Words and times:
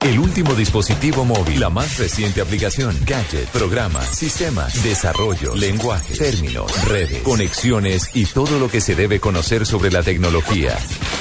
El 0.00 0.18
último 0.18 0.54
dispositivo 0.54 1.26
móvil, 1.26 1.60
la 1.60 1.68
más 1.68 1.98
reciente 1.98 2.40
aplicación, 2.40 2.96
gadget, 3.04 3.46
programa, 3.50 4.02
sistema, 4.02 4.66
desarrollo, 4.82 5.54
lenguaje, 5.54 6.16
términos, 6.16 6.72
redes, 6.86 7.22
conexiones 7.22 8.08
y 8.14 8.24
todo 8.24 8.58
lo 8.58 8.70
que 8.70 8.80
se 8.80 8.94
debe 8.94 9.20
conocer 9.20 9.66
sobre 9.66 9.90
la 9.90 10.02
tecnología. 10.02 10.74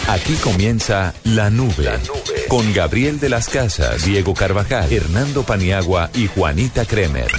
Aquí 0.07 0.34
comienza 0.35 1.13
La 1.26 1.49
Nube, 1.49 1.84
la 1.84 1.98
nube. 1.98 2.45
con 2.48 2.73
Gabriel 2.73 3.20
de 3.20 3.27
las 3.27 3.49
Casas, 3.49 4.05
Diego 4.05 4.34
Carvajal, 4.34 4.91
Hernando 4.93 5.43
Paniagua 5.43 6.09
y 6.13 6.27
Juanita 6.27 6.85
Kremer. 6.85 7.30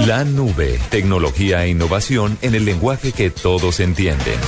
La 0.00 0.24
Nube, 0.24 0.80
tecnología 0.90 1.64
e 1.64 1.68
innovación 1.68 2.36
en 2.42 2.56
el 2.56 2.64
lenguaje 2.64 3.12
que 3.12 3.30
todos 3.30 3.78
entienden. 3.78 4.40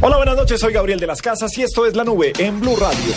Hola, 0.00 0.18
buenas 0.18 0.36
noches, 0.36 0.60
soy 0.60 0.72
Gabriel 0.72 1.00
de 1.00 1.08
las 1.08 1.20
Casas 1.20 1.58
y 1.58 1.62
esto 1.62 1.84
es 1.84 1.96
La 1.96 2.04
Nube 2.04 2.32
en 2.38 2.60
Blue 2.60 2.76
Radio. 2.76 3.12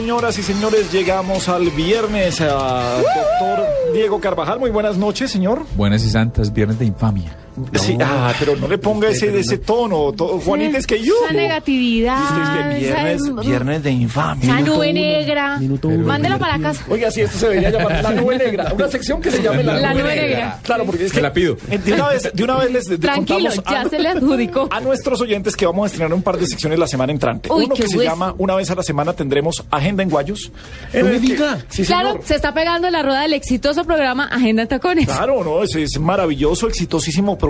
Señoras 0.00 0.38
y 0.38 0.42
señores, 0.42 0.90
llegamos 0.90 1.50
al 1.50 1.68
viernes. 1.68 2.38
doctor 2.38 3.66
Diego 3.92 4.18
Carvajal, 4.18 4.58
muy 4.58 4.70
buenas 4.70 4.96
noches, 4.96 5.30
señor. 5.30 5.66
Buenas 5.76 6.02
y 6.06 6.08
santas, 6.08 6.50
viernes 6.54 6.78
de 6.78 6.86
infamia. 6.86 7.36
Sí, 7.74 7.96
ah, 8.00 8.32
pero 8.38 8.56
no 8.56 8.68
le 8.68 8.78
ponga 8.78 9.08
ese, 9.08 9.38
ese 9.38 9.58
tono. 9.58 10.12
to- 10.12 10.40
Juanita, 10.44 10.78
es 10.78 10.86
que 10.86 11.00
yo. 11.02 11.14
Esa 11.24 11.34
negatividad. 11.34 12.18
Es 12.22 12.30
que 12.72 12.78
viernes, 12.80 13.22
esa- 13.22 13.40
viernes 13.40 13.82
de 13.82 13.90
infamia. 13.90 14.44
Esa 14.44 14.60
nube 14.60 14.90
uno. 14.90 15.00
negra. 15.00 15.60
Mándela 16.04 16.38
para 16.38 16.58
la 16.58 16.62
casa. 16.70 16.84
Oiga, 16.88 17.10
sí, 17.10 17.20
esto 17.22 17.38
se 17.38 17.48
debería 17.48 17.70
llamar 17.70 18.02
La 18.02 18.10
Nube 18.12 18.38
Negra. 18.38 18.72
Una 18.74 18.88
sección 18.88 19.20
que 19.20 19.30
se 19.30 19.42
llame 19.42 19.62
La, 19.62 19.74
La 19.74 19.90
Nube, 19.92 20.02
Nube 20.02 20.14
Negra. 20.16 20.26
Negra. 20.28 20.58
Claro, 20.62 20.84
porque 20.84 21.04
es 21.04 21.10
que. 21.12 21.16
Se 21.16 21.22
la 21.22 21.32
pido. 21.32 21.56
De 21.84 21.92
una 21.92 22.08
vez, 22.08 22.30
de 22.32 22.44
una 22.44 22.56
vez 22.56 22.70
les 22.72 23.00
Tranquilo, 23.00 23.50
contamos 23.50 23.64
ya 23.70 23.80
a, 23.82 23.88
se 23.88 23.98
le 23.98 24.08
adjudicó. 24.08 24.68
a 24.70 24.80
nuestros 24.80 25.20
oyentes 25.20 25.56
que 25.56 25.66
vamos 25.66 25.84
a 25.84 25.86
estrenar 25.86 26.12
un 26.14 26.22
par 26.22 26.36
de 26.38 26.46
secciones 26.46 26.78
la 26.78 26.86
semana 26.86 27.12
entrante. 27.12 27.50
Uy, 27.52 27.64
Uno 27.64 27.74
que 27.74 27.86
se 27.88 27.96
hueso. 27.96 28.10
llama 28.10 28.34
Una 28.38 28.54
vez 28.54 28.70
a 28.70 28.74
la 28.74 28.82
semana 28.82 29.12
tendremos 29.12 29.64
Agenda 29.70 30.02
en 30.02 30.10
Guayos. 30.10 30.50
en 30.92 31.06
el 31.06 31.20
que- 31.20 31.36
Sí, 31.68 31.84
Claro, 31.84 32.10
señor. 32.10 32.24
se 32.24 32.34
está 32.36 32.52
pegando 32.54 32.88
la 32.90 33.02
rueda 33.02 33.22
del 33.22 33.32
exitoso 33.34 33.84
programa 33.84 34.24
Agenda 34.26 34.62
en 34.62 34.68
Tacones. 34.68 35.06
Claro, 35.06 35.42
no, 35.44 35.62
es, 35.62 35.74
es 35.76 35.98
maravilloso, 35.98 36.66
exitosísimo 36.68 37.36
programa, 37.38 37.49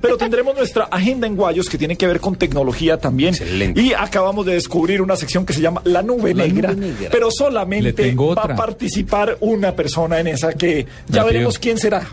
pero 0.00 0.16
tendremos 0.16 0.56
nuestra 0.56 0.84
agenda 0.84 1.26
en 1.26 1.36
Guayos 1.36 1.68
que 1.68 1.78
tiene 1.78 1.96
que 1.96 2.06
ver 2.06 2.20
con 2.20 2.36
tecnología 2.36 2.98
también. 2.98 3.30
Excelente. 3.34 3.80
Y 3.80 3.92
acabamos 3.92 4.46
de 4.46 4.54
descubrir 4.54 5.02
una 5.02 5.16
sección 5.16 5.44
que 5.46 5.52
se 5.52 5.60
llama 5.60 5.80
La 5.84 6.02
Nube, 6.02 6.34
La 6.34 6.46
Negra, 6.46 6.72
Nube 6.72 6.86
Negra. 6.88 7.08
pero 7.12 7.30
solamente 7.30 7.92
tengo 7.92 8.34
va 8.34 8.42
a 8.42 8.56
participar 8.56 9.36
una 9.40 9.72
persona 9.74 10.20
en 10.20 10.28
esa 10.28 10.52
que 10.52 10.86
ya 11.08 11.20
La 11.22 11.24
veremos 11.24 11.58
quién 11.58 11.78
será. 11.78 12.06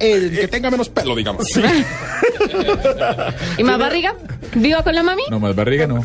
el 0.00 0.30
que 0.38 0.48
tenga 0.48 0.70
menos 0.70 0.88
pelo, 0.88 1.14
digamos. 1.14 1.46
¿Y 3.58 3.62
más 3.64 3.78
barriga? 3.78 4.14
¿Viva 4.54 4.82
con 4.82 4.94
la 4.94 5.02
mami? 5.02 5.22
No, 5.30 5.40
más 5.40 5.54
barriga 5.54 5.86
no. 5.86 5.96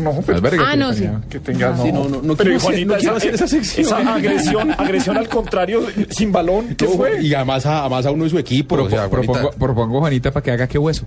No, 0.00 0.20
pero 0.26 0.40
Más 0.40 0.42
barriga. 0.42 0.64
Ah, 0.68 0.76
no, 0.76 0.92
sí. 0.92 1.04
que 1.28 1.38
tenga 1.40 1.70
no. 1.70 1.82
Sí, 1.82 1.92
no, 1.92 2.08
no, 2.08 2.22
no 2.22 2.36
pero 2.36 2.58
Juanita, 2.58 2.94
no 2.94 2.98
quiero 2.98 3.16
hacer 3.16 3.34
esa 3.34 3.46
sección. 3.46 3.86
esa 3.86 4.14
agresión, 4.14 4.70
agresión 4.72 5.16
al 5.16 5.28
contrario, 5.28 5.82
sin 6.10 6.32
balón, 6.32 6.74
¿qué 6.76 6.86
fue? 6.86 7.22
Y 7.22 7.34
además 7.34 7.66
a, 7.66 7.80
además 7.80 8.06
a 8.06 8.10
uno 8.10 8.24
de 8.24 8.30
su 8.30 8.38
equipo. 8.38 8.76
o 8.76 8.90
sea, 8.90 9.08
propongo, 9.08 9.50
propongo 9.52 10.00
Para 10.20 10.42
que 10.42 10.50
haga 10.50 10.66
qué 10.66 10.78
hueso. 10.78 11.04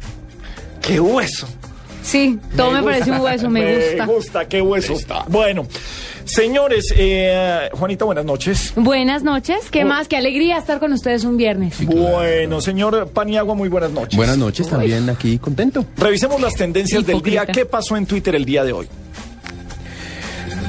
¡Qué 0.81 0.99
hueso! 0.99 1.47
Sí, 2.07 2.39
todo 2.55 2.71
me, 2.71 2.83
parece 2.83 3.11
un 3.11 3.19
hueso, 3.19 3.49
me 3.51 3.75
gusta. 3.75 4.05
Me 4.05 4.13
gusta, 4.13 4.47
qué 4.47 4.61
hueso. 4.61 4.93
Bueno, 5.27 5.67
señores, 6.23 6.93
eh, 6.95 7.69
Juanita, 7.73 8.05
buenas 8.05 8.23
noches. 8.23 8.71
Buenas 8.77 9.23
noches, 9.23 9.69
¿qué 9.69 9.83
más? 9.83 10.07
Qué 10.07 10.15
alegría 10.15 10.57
estar 10.57 10.79
con 10.79 10.93
ustedes 10.93 11.25
un 11.25 11.35
viernes. 11.35 11.85
Bueno, 11.85 12.61
señor 12.61 13.09
Paniagua, 13.09 13.55
muy 13.55 13.67
buenas 13.67 13.91
noches. 13.91 14.15
Buenas 14.15 14.37
noches, 14.37 14.69
también 14.69 15.09
aquí 15.09 15.37
contento. 15.37 15.85
Revisemos 15.97 16.39
las 16.39 16.55
tendencias 16.55 17.05
del 17.05 17.21
día. 17.21 17.45
¿Qué 17.45 17.65
pasó 17.65 17.97
en 17.97 18.05
Twitter 18.05 18.35
el 18.35 18.45
día 18.45 18.63
de 18.63 18.71
hoy? 18.71 18.87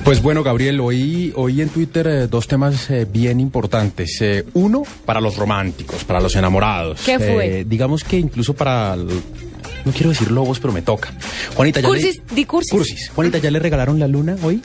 Pues 0.08 0.22
bueno, 0.22 0.43
Gabriel, 0.43 0.81
hoy, 0.81 1.34
hoy 1.37 1.60
en 1.60 1.69
Twitter 1.69 2.06
eh, 2.06 2.28
dos 2.28 2.49
temas 2.49 2.88
eh, 2.88 3.06
bien 3.06 3.40
importantes. 3.40 4.16
Eh, 4.22 4.43
uno, 4.55 4.84
para 5.05 5.20
los 5.20 5.37
románticos, 5.37 6.02
para 6.05 6.19
los 6.19 6.34
enamorados. 6.34 7.02
¿Qué 7.05 7.19
fue? 7.19 7.60
Eh, 7.60 7.64
digamos 7.69 8.05
que 8.05 8.16
incluso 8.16 8.55
para... 8.55 8.96
No 8.96 9.93
quiero 9.93 10.08
decir 10.08 10.31
lobos, 10.31 10.60
pero 10.60 10.72
me 10.72 10.81
toca. 10.81 11.12
Juanita, 11.55 11.81
ya 11.81 11.88
Cursis, 11.88 12.22
le... 12.26 12.34
di 12.34 12.46
cursis. 12.46 12.72
Cursis. 12.72 13.10
Juanita, 13.10 13.37
¿ya 13.37 13.50
le 13.50 13.58
regalaron 13.58 13.99
la 13.99 14.08
luna 14.08 14.38
hoy? 14.43 14.62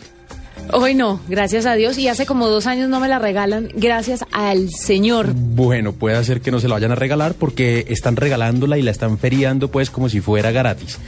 Hoy 0.71 0.95
no, 0.95 1.19
gracias 1.27 1.65
a 1.65 1.73
Dios. 1.73 1.97
Y 1.97 2.07
hace 2.07 2.25
como 2.25 2.47
dos 2.47 2.65
años 2.65 2.87
no 2.87 3.01
me 3.01 3.09
la 3.09 3.19
regalan, 3.19 3.67
gracias 3.75 4.23
al 4.31 4.69
Señor. 4.69 5.33
Bueno, 5.33 5.91
puede 5.91 6.23
ser 6.23 6.39
que 6.39 6.51
no 6.51 6.61
se 6.61 6.69
la 6.69 6.75
vayan 6.75 6.93
a 6.93 6.95
regalar 6.95 7.33
porque 7.33 7.85
están 7.89 8.15
regalándola 8.15 8.77
y 8.77 8.81
la 8.81 8.91
están 8.91 9.17
feriando 9.17 9.69
pues 9.69 9.89
como 9.89 10.07
si 10.07 10.21
fuera 10.21 10.51
gratis. 10.51 10.99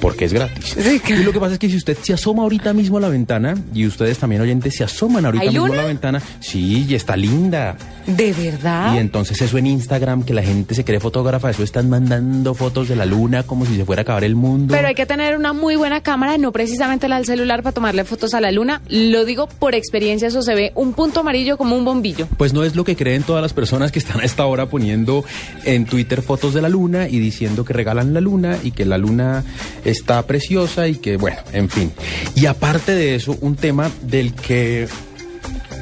Porque 0.00 0.24
es 0.24 0.32
gratis. 0.32 0.76
Sí, 0.78 1.00
claro. 1.00 1.22
Y 1.22 1.24
lo 1.24 1.32
que 1.32 1.40
pasa 1.40 1.54
es 1.54 1.58
que 1.58 1.68
si 1.68 1.76
usted 1.76 1.96
se 2.00 2.12
asoma 2.12 2.42
ahorita 2.42 2.72
mismo 2.72 2.98
a 2.98 3.00
la 3.00 3.08
ventana, 3.08 3.54
y 3.74 3.86
ustedes 3.86 4.18
también 4.18 4.42
oyentes 4.42 4.74
se 4.76 4.84
asoman 4.84 5.24
ahorita 5.24 5.42
¿Hay 5.42 5.48
mismo 5.50 5.66
luna? 5.66 5.80
a 5.80 5.82
la 5.82 5.88
ventana, 5.88 6.22
sí, 6.40 6.86
y 6.88 6.94
está 6.94 7.16
linda. 7.16 7.76
¿De 8.06 8.32
verdad? 8.32 8.94
Y 8.94 8.98
entonces 8.98 9.40
eso 9.40 9.58
en 9.58 9.66
Instagram, 9.66 10.24
que 10.24 10.34
la 10.34 10.42
gente 10.42 10.74
se 10.74 10.84
cree 10.84 11.00
fotógrafa, 11.00 11.50
eso 11.50 11.62
están 11.62 11.88
mandando 11.88 12.54
fotos 12.54 12.88
de 12.88 12.96
la 12.96 13.04
luna 13.04 13.42
como 13.42 13.66
si 13.66 13.76
se 13.76 13.84
fuera 13.84 14.00
a 14.00 14.02
acabar 14.02 14.24
el 14.24 14.34
mundo. 14.34 14.74
Pero 14.74 14.88
hay 14.88 14.94
que 14.94 15.06
tener 15.06 15.36
una 15.36 15.52
muy 15.52 15.76
buena 15.76 16.00
cámara, 16.02 16.38
no 16.38 16.52
precisamente 16.52 17.08
la 17.08 17.16
del 17.16 17.26
celular 17.26 17.62
para 17.62 17.72
tomarle 17.72 18.04
fotos 18.04 18.34
a 18.34 18.40
la 18.40 18.50
luna. 18.50 18.80
Lo 18.88 19.24
digo 19.24 19.46
por 19.46 19.74
experiencia, 19.74 20.28
eso 20.28 20.42
se 20.42 20.54
ve 20.54 20.72
un 20.74 20.92
punto 20.92 21.20
amarillo 21.20 21.56
como 21.56 21.76
un 21.76 21.84
bombillo. 21.84 22.26
Pues 22.36 22.52
no 22.52 22.64
es 22.64 22.74
lo 22.74 22.84
que 22.84 22.96
creen 22.96 23.22
todas 23.22 23.42
las 23.42 23.52
personas 23.52 23.92
que 23.92 23.98
están 23.98 24.20
a 24.20 24.24
esta 24.24 24.46
hora 24.46 24.66
poniendo 24.66 25.24
en 25.64 25.84
Twitter 25.86 26.22
fotos 26.22 26.54
de 26.54 26.62
la 26.62 26.68
luna 26.68 27.08
y 27.08 27.18
diciendo 27.18 27.64
que 27.64 27.72
regalan 27.72 28.14
la 28.14 28.20
luna 28.20 28.58
y 28.62 28.72
que 28.72 28.84
la 28.84 28.98
luna 28.98 29.44
está 29.84 30.26
preciosa 30.26 30.88
y 30.88 30.96
que, 30.96 31.16
bueno, 31.16 31.38
en 31.52 31.68
fin. 31.68 31.92
Y 32.34 32.46
aparte 32.46 32.92
de 32.92 33.14
eso, 33.14 33.36
un 33.40 33.56
tema 33.56 33.90
del 34.02 34.34
que 34.34 34.88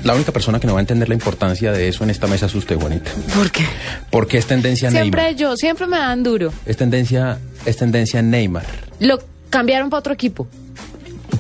la 0.05 0.15
única 0.15 0.33
persona 0.33 0.61
que 0.61 0.67
no 0.67 0.75
va 0.75 0.81
a 0.81 0.83
entender 0.83 1.09
la 1.09 1.15
importancia 1.15 1.73
de 1.73 1.89
eso 1.89 2.05
en 2.05 2.11
esta 2.11 2.27
mesa 2.27 2.47
es 2.47 2.55
usted, 2.55 2.77
Juanita. 2.77 3.11
¿Por 3.35 3.51
qué? 3.51 3.65
Porque 4.11 4.39
es 4.39 4.47
tendencia 4.47 4.91
Siempre 4.91 5.23
Neymar. 5.23 5.37
yo, 5.41 5.57
siempre 5.57 5.87
me 5.87 5.99
dan 5.99 6.23
duro. 6.23 6.53
Es 6.67 6.77
tendencia, 6.77 7.39
es 7.67 7.77
tendencia 7.77 8.23
Neymar. 8.23 8.65
Lo 9.01 9.19
cambiaron 9.51 9.91
para 9.91 10.01
otro 10.01 10.13
equipo. 10.13 10.47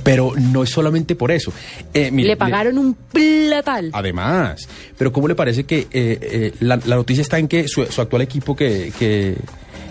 Pero 0.02 0.32
no 0.36 0.62
es 0.62 0.70
solamente 0.70 1.14
por 1.14 1.30
eso. 1.30 1.52
Eh, 1.92 2.10
mire, 2.10 2.28
Le 2.30 2.36
pagaron 2.36 2.78
un 2.78 2.94
platal. 2.94 3.90
Además, 3.92 4.68
pero 4.96 5.12
¿cómo 5.12 5.28
le 5.28 5.34
parece 5.34 5.64
que 5.64 5.80
eh, 5.80 5.86
eh, 5.92 6.52
la, 6.60 6.78
la 6.86 6.96
noticia 6.96 7.20
está 7.20 7.38
en 7.38 7.46
que 7.48 7.68
su, 7.68 7.84
su 7.86 8.00
actual 8.00 8.22
equipo 8.22 8.56
que, 8.56 8.92
que, 8.98 9.36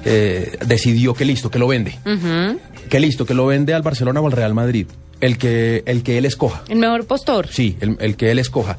eh, 0.10 0.58
decidió 0.66 1.14
que 1.14 1.26
listo, 1.26 1.52
que 1.52 1.60
lo 1.60 1.68
vende? 1.68 1.98
Que 2.90 3.00
listo, 3.00 3.26
que 3.26 3.34
lo 3.34 3.46
vende 3.46 3.74
al 3.74 3.82
Barcelona 3.82 4.22
o 4.22 4.26
al 4.26 4.32
Real 4.32 4.54
Madrid. 4.54 4.88
El 5.20 5.38
que, 5.38 5.84
el 5.86 6.04
que 6.04 6.18
él 6.18 6.26
escoja. 6.26 6.64
El 6.70 6.78
mejor 6.78 7.06
postor. 7.06 7.48
Sí, 7.48 7.76
el, 7.82 7.98
el 8.00 8.16
que 8.16 8.32
él 8.32 8.40
escoja. 8.40 8.78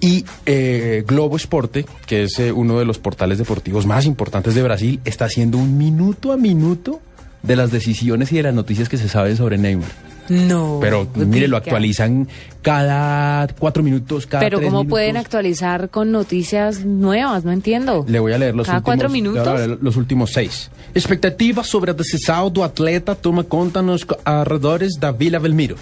Y 0.00 0.24
eh, 0.46 1.04
Globo 1.06 1.36
Esporte, 1.36 1.86
que 2.06 2.24
es 2.24 2.38
eh, 2.38 2.52
uno 2.52 2.78
de 2.78 2.84
los 2.84 2.98
portales 2.98 3.38
deportivos 3.38 3.86
más 3.86 4.06
importantes 4.06 4.54
de 4.54 4.62
Brasil, 4.62 5.00
está 5.04 5.24
haciendo 5.24 5.58
un 5.58 5.78
minuto 5.78 6.32
a 6.32 6.36
minuto 6.36 7.00
de 7.42 7.56
las 7.56 7.70
decisiones 7.70 8.30
y 8.32 8.36
de 8.36 8.44
las 8.44 8.54
noticias 8.54 8.88
que 8.88 8.96
se 8.96 9.08
saben 9.08 9.36
sobre 9.36 9.58
Neymar. 9.58 9.88
No. 10.28 10.78
Pero 10.80 11.06
mire, 11.14 11.48
lo 11.48 11.56
actualizan 11.56 12.28
cada 12.62 13.46
cuatro 13.58 13.82
minutos, 13.82 14.26
cada 14.26 14.40
Pero 14.40 14.58
tres 14.58 14.68
¿cómo 14.68 14.80
minutos. 14.82 14.90
pueden 14.90 15.16
actualizar 15.16 15.88
con 15.90 16.12
noticias 16.12 16.84
nuevas? 16.84 17.44
No 17.44 17.52
entiendo. 17.52 18.04
Le 18.08 18.18
voy 18.18 18.32
a 18.32 18.38
leer 18.38 18.54
los 18.54 18.66
¿Cada 18.66 18.78
últimos. 18.78 18.94
cuatro 18.96 19.08
minutos? 19.08 19.78
los 19.80 19.96
últimos 19.96 20.30
seis. 20.32 20.70
Expectativas 20.94 21.66
sobre 21.66 21.90
a 21.90 21.94
decisão 21.94 22.50
do 22.50 22.62
atleta 22.64 23.14
toma 23.14 23.44
conta 23.44 23.82
nos 23.82 24.06
arredores 24.24 24.96
da 24.98 25.10
Vila 25.12 25.38
Belmiro. 25.38 25.76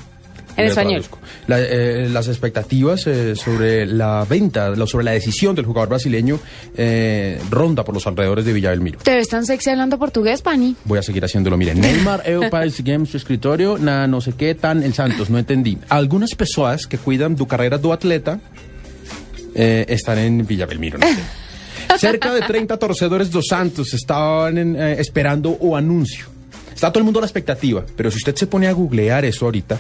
En 0.56 0.66
español. 0.66 1.04
La- 1.46 1.60
eh, 1.60 2.08
las 2.10 2.28
expectativas 2.28 3.06
eh, 3.06 3.36
sobre 3.36 3.86
la 3.86 4.24
venta, 4.28 4.74
sobre 4.86 5.04
la 5.04 5.12
decisión 5.12 5.54
del 5.54 5.64
jugador 5.66 5.90
brasileño 5.90 6.38
eh, 6.76 7.38
ronda 7.50 7.84
por 7.84 7.94
los 7.94 8.06
alrededores 8.06 8.44
de 8.44 8.52
Villa 8.52 8.70
Belmiro. 8.70 8.98
Te 9.02 9.14
ves 9.14 9.28
tan 9.28 9.44
sexy 9.44 9.70
hablando 9.70 9.98
portugués, 9.98 10.42
Pani. 10.42 10.74
Voy 10.84 10.98
a 10.98 11.02
seguir 11.02 11.24
haciéndolo. 11.24 11.56
Miren, 11.56 11.80
Neymar 11.80 12.22
eu 12.26 12.48
para 12.50 12.68
seguir 12.70 13.06
su 13.06 13.16
escritorio 13.16 13.76
na 13.78 14.06
no 14.06 14.20
sé 14.20 14.32
qué 14.32 14.54
tan 14.54 14.82
el 14.82 14.94
Santos, 14.94 15.28
no 15.30 15.38
entendí. 15.38 15.76
Algunas 15.88 16.34
personas 16.34 16.86
que 16.86 16.98
cuidan 16.98 17.36
tu 17.36 17.46
carrera 17.46 17.78
do 17.78 17.92
atleta 17.92 18.40
eh, 19.54 19.84
están 19.88 20.18
en 20.18 20.46
Villa 20.46 20.66
Belmiro, 20.66 20.98
no 20.98 21.06
sé. 21.06 21.20
Cerca 21.98 22.32
de 22.34 22.40
30 22.42 22.76
torcedores 22.78 23.30
dos 23.30 23.46
Santos 23.48 23.94
estaban 23.94 24.58
en, 24.58 24.76
eh, 24.76 24.96
esperando 24.98 25.50
o 25.60 25.76
anuncio. 25.76 26.26
Está 26.74 26.90
todo 26.90 26.98
el 26.98 27.04
mundo 27.04 27.20
a 27.20 27.22
la 27.22 27.26
expectativa, 27.26 27.84
pero 27.96 28.10
si 28.10 28.18
usted 28.18 28.34
se 28.36 28.46
pone 28.46 28.66
a 28.66 28.72
googlear 28.72 29.24
eso 29.24 29.46
ahorita, 29.46 29.78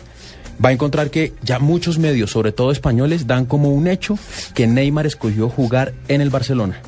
va 0.64 0.70
a 0.70 0.72
encontrar 0.72 1.10
que 1.10 1.32
ya 1.42 1.58
muchos 1.58 1.98
medios, 1.98 2.30
sobre 2.30 2.52
todo 2.52 2.70
españoles, 2.70 3.26
dan 3.26 3.46
como 3.46 3.70
un 3.70 3.86
hecho 3.86 4.18
que 4.54 4.66
Neymar 4.66 5.06
escogió 5.06 5.48
jugar 5.48 5.94
en 6.08 6.20
el 6.20 6.30
Barcelona. 6.30 6.80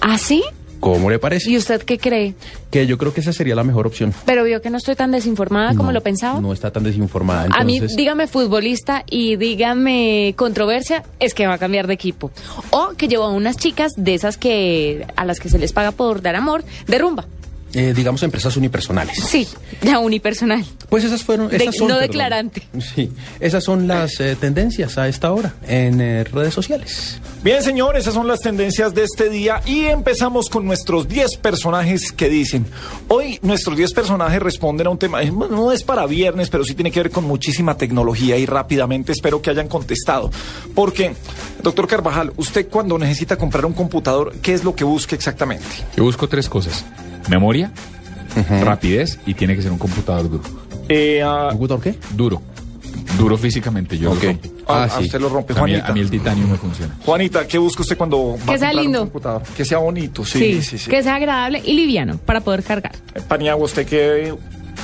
¿Ah, 0.00 0.18
sí? 0.18 0.42
¿Cómo 0.80 1.10
le 1.10 1.18
parece? 1.18 1.50
¿Y 1.50 1.56
usted 1.56 1.82
qué 1.82 1.98
cree? 1.98 2.34
Que 2.70 2.86
yo 2.86 2.98
creo 2.98 3.12
que 3.12 3.20
esa 3.20 3.32
sería 3.32 3.54
la 3.56 3.64
mejor 3.64 3.86
opción. 3.86 4.14
Pero 4.24 4.44
vio 4.44 4.62
que 4.62 4.70
no 4.70 4.78
estoy 4.78 4.94
tan 4.94 5.10
desinformada 5.10 5.70
como 5.70 5.88
No, 5.88 5.92
lo 5.92 6.02
pensaba. 6.02 6.40
No 6.40 6.52
está 6.52 6.70
tan 6.70 6.84
desinformada. 6.84 7.48
A 7.50 7.64
mí, 7.64 7.80
dígame 7.80 8.28
futbolista 8.28 9.02
y 9.10 9.36
dígame 9.36 10.34
controversia, 10.36 11.02
es 11.18 11.34
que 11.34 11.46
va 11.46 11.54
a 11.54 11.58
cambiar 11.58 11.88
de 11.88 11.94
equipo. 11.94 12.30
O 12.70 12.90
que 12.96 13.08
llevó 13.08 13.24
a 13.24 13.32
unas 13.32 13.56
chicas 13.56 13.92
de 13.96 14.14
esas 14.14 14.36
que 14.36 15.06
a 15.16 15.24
las 15.24 15.40
que 15.40 15.48
se 15.48 15.58
les 15.58 15.72
paga 15.72 15.90
por 15.90 16.22
dar 16.22 16.36
amor, 16.36 16.62
de 16.86 16.98
rumba. 16.98 17.26
Eh, 17.74 17.92
digamos, 17.94 18.22
empresas 18.22 18.56
unipersonales. 18.56 19.16
Sí, 19.18 19.46
ya 19.82 19.98
unipersonal. 19.98 20.64
Pues 20.88 21.04
esas 21.04 21.22
fueron. 21.22 21.48
De- 21.48 21.56
Esas 21.56 21.76
son, 21.76 21.88
no 21.88 21.94
perdón. 21.94 22.08
declarante. 22.10 22.62
Sí, 22.94 23.10
esas 23.40 23.62
son 23.64 23.86
las 23.86 24.18
eh, 24.20 24.36
tendencias 24.40 24.96
a 24.98 25.06
esta 25.08 25.32
hora 25.32 25.54
en 25.66 26.00
eh, 26.00 26.24
redes 26.24 26.54
sociales. 26.54 27.20
Bien, 27.42 27.62
señor, 27.62 27.96
esas 27.96 28.14
son 28.14 28.26
las 28.26 28.40
tendencias 28.40 28.94
de 28.94 29.04
este 29.04 29.28
día 29.30 29.60
y 29.64 29.84
empezamos 29.84 30.48
con 30.48 30.64
nuestros 30.66 31.06
10 31.08 31.36
personajes 31.36 32.10
que 32.10 32.28
dicen. 32.28 32.66
Hoy 33.08 33.38
nuestros 33.42 33.76
10 33.76 33.92
personajes 33.92 34.40
responden 34.42 34.86
a 34.86 34.90
un 34.90 34.98
tema, 34.98 35.22
no 35.22 35.70
es 35.70 35.82
para 35.84 36.04
viernes, 36.06 36.48
pero 36.50 36.64
sí 36.64 36.74
tiene 36.74 36.90
que 36.90 37.00
ver 37.00 37.10
con 37.12 37.24
muchísima 37.24 37.76
tecnología 37.76 38.36
y 38.38 38.46
rápidamente 38.46 39.12
espero 39.12 39.40
que 39.40 39.50
hayan 39.50 39.68
contestado. 39.68 40.30
Porque, 40.74 41.14
doctor 41.62 41.86
Carvajal, 41.86 42.32
usted 42.36 42.66
cuando 42.68 42.98
necesita 42.98 43.36
comprar 43.36 43.66
un 43.66 43.72
computador, 43.74 44.34
¿qué 44.42 44.54
es 44.54 44.64
lo 44.64 44.74
que 44.74 44.84
busca 44.84 45.14
exactamente? 45.14 45.64
Yo 45.96 46.02
busco 46.04 46.28
tres 46.28 46.48
cosas. 46.48 46.84
Memoria, 47.28 47.70
rapidez 48.62 49.18
y 49.26 49.34
tiene 49.34 49.54
que 49.56 49.62
ser 49.62 49.72
un 49.72 49.78
computador 49.78 50.30
duro. 50.30 50.44
Eh, 50.88 51.22
ah, 51.24 51.48
¿Computador 51.50 51.82
qué? 51.82 51.94
Duro. 52.14 52.40
Duro 53.16 53.36
físicamente, 53.38 53.98
yo 53.98 54.12
Ok. 54.12 54.22
lo 54.22 54.28
rompo. 54.30 54.48
Ah, 54.68 54.84
Ah, 54.90 54.98
sí. 54.98 55.04
usted 55.04 55.20
lo 55.20 55.28
rompe, 55.30 55.52
A 55.52 55.56
mí, 55.56 55.60
Juanita. 55.60 55.86
a 55.88 55.92
mí 55.94 56.00
el 56.00 56.10
titanio 56.10 56.46
me 56.46 56.56
funciona. 56.58 56.94
Juanita, 57.04 57.46
¿qué 57.46 57.56
busca 57.58 57.82
usted 57.82 57.96
cuando 57.96 58.32
va 58.32 58.36
Que 58.36 58.42
a 58.42 58.44
sea 58.44 58.68
comprar 58.68 58.74
un 58.76 58.82
lindo. 58.82 59.00
computador? 59.00 59.42
Que 59.56 59.64
sea 59.64 59.78
bonito, 59.78 60.24
sí, 60.26 60.38
Sí, 60.38 60.62
sí, 60.62 60.78
sí. 60.78 60.90
que 60.90 61.02
sea 61.02 61.14
agradable 61.16 61.62
y 61.64 61.72
liviano 61.72 62.18
para 62.18 62.40
poder 62.42 62.62
cargar. 62.62 62.92
Paniagua, 63.28 63.64
¿usted 63.64 63.86
qué 63.86 64.34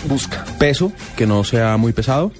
busca? 0.09 0.45
Peso, 0.59 0.91
que 1.17 1.27
no 1.27 1.45
sea 1.45 1.77
muy 1.77 1.93
pesado. 1.93 2.33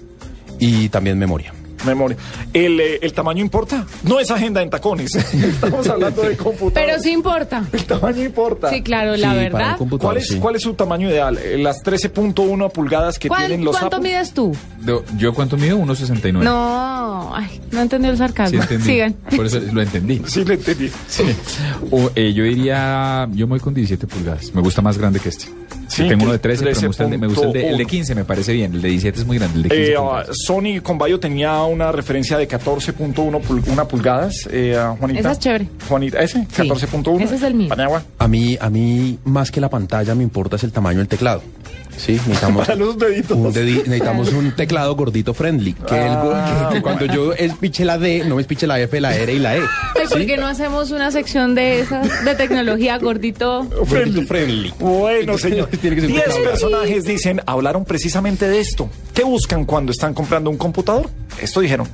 Y 0.59 0.89
también 0.89 1.19
memoria. 1.19 1.53
Memoria. 1.85 2.17
¿El, 2.53 2.81
eh, 2.81 2.99
¿El 3.03 3.13
tamaño 3.13 3.41
importa? 3.43 3.87
No 4.03 4.19
es 4.21 4.31
agenda 4.31 4.63
en 4.63 4.71
tacones. 4.71 5.15
Estamos 5.35 5.87
hablando 5.89 6.23
de 6.23 6.37
computador. 6.37 6.89
Pero 6.89 7.03
sí 7.03 7.11
importa. 7.13 7.65
El 7.73 7.85
tamaño 7.85 8.23
importa. 8.25 8.71
Sí, 8.71 8.83
claro, 8.83 9.17
la 9.17 9.31
Sí, 9.33 9.37
verdad. 9.37 9.77
¿Cuál 9.99 10.17
es, 10.19 10.29
sí. 10.29 10.39
¿Cuál 10.39 10.57
es 10.57 10.63
su 10.63 10.75
tamaño 10.75 11.09
ideal? 11.09 11.39
Eh, 11.39 11.59
Las 11.59 11.83
13.1 11.85 12.71
pulgadas 12.71 13.19
que 13.19 13.29
¿Cuán- 13.29 13.47
tienen 13.47 13.65
los 13.65 13.77
¿Cuánto 13.77 13.97
Apple? 13.97 14.09
mides 14.11 14.33
tú? 14.33 14.55
¿Yo 15.17 15.35
cuánto 15.35 15.57
mido? 15.57 15.79
1,69. 15.79 16.43
No, 16.45 17.35
ay, 17.35 17.61
no 17.73 17.81
entendí 17.81 18.09
el 18.09 18.15
Sí, 18.15 18.19
sarcasmo. 18.19 18.61
entendí. 18.63 18.85
Sigan. 18.85 19.13
Por 19.37 19.47
eso 19.47 19.61
lo 19.73 19.83
entendí. 19.83 20.23
Sí, 20.27 20.45
le 20.45 20.55
entendí. 20.55 20.91
Sí. 21.09 21.25
O, 21.91 22.11
eh, 22.15 22.33
yo 22.33 22.45
diría, 22.45 23.29
yo 23.33 23.47
me 23.47 23.53
voy 23.53 23.61
con 23.61 23.75
17 23.75 24.07
pulgadas. 24.07 24.55
Me 24.55 24.61
gusta 24.63 24.83
más 24.83 24.99
grande 24.99 25.21
que 25.21 25.29
este. 25.29 25.47
Sí, 25.89 26.03
Sí, 26.05 26.09
tengo 26.09 26.19
que 26.19 26.25
uno 26.25 26.33
de 26.33 26.39
13, 26.39 26.65
pero 26.65 26.81
me 26.81 26.87
gusta, 26.89 27.05
el 27.05 27.11
de, 27.11 27.19
me 27.19 27.27
gusta 27.27 27.47
el, 27.47 27.53
de, 27.53 27.69
el 27.71 27.77
de 27.79 27.85
13.1. 27.85 27.87
15, 27.89 28.15
me 28.15 28.25
parece 28.25 28.53
bien. 28.53 28.75
El 28.75 28.83
de 28.83 28.89
17 28.89 29.21
es 29.21 29.27
muy 29.27 29.39
grande. 29.39 29.57
El 29.57 29.63
de 29.65 29.69
15 29.69 29.93
Eh, 29.93 29.97
ah, 29.99 30.25
Sony 30.33 30.81
con 30.83 30.99
Bayo 30.99 31.19
tenía 31.21 31.63
una 31.65 31.93
referencia 31.93 32.37
de 32.39 32.49
14.1 32.49 33.15
pul- 33.43 33.63
una 33.73 33.85
pulgadas. 33.87 34.49
Eh, 34.51 34.77
Juanita. 34.99 35.21
Esa 35.21 35.33
es 35.33 35.39
chévere. 35.39 35.69
Juanita, 35.89 36.23
¿ese? 36.23 36.47
14.1. 36.49 37.21
ese 37.23 37.35
es 37.37 37.43
el 37.43 37.55
mío. 37.55 37.69
Paniagua. 37.69 38.03
A 38.19 38.29
mí, 38.29 38.57
a 38.61 38.71
mí, 38.71 39.19
más 39.25 39.51
que 39.51 39.61
la 39.61 39.71
pantalla, 39.71 40.15
me 40.15 40.23
importa 40.23 40.57
es 40.57 40.65
el 40.65 40.73
tamaño 40.73 40.99
del 40.99 41.09
teclado. 41.09 41.43
Sí, 41.97 42.13
necesitamos. 42.13 42.67
Para 42.67 42.77
los 42.77 42.99
deditos. 42.99 43.37
Un 43.37 43.53
dedi- 43.53 43.83
necesitamos 43.85 44.33
un 44.33 44.53
teclado 44.57 44.95
gordito 44.97 45.33
friendly. 45.35 45.73
Que, 45.75 45.95
el- 45.95 46.13
Ah. 46.13 46.69
que- 46.71 46.77
que 46.77 46.83
cuando 46.83 47.07
yo 47.07 47.33
espiche 47.33 47.85
la 47.85 47.99
D, 47.99 48.25
no 48.27 48.35
me 48.37 48.43
espiche 48.43 48.67
la 48.67 48.81
F, 48.81 49.01
la 49.01 49.15
R 49.17 49.33
y 49.33 49.39
la 49.39 49.57
E. 49.57 49.61
Ay, 49.61 50.07
¿Por 50.09 50.27
qué 50.27 50.37
no 50.37 50.47
hacemos 50.47 50.91
una 50.91 51.11
sección 51.11 51.55
de 51.55 51.81
esas 51.81 52.25
de 52.25 52.35
tecnología 52.35 52.99
gordito? 52.99 53.65
Gordito 53.89 54.23
friendly. 54.23 54.75
Bueno, 54.79 55.39
señor. 55.39 55.69
Tiene 55.69 55.97
que 55.97 56.03
ser 56.03 56.11
un 56.11 56.17
10 56.17 56.25
teclado. 56.25 56.45
personajes 56.51 57.05
dicen, 57.05 57.41
hablaron 57.47 57.85
precisamente 57.85 58.49
de 58.49 58.61
esto. 58.61 58.91
¿Qué 59.15 59.23
buscan 59.25 59.65
cuando 59.65 59.93
están 59.93 60.15
comprando 60.15 60.51
un 60.51 60.57
computador? 60.57 61.09
Esto 61.41 61.61
dijeron. 61.61 61.89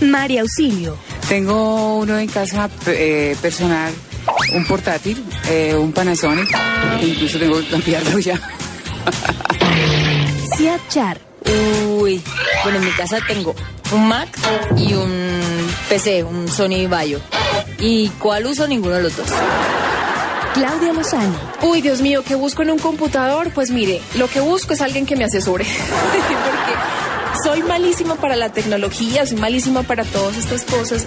María 0.00 0.40
Auxilio, 0.42 0.96
Tengo 1.28 1.98
uno 1.98 2.18
en 2.18 2.28
casa 2.28 2.68
eh, 2.86 3.36
personal, 3.40 3.92
un 4.54 4.64
portátil, 4.66 5.24
eh, 5.48 5.74
un 5.74 5.92
Panasonic, 5.92 6.48
que 7.00 7.06
incluso 7.06 7.38
tengo 7.38 7.58
que 7.58 7.68
cambiarlo 7.68 8.18
ya. 8.18 8.38
Ciat 10.56 10.80
Char, 10.88 11.18
Uy, 11.98 12.22
bueno, 12.62 12.78
en 12.78 12.84
mi 12.84 12.90
casa 12.92 13.18
tengo 13.26 13.54
un 13.92 14.08
Mac 14.08 14.28
y 14.76 14.94
un 14.94 15.66
PC, 15.88 16.24
un 16.24 16.48
Sony 16.48 16.86
Vaio. 16.88 17.20
¿Y 17.78 18.08
cuál 18.18 18.46
uso? 18.46 18.66
Ninguno 18.66 18.94
de 18.94 19.02
los 19.02 19.16
dos. 19.16 19.26
Claudia 20.54 20.92
Lozano, 20.92 21.34
Uy, 21.62 21.82
Dios 21.82 22.00
mío, 22.00 22.22
¿qué 22.26 22.36
busco 22.36 22.62
en 22.62 22.70
un 22.70 22.78
computador? 22.78 23.50
Pues 23.52 23.70
mire, 23.70 24.00
lo 24.16 24.28
que 24.28 24.38
busco 24.38 24.72
es 24.72 24.80
alguien 24.80 25.04
que 25.04 25.16
me 25.16 25.24
asesore. 25.24 25.64
Porque 25.66 26.73
soy 27.44 27.62
malísima 27.62 28.14
para 28.14 28.36
la 28.36 28.48
tecnología, 28.48 29.26
soy 29.26 29.36
malísima 29.36 29.82
para 29.82 30.02
todas 30.04 30.38
estas 30.38 30.64
cosas. 30.64 31.06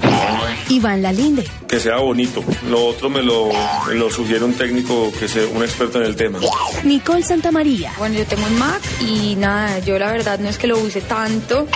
Iván 0.70 1.02
Lalinde, 1.02 1.44
que 1.68 1.80
sea 1.80 1.98
bonito. 1.98 2.44
Lo 2.70 2.86
otro 2.86 3.10
me 3.10 3.24
lo, 3.24 3.50
me 3.88 3.96
lo 3.96 4.12
sugiere 4.12 4.46
un 4.46 4.54
técnico 4.54 5.12
que 5.20 5.28
sea 5.28 5.48
un 5.48 5.64
experto 5.64 6.00
en 6.00 6.06
el 6.06 6.16
tema. 6.16 6.40
Nicole 6.84 7.24
Santamaría, 7.24 7.92
Bueno, 7.98 8.20
yo 8.20 8.26
tengo 8.26 8.46
un 8.46 8.60
Mac 8.60 8.82
y 9.02 9.36
nada, 9.36 9.80
yo 9.80 9.98
la 9.98 10.12
verdad 10.12 10.38
no 10.38 10.48
es 10.48 10.60
que 10.60 10.68
lo 10.68 10.78
use 10.78 11.02
tanto. 11.02 11.68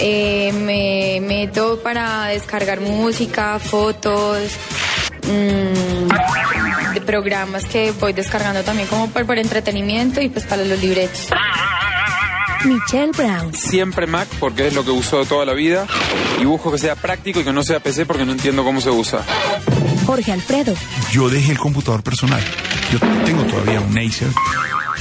Eh, 0.00 0.52
me 0.52 1.20
meto 1.24 1.78
para 1.80 2.26
descargar 2.26 2.80
música, 2.80 3.60
fotos, 3.60 4.50
mm, 5.22 6.94
de 6.94 7.00
programas 7.02 7.66
que 7.66 7.92
voy 7.92 8.12
descargando 8.12 8.64
también 8.64 8.88
como 8.88 9.08
por, 9.10 9.24
por 9.26 9.38
entretenimiento 9.38 10.20
y 10.20 10.28
pues 10.28 10.44
para 10.44 10.64
los 10.64 10.80
libretos. 10.80 11.28
Michelle 12.64 13.12
Brown, 13.16 13.52
Siempre 13.54 14.06
Mac 14.06 14.28
porque 14.38 14.68
es 14.68 14.74
lo 14.74 14.84
que 14.84 14.90
uso 14.90 15.24
toda 15.24 15.44
la 15.44 15.52
vida 15.52 15.86
y 16.40 16.44
busco 16.44 16.70
que 16.70 16.78
sea 16.78 16.94
práctico 16.94 17.40
y 17.40 17.44
que 17.44 17.52
no 17.52 17.62
sea 17.62 17.80
PC 17.80 18.06
porque 18.06 18.24
no 18.24 18.32
entiendo 18.32 18.62
cómo 18.64 18.80
se 18.80 18.90
usa. 18.90 19.24
Jorge 20.06 20.32
Alfredo, 20.32 20.74
Yo 21.10 21.28
dejé 21.28 21.52
el 21.52 21.58
computador 21.58 22.02
personal. 22.02 22.42
Yo 22.92 22.98
tengo 23.24 23.44
todavía 23.44 23.80
un 23.80 23.96
Acer, 23.98 24.28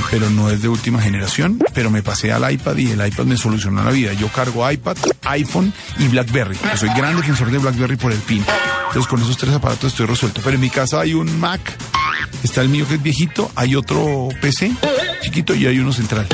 pero 0.10 0.30
no 0.30 0.50
es 0.50 0.62
de 0.62 0.70
última 0.70 1.02
generación, 1.02 1.60
pero 1.74 1.90
me 1.90 2.02
pasé 2.04 2.32
al 2.32 2.52
iPad 2.52 2.78
y 2.78 2.92
el 2.92 3.06
iPad 3.06 3.26
me 3.26 3.38
solucionó 3.38 3.84
la 3.84 3.92
vida. 3.92 4.14
Yo 4.14 4.28
cargo 4.30 4.70
iPad, 4.70 4.98
iPhone 5.24 5.74
y 6.00 6.08
BlackBerry. 6.08 6.58
Yo 6.72 6.78
soy 6.78 6.90
gran 6.96 7.16
defensor 7.18 7.52
de 7.52 7.58
BlackBerry 7.58 7.96
por 7.98 8.12
el 8.12 8.20
PIN. 8.20 8.44
Entonces 8.92 9.10
con 9.10 9.22
esos 9.22 9.38
tres 9.38 9.54
aparatos 9.54 9.92
estoy 9.94 10.06
resuelto. 10.06 10.42
Pero 10.44 10.56
en 10.56 10.62
mi 10.62 10.70
casa 10.70 11.00
hay 11.00 11.14
un 11.14 11.40
Mac, 11.40 11.62
está 12.44 12.62
el 12.62 12.68
mío 12.70 12.86
que 12.88 12.96
es 12.96 13.02
viejito, 13.04 13.50
hay 13.56 13.76
otro 13.76 14.28
PC 14.42 14.72
chiquito 15.22 15.56
y 15.56 15.66
hay 15.66 15.80
uno 15.80 15.94
central. 15.94 16.28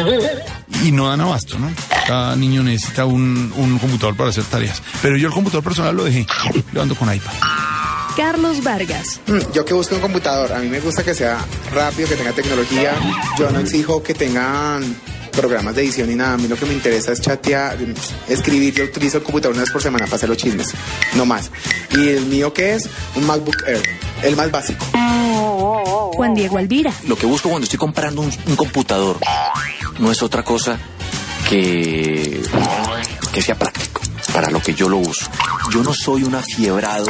Y 0.84 0.92
no 0.92 1.08
dan 1.10 1.22
abasto, 1.22 1.60
¿no? 1.60 1.72
Cada 2.08 2.36
niño 2.36 2.64
necesita 2.64 3.06
un, 3.06 3.54
un 3.56 3.78
computador 3.80 4.16
para 4.16 4.30
hacer 4.32 4.44
tareas. 4.46 4.82
Pero 5.02 5.18
yo 5.18 5.28
el 5.28 5.34
computador 5.34 5.64
personal 5.64 5.96
lo 5.96 6.04
dejé. 6.04 6.26
Lo 6.74 6.82
ando 6.82 6.96
con 6.96 7.14
iPad. 7.14 7.34
Carlos 8.16 8.64
Vargas, 8.64 9.20
Mm, 9.28 9.54
Yo 9.54 9.64
que 9.64 9.76
busco 9.76 9.94
un 9.94 10.02
computador, 10.02 10.52
a 10.52 10.58
mí 10.60 10.68
me 10.70 10.80
gusta 10.80 11.04
que 11.04 11.14
sea 11.14 11.38
rápido, 11.72 12.10
que 12.10 12.16
tenga 12.16 12.32
tecnología. 12.32 12.96
Yo 13.38 13.52
no 13.52 13.60
exijo 13.60 14.02
que 14.02 14.16
tengan 14.16 14.96
programas 15.38 15.76
de 15.76 15.84
edición 15.84 16.10
ni 16.10 16.16
nada. 16.16 16.34
A 16.34 16.38
mí 16.38 16.48
lo 16.48 16.58
que 16.58 16.66
me 16.66 16.74
interesa 16.74 17.12
es 17.12 17.22
chatear, 17.22 17.78
escribir. 18.28 18.74
Yo 18.74 18.84
utilizo 18.84 19.18
el 19.18 19.24
computador 19.24 19.54
una 19.54 19.62
vez 19.62 19.72
por 19.72 19.82
semana 19.82 20.06
para 20.06 20.18
hacer 20.18 20.28
los 20.28 20.38
chismes, 20.38 20.74
no 21.16 21.26
más. 21.26 21.52
Y 21.92 22.10
el 22.10 22.26
mío 22.26 22.52
que 22.54 22.74
es 22.74 22.90
un 23.16 23.26
MacBook 23.26 23.64
Air, 23.68 23.84
el 24.24 24.36
más 24.36 24.52
básico. 24.52 24.86
Juan 26.16 26.34
Diego 26.34 26.58
Alvira, 26.58 26.92
Lo 27.08 27.16
que 27.16 27.28
busco 27.28 27.50
cuando 27.50 27.66
estoy 27.66 27.78
comprando 27.78 28.24
un, 28.24 28.34
un 28.48 28.56
computador 28.56 29.20
no 30.00 30.12
es 30.12 30.24
otra 30.24 30.44
cosa 30.44 30.80
que, 31.48 32.42
que 33.32 33.42
sea 33.44 33.54
práctico 33.54 34.02
para 34.34 34.50
lo 34.50 34.60
que 34.60 34.74
yo 34.74 34.90
lo 34.90 34.98
uso. 34.98 35.30
Yo 35.72 35.84
no 35.84 35.94
soy 35.94 36.24
un 36.24 36.34
afiebrado 36.34 37.06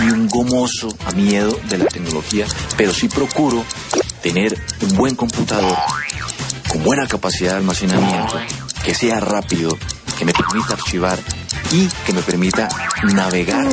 ni 0.00 0.10
un 0.10 0.26
gomoso 0.26 0.88
a 1.06 1.12
miedo 1.12 1.56
de 1.68 1.78
la 1.78 1.84
tecnología, 1.86 2.46
pero 2.76 2.92
sí 2.92 3.08
procuro 3.08 3.64
tener 4.22 4.60
un 4.80 4.96
buen 4.96 5.14
computador 5.14 5.76
con 6.72 6.82
buena 6.82 7.06
capacidad 7.06 7.50
de 7.50 7.56
almacenamiento, 7.58 8.40
que 8.82 8.94
sea 8.94 9.20
rápido, 9.20 9.76
que 10.18 10.24
me 10.24 10.32
permita 10.32 10.72
archivar 10.72 11.18
y 11.70 11.86
que 12.06 12.14
me 12.14 12.22
permita 12.22 12.68
navegar 13.12 13.66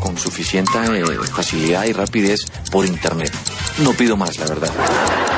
con 0.00 0.16
suficiente 0.16 0.78
eh, 0.78 1.04
facilidad 1.30 1.84
y 1.84 1.92
rapidez 1.92 2.46
por 2.72 2.86
internet. 2.86 3.30
No 3.78 3.92
pido 3.92 4.16
más, 4.16 4.38
la 4.38 4.46
verdad. 4.46 5.37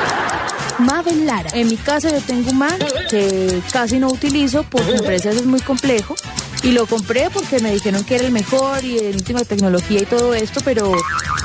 Mabel 0.81 1.27
Lara, 1.27 1.51
En 1.53 1.69
mi 1.69 1.77
casa 1.77 2.11
yo 2.11 2.21
tengo 2.21 2.51
un 2.51 2.59
Mac 2.59 2.79
que 3.11 3.63
casi 3.73 3.99
no 3.99 4.09
utilizo 4.09 4.65
porque 4.65 4.93
me 4.93 5.03
parece 5.03 5.31
es 5.31 5.47
muy 5.47 5.61
complejo. 5.61 6.15
Y 6.63 6.73
lo 6.73 6.87
compré 6.87 7.31
porque 7.31 7.59
me 7.61 7.73
dijeron 7.73 8.05
que 8.05 8.17
era 8.17 8.27
el 8.27 8.33
mejor 8.33 8.85
y 8.85 8.99
en 8.99 9.15
última 9.15 9.45
tecnología 9.45 10.03
y 10.03 10.05
todo 10.05 10.35
esto, 10.35 10.61
pero 10.63 10.93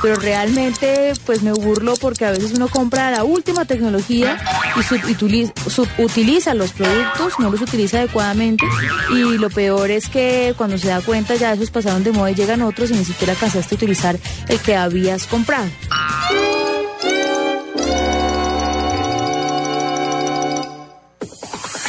pero 0.02 0.16
realmente 0.16 1.14
pues 1.24 1.42
me 1.42 1.52
burlo 1.52 1.94
porque 1.96 2.26
a 2.26 2.30
veces 2.30 2.52
uno 2.54 2.68
compra 2.68 3.10
la 3.10 3.24
última 3.24 3.64
tecnología 3.64 4.38
y 4.76 4.82
subutiliza, 4.82 6.54
los 6.54 6.72
productos, 6.72 7.34
no 7.38 7.50
los 7.50 7.62
utiliza 7.62 7.98
adecuadamente. 7.98 8.64
Y 9.10 9.38
lo 9.38 9.48
peor 9.48 9.90
es 9.90 10.08
que 10.08 10.54
cuando 10.56 10.76
se 10.76 10.88
da 10.88 11.00
cuenta 11.00 11.34
ya 11.34 11.54
esos 11.54 11.70
pasaron 11.70 12.04
de 12.04 12.12
moda 12.12 12.30
y 12.30 12.34
llegan 12.34 12.62
otros 12.62 12.90
y 12.90 12.94
ni 12.94 13.04
siquiera 13.04 13.32
alcanzaste 13.32 13.74
a 13.74 13.76
utilizar 13.76 14.18
el 14.48 14.60
que 14.60 14.76
habías 14.76 15.26
comprado. 15.26 15.66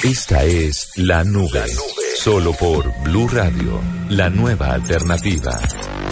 Esta 0.04 0.44
es 0.44 0.92
La 0.96 1.24
Nube. 1.24 1.66
Solo 2.16 2.54
por 2.54 2.86
Blue 3.04 3.28
Radio, 3.28 3.82
la 4.10 4.30
nueva 4.30 4.74
alternativa. 4.74 5.60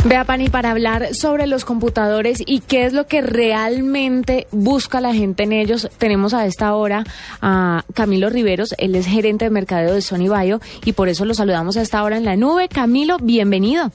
Vea, 0.05 0.23
Pani, 0.23 0.49
para 0.49 0.71
hablar 0.71 1.13
sobre 1.13 1.45
los 1.45 1.65
computadores 1.65 2.41
y 2.43 2.61
qué 2.61 2.85
es 2.85 2.93
lo 2.93 3.05
que 3.05 3.21
realmente 3.21 4.47
busca 4.51 5.01
la 5.01 5.13
gente 5.13 5.43
en 5.43 5.53
ellos, 5.53 5.87
tenemos 5.99 6.33
a 6.33 6.47
esta 6.47 6.73
hora 6.73 7.03
a 7.43 7.85
Camilo 7.93 8.31
Riveros, 8.31 8.73
él 8.79 8.95
es 8.95 9.05
gerente 9.05 9.45
de 9.45 9.51
mercadeo 9.51 9.93
de 9.93 10.01
Sony 10.01 10.29
Bio 10.35 10.61
y 10.83 10.93
por 10.93 11.07
eso 11.07 11.23
lo 11.23 11.35
saludamos 11.35 11.77
a 11.77 11.83
esta 11.83 12.03
hora 12.03 12.17
en 12.17 12.25
la 12.25 12.35
nube. 12.35 12.67
Camilo, 12.69 13.17
bienvenido. 13.19 13.91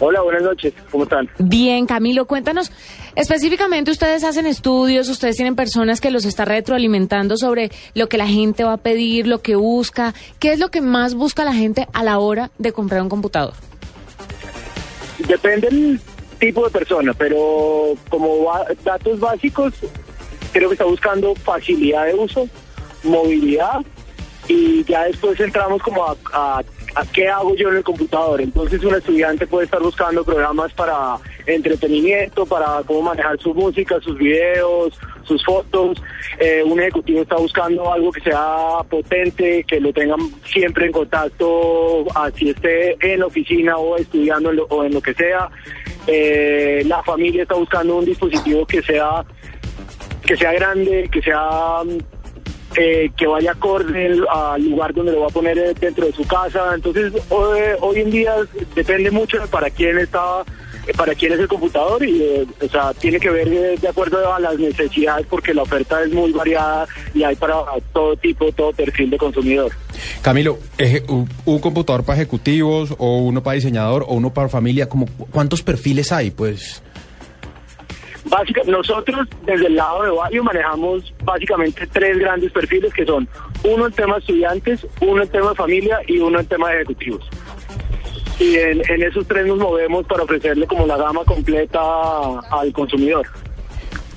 Hola, 0.00 0.22
buenas 0.22 0.42
noches, 0.42 0.72
¿cómo 0.90 1.04
están? 1.04 1.28
Bien, 1.38 1.86
Camilo, 1.86 2.26
cuéntanos, 2.26 2.72
específicamente 3.14 3.90
ustedes 3.92 4.24
hacen 4.24 4.46
estudios, 4.46 5.08
ustedes 5.08 5.36
tienen 5.36 5.54
personas 5.54 6.00
que 6.00 6.10
los 6.10 6.24
está 6.24 6.44
retroalimentando 6.44 7.36
sobre 7.36 7.70
lo 7.94 8.08
que 8.08 8.18
la 8.18 8.26
gente 8.26 8.64
va 8.64 8.72
a 8.74 8.76
pedir, 8.78 9.26
lo 9.28 9.40
que 9.40 9.54
busca, 9.54 10.12
¿qué 10.40 10.52
es 10.52 10.58
lo 10.58 10.70
que 10.70 10.80
más 10.80 11.14
busca 11.14 11.44
la 11.44 11.52
gente 11.54 11.86
a 11.92 12.02
la 12.02 12.18
hora 12.18 12.50
de 12.58 12.72
comprar 12.72 13.02
un 13.02 13.08
computador? 13.08 13.54
Depende 15.28 15.68
del 15.68 16.00
tipo 16.40 16.64
de 16.64 16.70
persona, 16.70 17.12
pero 17.14 17.94
como 18.10 18.44
va- 18.44 18.66
datos 18.84 19.20
básicos, 19.20 19.72
creo 20.52 20.68
que 20.68 20.74
está 20.74 20.84
buscando 20.84 21.34
facilidad 21.36 22.06
de 22.06 22.14
uso, 22.14 22.48
movilidad 23.04 23.80
y 24.48 24.84
ya 24.84 25.04
después 25.04 25.38
entramos 25.40 25.80
como 25.82 26.04
a, 26.04 26.16
a, 26.32 26.58
a 26.58 26.64
qué 27.12 27.28
hago 27.28 27.54
yo 27.54 27.70
en 27.70 27.76
el 27.76 27.84
computador. 27.84 28.40
Entonces 28.40 28.82
un 28.84 28.94
estudiante 28.94 29.46
puede 29.46 29.64
estar 29.64 29.80
buscando 29.80 30.24
programas 30.24 30.72
para 30.72 31.16
entretenimiento, 31.46 32.46
para 32.46 32.82
cómo 32.86 33.02
manejar 33.02 33.38
su 33.38 33.52
música, 33.54 34.00
sus 34.00 34.16
videos, 34.16 34.98
sus 35.24 35.44
fotos. 35.44 36.02
Eh, 36.38 36.62
un 36.64 36.80
ejecutivo 36.80 37.22
está 37.22 37.36
buscando 37.36 37.92
algo 37.92 38.12
que 38.12 38.20
sea 38.20 38.78
potente, 38.88 39.64
que 39.64 39.80
lo 39.80 39.92
tengan 39.92 40.20
siempre 40.44 40.86
en 40.86 40.92
contacto, 40.92 42.04
así 42.14 42.50
esté 42.50 42.96
en 43.00 43.20
la 43.20 43.26
oficina 43.26 43.76
o 43.76 43.96
estudiando 43.96 44.50
o 44.68 44.84
en 44.84 44.94
lo 44.94 45.00
que 45.00 45.14
sea. 45.14 45.48
Eh, 46.06 46.82
la 46.86 47.02
familia 47.02 47.42
está 47.42 47.54
buscando 47.54 47.96
un 47.96 48.04
dispositivo 48.04 48.66
que 48.66 48.82
sea 48.82 49.24
que 50.24 50.36
sea 50.36 50.52
grande, 50.52 51.08
que 51.12 51.20
sea 51.20 51.80
eh, 52.76 53.10
que 53.16 53.26
vaya 53.26 53.52
acorde 53.52 54.18
al 54.30 54.62
lugar 54.64 54.92
donde 54.94 55.12
lo 55.12 55.20
va 55.20 55.26
a 55.26 55.30
poner 55.30 55.56
eh, 55.58 55.74
dentro 55.78 56.06
de 56.06 56.12
su 56.12 56.24
casa. 56.26 56.72
Entonces, 56.74 57.12
hoy, 57.30 57.60
hoy 57.80 58.00
en 58.00 58.10
día 58.10 58.34
depende 58.74 59.10
mucho 59.10 59.38
de 59.38 59.46
para 59.46 59.70
quién 59.70 59.98
está, 59.98 60.42
eh, 60.86 60.92
para 60.96 61.14
quién 61.14 61.32
es 61.32 61.38
el 61.40 61.48
computador 61.48 62.04
y, 62.04 62.22
eh, 62.22 62.46
o 62.60 62.68
sea, 62.68 62.92
tiene 62.94 63.18
que 63.20 63.30
ver 63.30 63.48
eh, 63.48 63.76
de 63.80 63.88
acuerdo 63.88 64.32
a 64.34 64.40
las 64.40 64.58
necesidades 64.58 65.26
porque 65.28 65.54
la 65.54 65.62
oferta 65.62 66.02
es 66.02 66.12
muy 66.12 66.32
variada 66.32 66.86
y 67.14 67.22
hay 67.22 67.36
para 67.36 67.54
todo 67.92 68.16
tipo, 68.16 68.50
todo 68.52 68.72
perfil 68.72 69.10
de 69.10 69.18
consumidor. 69.18 69.72
Camilo, 70.22 70.58
un, 71.08 71.58
computador 71.60 72.04
para 72.04 72.18
ejecutivos 72.18 72.94
o 72.98 73.18
uno 73.18 73.42
para 73.42 73.54
diseñador 73.54 74.04
o 74.08 74.14
uno 74.14 74.32
para 74.34 74.48
familia, 74.48 74.88
como 74.88 75.06
cu- 75.06 75.26
¿cuántos 75.30 75.62
perfiles 75.62 76.10
hay? 76.12 76.30
Pues 76.30 76.82
Básica, 78.24 78.62
nosotros 78.66 79.28
desde 79.44 79.66
el 79.66 79.76
lado 79.76 80.02
de 80.02 80.10
Value 80.10 80.42
manejamos 80.42 81.14
básicamente 81.24 81.86
tres 81.86 82.18
grandes 82.18 82.50
perfiles 82.52 82.92
que 82.94 83.04
son 83.04 83.28
uno 83.64 83.86
en 83.86 83.92
tema 83.92 84.18
estudiantes, 84.18 84.86
uno 85.00 85.22
en 85.22 85.28
tema 85.28 85.50
de 85.50 85.54
familia 85.54 85.98
y 86.06 86.18
uno 86.18 86.40
en 86.40 86.46
tema 86.46 86.72
ejecutivos. 86.72 87.28
Y 88.38 88.56
en, 88.56 88.82
en 88.88 89.02
esos 89.02 89.26
tres 89.26 89.46
nos 89.46 89.58
movemos 89.58 90.06
para 90.06 90.24
ofrecerle 90.24 90.66
como 90.66 90.86
la 90.86 90.96
gama 90.96 91.24
completa 91.24 91.80
al 92.50 92.72
consumidor. 92.72 93.26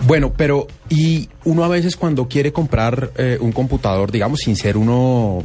Bueno, 0.05 0.33
pero 0.35 0.67
y 0.89 1.29
uno 1.43 1.63
a 1.63 1.67
veces 1.67 1.97
cuando 1.97 2.27
quiere 2.27 2.53
comprar 2.53 3.11
eh, 3.17 3.37
un 3.41 3.51
computador, 3.51 4.11
digamos, 4.11 4.39
sin 4.39 4.55
ser 4.55 4.77
uno 4.77 5.43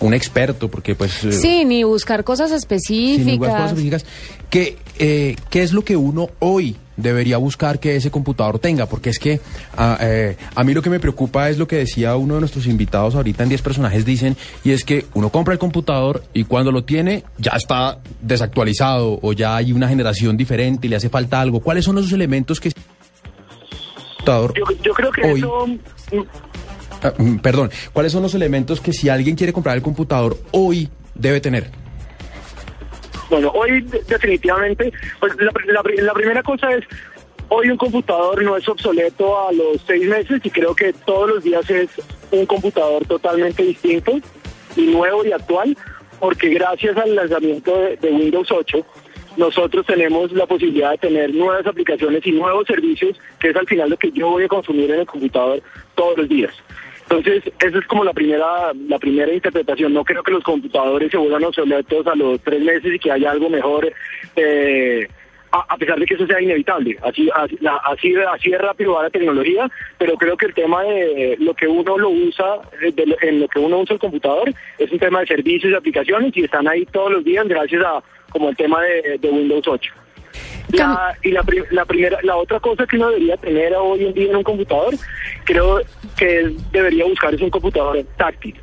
un 0.00 0.14
experto, 0.14 0.68
porque 0.68 0.94
pues... 0.94 1.24
eh, 1.24 1.32
Sí, 1.32 1.64
ni 1.64 1.82
buscar 1.84 2.24
cosas 2.24 2.50
sin 2.50 3.26
ninguna 3.26 3.50
cosa 3.50 3.64
específicas. 3.66 4.02
específicas, 4.02 4.04
¿qué, 4.50 4.76
eh, 4.98 5.36
¿qué 5.50 5.62
es 5.62 5.72
lo 5.72 5.82
que 5.82 5.96
uno 5.96 6.28
hoy 6.38 6.76
debería 6.96 7.36
buscar 7.36 7.78
que 7.78 7.96
ese 7.96 8.10
computador 8.10 8.58
tenga? 8.58 8.86
Porque 8.86 9.10
es 9.10 9.18
que 9.18 9.40
a, 9.76 9.98
eh, 10.00 10.36
a 10.54 10.64
mí 10.64 10.74
lo 10.74 10.82
que 10.82 10.90
me 10.90 11.00
preocupa 11.00 11.48
es 11.50 11.58
lo 11.58 11.68
que 11.68 11.76
decía 11.76 12.16
uno 12.16 12.34
de 12.34 12.40
nuestros 12.40 12.66
invitados 12.66 13.14
ahorita 13.14 13.42
en 13.42 13.48
10 13.50 13.62
personajes 13.62 14.04
dicen, 14.04 14.36
y 14.64 14.72
es 14.72 14.84
que 14.84 15.06
uno 15.14 15.30
compra 15.30 15.52
el 15.52 15.58
computador 15.58 16.22
y 16.32 16.44
cuando 16.44 16.72
lo 16.72 16.84
tiene 16.84 17.24
ya 17.38 17.52
está 17.52 17.98
desactualizado 18.20 19.18
o 19.22 19.32
ya 19.32 19.56
hay 19.56 19.72
una 19.72 19.88
generación 19.88 20.36
diferente 20.36 20.86
y 20.86 20.90
le 20.90 20.96
hace 20.96 21.08
falta 21.08 21.40
algo. 21.40 21.60
¿Cuáles 21.60 21.84
son 21.84 21.98
esos 21.98 22.12
elementos 22.12 22.60
que... 22.60 22.72
computador 24.18 24.54
Yo, 24.54 24.64
yo 24.82 24.92
creo 24.92 25.10
que 25.12 25.22
hoy 25.22 25.38
eso... 25.38 25.66
Ah, 27.02 27.12
mm, 27.16 27.36
perdón, 27.38 27.70
¿cuáles 27.92 28.12
son 28.12 28.22
los 28.22 28.34
elementos 28.34 28.80
que 28.80 28.92
si 28.92 29.08
alguien 29.08 29.36
quiere 29.36 29.52
comprar 29.52 29.76
el 29.76 29.82
computador 29.82 30.36
hoy 30.52 30.88
debe 31.14 31.40
tener? 31.40 31.70
Bueno, 33.30 33.50
hoy 33.54 33.82
de- 33.82 34.02
definitivamente, 34.08 34.92
pues 35.20 35.32
la, 35.38 35.52
la- 35.66 36.02
la 36.02 36.12
primera 36.14 36.42
cosa 36.42 36.72
es, 36.74 36.84
hoy 37.48 37.68
un 37.70 37.76
computador 37.76 38.42
no 38.42 38.56
es 38.56 38.68
obsoleto 38.68 39.48
a 39.48 39.52
los 39.52 39.80
seis 39.86 40.06
meses 40.08 40.40
y 40.42 40.50
creo 40.50 40.74
que 40.74 40.92
todos 40.92 41.28
los 41.28 41.44
días 41.44 41.68
es 41.70 41.88
un 42.30 42.46
computador 42.46 43.04
totalmente 43.06 43.62
distinto 43.62 44.18
y 44.76 44.86
nuevo 44.86 45.24
y 45.24 45.32
actual, 45.32 45.76
porque 46.18 46.48
gracias 46.50 46.96
al 46.96 47.14
lanzamiento 47.14 47.76
de, 47.78 47.96
de 47.96 48.10
Windows 48.10 48.50
8, 48.50 48.84
nosotros 49.36 49.86
tenemos 49.86 50.32
la 50.32 50.46
posibilidad 50.46 50.90
de 50.92 50.98
tener 50.98 51.32
nuevas 51.34 51.64
aplicaciones 51.66 52.26
y 52.26 52.32
nuevos 52.32 52.66
servicios, 52.66 53.16
que 53.38 53.50
es 53.50 53.56
al 53.56 53.66
final 53.66 53.90
lo 53.90 53.96
que 53.96 54.10
yo 54.10 54.30
voy 54.30 54.44
a 54.44 54.48
consumir 54.48 54.90
en 54.90 55.00
el 55.00 55.06
computador 55.06 55.62
todos 55.94 56.16
los 56.18 56.28
días. 56.28 56.52
Entonces, 57.10 57.42
esa 57.58 57.78
es 57.78 57.86
como 57.86 58.04
la 58.04 58.12
primera, 58.12 58.72
la 58.86 58.98
primera 58.98 59.32
interpretación. 59.32 59.94
No 59.94 60.04
creo 60.04 60.22
que 60.22 60.32
los 60.32 60.44
computadores 60.44 61.10
se 61.10 61.16
vuelvan 61.16 61.44
obsoletos 61.44 62.06
a 62.06 62.14
los 62.14 62.38
tres 62.42 62.60
meses 62.62 62.94
y 62.94 62.98
que 62.98 63.10
haya 63.10 63.30
algo 63.30 63.48
mejor, 63.48 63.90
eh, 64.36 65.08
a, 65.50 65.76
pesar 65.78 65.98
de 65.98 66.04
que 66.04 66.14
eso 66.14 66.26
sea 66.26 66.38
inevitable. 66.42 66.98
Así, 67.02 67.30
así, 67.34 67.58
así 68.34 68.50
de 68.50 68.58
rápido 68.58 68.92
va 68.92 69.04
la 69.04 69.10
tecnología, 69.10 69.70
pero 69.96 70.16
creo 70.18 70.36
que 70.36 70.46
el 70.46 70.54
tema 70.54 70.82
de 70.82 71.36
lo 71.40 71.54
que 71.54 71.66
uno 71.66 71.96
lo 71.96 72.10
usa, 72.10 72.56
eh, 72.82 72.92
de 72.92 73.06
lo- 73.06 73.16
en 73.22 73.40
lo 73.40 73.48
que 73.48 73.58
uno 73.58 73.78
usa 73.78 73.94
el 73.94 74.00
computador, 74.00 74.52
es 74.76 74.92
un 74.92 74.98
tema 74.98 75.20
de 75.20 75.26
servicios 75.28 75.72
y 75.72 75.76
aplicaciones 75.76 76.36
y 76.36 76.44
están 76.44 76.68
ahí 76.68 76.84
todos 76.84 77.10
los 77.10 77.24
días 77.24 77.48
gracias 77.48 77.82
a 77.86 78.02
como 78.30 78.50
el 78.50 78.56
tema 78.56 78.82
de, 78.82 79.16
de 79.18 79.30
Windows 79.30 79.66
8. 79.66 79.90
La, 80.72 81.16
y 81.22 81.30
la, 81.30 81.42
la 81.70 81.84
primera, 81.86 82.18
la 82.22 82.36
otra 82.36 82.60
cosa 82.60 82.86
que 82.86 82.96
uno 82.96 83.08
debería 83.10 83.36
tener 83.38 83.74
hoy 83.74 84.04
en 84.04 84.12
día 84.14 84.30
en 84.30 84.36
un 84.36 84.42
computador, 84.42 84.94
creo 85.44 85.80
que 86.16 86.54
debería 86.72 87.04
buscar 87.06 87.34
es 87.34 87.40
un 87.40 87.50
computador 87.50 88.04
táctil. 88.16 88.54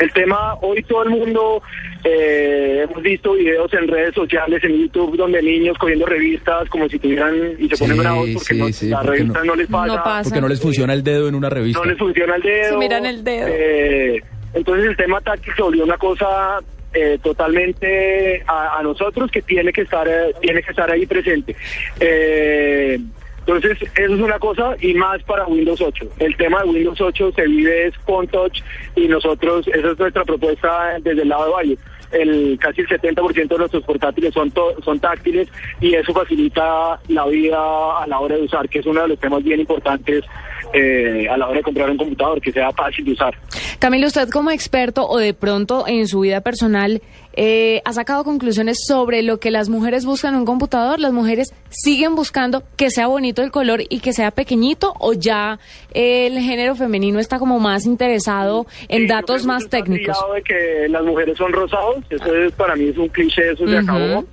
El 0.00 0.12
tema, 0.12 0.54
hoy 0.62 0.80
todo 0.84 1.02
el 1.02 1.10
mundo, 1.10 1.60
eh, 2.04 2.84
hemos 2.88 3.02
visto 3.02 3.32
videos 3.32 3.72
en 3.74 3.88
redes 3.88 4.14
sociales, 4.14 4.62
en 4.62 4.78
YouTube, 4.82 5.16
donde 5.16 5.42
niños 5.42 5.76
cogiendo 5.76 6.06
revistas 6.06 6.68
como 6.68 6.88
si 6.88 6.98
tuvieran 7.00 7.34
y 7.58 7.68
se 7.68 7.76
ponen 7.76 7.96
bravos 7.98 8.28
porque 8.34 8.54
sí, 8.54 8.58
no, 8.58 8.68
sí, 8.72 8.88
la 8.90 8.98
porque 9.00 9.16
revista 9.18 9.38
no, 9.40 9.44
no- 9.44 9.54
les 9.56 9.66
pasa. 9.66 9.86
No 9.96 10.02
pasa. 10.04 10.22
Porque 10.30 10.40
no 10.40 10.48
les 10.48 10.60
funciona 10.60 10.92
el 10.92 11.02
dedo 11.02 11.28
en 11.28 11.34
una 11.34 11.50
revista. 11.50 11.80
No 11.80 11.84
les 11.86 11.98
funciona 11.98 12.36
el 12.36 12.42
dedo. 12.42 12.70
Se 12.70 12.76
miran 12.76 13.06
el 13.06 13.24
dedo. 13.24 13.46
Eh, 13.50 14.22
entonces 14.54 14.86
el 14.86 14.96
tema 14.96 15.20
táctil 15.20 15.52
se 15.56 15.62
volvió 15.62 15.82
una 15.84 15.98
cosa 15.98 16.58
eh, 16.94 17.18
totalmente 17.22 18.42
a, 18.46 18.78
a 18.78 18.82
nosotros 18.82 19.30
que 19.30 19.42
tiene 19.42 19.72
que 19.72 19.82
estar 19.82 20.06
eh, 20.08 20.34
tiene 20.40 20.62
que 20.62 20.70
estar 20.70 20.90
ahí 20.90 21.06
presente. 21.06 21.54
Eh, 22.00 22.98
entonces 23.40 23.78
eso 23.80 24.14
es 24.14 24.20
una 24.20 24.38
cosa 24.38 24.76
y 24.80 24.92
más 24.94 25.22
para 25.22 25.46
Windows 25.46 25.80
8. 25.80 26.06
El 26.18 26.36
tema 26.36 26.62
de 26.62 26.68
Windows 26.68 27.00
8 27.00 27.32
se 27.34 27.46
vive 27.46 27.86
es 27.86 27.98
con 28.00 28.26
touch 28.28 28.60
y 28.94 29.08
nosotros 29.08 29.66
esa 29.68 29.90
es 29.92 29.98
nuestra 29.98 30.24
propuesta 30.24 30.98
desde 31.00 31.22
el 31.22 31.28
lado 31.30 31.46
de 31.46 31.50
Valle. 31.52 31.78
El, 32.10 32.58
casi 32.60 32.80
el 32.82 32.88
70% 32.88 33.48
de 33.48 33.58
nuestros 33.58 33.84
portátiles 33.84 34.32
son, 34.32 34.50
to- 34.50 34.74
son 34.82 34.98
táctiles 34.98 35.48
y 35.80 35.94
eso 35.94 36.12
facilita 36.14 36.98
la 37.08 37.26
vida 37.26 37.58
a 37.58 38.06
la 38.06 38.18
hora 38.20 38.36
de 38.36 38.42
usar, 38.42 38.66
que 38.68 38.78
es 38.78 38.86
uno 38.86 39.02
de 39.02 39.08
los 39.08 39.18
temas 39.18 39.42
bien 39.44 39.60
importantes 39.60 40.24
eh, 40.72 41.26
a 41.28 41.36
la 41.36 41.46
hora 41.46 41.58
de 41.58 41.62
comprar 41.62 41.90
un 41.90 41.96
computador, 41.96 42.40
que 42.40 42.52
sea 42.52 42.70
fácil 42.72 43.04
de 43.04 43.12
usar. 43.12 43.34
Camilo, 43.78 44.06
usted 44.06 44.28
como 44.28 44.50
experto 44.50 45.08
o 45.08 45.18
de 45.18 45.34
pronto 45.34 45.86
en 45.86 46.08
su 46.08 46.20
vida 46.20 46.40
personal 46.40 47.00
eh, 47.40 47.82
ha 47.84 47.92
sacado 47.92 48.24
conclusiones 48.24 48.78
sobre 48.84 49.22
lo 49.22 49.38
que 49.38 49.52
las 49.52 49.68
mujeres 49.68 50.04
buscan 50.04 50.34
en 50.34 50.40
un 50.40 50.44
computador. 50.44 50.98
¿Las 50.98 51.12
mujeres 51.12 51.54
siguen 51.70 52.16
buscando 52.16 52.64
que 52.76 52.90
sea 52.90 53.06
bonito 53.06 53.42
el 53.42 53.52
color 53.52 53.82
y 53.88 54.00
que 54.00 54.12
sea 54.12 54.32
pequeñito 54.32 54.92
o 54.98 55.12
ya 55.12 55.60
eh, 55.94 56.26
el 56.26 56.40
género 56.40 56.74
femenino 56.74 57.20
está 57.20 57.38
como 57.38 57.60
más 57.60 57.86
interesado 57.86 58.66
en 58.88 59.06
datos 59.06 59.46
más 59.46 59.68
técnicos? 59.68 60.16
De 60.34 60.42
que 60.42 60.88
las 60.88 61.04
mujeres 61.04 61.38
son 61.38 61.52
rosados, 61.52 61.98
eso 62.10 62.34
es, 62.34 62.52
para 62.54 62.74
mí 62.74 62.88
es 62.88 62.98
un 62.98 63.08
cliché, 63.08 63.52
eso 63.52 63.68
se 63.68 63.78
acabó. 63.78 64.24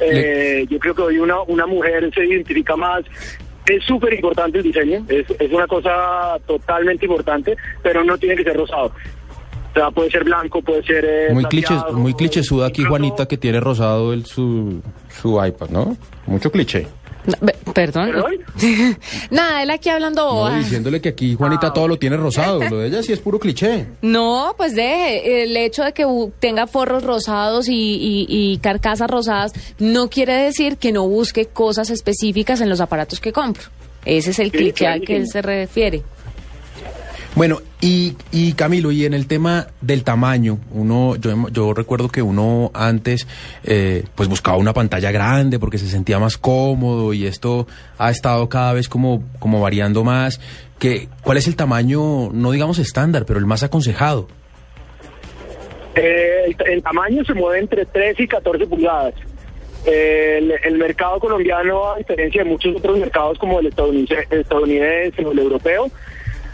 Eh, 0.00 0.66
yo 0.68 0.78
creo 0.78 0.94
que 0.94 1.02
hoy 1.02 1.18
una, 1.18 1.42
una 1.42 1.66
mujer 1.66 2.10
se 2.14 2.24
identifica 2.24 2.76
más. 2.76 3.04
Es 3.66 3.82
súper 3.84 4.12
importante 4.14 4.58
el 4.58 4.64
diseño, 4.64 5.04
es, 5.08 5.24
es 5.38 5.52
una 5.52 5.66
cosa 5.66 6.36
totalmente 6.46 7.06
importante, 7.06 7.56
pero 7.82 8.04
no 8.04 8.18
tiene 8.18 8.36
que 8.36 8.44
ser 8.44 8.56
rosado. 8.56 8.86
O 8.86 9.74
sea, 9.74 9.90
puede 9.90 10.10
ser 10.10 10.22
blanco, 10.24 10.62
puede 10.62 10.82
ser... 10.84 11.04
eh, 11.04 11.28
Muy 11.32 11.44
cliché, 11.46 11.74
muy 11.92 12.14
clichésuda 12.14 12.66
aquí 12.68 12.84
Juanita 12.84 13.26
que 13.26 13.36
tiene 13.36 13.58
rosado 13.60 14.12
el, 14.12 14.24
su, 14.24 14.80
su 15.08 15.44
iPad, 15.44 15.68
¿no? 15.70 15.96
Mucho 16.26 16.52
cliché. 16.52 16.86
Perdón. 17.74 18.12
Nada, 19.30 19.62
él 19.62 19.70
aquí 19.70 19.88
hablando 19.88 20.48
No, 20.48 20.56
diciéndole 20.58 21.00
que 21.00 21.10
aquí 21.10 21.34
Juanita 21.34 21.72
todo 21.72 21.88
lo 21.88 21.98
tiene 21.98 22.16
rosado. 22.16 22.60
Lo 22.68 22.78
de 22.78 22.86
ella 22.88 23.02
sí 23.02 23.12
es 23.12 23.20
puro 23.20 23.38
cliché. 23.38 23.86
No, 24.00 24.54
pues 24.56 24.74
deje. 24.74 25.42
El 25.42 25.56
hecho 25.56 25.82
de 25.82 25.92
que 25.92 26.06
tenga 26.38 26.66
forros 26.66 27.02
rosados 27.02 27.68
y, 27.68 27.74
y- 27.74 28.26
y 28.28 28.58
carcasas 28.58 29.10
rosadas 29.10 29.52
no 29.78 30.08
quiere 30.08 30.34
decir 30.34 30.76
que 30.76 30.92
no 30.92 31.06
busque 31.08 31.46
cosas 31.46 31.90
específicas 31.90 32.60
en 32.60 32.68
los 32.68 32.80
aparatos 32.80 33.20
que 33.20 33.32
compro. 33.32 33.64
Ese 34.04 34.30
es 34.30 34.38
el 34.38 34.52
cliché 34.52 34.86
al 34.86 35.00
que 35.00 35.16
él 35.16 35.26
se 35.26 35.42
refiere. 35.42 36.02
Bueno, 37.36 37.58
y, 37.80 38.16
y 38.30 38.52
Camilo, 38.52 38.92
y 38.92 39.04
en 39.06 39.12
el 39.12 39.26
tema 39.26 39.66
del 39.80 40.04
tamaño, 40.04 40.58
uno, 40.70 41.16
yo, 41.16 41.48
yo 41.50 41.74
recuerdo 41.74 42.08
que 42.08 42.22
uno 42.22 42.70
antes 42.74 43.26
eh, 43.64 44.04
pues 44.14 44.28
buscaba 44.28 44.56
una 44.56 44.72
pantalla 44.72 45.10
grande 45.10 45.58
porque 45.58 45.78
se 45.78 45.88
sentía 45.88 46.20
más 46.20 46.38
cómodo 46.38 47.12
y 47.12 47.26
esto 47.26 47.66
ha 47.98 48.12
estado 48.12 48.48
cada 48.48 48.72
vez 48.72 48.88
como, 48.88 49.24
como 49.40 49.60
variando 49.60 50.04
más. 50.04 50.40
Que, 50.78 51.08
¿Cuál 51.22 51.38
es 51.38 51.48
el 51.48 51.56
tamaño, 51.56 52.30
no 52.32 52.52
digamos 52.52 52.78
estándar, 52.78 53.24
pero 53.26 53.40
el 53.40 53.46
más 53.46 53.64
aconsejado? 53.64 54.28
Eh, 55.96 56.44
el, 56.46 56.56
el 56.72 56.82
tamaño 56.84 57.24
se 57.24 57.34
mueve 57.34 57.58
entre 57.58 57.84
13 57.84 58.22
y 58.22 58.28
14 58.28 58.64
pulgadas. 58.66 59.14
El, 59.84 60.52
el 60.52 60.78
mercado 60.78 61.18
colombiano, 61.18 61.92
a 61.92 61.98
diferencia 61.98 62.44
de 62.44 62.48
muchos 62.48 62.76
otros 62.76 62.96
mercados 62.96 63.38
como 63.38 63.58
el 63.58 63.66
estadounidense, 63.66 64.26
estadounidense 64.30 65.24
o 65.24 65.32
el 65.32 65.38
europeo, 65.40 65.90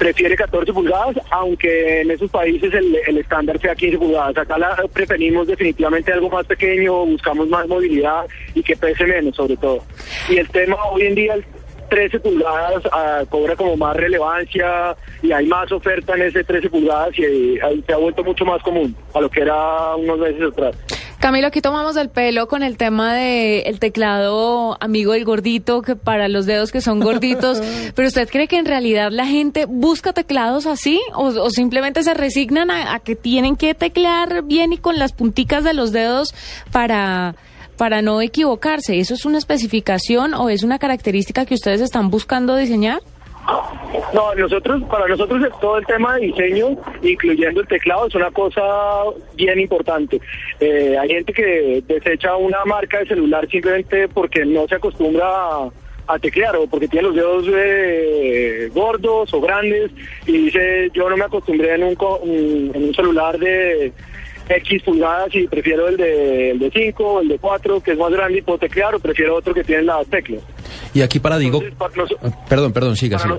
prefiere 0.01 0.35
14 0.35 0.73
pulgadas, 0.73 1.15
aunque 1.31 2.01
en 2.01 2.11
esos 2.11 2.31
países 2.31 2.73
el, 2.73 3.19
estándar 3.19 3.61
sea 3.61 3.75
15 3.75 3.99
pulgadas. 3.99 4.39
Acá 4.39 4.57
la 4.57 4.75
preferimos 4.91 5.47
definitivamente 5.47 6.11
algo 6.11 6.31
más 6.31 6.47
pequeño, 6.47 7.05
buscamos 7.05 7.47
más 7.51 7.69
movilidad 7.69 8.25
y 8.55 8.63
que 8.63 8.75
pese 8.77 9.05
menos 9.05 9.37
sobre 9.37 9.59
todo. 9.59 9.85
Y 10.31 10.39
el 10.39 10.49
tema 10.49 10.77
hoy 10.91 11.03
en 11.03 11.15
día, 11.15 11.35
el 11.35 11.45
13 11.91 12.19
pulgadas 12.19 12.83
ah, 12.93 13.25
cobra 13.29 13.55
como 13.57 13.77
más 13.77 13.95
relevancia 13.95 14.97
y 15.23 15.33
hay 15.33 15.45
más 15.47 15.71
oferta 15.71 16.15
en 16.15 16.23
ese 16.23 16.45
13 16.45 16.71
pulgadas 16.71 17.19
y 17.19 17.25
eh, 17.25 17.61
ahí 17.63 17.85
se 17.87 17.93
ha 17.93 17.99
vuelto 17.99 18.25
mucho 18.25 18.47
más 18.47 18.63
común 18.63 18.97
a 19.13 19.21
lo 19.21 19.29
que 19.29 19.43
era 19.43 19.97
unos 19.97 20.19
meses 20.19 20.43
atrás. 20.51 20.77
Camilo, 21.21 21.49
aquí 21.49 21.61
tomamos 21.61 21.99
el 21.99 22.09
pelo 22.09 22.49
con 22.49 22.63
el 22.63 22.79
tema 22.79 23.13
del 23.13 23.63
el 23.67 23.79
teclado 23.79 24.79
amigo 24.81 25.13
del 25.13 25.27
gordito, 25.27 25.83
que 25.83 25.95
para 25.95 26.29
los 26.29 26.47
dedos 26.47 26.73
que 26.73 26.81
son 26.81 26.99
gorditos. 26.99 27.61
Pero 27.95 28.09
¿usted 28.09 28.27
cree 28.27 28.49
que 28.49 28.57
en 28.57 28.65
realidad 28.65 29.11
la 29.13 29.27
gente 29.27 29.67
busca 29.67 30.15
teclados 30.15 30.65
así? 30.65 30.99
¿O, 31.13 31.27
o 31.27 31.51
simplemente 31.51 32.03
se 32.05 32.15
resignan 32.15 32.71
a, 32.71 32.95
a 32.95 33.01
que 33.01 33.17
tienen 33.17 33.57
que 33.57 33.75
teclear 33.75 34.45
bien 34.45 34.73
y 34.73 34.79
con 34.79 34.99
las 34.99 35.13
punticas 35.13 35.63
de 35.63 35.75
los 35.75 35.93
dedos 35.93 36.35
para, 36.73 37.37
para 37.77 38.01
no 38.01 38.23
equivocarse? 38.23 38.99
¿Eso 38.99 39.13
es 39.13 39.27
una 39.27 39.37
especificación 39.37 40.33
o 40.33 40.49
es 40.49 40.63
una 40.63 40.79
característica 40.79 41.45
que 41.45 41.55
ustedes 41.55 41.83
están 41.83 42.09
buscando 42.09 42.57
diseñar? 42.57 43.03
No, 44.15 44.35
nosotros, 44.35 44.83
para 44.85 45.07
nosotros 45.07 45.43
todo 45.61 45.79
el 45.79 45.87
tema 45.87 46.17
de 46.17 46.27
diseño, 46.27 46.77
incluyendo 47.03 47.61
el 47.61 47.69
teclado, 47.69 48.07
es 48.07 48.15
una 48.15 48.31
cosa 48.31 48.63
bien 49.35 49.59
importante. 49.61 50.21
Eh, 50.59 50.97
hay 50.99 51.09
gente 51.09 51.33
que 51.33 51.83
desecha 51.87 52.37
una 52.37 52.65
marca 52.65 52.99
de 52.99 53.07
celular 53.07 53.49
simplemente 53.49 54.09
porque 54.09 54.45
no 54.45 54.67
se 54.69 54.77
acostumbra 54.77 55.27
a, 55.27 55.71
a 56.07 56.19
teclear 56.19 56.57
o 56.57 56.67
porque 56.67 56.89
tiene 56.89 57.09
los 57.09 57.15
dedos 57.15 57.47
eh, 57.53 58.71
gordos 58.75 59.33
o 59.33 59.41
grandes 59.41 59.91
y 60.27 60.33
dice 60.33 60.91
yo 60.93 61.09
no 61.09 61.17
me 61.17 61.25
acostumbré 61.25 61.75
en 61.75 61.85
un, 61.85 61.97
en 62.75 62.85
un 62.85 62.95
celular 62.95 63.39
de 63.39 63.93
X 64.51 64.83
pulgadas 64.83 65.35
y 65.35 65.47
prefiero 65.47 65.89
el 65.89 65.97
de, 65.97 66.51
el 66.51 66.59
de 66.59 66.71
5 66.71 67.21
el 67.21 67.29
de 67.29 67.39
4 67.39 67.81
que 67.81 67.93
es 67.93 67.99
más 67.99 68.11
grande 68.11 68.39
y 68.39 68.43
puedo 68.43 68.59
teclear 68.59 68.95
o 68.95 68.99
prefiero 68.99 69.37
otro 69.37 69.55
que 69.55 69.65
tiene 69.65 69.83
las 69.83 70.07
teclas. 70.09 70.43
Y 70.93 71.03
aquí 71.03 71.19
para 71.19 71.39
digo... 71.39 71.61
Perdón, 72.49 72.73
perdón, 72.73 72.97
siga, 72.97 73.19
siga. 73.19 73.39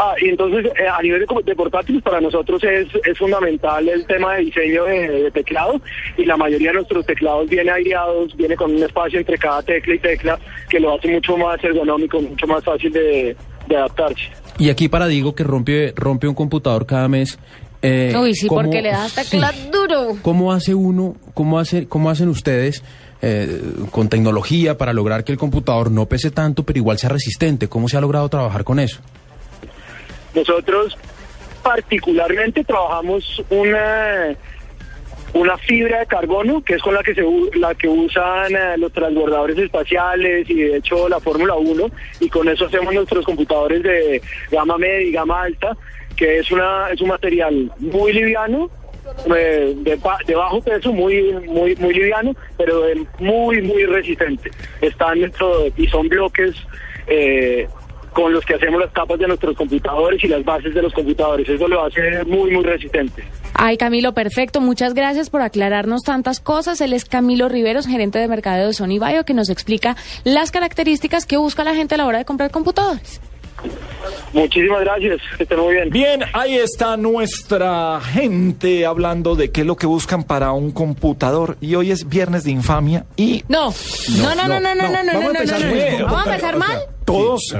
Ah, 0.00 0.14
y 0.20 0.28
entonces 0.28 0.70
eh, 0.78 0.86
a 0.86 1.02
nivel 1.02 1.26
de, 1.26 1.42
de 1.44 1.56
portátiles 1.56 2.02
para 2.02 2.20
nosotros 2.20 2.62
es, 2.62 2.86
es 3.04 3.18
fundamental 3.18 3.88
el 3.88 4.06
tema 4.06 4.34
de 4.34 4.44
diseño 4.44 4.84
de, 4.84 5.24
de 5.24 5.30
teclado 5.32 5.80
y 6.16 6.24
la 6.24 6.36
mayoría 6.36 6.68
de 6.68 6.76
nuestros 6.76 7.04
teclados 7.04 7.48
viene 7.48 7.72
aireados, 7.72 8.36
viene 8.36 8.54
con 8.54 8.72
un 8.72 8.80
espacio 8.80 9.18
entre 9.18 9.36
cada 9.36 9.60
tecla 9.60 9.96
y 9.96 9.98
tecla 9.98 10.38
que 10.68 10.78
lo 10.78 10.94
hace 10.94 11.08
mucho 11.08 11.36
más 11.36 11.62
ergonómico, 11.64 12.20
mucho 12.20 12.46
más 12.46 12.62
fácil 12.62 12.92
de, 12.92 13.36
de 13.66 13.76
adaptarse. 13.76 14.30
Y 14.58 14.70
aquí 14.70 14.88
para 14.88 15.08
digo 15.08 15.34
que 15.34 15.42
rompe, 15.42 15.92
rompe 15.96 16.28
un 16.28 16.34
computador 16.34 16.86
cada 16.86 17.08
mes. 17.08 17.38
Eh, 17.82 18.12
Uy, 18.20 18.34
sí, 18.34 18.46
¿cómo- 18.48 18.62
porque 18.62 18.82
le 18.82 18.90
das 18.90 19.14
tecla 19.14 19.52
duro. 19.72 20.16
¿Cómo 20.22 20.52
hace 20.52 20.74
uno, 20.74 21.14
cómo, 21.34 21.58
hace, 21.58 21.86
cómo 21.88 22.10
hacen 22.10 22.28
ustedes 22.28 22.82
eh, 23.22 23.60
con 23.90 24.08
tecnología 24.08 24.78
para 24.78 24.92
lograr 24.92 25.24
que 25.24 25.32
el 25.32 25.38
computador 25.38 25.90
no 25.90 26.06
pese 26.06 26.30
tanto, 26.30 26.62
pero 26.64 26.78
igual 26.78 26.98
sea 26.98 27.10
resistente? 27.10 27.68
¿Cómo 27.68 27.88
se 27.88 27.96
ha 27.96 28.00
logrado 28.00 28.28
trabajar 28.28 28.64
con 28.64 28.78
eso? 28.80 29.00
Nosotros 30.34 30.96
particularmente 31.62 32.64
trabajamos 32.64 33.42
una 33.50 34.36
una 35.34 35.58
fibra 35.58 35.98
de 36.00 36.06
carbono 36.06 36.62
que 36.64 36.74
es 36.76 36.82
con 36.82 36.94
la 36.94 37.02
que 37.02 37.14
se 37.14 37.22
u- 37.22 37.50
la 37.54 37.74
que 37.74 37.86
usan 37.86 38.50
eh, 38.56 38.78
los 38.78 38.90
transbordadores 38.92 39.58
espaciales 39.58 40.48
y 40.48 40.54
de 40.54 40.76
hecho 40.78 41.06
la 41.06 41.20
Fórmula 41.20 41.54
1 41.54 41.84
y 42.20 42.30
con 42.30 42.48
eso 42.48 42.64
hacemos 42.64 42.94
nuestros 42.94 43.26
computadores 43.26 43.82
de 43.82 44.22
gama 44.50 44.78
media 44.78 45.06
y 45.06 45.12
gama 45.12 45.42
alta 45.42 45.76
que 46.18 46.38
es 46.38 46.50
una 46.50 46.90
es 46.92 47.00
un 47.00 47.08
material 47.08 47.70
muy 47.78 48.12
liviano 48.12 48.68
eh, 49.34 49.74
de, 49.76 49.98
de 50.26 50.34
bajo 50.34 50.60
peso 50.60 50.92
muy 50.92 51.32
muy 51.46 51.74
muy 51.76 51.94
liviano 51.94 52.34
pero 52.56 52.82
muy 53.20 53.62
muy 53.62 53.84
resistente 53.86 54.50
están 54.80 55.20
dentro 55.20 55.60
de- 55.62 55.72
y 55.76 55.86
son 55.86 56.08
bloques 56.08 56.54
eh, 57.06 57.66
con 58.12 58.32
los 58.32 58.44
que 58.44 58.54
hacemos 58.54 58.80
las 58.80 58.90
capas 58.92 59.18
de 59.18 59.28
nuestros 59.28 59.56
computadores 59.56 60.22
y 60.24 60.28
las 60.28 60.44
bases 60.44 60.74
de 60.74 60.82
los 60.82 60.92
computadores. 60.92 61.48
Eso 61.48 61.68
lo 61.68 61.84
hace 61.84 62.24
muy, 62.24 62.50
muy 62.50 62.64
resistente. 62.64 63.22
Ay, 63.54 63.76
Camilo, 63.76 64.12
perfecto. 64.12 64.60
Muchas 64.60 64.94
gracias 64.94 65.30
por 65.30 65.40
aclararnos 65.40 66.02
tantas 66.02 66.40
cosas. 66.40 66.80
Él 66.80 66.94
es 66.94 67.04
Camilo 67.04 67.48
Riveros, 67.48 67.86
gerente 67.86 68.18
de 68.18 68.26
mercadeo 68.26 68.66
de 68.68 68.72
Sony 68.72 68.98
Bio, 68.98 69.24
que 69.24 69.34
nos 69.34 69.50
explica 69.50 69.94
las 70.24 70.50
características 70.50 71.26
que 71.26 71.36
busca 71.36 71.62
la 71.62 71.74
gente 71.76 71.94
a 71.94 71.98
la 71.98 72.06
hora 72.06 72.18
de 72.18 72.24
comprar 72.24 72.50
computadores. 72.50 73.20
Muchísimas 74.32 74.80
gracias. 74.80 75.20
Que 75.36 75.42
estén 75.42 75.58
muy 75.58 75.74
bien. 75.74 75.90
Bien, 75.90 76.20
ahí 76.32 76.56
está 76.56 76.96
nuestra 76.96 78.00
gente 78.00 78.86
hablando 78.86 79.36
de 79.36 79.50
qué 79.50 79.62
es 79.62 79.66
lo 79.66 79.76
que 79.76 79.86
buscan 79.86 80.24
para 80.24 80.52
un 80.52 80.70
computador. 80.70 81.56
Y 81.60 81.74
hoy 81.74 81.90
es 81.90 82.08
viernes 82.08 82.44
de 82.44 82.50
infamia 82.50 83.06
y... 83.16 83.44
No, 83.48 83.72
no, 84.18 84.34
no, 84.34 84.48
no, 84.48 84.60
no, 84.60 84.74
no, 84.74 84.74
no, 84.74 85.02
no, 85.02 85.02
no, 85.02 85.12
no, 85.12 85.32
no, 85.32 85.58
no, 85.58 85.98
no. 85.98 86.04
¿Vamos 86.06 86.26
a 86.26 86.30
empezar 86.30 86.56
mal? 86.56 86.97
Todos. 87.12 87.54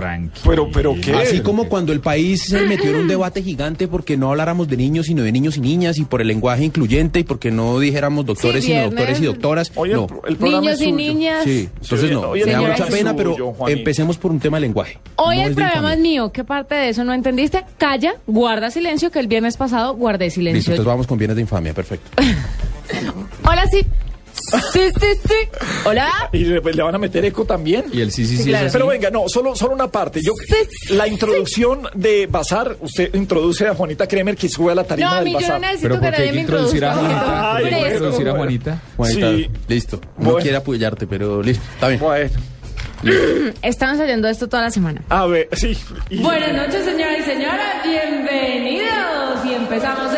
Pero, 0.44 0.68
pero 0.72 0.94
qué. 1.00 1.12
Así 1.14 1.40
como 1.40 1.68
cuando 1.68 1.92
el 1.92 2.00
país 2.00 2.42
se 2.44 2.62
metió 2.66 2.90
en 2.90 2.96
un 2.96 3.08
debate 3.08 3.42
gigante 3.42 3.88
porque 3.88 4.16
no 4.16 4.30
habláramos 4.30 4.68
de 4.68 4.76
niños 4.76 5.06
sino 5.06 5.22
de 5.22 5.32
niños 5.32 5.56
y 5.56 5.60
niñas 5.60 5.98
y 5.98 6.04
por 6.04 6.20
el 6.20 6.28
lenguaje 6.28 6.64
incluyente 6.64 7.20
y 7.20 7.24
porque 7.24 7.50
no 7.50 7.78
dijéramos 7.78 8.26
doctores 8.26 8.64
Sí, 8.64 8.72
sino 8.72 8.84
doctores 8.84 9.20
y 9.20 9.24
doctoras. 9.24 9.72
no. 9.74 10.06
Niños 10.38 10.80
y 10.80 10.92
niñas. 10.92 11.44
Sí, 11.44 11.68
entonces 11.80 12.08
Sí, 12.08 12.14
no, 12.14 12.20
hoy 12.20 12.40
el 12.40 12.46
me 12.46 12.52
da 12.52 12.60
mucha 12.62 12.86
pena, 12.86 13.10
suyo, 13.12 13.54
pero 13.58 13.68
empecemos 13.68 14.18
por 14.18 14.30
un 14.30 14.40
tema 14.40 14.58
de 14.58 14.62
lenguaje. 14.62 14.98
Hoy 15.16 15.38
No 15.38 15.46
el 15.46 15.54
programa 15.54 15.94
es 15.94 16.00
mío. 16.00 16.30
¿Qué 16.32 16.44
parte 16.44 16.74
de 16.74 16.90
eso 16.90 17.04
no 17.04 17.12
entendiste? 17.12 17.64
Calla, 17.78 18.14
guarda 18.26 18.70
silencio, 18.70 19.10
que 19.10 19.18
el 19.18 19.26
viernes 19.28 19.56
pasado 19.56 19.94
guardé 19.94 20.26
Listo, 20.26 20.40
silencio. 20.40 20.72
entonces 20.72 20.86
vamos 20.86 21.06
con 21.06 21.18
bienes 21.18 21.36
de 21.36 21.42
infamia, 21.42 21.72
perfecto. 21.74 22.10
Hola, 23.44 23.66
sí. 23.70 23.80
Sí, 24.78 24.90
sí, 25.00 25.20
sí. 25.28 25.34
Hola. 25.84 26.08
¿Y 26.32 26.44
le, 26.44 26.60
le 26.60 26.82
van 26.82 26.94
a 26.94 26.98
meter 26.98 27.24
eco 27.24 27.44
también? 27.44 27.86
Y 27.92 28.00
el 28.00 28.12
sí, 28.12 28.24
sí, 28.26 28.36
sí, 28.36 28.42
Sí, 28.44 28.48
claro. 28.50 28.66
es 28.66 28.70
así. 28.70 28.78
Pero 28.78 28.86
venga, 28.88 29.10
no, 29.10 29.28
solo, 29.28 29.56
solo 29.56 29.74
una 29.74 29.88
parte. 29.88 30.20
Yo, 30.22 30.32
Sí, 30.46 30.94
la 30.94 31.08
introducción 31.08 31.82
de 31.94 32.26
Bazar, 32.28 32.76
usted 32.80 33.12
introduce 33.14 33.66
a 33.66 33.74
Juanita 33.74 34.06
Kremer 34.06 34.36
que 34.36 34.48
sube 34.48 34.70
a 34.72 34.74
la 34.76 34.82
No, 34.82 34.88
tarima 34.88 35.10
a 35.12 35.14
del 35.16 35.24
mí 35.24 35.32
yo 35.40 35.48
no 35.48 35.58
necesito 35.58 35.82
Pero 35.88 35.94
que 35.96 36.00
¿por 36.00 36.10
qué 36.10 36.16
hay 36.22 36.28
nadie 36.28 36.32
me 36.32 36.40
introducir 36.42 36.84
a 36.84 36.92
introduzca. 36.92 37.90
Introducir 37.92 38.28
a. 38.28 38.32
Juanita? 38.36 38.82
Juanita, 38.96 39.30
Sí. 39.30 39.50
listo. 39.66 40.00
No 40.16 40.24
Bueno. 40.24 40.38
quiere 40.38 40.56
apoyarte, 40.56 41.06
pero 41.06 41.42
listo, 41.42 41.64
está 41.74 41.88
bien. 41.88 42.00
Bueno, 42.00 42.30
Estamos 43.62 44.00
oyendo 44.00 44.26
esto 44.28 44.48
toda 44.48 44.64
la 44.64 44.70
semana. 44.70 45.02
a 45.08 45.26
ver, 45.26 45.48
sí. 45.52 45.76
y- 46.10 46.18
Buenas 46.20 46.52
noches, 46.52 46.84
señoras 46.84 47.18
y 47.20 47.22
señores. 47.22 47.66
Bienvenidos. 47.84 49.44
Y 49.44 49.54
empezamos 49.54 50.12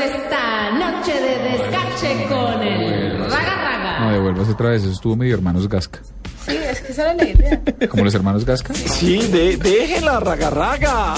Otra 4.48 4.70
vez, 4.70 4.83
eso 4.83 4.92
estuvo 4.92 5.16
medio 5.16 5.35
hermanos 5.35 5.68
Gasca. 5.68 6.00
Sí, 6.46 6.57
es 6.57 6.81
que 6.81 6.92
esa 6.92 7.03
era 7.03 7.14
la 7.14 7.29
idea. 7.29 7.62
¿Como 7.88 8.05
los 8.05 8.14
hermanos 8.14 8.44
Gasca? 8.44 8.72
Sí, 8.74 9.18
de, 9.29 9.57
déjela, 9.57 10.20
raga, 10.20 10.50
raga. 10.50 11.14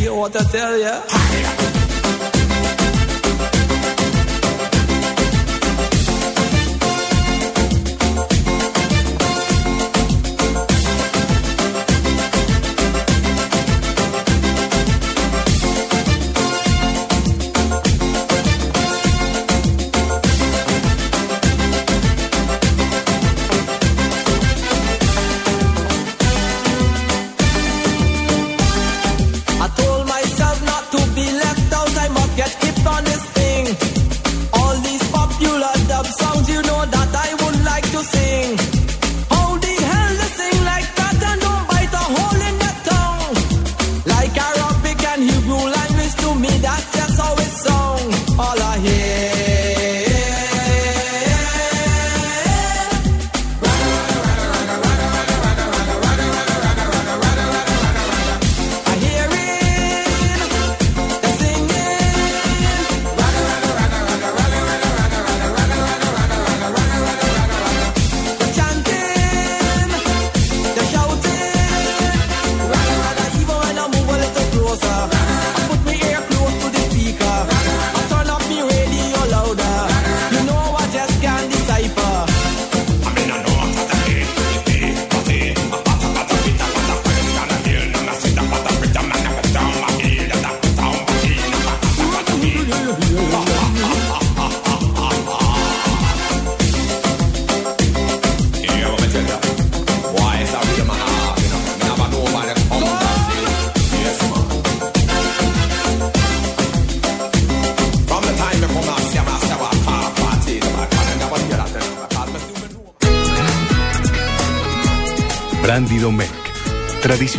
You 0.00 0.28
to 0.32 0.44
tell 0.52 0.76
ya? 0.78 1.85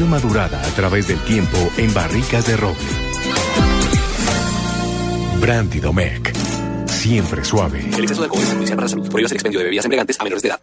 Madurada 0.06 0.62
a 0.62 0.70
través 0.72 1.08
del 1.08 1.20
tiempo 1.20 1.58
en 1.78 1.94
barricas 1.94 2.46
de 2.46 2.56
roble. 2.56 2.78
Brandy 5.40 5.80
Domecq. 5.80 6.36
Siempre 6.88 7.44
suave. 7.44 7.80
El 7.80 8.04
exceso 8.04 8.22
de 8.22 8.26
alcohol 8.26 8.42
es 8.42 8.48
perjudicial 8.50 8.76
para 8.76 8.86
la 8.86 8.90
salud. 8.90 9.10
Prohíbas 9.10 9.32
el 9.32 9.38
expendio 9.38 9.60
de 9.60 9.66
bebidas 9.66 9.86
embriagantes 9.86 10.20
a 10.20 10.24
menores 10.24 10.44
de 10.44 10.50
edad. 10.50 10.60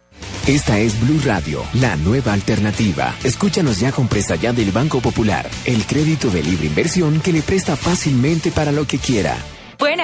Esta 0.47 0.79
es 0.79 0.99
Blue 1.01 1.19
Radio, 1.25 1.63
la 1.73 1.95
nueva 1.95 2.33
alternativa. 2.33 3.15
Escúchanos 3.23 3.79
ya 3.79 3.91
con 3.91 4.07
presta 4.07 4.35
ya 4.35 4.53
del 4.53 4.71
Banco 4.71 4.99
Popular, 4.99 5.49
el 5.65 5.85
crédito 5.85 6.29
de 6.29 6.43
libre 6.43 6.67
inversión 6.67 7.19
que 7.19 7.33
le 7.33 7.41
presta 7.41 7.75
fácilmente 7.75 8.51
para 8.51 8.71
lo 8.71 8.85
que 8.85 8.99
quiera. 8.99 9.35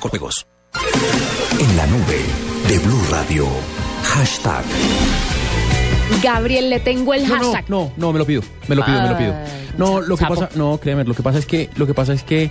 con 0.00 0.10
juegos. 0.10 0.46
En 1.58 1.76
la 1.76 1.86
nube 1.86 2.20
de 2.68 2.78
Blue 2.80 3.02
Radio. 3.10 3.46
Hashtag. 4.02 4.64
Gabriel, 6.22 6.70
le 6.70 6.80
tengo 6.80 7.14
el 7.14 7.26
No, 7.26 7.36
no, 7.36 7.42
hashtag. 7.52 7.64
no, 7.68 7.92
no, 7.96 8.12
me 8.12 8.18
lo 8.18 8.26
pido, 8.26 8.42
me 8.68 8.76
lo 8.76 8.84
pido, 8.84 9.02
me 9.02 9.08
lo 9.08 9.18
pido. 9.18 9.34
No, 9.76 10.00
lo 10.00 10.16
que 10.16 10.22
sapo. 10.22 10.34
pasa, 10.34 10.48
no, 10.54 10.78
créeme, 10.78 11.04
lo 11.04 11.14
que 11.14 11.22
pasa 11.22 11.38
es 11.38 11.46
que, 11.46 11.68
lo 11.76 11.86
que 11.86 11.94
pasa 11.94 12.12
es 12.14 12.22
que, 12.22 12.50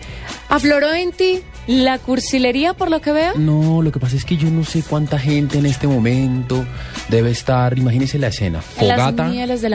¿Afloró 0.49 0.93
en 0.93 1.11
ti 1.11 1.41
la 1.65 1.97
cursilería 1.97 2.73
por 2.73 2.91
lo 2.91 3.01
que 3.01 3.11
veo? 3.11 3.33
no, 3.37 3.81
lo 3.81 3.91
que 3.91 3.99
pasa 3.99 4.15
es 4.15 4.25
que 4.25 4.37
yo 4.37 4.49
no 4.51 4.63
sé 4.63 4.83
cuánta 4.83 5.17
gente 5.17 5.57
en 5.57 5.65
este 5.65 5.87
momento 5.87 6.65
debe 7.09 7.31
estar, 7.31 7.77
imagínense 7.77 8.19
la 8.19 8.27
escena, 8.27 8.61
las 8.79 8.99
fogata, 8.99 9.31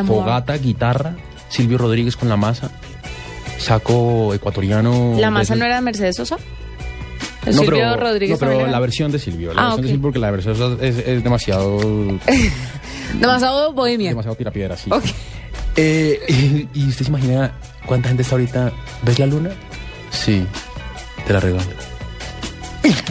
fogata, 0.07 0.57
guitarra, 0.59 1.17
Silvio 1.49 1.79
Rodríguez 1.79 2.17
con 2.17 2.29
la 2.29 2.37
masa, 2.37 2.71
saco 3.59 4.33
ecuatoriano. 4.35 5.15
¿La 5.19 5.27
de 5.29 5.31
masa 5.33 5.57
no 5.57 5.65
era 5.65 5.81
Mercedes 5.81 6.17
Sosa? 6.17 6.37
¿El 7.46 7.55
No, 7.57 7.62
Silvio 7.62 7.79
pero, 7.79 7.96
Rodríguez 7.96 8.40
no, 8.40 8.46
pero 8.48 8.66
la 8.66 8.81
versión 8.81 9.11
de 9.11 9.18
Silvio, 9.18 9.55
la 9.55 9.62
Ah, 9.62 9.64
versión 9.64 9.83
de 9.83 9.88
Silvio 9.88 10.03
porque 10.03 10.18
la 10.18 10.31
versión 10.31 10.79
es, 10.81 10.98
es 10.98 11.24
demasiado, 11.24 11.79
Demasiado 13.18 13.72
bohemia. 13.72 14.11
demasiado 14.11 14.37
tirapiedra, 14.37 14.76
sí. 14.76 14.90
Ok. 14.92 15.05
Eh, 15.76 16.66
y 16.74 16.88
usted 16.88 17.05
se 17.05 17.11
imagina 17.11 17.53
cuánta 17.87 18.09
gente 18.09 18.22
está 18.22 18.35
ahorita. 18.35 18.72
¿Ves 19.03 19.18
la 19.18 19.26
luna? 19.26 19.50
Sí, 20.11 20.44
te 21.26 21.33
la 21.33 21.40
regalo. 21.40 21.64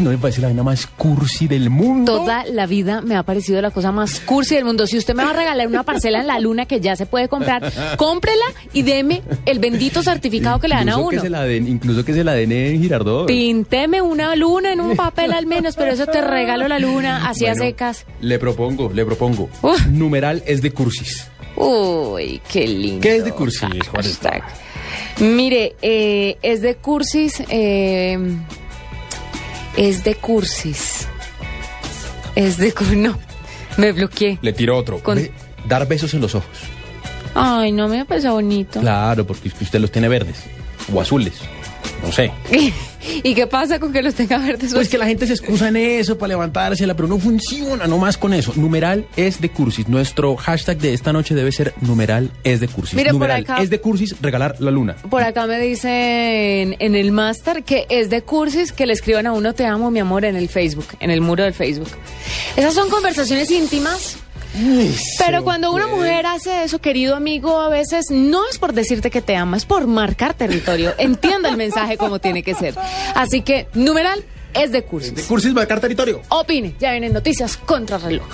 No 0.02 0.10
me 0.12 0.18
parece 0.18 0.42
la 0.42 0.48
vaina 0.48 0.64
más 0.64 0.88
cursi 0.88 1.48
del 1.48 1.70
mundo. 1.70 2.18
Toda 2.20 2.46
la 2.46 2.66
vida 2.66 3.02
me 3.02 3.16
ha 3.16 3.24
parecido 3.24 3.62
la 3.62 3.72
cosa 3.72 3.92
más 3.92 4.20
cursi 4.22 4.56
del 4.56 4.66
mundo. 4.66 4.88
Si 4.88 4.98
usted 4.98 5.14
me 5.16 5.24
va 5.24 5.32
a 5.32 5.34
regalar 5.34 5.68
una 5.68 5.84
parcela 5.84 6.20
en 6.22 6.28
la 6.28 6.40
luna 6.40 6.66
que 6.66 6.80
ya 6.80 6.96
se 6.96 7.06
puede 7.06 7.28
comprar, 7.28 7.72
cómprela 7.98 8.46
y 8.74 8.82
deme 8.84 9.22
el 9.46 9.60
bendito 9.60 10.02
certificado 10.04 10.60
que 10.60 10.68
le 10.68 10.76
dan 10.76 10.90
a 10.90 10.96
que 10.96 11.02
uno. 11.02 11.22
se 11.22 11.30
la 11.30 11.44
den, 11.44 11.68
incluso 11.68 12.04
que 12.06 12.14
se 12.14 12.24
la 12.24 12.34
den 12.34 12.52
en 12.52 12.82
Girardot. 12.82 13.28
Pinteme 13.28 14.02
una 14.02 14.36
luna 14.36 14.74
en 14.74 14.80
un 14.82 14.96
papel 14.96 15.34
al 15.34 15.46
menos, 15.46 15.76
pero 15.76 15.92
eso 15.92 16.06
te 16.06 16.22
regalo 16.22 16.68
la 16.68 16.80
luna, 16.80 17.30
así 17.30 17.46
a 17.46 17.56
secas. 17.56 18.06
Le 18.22 18.40
propongo, 18.40 18.92
le 18.94 19.06
propongo. 19.06 19.50
Numeral 19.92 20.44
es 20.46 20.62
de 20.62 20.72
cursis. 20.72 21.28
Uy, 21.56 22.42
qué 22.52 22.68
lindo. 22.68 23.02
¿Qué 23.02 23.18
es 23.18 23.26
de 23.26 23.32
cursis? 23.32 23.70
Hashtag. 23.94 24.44
Mire, 25.20 25.76
eh, 25.82 26.38
es 26.42 26.62
de 26.62 26.76
cursis. 26.76 27.44
eh, 27.50 28.18
es 29.78 30.04
de 30.04 30.16
cursis. 30.16 31.08
Es 32.36 32.58
de 32.58 32.74
No, 32.96 33.18
me 33.78 33.92
bloqueé. 33.92 34.38
Le 34.42 34.54
tiro 34.54 34.78
otro. 34.78 35.00
Con- 35.00 35.20
Dar 35.68 35.88
besos 35.88 36.14
en 36.14 36.22
los 36.22 36.36
ojos. 36.36 36.50
Ay, 37.36 37.72
no 37.72 37.88
me 37.88 38.06
parece 38.06 38.30
bonito. 38.30 38.80
Claro, 38.80 39.26
porque 39.28 39.50
usted 39.62 39.80
los 39.80 39.92
tiene 39.92 40.08
verdes 40.08 40.38
o 40.94 41.00
azules. 41.02 41.34
No 42.02 42.12
sé. 42.12 42.32
¿Y 43.24 43.34
qué 43.34 43.48
pasa 43.48 43.80
con 43.80 43.94
que 43.94 44.02
los 44.02 44.14
tenga 44.14 44.38
verdes? 44.38 44.74
Pues 44.74 44.90
que 44.90 44.98
la 44.98 45.06
gente 45.06 45.26
se 45.26 45.34
excusa 45.34 45.70
en 45.70 45.78
eso 45.78 46.18
para 46.18 46.30
levantársela, 46.30 46.96
pero 46.96 47.08
no 47.08 47.18
funciona 47.18 47.88
nomás 47.88 48.18
con 48.18 48.34
eso. 48.34 48.54
Numeral 48.56 49.06
es 49.16 49.40
de 49.42 49.50
cursis. 49.50 49.88
Nuestro 49.88 50.36
hashtag 50.36 50.78
de 50.80 50.94
esta 50.94 51.14
noche 51.14 51.34
debe 51.36 51.52
ser 51.52 51.74
numeral 51.82 52.32
es 52.44 52.60
de 52.60 52.68
cursis. 52.68 52.96
Mire, 52.96 53.08
por 53.12 53.14
numeral 53.14 53.42
acá- 53.42 53.62
es 53.62 53.70
de 53.70 53.80
cursis 53.80 54.16
regalar 54.22 54.56
la 54.60 54.72
luna. 54.72 54.96
Por 55.10 55.24
acá 55.24 55.48
me 55.48 55.60
dicen 55.60 56.76
en 56.80 56.96
el 56.96 57.12
máster 57.12 57.64
que 57.64 57.86
es 57.90 58.10
de 58.10 58.22
cursis 58.22 58.72
que 58.72 58.86
le 58.86 58.94
escriban 58.94 59.28
a 59.28 59.34
uno 59.34 59.54
te 59.54 59.66
amo, 59.66 59.92
mi 59.92 60.00
amor, 60.00 60.26
en 60.26 60.36
el 60.36 60.50
Facebook, 60.50 60.88
en 61.00 61.10
el 61.12 61.22
muro 61.22 61.44
del 61.44 61.54
Facebook. 61.54 61.90
Esas 62.58 62.74
son 62.74 62.90
conversaciones 62.90 63.50
íntimas 63.52 64.18
Pero 65.18 65.44
cuando 65.44 65.72
una 65.72 65.88
mujer 65.88 66.26
hace 66.26 66.64
eso, 66.64 66.80
querido 66.80 67.16
amigo, 67.16 67.60
a 67.60 67.70
veces 67.70 68.06
no 68.10 68.42
es 68.50 68.58
por 68.58 68.74
decirte 68.74 69.10
que 69.10 69.22
te 69.22 69.36
ama, 69.36 69.58
es 69.58 69.66
por 69.66 69.88
marcar 69.88 70.34
territorio. 70.34 70.94
Entienda 70.98 71.50
el 71.50 71.58
mensaje 71.58 71.98
como 71.98 72.20
tiene 72.20 72.44
que 72.44 72.56
ser. 72.56 72.76
Así 73.16 73.42
que, 73.42 73.68
numeral 73.74 74.24
es 74.54 74.72
de 74.72 74.84
cursis. 74.84 75.16
De 75.16 75.24
cursis 75.24 75.54
marcar 75.54 75.80
territorio. 75.80 76.22
Opine, 76.30 76.76
ya 76.80 76.92
vienen 76.92 77.14
noticias 77.14 77.58
contra 77.58 77.98
reloj. 77.98 78.28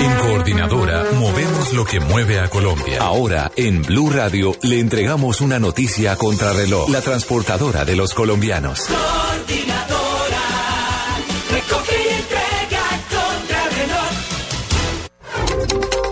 En 0.00 0.14
Coordinadora 0.16 1.04
movemos 1.14 1.72
lo 1.74 1.84
que 1.84 2.00
mueve 2.00 2.40
a 2.40 2.48
Colombia. 2.48 2.98
Ahora, 3.00 3.52
en 3.56 3.82
Blue 3.82 4.10
Radio, 4.10 4.56
le 4.62 4.80
entregamos 4.80 5.40
una 5.40 5.60
noticia 5.60 6.16
contra 6.16 6.52
reloj. 6.52 6.88
La 6.90 7.02
transportadora 7.02 7.84
de 7.84 7.94
los 7.94 8.12
colombianos. 8.12 8.80
Coordinadora, 8.80 10.01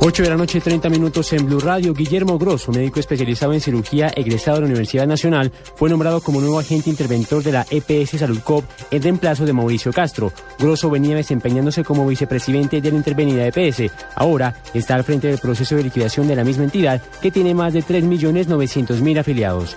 8 0.02 0.22
de 0.22 0.30
la 0.30 0.36
noche, 0.36 0.62
30 0.62 0.88
minutos 0.88 1.30
en 1.34 1.44
Blue 1.44 1.60
Radio. 1.60 1.92
Guillermo 1.92 2.38
Grosso, 2.38 2.72
médico 2.72 3.00
especializado 3.00 3.52
en 3.52 3.60
cirugía 3.60 4.10
egresado 4.16 4.56
de 4.56 4.60
la 4.62 4.68
Universidad 4.68 5.06
Nacional, 5.06 5.52
fue 5.76 5.90
nombrado 5.90 6.22
como 6.22 6.40
nuevo 6.40 6.58
agente 6.58 6.88
interventor 6.88 7.42
de 7.42 7.52
la 7.52 7.66
EPS 7.68 8.18
Salud 8.18 8.40
Cop 8.42 8.64
en 8.90 9.02
reemplazo 9.02 9.44
de 9.44 9.52
Mauricio 9.52 9.92
Castro. 9.92 10.32
Grosso 10.58 10.88
venía 10.88 11.16
desempeñándose 11.16 11.84
como 11.84 12.06
vicepresidente 12.06 12.80
de 12.80 12.90
la 12.90 12.96
intervenida 12.96 13.46
EPS. 13.46 13.92
Ahora 14.14 14.56
está 14.72 14.94
al 14.94 15.04
frente 15.04 15.28
del 15.28 15.38
proceso 15.38 15.76
de 15.76 15.82
liquidación 15.82 16.26
de 16.28 16.36
la 16.36 16.44
misma 16.44 16.64
entidad 16.64 17.02
que 17.20 17.30
tiene 17.30 17.52
más 17.52 17.74
de 17.74 17.84
3.900.000 17.84 19.20
afiliados. 19.20 19.76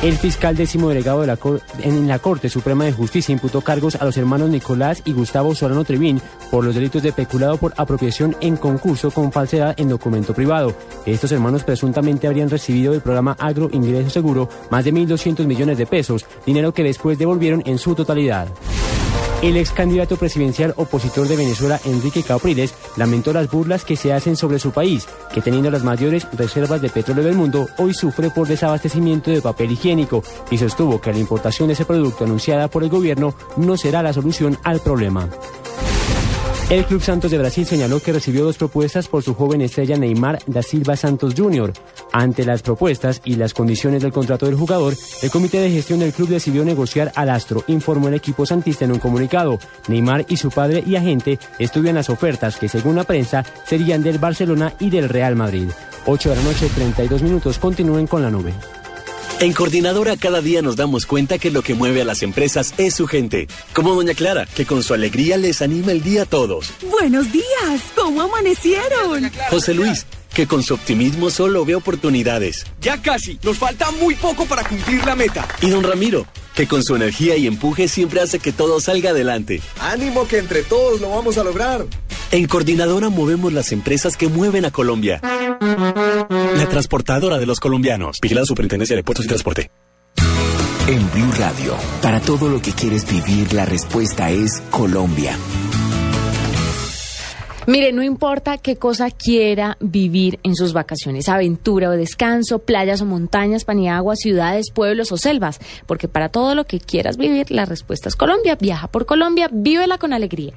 El 0.00 0.16
fiscal 0.16 0.56
décimo 0.56 0.88
delegado 0.88 1.24
en 1.24 2.06
la 2.06 2.18
Corte 2.20 2.48
Suprema 2.48 2.84
de 2.84 2.92
Justicia 2.92 3.32
imputó 3.32 3.62
cargos 3.62 3.96
a 3.96 4.04
los 4.04 4.16
hermanos 4.16 4.48
Nicolás 4.48 5.02
y 5.04 5.12
Gustavo 5.12 5.56
Solano 5.56 5.82
Trevín 5.82 6.22
por 6.52 6.64
los 6.64 6.76
delitos 6.76 7.02
de 7.02 7.12
peculado 7.12 7.56
por 7.56 7.74
apropiación 7.76 8.36
en 8.40 8.56
concurso 8.56 9.10
con 9.10 9.32
falsedad 9.32 9.74
en 9.76 9.88
documento 9.88 10.34
privado. 10.34 10.72
Estos 11.04 11.32
hermanos 11.32 11.64
presuntamente 11.64 12.28
habrían 12.28 12.48
recibido 12.48 12.92
del 12.92 13.02
programa 13.02 13.36
Agro 13.40 13.70
Ingreso 13.72 14.10
Seguro 14.10 14.48
más 14.70 14.84
de 14.84 14.94
1.200 14.94 15.44
millones 15.46 15.78
de 15.78 15.86
pesos, 15.86 16.26
dinero 16.46 16.72
que 16.72 16.84
después 16.84 17.18
devolvieron 17.18 17.64
en 17.66 17.78
su 17.78 17.96
totalidad. 17.96 18.46
El 19.40 19.56
ex 19.56 19.70
candidato 19.70 20.16
presidencial 20.16 20.74
opositor 20.76 21.28
de 21.28 21.36
Venezuela, 21.36 21.80
Enrique 21.84 22.24
Capriles, 22.24 22.74
lamentó 22.96 23.32
las 23.32 23.48
burlas 23.48 23.84
que 23.84 23.94
se 23.94 24.12
hacen 24.12 24.34
sobre 24.34 24.58
su 24.58 24.72
país, 24.72 25.06
que 25.32 25.40
teniendo 25.40 25.70
las 25.70 25.84
mayores 25.84 26.26
reservas 26.32 26.82
de 26.82 26.90
petróleo 26.90 27.22
del 27.22 27.36
mundo, 27.36 27.68
hoy 27.78 27.94
sufre 27.94 28.30
por 28.30 28.48
desabastecimiento 28.48 29.30
de 29.30 29.40
papel 29.40 29.70
higiénico 29.70 29.87
y 30.50 30.58
sostuvo 30.58 31.00
que 31.00 31.12
la 31.12 31.18
importación 31.18 31.68
de 31.68 31.74
ese 31.74 31.84
producto 31.84 32.24
anunciada 32.24 32.68
por 32.68 32.82
el 32.82 32.90
gobierno 32.90 33.34
no 33.56 33.76
será 33.76 34.02
la 34.02 34.12
solución 34.12 34.58
al 34.64 34.80
problema. 34.80 35.28
El 36.68 36.84
Club 36.84 37.00
Santos 37.00 37.30
de 37.30 37.38
Brasil 37.38 37.64
señaló 37.64 37.98
que 37.98 38.12
recibió 38.12 38.44
dos 38.44 38.58
propuestas 38.58 39.08
por 39.08 39.22
su 39.22 39.34
joven 39.34 39.62
estrella 39.62 39.96
Neymar 39.96 40.40
da 40.46 40.62
Silva 40.62 40.96
Santos 40.96 41.32
Jr. 41.34 41.72
Ante 42.12 42.44
las 42.44 42.60
propuestas 42.60 43.22
y 43.24 43.36
las 43.36 43.54
condiciones 43.54 44.02
del 44.02 44.12
contrato 44.12 44.44
del 44.44 44.54
jugador, 44.54 44.94
el 45.22 45.30
comité 45.30 45.60
de 45.60 45.70
gestión 45.70 46.00
del 46.00 46.12
club 46.12 46.28
decidió 46.28 46.66
negociar 46.66 47.10
al 47.14 47.30
astro, 47.30 47.64
informó 47.68 48.08
el 48.08 48.14
equipo 48.14 48.44
santista 48.44 48.84
en 48.84 48.92
un 48.92 48.98
comunicado. 48.98 49.58
Neymar 49.88 50.26
y 50.28 50.36
su 50.36 50.50
padre 50.50 50.84
y 50.86 50.96
agente 50.96 51.38
estudian 51.58 51.94
las 51.94 52.10
ofertas 52.10 52.58
que, 52.58 52.68
según 52.68 52.96
la 52.96 53.04
prensa, 53.04 53.46
serían 53.64 54.02
del 54.02 54.18
Barcelona 54.18 54.74
y 54.78 54.90
del 54.90 55.08
Real 55.08 55.36
Madrid. 55.36 55.70
8 56.04 56.28
de 56.28 56.36
la 56.36 56.42
noche, 56.42 56.68
32 56.74 57.22
minutos. 57.22 57.58
Continúen 57.58 58.06
con 58.06 58.22
la 58.22 58.30
nube. 58.30 58.52
En 59.40 59.52
Coordinadora 59.52 60.16
cada 60.16 60.40
día 60.40 60.62
nos 60.62 60.74
damos 60.74 61.06
cuenta 61.06 61.38
que 61.38 61.52
lo 61.52 61.62
que 61.62 61.74
mueve 61.74 62.00
a 62.00 62.04
las 62.04 62.24
empresas 62.24 62.74
es 62.76 62.94
su 62.94 63.06
gente. 63.06 63.46
Como 63.72 63.94
Doña 63.94 64.14
Clara, 64.14 64.46
que 64.46 64.66
con 64.66 64.82
su 64.82 64.94
alegría 64.94 65.36
les 65.36 65.62
anima 65.62 65.92
el 65.92 66.02
día 66.02 66.22
a 66.22 66.26
todos. 66.26 66.72
Buenos 66.90 67.30
días, 67.30 67.82
¿cómo 67.94 68.22
amanecieron? 68.22 69.30
José 69.48 69.74
Luis, 69.74 70.06
que 70.34 70.48
con 70.48 70.64
su 70.64 70.74
optimismo 70.74 71.30
solo 71.30 71.64
ve 71.64 71.76
oportunidades. 71.76 72.66
Ya 72.80 73.00
casi, 73.00 73.38
nos 73.44 73.58
falta 73.58 73.92
muy 73.92 74.16
poco 74.16 74.44
para 74.44 74.64
cumplir 74.64 75.06
la 75.06 75.14
meta. 75.14 75.46
Y 75.62 75.70
don 75.70 75.84
Ramiro, 75.84 76.26
que 76.56 76.66
con 76.66 76.82
su 76.82 76.96
energía 76.96 77.36
y 77.36 77.46
empuje 77.46 77.86
siempre 77.86 78.20
hace 78.20 78.40
que 78.40 78.50
todo 78.50 78.80
salga 78.80 79.10
adelante. 79.10 79.60
Ánimo 79.78 80.26
que 80.26 80.38
entre 80.38 80.64
todos 80.64 81.00
lo 81.00 81.10
vamos 81.10 81.38
a 81.38 81.44
lograr. 81.44 81.86
En 82.30 82.46
Coordinadora 82.46 83.08
movemos 83.08 83.54
las 83.54 83.72
empresas 83.72 84.18
que 84.18 84.28
mueven 84.28 84.66
a 84.66 84.70
Colombia. 84.70 85.20
La 85.22 86.68
transportadora 86.68 87.38
de 87.38 87.46
los 87.46 87.58
colombianos. 87.58 88.18
Vigilada 88.20 88.44
Superintendencia 88.44 88.94
de 88.94 89.02
Puertos 89.02 89.24
y 89.24 89.28
Transporte. 89.28 89.70
En 90.88 91.10
Blue 91.10 91.32
Radio, 91.38 91.74
para 92.02 92.20
todo 92.20 92.50
lo 92.50 92.60
que 92.60 92.72
quieres 92.72 93.10
vivir, 93.10 93.54
la 93.54 93.64
respuesta 93.64 94.30
es 94.30 94.60
Colombia. 94.70 95.36
Mire, 97.66 97.92
no 97.92 98.02
importa 98.02 98.58
qué 98.58 98.76
cosa 98.76 99.10
quiera 99.10 99.76
vivir 99.80 100.38
en 100.42 100.54
sus 100.54 100.72
vacaciones, 100.72 101.28
aventura 101.28 101.90
o 101.90 101.92
descanso, 101.92 102.58
playas 102.60 103.02
o 103.02 103.06
montañas, 103.06 103.64
paniagua, 103.64 104.16
ciudades, 104.16 104.70
pueblos 104.70 105.12
o 105.12 105.18
selvas, 105.18 105.60
porque 105.86 106.08
para 106.08 106.30
todo 106.30 106.54
lo 106.54 106.64
que 106.64 106.78
quieras 106.80 107.16
vivir, 107.18 107.50
la 107.50 107.66
respuesta 107.66 108.08
es 108.08 108.16
Colombia. 108.16 108.56
Viaja 108.58 108.88
por 108.88 109.04
Colombia, 109.04 109.48
vívela 109.52 109.98
con 109.98 110.14
alegría. 110.14 110.54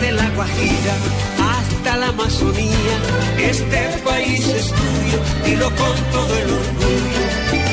Desde 0.00 0.12
la 0.12 0.30
Guajira 0.30 0.94
hasta 1.40 1.96
la 1.96 2.08
Amazonía, 2.08 2.98
este 3.40 3.78
país 4.04 4.46
es 4.46 4.66
tuyo, 4.68 5.20
dilo 5.44 5.68
con 5.70 5.96
todo 6.12 6.38
el 6.38 6.50
orgullo. 6.52 7.22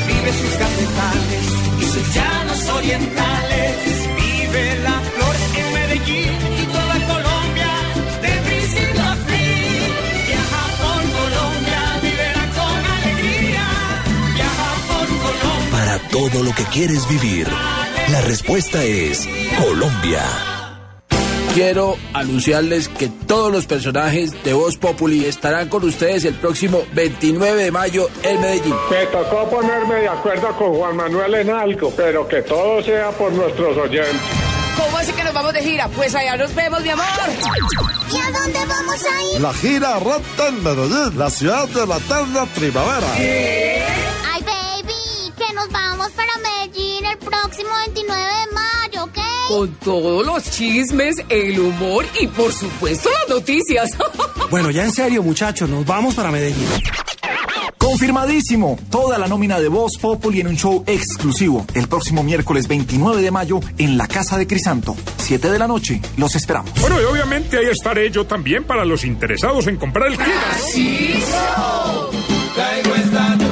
Vive 0.08 0.32
sus 0.32 0.50
cafetales 0.58 1.46
y 1.80 1.84
sus 1.84 2.14
llanos 2.14 2.68
orientales, 2.70 3.76
vive 4.16 4.78
la 4.82 5.00
flor 5.14 5.36
en 5.54 5.72
Medellín 5.72 6.32
y 6.58 6.66
toda 6.66 6.94
Colombia, 7.06 7.72
de 8.22 8.32
principio 8.48 9.02
a 9.02 9.16
fin. 9.28 9.92
Viaja 10.26 10.64
por 10.82 11.02
Colombia, 11.18 11.80
vivela 12.02 12.44
con 12.56 12.76
alegría, 12.96 13.66
viaja 14.34 14.70
por 14.88 15.06
Colombia. 15.06 15.70
Para 15.70 15.98
todo 16.08 16.42
lo 16.42 16.52
que 16.56 16.64
quieres 16.64 17.06
vivir, 17.08 17.48
la 18.10 18.20
respuesta 18.22 18.82
es 18.82 19.28
Colombia. 19.60 20.55
Quiero 21.56 21.96
anunciarles 22.12 22.86
que 22.86 23.08
todos 23.08 23.50
los 23.50 23.64
personajes 23.64 24.44
de 24.44 24.52
Voz 24.52 24.76
Populi 24.76 25.24
estarán 25.24 25.70
con 25.70 25.84
ustedes 25.84 26.26
el 26.26 26.34
próximo 26.34 26.82
29 26.92 27.64
de 27.64 27.70
mayo 27.70 28.10
en 28.22 28.38
Medellín. 28.42 28.74
Me 28.90 29.06
tocó 29.06 29.48
ponerme 29.48 29.94
de 29.94 30.08
acuerdo 30.08 30.54
con 30.58 30.74
Juan 30.74 30.96
Manuel 30.96 31.34
en 31.36 31.48
algo, 31.48 31.90
pero 31.96 32.28
que 32.28 32.42
todo 32.42 32.82
sea 32.82 33.10
por 33.12 33.32
nuestros 33.32 33.74
oyentes. 33.74 34.20
¿Cómo 34.76 34.98
así 34.98 35.12
que 35.12 35.24
nos 35.24 35.32
vamos 35.32 35.54
de 35.54 35.62
gira? 35.62 35.88
Pues 35.88 36.14
allá 36.14 36.36
nos 36.36 36.54
vemos, 36.54 36.82
mi 36.82 36.90
amor. 36.90 37.06
¿Y 38.12 38.18
a 38.18 38.38
dónde 38.38 38.58
vamos 38.66 39.02
a 39.06 39.22
ir? 39.22 39.40
La 39.40 39.54
gira 39.54 39.98
Rata 39.98 40.48
en 40.48 40.62
Medellín, 40.62 41.18
la 41.18 41.30
ciudad 41.30 41.66
de 41.68 41.86
la 41.86 41.96
eterna 41.96 42.44
primavera. 42.54 43.06
Ay, 43.16 44.42
baby, 44.42 45.32
que 45.38 45.54
nos 45.54 45.70
vamos 45.70 46.10
para 46.10 46.32
Medellín 46.36 47.06
el 47.06 47.16
próximo 47.16 47.70
29 47.86 48.22
de 48.22 48.52
mayo, 48.52 49.10
¿qué? 49.14 49.25
Con 49.48 49.72
todos 49.76 50.26
los 50.26 50.42
chismes, 50.50 51.16
el 51.28 51.60
humor 51.60 52.04
y 52.20 52.26
por 52.26 52.52
supuesto 52.52 53.08
las 53.10 53.36
noticias. 53.36 53.90
Bueno, 54.48 54.70
ya 54.70 54.84
en 54.84 54.92
serio, 54.92 55.24
muchachos, 55.24 55.68
nos 55.68 55.84
vamos 55.84 56.14
para 56.14 56.30
Medellín. 56.30 56.68
Confirmadísimo, 57.78 58.78
toda 58.90 59.18
la 59.18 59.26
nómina 59.26 59.58
de 59.58 59.66
Voz 59.66 59.98
Populi 60.00 60.40
en 60.40 60.46
un 60.46 60.56
show 60.56 60.84
exclusivo 60.86 61.66
el 61.74 61.88
próximo 61.88 62.22
miércoles 62.22 62.68
29 62.68 63.22
de 63.22 63.30
mayo 63.32 63.58
en 63.76 63.98
la 63.98 64.06
Casa 64.06 64.38
de 64.38 64.46
Crisanto, 64.46 64.96
7 65.18 65.50
de 65.50 65.58
la 65.58 65.66
noche. 65.66 66.00
Los 66.16 66.36
esperamos. 66.36 66.70
Bueno, 66.80 67.00
y 67.00 67.04
obviamente 67.04 67.58
ahí 67.58 67.66
estaré 67.66 68.08
yo 68.12 68.24
también 68.24 68.62
para 68.62 68.84
los 68.84 69.04
interesados 69.04 69.66
en 69.66 69.78
comprar 69.78 70.12
el 70.12 70.16
kit. 70.16 70.26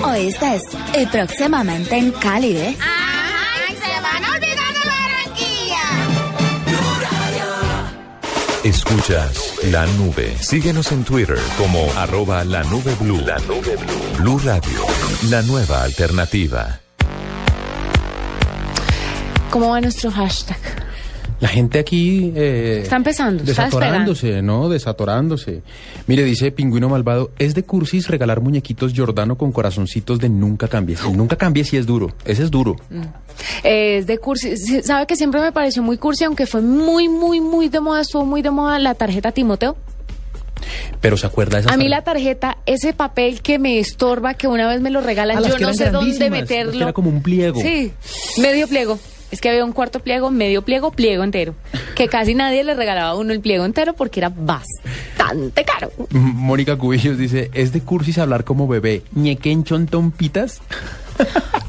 O 0.05 0.13
esta 0.13 0.55
es 0.55 0.63
eh, 0.95 1.09
próximamente 1.11 1.97
en 1.97 2.13
Cali, 2.13 2.57
¿eh? 2.57 2.77
Escuchas 8.65 9.59
la 9.65 9.87
nube. 9.99 10.35
Síguenos 10.41 10.91
en 10.91 11.05
Twitter 11.05 11.37
como 11.59 11.85
arroba 11.99 12.45
la 12.45 12.63
nube 12.65 12.95
blue. 12.99 13.21
La 13.21 13.37
nube 13.41 13.77
blue. 13.77 14.17
Blue 14.23 14.39
Radio, 14.43 14.87
la 15.29 15.43
nueva 15.43 15.83
alternativa. 15.83 16.81
¿Cómo 19.51 19.69
va 19.69 19.83
nuestro 19.83 20.11
hashtag? 20.11 20.84
La 21.45 21.51
gente 21.51 21.79
aquí... 21.79 22.33
eh, 22.35 22.81
Está 22.85 22.97
empezando, 22.97 23.43
está 23.45 23.65
Desatorándose, 23.67 24.41
¿no? 24.41 24.71
Desatorándose. 24.71 25.61
Mire, 26.07 26.25
dice 26.25 26.51
Pingüino 26.53 26.89
Malvado, 26.89 27.33
es 27.39 27.55
de 27.55 27.65
cursis 27.65 28.09
regalar 28.09 28.41
muñequitos 28.41 28.95
Giordano 28.95 29.37
con 29.37 29.53
corazoncitos 29.53 30.19
de 30.21 30.31
nunca 30.31 30.69
cambies. 30.69 31.03
El 31.05 31.15
nunca 31.19 31.37
cambies 31.37 31.69
sí 31.69 31.77
es 31.77 31.85
duro. 31.85 32.15
Ese 32.25 32.45
es 32.45 32.51
duro. 32.51 32.77
Eh, 33.63 33.99
Es 33.99 34.07
de 34.07 34.17
cursi. 34.17 34.57
Sí, 34.57 34.81
¿Sabe 34.83 35.07
que 35.07 35.17
siempre 35.17 35.39
me 35.43 35.53
pareció 35.53 35.83
muy 35.83 35.99
cursi, 35.99 36.25
aunque 36.25 36.47
fue 36.47 36.63
muy, 36.63 37.11
muy, 37.11 37.43
muy 37.43 37.69
de 37.69 37.79
moda, 37.81 38.01
estuvo 38.01 38.25
muy 38.25 38.41
de 38.41 38.51
moda 38.51 38.79
la 38.79 38.95
tarjeta 38.95 39.31
Timoteo? 39.31 39.77
Pero 41.03 41.19
¿se 41.19 41.27
acuerda 41.27 41.59
esa 41.59 41.75
A 41.75 41.77
mí 41.77 41.89
la 41.89 42.03
tarjeta, 42.05 42.57
ese 42.65 42.95
papel 42.95 43.43
que 43.43 43.59
me 43.59 43.79
estorba, 43.81 44.33
que 44.33 44.49
una 44.49 44.67
vez 44.67 44.81
me 44.81 44.89
lo 44.89 45.03
regalan, 45.03 45.37
Ah, 45.37 45.43
yo 45.47 45.59
no 45.59 45.75
sé 45.75 45.91
dónde 45.91 46.31
meterlo. 46.31 46.85
era 46.85 46.95
como 46.95 47.11
un 47.11 47.21
pliego. 47.23 47.61
Sí, 47.61 47.93
medio 48.41 48.67
pliego. 48.67 48.99
Es 49.35 49.41
que 49.41 49.51
había 49.51 49.65
un 49.65 49.73
cuarto 49.73 50.01
pliego, 50.01 50.31
medio 50.31 50.63
pliego, 50.63 50.93
pliego 50.93 51.25
entero. 51.25 51.55
Que 51.95 52.09
casi 52.09 52.35
nadie 52.35 52.65
le 52.65 52.75
regalaba 52.75 53.11
a 53.11 53.15
uno 53.17 53.33
el 53.33 53.41
pliego 53.41 53.65
entero 53.65 53.95
porque 53.95 54.21
era 54.21 54.31
bastante 54.31 55.65
caro. 55.65 55.91
Mónica 56.11 56.77
Cubillos 56.77 57.19
dice, 57.19 57.51
es 57.53 57.73
de 57.73 57.81
cursis 57.81 58.19
hablar 58.19 58.45
como 58.45 58.67
bebé. 58.69 59.03
¿Ñequen 59.13 59.65
chontón 59.65 60.13
pitas? 60.13 60.63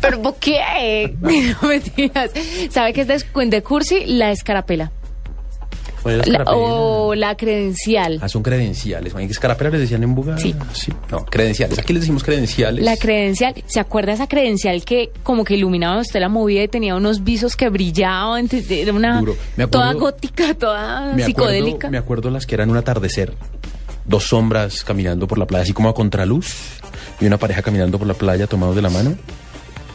¿Pero 0.01 0.22
por 0.22 0.36
qué? 0.36 1.16
No 1.61 1.68
mentiras. 1.68 2.32
¿Sabe 2.70 2.93
qué 2.93 3.01
es 3.01 3.07
de, 3.07 3.45
de 3.47 3.63
cursi? 3.63 4.05
La 4.05 4.32
escarapela. 4.32 4.91
O 6.45 7.16
la 7.16 7.36
credencial. 7.36 8.20
Ah, 8.22 8.30
son 8.30 8.43
credenciales. 8.43 9.14
¿En 9.16 9.22
escarapela 9.30 9.72
les 9.72 9.82
decían 9.82 10.03
en 10.03 10.14
Buga? 10.16 10.38
Sí. 10.38 10.53
No, 11.12 11.26
credenciales. 11.26 11.80
Aquí 11.80 11.93
les 11.93 12.03
decimos 12.03 12.24
credenciales. 12.24 12.84
La 12.86 12.95
credencial, 12.97 13.56
¿se 13.66 13.80
acuerda 13.80 14.14
esa 14.14 14.28
credencial 14.28 14.84
que 14.86 15.12
como 15.24 15.43
que 15.43 15.56
iluminaba 15.56 15.99
usted 16.01 16.20
la 16.20 16.30
movida 16.30 16.64
y 16.64 16.68
tenía 16.68 16.95
unos 16.95 17.24
visos 17.24 17.56
que 17.56 17.70
brillaban? 17.70 18.47
Era 18.70 18.93
una 18.93 19.20
Duro. 19.20 19.36
Me 19.58 19.64
acuerdo- 19.64 19.70
toda 19.72 19.93
gótica, 19.93 20.53
toda 20.53 21.14
me 21.14 21.26
psicodélica. 21.26 21.76
acuerdo, 21.88 21.91
me 21.91 21.97
acuerdo 21.97 22.30
las 22.30 22.45
que 22.45 22.56
eran 22.56 22.70
un 22.70 22.78
atardecer. 22.78 23.34
Dos 24.06 24.26
sombras 24.26 24.84
caminando 24.84 25.28
por 25.28 25.39
la 25.39 25.47
playa, 25.47 25.64
así 25.64 25.74
como 25.74 25.89
a 25.89 25.95
contraluz. 25.95 26.56
Y 27.20 27.26
una 27.26 27.38
pareja 27.38 27.62
caminando 27.64 27.97
por 27.97 28.08
la 28.08 28.14
playa 28.14 28.45
tomados 28.45 28.76
de 28.76 28.82
la 28.84 28.89
mano. 28.89 29.16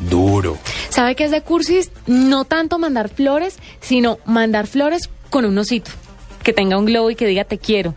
Duro. 0.01 0.57
¿Sabe 0.89 1.15
qué 1.15 1.25
es 1.25 1.31
de 1.31 1.43
cursis? 1.43 1.91
No 2.07 2.45
tanto 2.47 2.79
mandar 2.79 3.11
flores, 3.11 3.59
sino 3.81 4.19
mandar 4.25 4.67
flores 4.67 5.11
con 5.31 5.45
un 5.45 5.57
osito 5.59 5.91
que 6.43 6.53
tenga 6.53 6.77
un 6.79 6.87
globo 6.87 7.11
y 7.11 7.15
que 7.15 7.27
diga 7.27 7.45
te 7.45 7.59
quiero. 7.59 7.95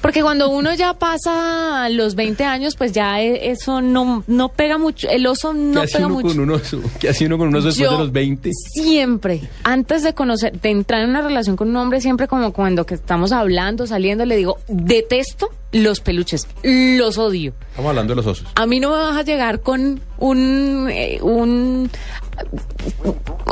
Porque 0.00 0.20
cuando 0.20 0.48
uno 0.50 0.74
ya 0.74 0.94
pasa 0.94 1.88
los 1.88 2.16
20 2.16 2.42
años, 2.42 2.74
pues 2.74 2.90
ya 2.90 3.22
e- 3.22 3.52
eso 3.52 3.80
no, 3.80 4.24
no 4.26 4.48
pega 4.48 4.76
mucho. 4.76 5.08
El 5.08 5.24
oso 5.28 5.52
no 5.52 5.74
¿Qué 5.80 5.84
hace 5.84 5.92
pega 5.98 6.06
uno 6.06 6.14
mucho. 6.16 6.28
con 6.28 6.40
un 6.40 6.50
oso? 6.50 6.80
¿Qué 6.98 7.08
hace 7.08 7.26
uno 7.26 7.38
con 7.38 7.46
un 7.48 7.54
oso 7.54 7.66
después 7.68 7.88
Yo 7.88 7.92
de 7.92 7.98
los 8.02 8.10
20? 8.12 8.50
Siempre, 8.72 9.42
antes 9.62 10.02
de 10.02 10.12
conocer, 10.12 10.60
de 10.60 10.70
entrar 10.70 11.02
en 11.04 11.10
una 11.10 11.22
relación 11.22 11.54
con 11.54 11.68
un 11.68 11.76
hombre, 11.76 12.00
siempre 12.00 12.26
como 12.26 12.52
cuando 12.52 12.84
que 12.84 12.94
estamos 12.94 13.30
hablando, 13.30 13.86
saliendo, 13.86 14.24
le 14.24 14.34
digo, 14.36 14.58
detesto 14.66 15.50
los 15.70 16.00
peluches, 16.00 16.48
los 16.64 17.16
odio. 17.16 17.54
Estamos 17.70 17.90
hablando 17.90 18.10
de 18.12 18.16
los 18.16 18.26
osos. 18.26 18.48
A 18.56 18.66
mí 18.66 18.80
no 18.80 18.90
me 18.90 18.96
vas 18.96 19.16
a 19.16 19.22
llegar 19.22 19.60
con 19.60 20.00
un 20.18 20.88
eh, 20.90 21.20
un 21.22 21.88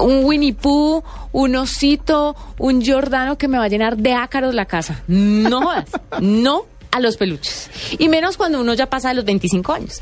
un 0.01 0.25
Winnie 0.25 0.55
Pooh, 0.55 1.03
un 1.33 1.57
osito, 1.57 2.35
un 2.59 2.81
Giordano 2.81 3.37
que 3.39 3.49
me 3.49 3.59
va 3.59 3.65
a 3.65 3.69
llenar 3.69 3.97
de 3.97 4.15
ácaros 4.15 4.55
la 4.55 4.65
casa. 4.67 5.03
No 5.09 5.61
no 6.21 6.63
a 6.91 7.01
los 7.01 7.17
peluches. 7.17 7.71
Y 7.99 8.09
menos 8.09 8.37
cuando 8.37 8.61
uno 8.61 8.75
ya 8.75 8.87
pasa 8.87 9.09
de 9.11 9.15
los 9.15 9.25
25 9.25 9.73
años. 9.73 10.01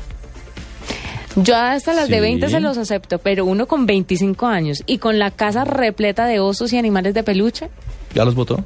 Yo 1.35 1.55
hasta 1.55 1.93
las 1.93 2.09
de 2.09 2.15
Sí. 2.15 2.21
20 2.21 2.49
se 2.49 2.59
los 2.59 2.77
acepto, 2.77 3.19
pero 3.19 3.45
uno 3.45 3.67
con 3.67 3.85
25 3.85 4.47
años 4.47 4.83
y 4.87 4.97
con 4.97 5.19
la 5.19 5.29
casa 5.31 5.63
repleta 5.63 6.25
de 6.25 6.39
osos 6.39 6.73
y 6.73 6.77
animales 6.77 7.13
de 7.13 7.23
peluche. 7.23 7.69
¿Ya 8.15 8.25
los 8.25 8.33
votó? 8.35 8.63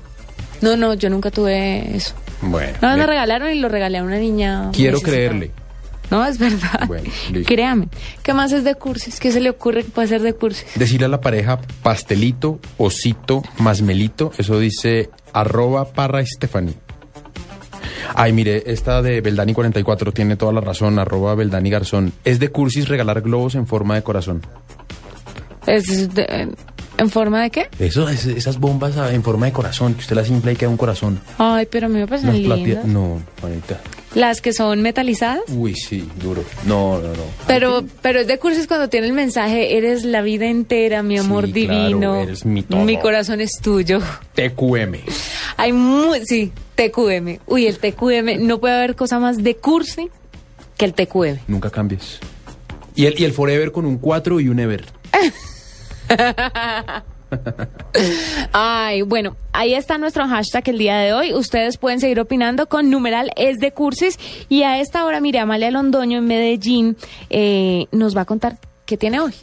No, 0.61 0.77
no, 0.77 0.93
yo 0.93 1.09
nunca 1.09 1.29
tuve 1.29 1.95
eso. 1.95 2.13
Bueno. 2.41 2.77
No, 2.81 2.95
me 2.95 3.05
regalaron 3.05 3.51
y 3.51 3.55
lo 3.59 3.67
regalé 3.67 3.97
a 3.97 4.03
una 4.03 4.17
niña. 4.17 4.69
quiero 4.71 4.93
necesitada. 4.97 5.11
creerle. 5.17 5.51
No, 6.13 6.23
es 6.25 6.37
verdad. 6.37 6.87
Bueno. 6.87 7.09
Créame. 7.45 7.87
¿Qué 8.21 8.33
más 8.33 8.51
es 8.51 8.63
de 8.63 8.75
cursis? 8.75 9.19
¿Qué 9.19 9.31
se 9.31 9.39
le 9.41 9.49
ocurre 9.49 9.83
que 9.83 9.89
puede 9.89 10.07
ser 10.07 10.21
de 10.21 10.33
cursis? 10.33 10.65
Decirle 10.75 11.05
a 11.07 11.09
la 11.09 11.19
pareja 11.21 11.59
pastelito, 11.81 12.59
osito, 12.77 13.41
masmelito, 13.57 14.31
eso 14.37 14.59
dice 14.59 15.09
arroba 15.33 15.85
parra 15.91 16.23
Stephanie. 16.25 16.75
Ay, 18.15 18.31
mire, 18.31 18.63
esta 18.67 19.01
de 19.01 19.21
Beldani 19.21 19.53
44 19.53 20.11
tiene 20.11 20.35
toda 20.35 20.53
la 20.53 20.61
razón, 20.61 20.99
arroba 20.99 21.33
Beldani 21.33 21.71
Garzón. 21.71 22.13
Es 22.23 22.39
de 22.39 22.49
cursis 22.49 22.87
regalar 22.87 23.21
globos 23.21 23.55
en 23.55 23.65
forma 23.65 23.95
de 23.95 24.03
corazón. 24.03 24.41
¿Es 25.65 26.13
de- 26.13 26.53
¿En 26.95 27.09
forma 27.09 27.41
de 27.41 27.49
qué? 27.49 27.69
Eso, 27.79 28.07
es- 28.07 28.27
esas 28.27 28.59
bombas 28.59 28.97
ah, 28.97 29.11
en 29.11 29.23
forma 29.23 29.47
de 29.47 29.51
corazón, 29.51 29.95
que 29.95 30.01
usted 30.01 30.15
las 30.15 30.29
infla 30.29 30.51
y 30.51 30.55
queda 30.55 30.69
un 30.69 30.77
corazón. 30.77 31.19
Ay, 31.39 31.67
pero 31.71 31.87
a 31.87 31.89
mí 31.89 31.95
me 31.95 32.03
Unas 32.03 32.23
lindas. 32.23 32.85
No, 32.85 33.19
Juanita. 33.41 33.79
Las 34.15 34.41
que 34.41 34.53
son 34.53 34.81
metalizadas. 34.81 35.41
Uy, 35.49 35.75
sí, 35.75 36.07
duro. 36.21 36.43
No, 36.65 36.99
no, 36.99 37.07
no. 37.09 37.23
Pero, 37.47 37.83
pero 38.01 38.19
es 38.19 38.27
de 38.27 38.37
cursis 38.37 38.67
cuando 38.67 38.87
tiene 38.87 39.07
el 39.07 39.13
mensaje, 39.13 39.75
eres 39.77 40.03
la 40.05 40.21
vida 40.21 40.45
entera, 40.47 41.01
mi 41.01 41.17
amor 41.17 41.47
Sí, 41.47 41.65
claro, 41.65 41.87
divino. 41.87 42.15
eres 42.21 42.45
mi 42.45 42.61
todo. 42.61 42.83
Mi 42.83 42.97
corazón 42.99 43.41
es 43.41 43.53
tuyo. 43.61 43.99
TQM. 44.35 44.95
Hay 45.57 45.73
muy, 45.73 46.25
sí, 46.25 46.51
TQM. 46.75 47.39
Uy, 47.47 47.65
el 47.67 47.79
TQM, 47.79 48.45
no 48.45 48.59
puede 48.59 48.75
haber 48.75 48.95
cosa 48.95 49.19
más 49.19 49.41
de 49.43 49.55
cursi 49.55 50.09
que 50.77 50.85
el 50.85 50.93
TQM. 50.93 51.39
Nunca 51.47 51.69
cambies. 51.71 52.19
Y 52.95 53.07
el, 53.07 53.19
y 53.19 53.23
el 53.25 53.33
Forever 53.33 53.71
con 53.71 53.85
un 53.85 53.97
4 53.97 54.39
y 54.39 54.49
un 54.49 54.59
Ever. 54.59 54.85
Ay, 58.51 59.01
bueno, 59.01 59.35
ahí 59.51 59.73
está 59.73 59.97
nuestro 59.97 60.27
hashtag 60.27 60.69
el 60.69 60.77
día 60.77 60.97
de 60.97 61.13
hoy. 61.13 61.33
Ustedes 61.33 61.77
pueden 61.77 61.99
seguir 61.99 62.19
opinando 62.19 62.67
con 62.67 62.89
numeral 62.89 63.31
es 63.35 63.59
de 63.59 63.71
cursis. 63.71 64.19
Y 64.49 64.63
a 64.63 64.79
esta 64.79 65.05
hora, 65.05 65.19
mire, 65.19 65.39
Amalia 65.39 65.71
Londoño 65.71 66.19
en 66.19 66.25
Medellín 66.25 66.97
eh, 67.29 67.85
nos 67.91 68.15
va 68.15 68.21
a 68.21 68.25
contar 68.25 68.57
qué 68.85 68.97
tiene 68.97 69.19
hoy. 69.19 69.33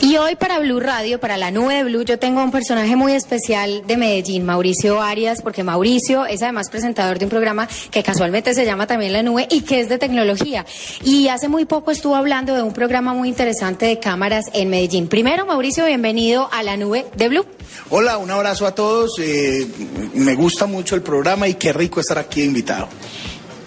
Y 0.00 0.16
hoy 0.16 0.36
para 0.36 0.60
Blue 0.60 0.78
Radio, 0.78 1.18
para 1.18 1.36
la 1.36 1.50
nube 1.50 1.74
de 1.74 1.84
Blue, 1.84 2.04
yo 2.04 2.20
tengo 2.20 2.42
un 2.42 2.52
personaje 2.52 2.94
muy 2.94 3.14
especial 3.14 3.82
de 3.84 3.96
Medellín, 3.96 4.46
Mauricio 4.46 5.02
Arias, 5.02 5.42
porque 5.42 5.64
Mauricio 5.64 6.24
es 6.24 6.40
además 6.40 6.70
presentador 6.70 7.18
de 7.18 7.24
un 7.24 7.30
programa 7.30 7.68
que 7.90 8.04
casualmente 8.04 8.54
se 8.54 8.64
llama 8.64 8.86
también 8.86 9.12
La 9.12 9.24
Nube 9.24 9.48
y 9.50 9.62
que 9.62 9.80
es 9.80 9.88
de 9.88 9.98
tecnología. 9.98 10.64
Y 11.02 11.26
hace 11.28 11.48
muy 11.48 11.64
poco 11.64 11.90
estuvo 11.90 12.14
hablando 12.14 12.54
de 12.54 12.62
un 12.62 12.72
programa 12.72 13.12
muy 13.12 13.28
interesante 13.28 13.86
de 13.86 13.98
cámaras 13.98 14.44
en 14.52 14.70
Medellín. 14.70 15.08
Primero, 15.08 15.46
Mauricio, 15.46 15.84
bienvenido 15.84 16.48
a 16.52 16.62
La 16.62 16.76
Nube 16.76 17.04
de 17.16 17.28
Blue. 17.28 17.46
Hola, 17.90 18.18
un 18.18 18.30
abrazo 18.30 18.66
a 18.66 18.74
todos. 18.76 19.18
eh, 19.18 19.66
me 20.14 20.36
gusta 20.36 20.66
mucho 20.66 20.94
el 20.94 21.02
programa 21.02 21.48
y 21.48 21.54
qué 21.54 21.72
rico 21.72 21.98
estar 21.98 22.18
aquí 22.18 22.44
invitado. 22.44 22.88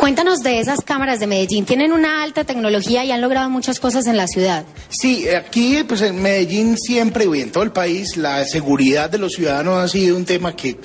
Cuéntanos 0.02 0.40
de 0.42 0.60
esas 0.60 0.82
cámaras 0.82 1.20
de 1.20 1.28
Medellín. 1.28 1.64
Tienen 1.64 1.92
una 1.92 2.24
alta 2.24 2.44
tecnología 2.44 3.06
y 3.06 3.12
han 3.12 3.22
logrado 3.22 3.52
muchas 3.52 3.80
cosas 3.80 4.08
en 4.08 4.18
la 4.18 4.26
ciudad. 4.26 4.66
Sí, 4.90 5.30
aquí 5.30 5.78
pues 5.88 6.02
en 6.02 6.20
Medellín 6.20 6.76
siempre 6.76 7.26
y 7.32 7.40
en 7.40 7.52
todo 7.52 7.64
el 7.64 7.72
país 7.72 8.18
la 8.18 8.44
seguridad 8.46 9.12
de 9.12 9.20
los 9.20 9.34
ciudadanos 9.34 9.78
ha 9.78 9.88
sido 9.88 10.18
un 10.18 10.26
tema 10.26 10.56
que, 10.56 10.80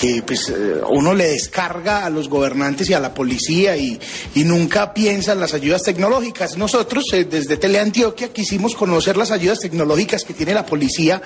que 0.00 0.22
pues 0.22 0.48
eh, 0.48 0.80
uno 0.90 1.14
le 1.14 1.28
descarga 1.28 2.04
a 2.04 2.10
los 2.10 2.28
gobernantes 2.28 2.90
y 2.90 2.94
a 2.94 3.00
la 3.00 3.14
policía 3.14 3.76
y, 3.76 3.98
nunca 4.34 4.94
piensa 4.94 5.32
en 5.32 5.40
las 5.40 5.54
ayudas 5.54 5.82
tecnológicas. 5.82 6.56
Nosotros 6.56 7.04
eh, 7.12 7.24
desde 7.24 7.56
Teleantioquia 7.56 8.32
quisimos 8.32 8.76
conocer 8.76 9.16
las 9.16 9.30
ayudas 9.30 9.58
tecnológicas 9.58 10.24
que 10.24 10.34
tiene 10.34 10.54
la 10.54 10.64
policía 10.64 11.20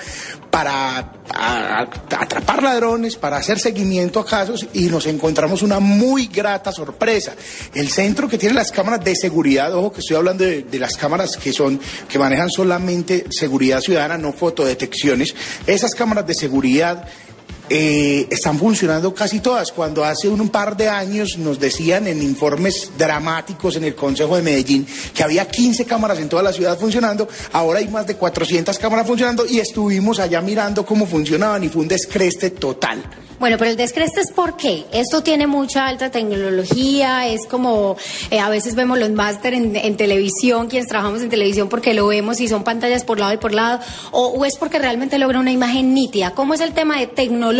para 0.50 1.12
atrapar 1.28 2.62
ladrones, 2.62 3.16
para 3.16 3.36
hacer 3.36 3.58
seguimiento 3.58 4.20
a 4.20 4.26
casos 4.26 4.66
y 4.72 4.86
nos 4.86 5.06
encontramos 5.06 5.62
una 5.62 5.80
muy 5.80 6.26
grata 6.26 6.72
sorpresa. 6.72 7.29
El 7.74 7.88
centro 7.90 8.28
que 8.28 8.38
tiene 8.38 8.54
las 8.54 8.72
cámaras 8.72 9.04
de 9.04 9.14
seguridad, 9.14 9.74
ojo 9.74 9.92
que 9.92 10.00
estoy 10.00 10.16
hablando 10.16 10.44
de, 10.44 10.62
de 10.62 10.78
las 10.78 10.96
cámaras 10.96 11.36
que 11.36 11.52
son 11.52 11.80
que 12.08 12.18
manejan 12.18 12.50
solamente 12.50 13.26
seguridad 13.30 13.80
ciudadana, 13.80 14.18
no 14.18 14.32
fotodetecciones. 14.32 15.34
Esas 15.66 15.94
cámaras 15.94 16.26
de 16.26 16.34
seguridad 16.34 17.08
eh, 17.72 18.26
están 18.28 18.58
funcionando 18.58 19.14
casi 19.14 19.38
todas. 19.38 19.70
Cuando 19.70 20.04
hace 20.04 20.28
un 20.28 20.48
par 20.48 20.76
de 20.76 20.88
años 20.88 21.38
nos 21.38 21.60
decían 21.60 22.08
en 22.08 22.20
informes 22.20 22.90
dramáticos 22.98 23.76
en 23.76 23.84
el 23.84 23.94
Consejo 23.94 24.34
de 24.34 24.42
Medellín 24.42 24.84
que 25.14 25.22
había 25.22 25.48
15 25.48 25.84
cámaras 25.84 26.18
en 26.18 26.28
toda 26.28 26.42
la 26.42 26.52
ciudad 26.52 26.76
funcionando, 26.76 27.28
ahora 27.52 27.78
hay 27.78 27.86
más 27.86 28.08
de 28.08 28.16
400 28.16 28.76
cámaras 28.76 29.06
funcionando 29.06 29.46
y 29.46 29.60
estuvimos 29.60 30.18
allá 30.18 30.40
mirando 30.40 30.84
cómo 30.84 31.06
funcionaban 31.06 31.62
y 31.62 31.68
fue 31.68 31.82
un 31.82 31.88
descreste 31.88 32.50
total. 32.50 33.04
Bueno, 33.40 33.56
pero 33.56 33.70
el 33.70 33.76
descreste 33.78 34.20
es 34.20 34.32
por 34.32 34.58
qué. 34.58 34.84
Esto 34.92 35.22
tiene 35.22 35.46
mucha 35.46 35.86
alta 35.86 36.10
tecnología, 36.10 37.26
es 37.26 37.46
como 37.46 37.96
eh, 38.30 38.38
a 38.38 38.50
veces 38.50 38.74
vemos 38.74 38.98
los 38.98 39.08
máster 39.12 39.54
en, 39.54 39.96
televisión, 39.96 40.68
quienes 40.68 40.88
trabajamos 40.88 41.22
en 41.22 41.30
televisión 41.30 41.70
porque 41.70 41.94
lo 41.94 42.06
vemos 42.08 42.38
y 42.40 42.48
son 42.48 42.64
pantallas 42.64 43.02
por 43.02 43.18
lado 43.18 43.32
y 43.32 43.38
por 43.38 43.54
lado, 43.54 43.80
o, 44.10 44.26
o 44.26 44.44
es 44.44 44.58
porque 44.58 44.78
realmente 44.78 45.16
logra 45.16 45.40
una 45.40 45.52
imagen 45.52 45.94
nítida. 45.94 46.32
¿Cómo 46.32 46.52
es 46.52 46.60
el 46.60 46.74
tema 46.74 46.98
de 46.98 47.06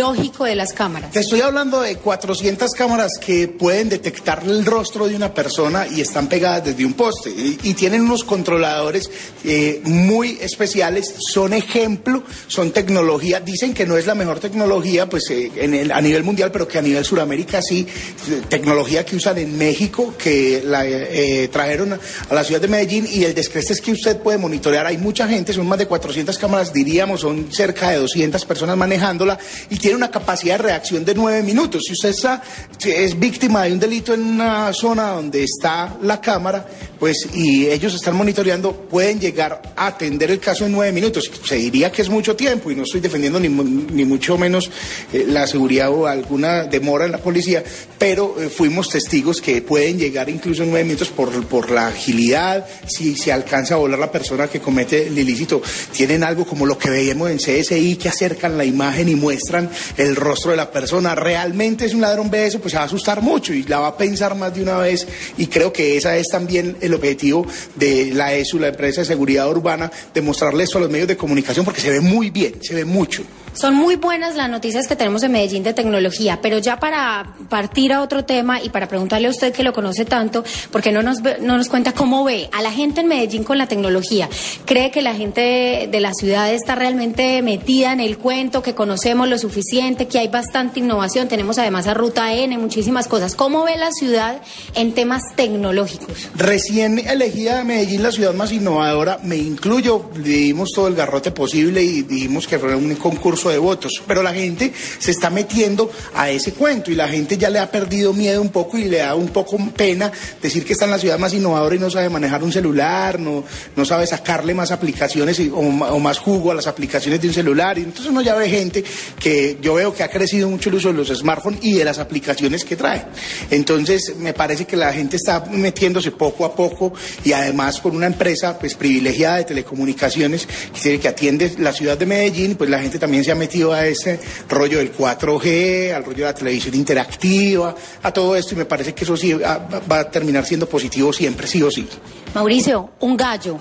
tecnológico 0.01 0.45
de 0.45 0.55
las 0.55 0.73
cámaras? 0.73 1.11
Te 1.11 1.19
estoy 1.19 1.41
hablando 1.41 1.81
de 1.81 1.95
400 1.97 2.71
cámaras 2.71 3.11
que 3.23 3.47
pueden 3.47 3.89
detectar 3.89 4.43
el 4.45 4.65
rostro 4.65 5.07
de 5.07 5.15
una 5.15 5.33
persona 5.33 5.85
y 5.87 6.01
están 6.01 6.27
pegadas 6.27 6.65
desde 6.65 6.85
un 6.85 6.93
poste. 6.93 7.29
Y, 7.29 7.73
tienen 7.81 8.01
unos 8.01 8.23
controladores 8.23 9.09
eh, 9.43 9.81
muy 9.85 10.37
especiales, 10.41 11.15
son 11.31 11.53
ejemplo, 11.53 12.21
son 12.47 12.71
tecnología, 12.71 13.39
dicen 13.39 13.73
que 13.73 13.85
no 13.87 13.97
es 13.97 14.05
la 14.05 14.13
mejor 14.13 14.39
tecnología 14.39 15.09
pues 15.09 15.29
eh, 15.31 15.51
en 15.55 15.73
el- 15.73 15.91
a 15.91 15.99
nivel 16.01 16.23
mundial, 16.23 16.51
pero 16.51 16.67
que 16.67 16.77
a 16.77 16.81
nivel 16.81 17.03
Suramérica 17.05 17.59
sí, 17.61 17.87
eh, 18.29 18.41
tecnología 18.49 19.03
que 19.05 19.15
usan 19.15 19.37
en 19.39 19.57
México, 19.57 20.13
que 20.17 20.61
la 20.65 20.85
eh, 20.85 21.47
trajeron 21.51 21.93
a, 21.93 21.99
a 22.29 22.35
la 22.35 22.43
ciudad 22.43 22.61
de 22.61 22.67
Medellín. 22.67 23.07
Y 23.11 23.23
el 23.23 23.33
descreste 23.33 23.73
es 23.73 23.81
que 23.81 23.91
usted 23.93 24.17
puede 24.17 24.37
monitorear, 24.37 24.85
hay 24.85 24.97
mucha 24.97 25.27
gente, 25.27 25.53
son 25.53 25.67
más 25.67 25.79
de 25.79 25.87
400 25.87 26.37
cámaras, 26.37 26.71
diríamos, 26.73 27.21
son 27.21 27.51
cerca 27.51 27.89
de 27.89 27.97
200 27.97 28.45
personas 28.45 28.77
manejándola 28.77 29.39
y 29.71 29.77
tiene 29.77 29.90
una 29.95 30.11
capacidad 30.11 30.57
de 30.57 30.63
reacción 30.63 31.05
de 31.05 31.15
9 31.15 31.43
minutos. 31.43 31.83
Si 31.85 31.93
usted 31.93 32.09
está, 32.09 32.41
es 32.85 33.17
víctima 33.19 33.63
de 33.63 33.73
un 33.73 33.79
delito 33.79 34.13
en 34.13 34.23
una 34.23 34.73
zona 34.73 35.09
donde 35.11 35.43
está 35.43 35.95
la 36.01 36.19
cámara, 36.19 36.65
pues 37.01 37.27
y 37.33 37.65
ellos 37.65 37.95
están 37.95 38.15
monitoreando, 38.15 38.73
pueden 38.73 39.19
llegar 39.19 39.59
a 39.75 39.87
atender 39.87 40.29
el 40.29 40.39
caso 40.39 40.67
en 40.67 40.71
nueve 40.71 40.91
minutos. 40.91 41.31
Se 41.43 41.55
diría 41.55 41.91
que 41.91 42.03
es 42.03 42.09
mucho 42.09 42.35
tiempo 42.35 42.69
y 42.69 42.75
no 42.75 42.83
estoy 42.83 43.01
defendiendo 43.01 43.39
ni, 43.39 43.49
ni 43.49 44.05
mucho 44.05 44.37
menos 44.37 44.69
eh, 45.11 45.25
la 45.27 45.47
seguridad 45.47 45.89
o 45.89 46.05
alguna 46.05 46.65
demora 46.65 47.05
en 47.05 47.11
la 47.11 47.17
policía, 47.17 47.63
pero 47.97 48.39
eh, 48.39 48.49
fuimos 48.49 48.87
testigos 48.89 49.41
que 49.41 49.63
pueden 49.63 49.97
llegar 49.97 50.29
incluso 50.29 50.61
en 50.61 50.69
nueve 50.69 50.85
minutos 50.85 51.07
por, 51.09 51.43
por 51.47 51.71
la 51.71 51.87
agilidad, 51.87 52.67
si 52.85 53.15
se 53.15 53.31
alcanza 53.31 53.73
a 53.73 53.77
volar 53.77 53.97
la 53.97 54.11
persona 54.11 54.47
que 54.47 54.59
comete 54.59 55.07
el 55.07 55.17
ilícito. 55.17 55.59
Tienen 55.91 56.23
algo 56.23 56.45
como 56.45 56.67
lo 56.67 56.77
que 56.77 56.91
veíamos 56.91 57.31
en 57.31 57.37
CSI, 57.37 57.95
que 57.95 58.09
acercan 58.09 58.59
la 58.59 58.63
imagen 58.63 59.09
y 59.09 59.15
muestran 59.15 59.71
el 59.97 60.15
rostro 60.15 60.51
de 60.51 60.57
la 60.57 60.69
persona. 60.69 61.15
Realmente 61.15 61.87
es 61.87 61.95
un 61.95 62.01
ladrón 62.01 62.29
ve 62.29 62.45
eso, 62.45 62.59
pues 62.59 62.73
se 62.73 62.77
va 62.77 62.83
a 62.83 62.85
asustar 62.85 63.23
mucho 63.23 63.55
y 63.55 63.63
la 63.63 63.79
va 63.79 63.87
a 63.87 63.97
pensar 63.97 64.35
más 64.35 64.53
de 64.53 64.61
una 64.61 64.77
vez 64.77 65.07
y 65.39 65.47
creo 65.47 65.73
que 65.73 65.97
esa 65.97 66.15
es 66.15 66.27
también 66.27 66.77
el 66.79 66.90
objetivo 66.93 67.45
de 67.75 68.11
la 68.13 68.33
ESU, 68.33 68.59
la 68.59 68.69
empresa 68.69 69.01
de 69.01 69.07
seguridad 69.07 69.49
urbana, 69.49 69.91
de 70.13 70.21
mostrarle 70.21 70.63
esto 70.63 70.77
a 70.77 70.81
los 70.81 70.89
medios 70.89 71.07
de 71.07 71.17
comunicación 71.17 71.65
porque 71.65 71.81
se 71.81 71.89
ve 71.89 72.01
muy 72.01 72.29
bien, 72.29 72.55
se 72.61 72.75
ve 72.75 72.85
mucho. 72.85 73.23
Son 73.53 73.75
muy 73.75 73.95
buenas 73.97 74.35
las 74.35 74.49
noticias 74.49 74.87
que 74.87 74.95
tenemos 74.95 75.23
en 75.23 75.33
Medellín 75.33 75.61
de 75.63 75.73
tecnología, 75.73 76.39
pero 76.41 76.57
ya 76.59 76.79
para 76.79 77.33
partir 77.49 77.91
a 77.91 78.01
otro 78.01 78.23
tema 78.23 78.61
y 78.61 78.69
para 78.69 78.87
preguntarle 78.87 79.27
a 79.27 79.31
usted 79.31 79.51
que 79.53 79.61
lo 79.63 79.73
conoce 79.73 80.05
tanto, 80.05 80.43
porque 80.71 80.91
no 80.93 81.03
nos, 81.03 81.21
ve- 81.21 81.37
no 81.41 81.57
nos 81.57 81.67
cuenta 81.67 81.91
cómo 81.93 82.23
ve 82.23 82.49
a 82.53 82.61
la 82.61 82.71
gente 82.71 83.01
en 83.01 83.07
Medellín 83.07 83.43
con 83.43 83.57
la 83.57 83.67
tecnología. 83.67 84.29
¿Cree 84.65 84.89
que 84.89 85.01
la 85.01 85.13
gente 85.15 85.89
de 85.91 85.99
la 85.99 86.13
ciudad 86.13 86.51
está 86.53 86.75
realmente 86.75 87.41
metida 87.41 87.91
en 87.91 87.99
el 87.99 88.17
cuento, 88.17 88.61
que 88.63 88.73
conocemos 88.73 89.27
lo 89.27 89.37
suficiente, 89.37 90.07
que 90.07 90.19
hay 90.19 90.29
bastante 90.29 90.79
innovación? 90.79 91.27
Tenemos 91.27 91.57
además 91.57 91.87
a 91.87 91.93
Ruta 91.93 92.33
N, 92.33 92.57
muchísimas 92.57 93.07
cosas. 93.09 93.35
¿Cómo 93.35 93.63
ve 93.65 93.75
la 93.75 93.91
ciudad 93.91 94.41
en 94.75 94.93
temas 94.93 95.23
tecnológicos? 95.35 96.29
Recién 96.35 96.99
elegida 96.99 97.63
Medellín 97.65 98.01
la 98.03 98.11
ciudad 98.13 98.33
más 98.33 98.53
innovadora, 98.53 99.19
me 99.23 99.35
incluyo, 99.35 100.09
le 100.15 100.29
dimos 100.29 100.69
todo 100.73 100.87
el 100.87 100.95
garrote 100.95 101.31
posible 101.31 101.83
y 101.83 102.03
dijimos 102.03 102.47
que 102.47 102.57
fuera 102.57 102.77
un 102.77 102.95
concurso 102.95 103.40
de 103.49 103.57
votos, 103.57 104.01
pero 104.07 104.21
la 104.23 104.33
gente 104.33 104.71
se 104.99 105.11
está 105.11 105.29
metiendo 105.29 105.91
a 106.15 106.29
ese 106.29 106.53
cuento 106.53 106.91
y 106.91 106.95
la 106.95 107.07
gente 107.07 107.37
ya 107.37 107.49
le 107.49 107.59
ha 107.59 107.69
perdido 107.71 108.13
miedo 108.13 108.41
un 108.41 108.49
poco 108.49 108.77
y 108.77 108.85
le 108.85 108.97
da 108.97 109.15
un 109.15 109.29
poco 109.29 109.57
pena 109.75 110.11
decir 110.41 110.63
que 110.65 110.73
está 110.73 110.85
en 110.85 110.91
la 110.91 110.99
ciudad 110.99 111.17
más 111.19 111.33
innovadora 111.33 111.75
y 111.75 111.79
no 111.79 111.89
sabe 111.89 112.09
manejar 112.09 112.43
un 112.43 112.51
celular, 112.51 113.19
no, 113.19 113.43
no 113.75 113.85
sabe 113.85 114.05
sacarle 114.07 114.53
más 114.53 114.71
aplicaciones 114.71 115.39
y- 115.39 115.49
o, 115.53 115.61
más 115.99 116.17
jugo 116.19 116.51
a 116.51 116.55
las 116.55 116.67
aplicaciones 116.67 117.21
de 117.21 117.27
un 117.27 117.33
celular. 117.33 117.77
Y 117.77 117.81
entonces 117.83 118.07
uno 118.07 118.21
ya 118.21 118.35
ve 118.35 118.49
gente 118.49 118.83
que 119.19 119.57
yo 119.61 119.75
veo 119.75 119.93
que 119.93 120.03
ha 120.03 120.09
crecido 120.09 120.49
mucho 120.49 120.69
el 120.69 120.75
uso 120.75 120.89
de 120.89 120.95
los 120.95 121.07
smartphones 121.09 121.59
y 121.63 121.73
de 121.73 121.85
las 121.85 121.99
aplicaciones 121.99 122.63
que 122.65 122.75
trae. 122.75 123.05
Entonces 123.49 124.15
me 124.17 124.33
parece 124.33 124.65
que 124.65 124.75
la 124.77 124.93
gente 124.93 125.15
está 125.17 125.45
metiéndose 125.51 126.11
poco 126.11 126.45
a 126.45 126.55
poco 126.55 126.93
y 127.23 127.33
además 127.33 127.79
con 127.79 127.95
una 127.95 128.07
empresa 128.07 128.57
pues 128.59 128.75
privilegiada 128.75 129.37
de 129.37 129.43
telecomunicaciones 129.45 130.47
que, 130.81 130.99
que 130.99 131.07
atiende 131.07 131.53
la 131.59 131.73
ciudad 131.73 131.97
de 131.97 132.05
Medellín, 132.05 132.55
pues 132.55 132.69
la 132.69 132.79
gente 132.79 132.99
también 132.99 133.23
se 133.23 133.30
ha 133.31 133.35
metido 133.35 133.73
a 133.73 133.85
ese 133.85 134.19
rollo 134.49 134.77
del 134.79 134.95
4G, 134.95 135.93
al 135.93 136.03
rollo 136.03 136.19
de 136.19 136.23
la 136.23 136.33
televisión 136.33 136.75
interactiva, 136.75 137.75
a 138.03 138.11
todo 138.11 138.35
esto 138.35 138.53
y 138.53 138.57
me 138.57 138.65
parece 138.65 138.93
que 138.93 139.03
eso 139.03 139.17
sí 139.17 139.33
va 139.33 139.99
a 139.99 140.09
terminar 140.09 140.45
siendo 140.45 140.67
positivo 140.67 141.11
siempre, 141.13 141.47
sí 141.47 141.61
o 141.61 141.71
sí. 141.71 141.87
Mauricio, 142.33 142.91
un 143.01 143.17
gallo. 143.17 143.57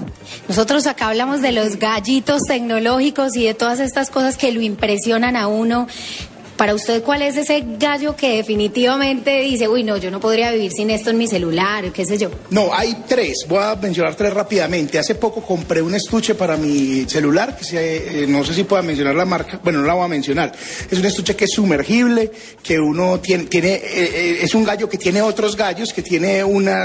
Nosotros 0.48 0.86
acá 0.86 1.08
hablamos 1.08 1.42
de 1.42 1.50
los 1.50 1.76
gallitos 1.76 2.42
tecnológicos 2.46 3.34
y 3.34 3.44
de 3.44 3.54
todas 3.54 3.80
estas 3.80 4.10
cosas 4.10 4.36
que 4.36 4.52
lo 4.52 4.60
impresionan 4.60 5.34
a 5.34 5.48
uno. 5.48 5.88
Para 6.60 6.74
usted, 6.74 7.02
¿cuál 7.02 7.22
es 7.22 7.38
ese 7.38 7.64
gallo 7.78 8.14
que 8.14 8.36
definitivamente 8.36 9.40
dice, 9.40 9.66
uy, 9.66 9.82
no, 9.82 9.96
yo 9.96 10.10
no 10.10 10.20
podría 10.20 10.52
vivir 10.52 10.70
sin 10.70 10.90
esto 10.90 11.08
en 11.08 11.16
mi 11.16 11.26
celular, 11.26 11.90
qué 11.90 12.04
sé 12.04 12.18
yo? 12.18 12.30
No, 12.50 12.68
hay 12.74 13.02
tres. 13.08 13.46
Voy 13.48 13.62
a 13.62 13.76
mencionar 13.76 14.14
tres 14.14 14.34
rápidamente. 14.34 14.98
Hace 14.98 15.14
poco 15.14 15.40
compré 15.40 15.80
un 15.80 15.94
estuche 15.94 16.34
para 16.34 16.58
mi 16.58 17.06
celular, 17.08 17.56
que 17.56 17.64
eh, 17.72 18.26
no 18.28 18.44
sé 18.44 18.52
si 18.52 18.64
pueda 18.64 18.82
mencionar 18.82 19.14
la 19.14 19.24
marca, 19.24 19.58
bueno, 19.64 19.80
no 19.80 19.86
la 19.86 19.94
voy 19.94 20.04
a 20.04 20.08
mencionar. 20.08 20.52
Es 20.90 20.98
un 20.98 21.06
estuche 21.06 21.34
que 21.34 21.46
es 21.46 21.50
sumergible, 21.50 22.30
que 22.62 22.78
uno 22.78 23.20
tiene, 23.20 23.44
tiene 23.44 23.76
eh, 23.76 23.82
eh, 23.84 24.38
es 24.42 24.54
un 24.54 24.62
gallo 24.62 24.86
que 24.86 24.98
tiene 24.98 25.22
otros 25.22 25.56
gallos, 25.56 25.94
que 25.94 26.02
tiene 26.02 26.44
una 26.44 26.84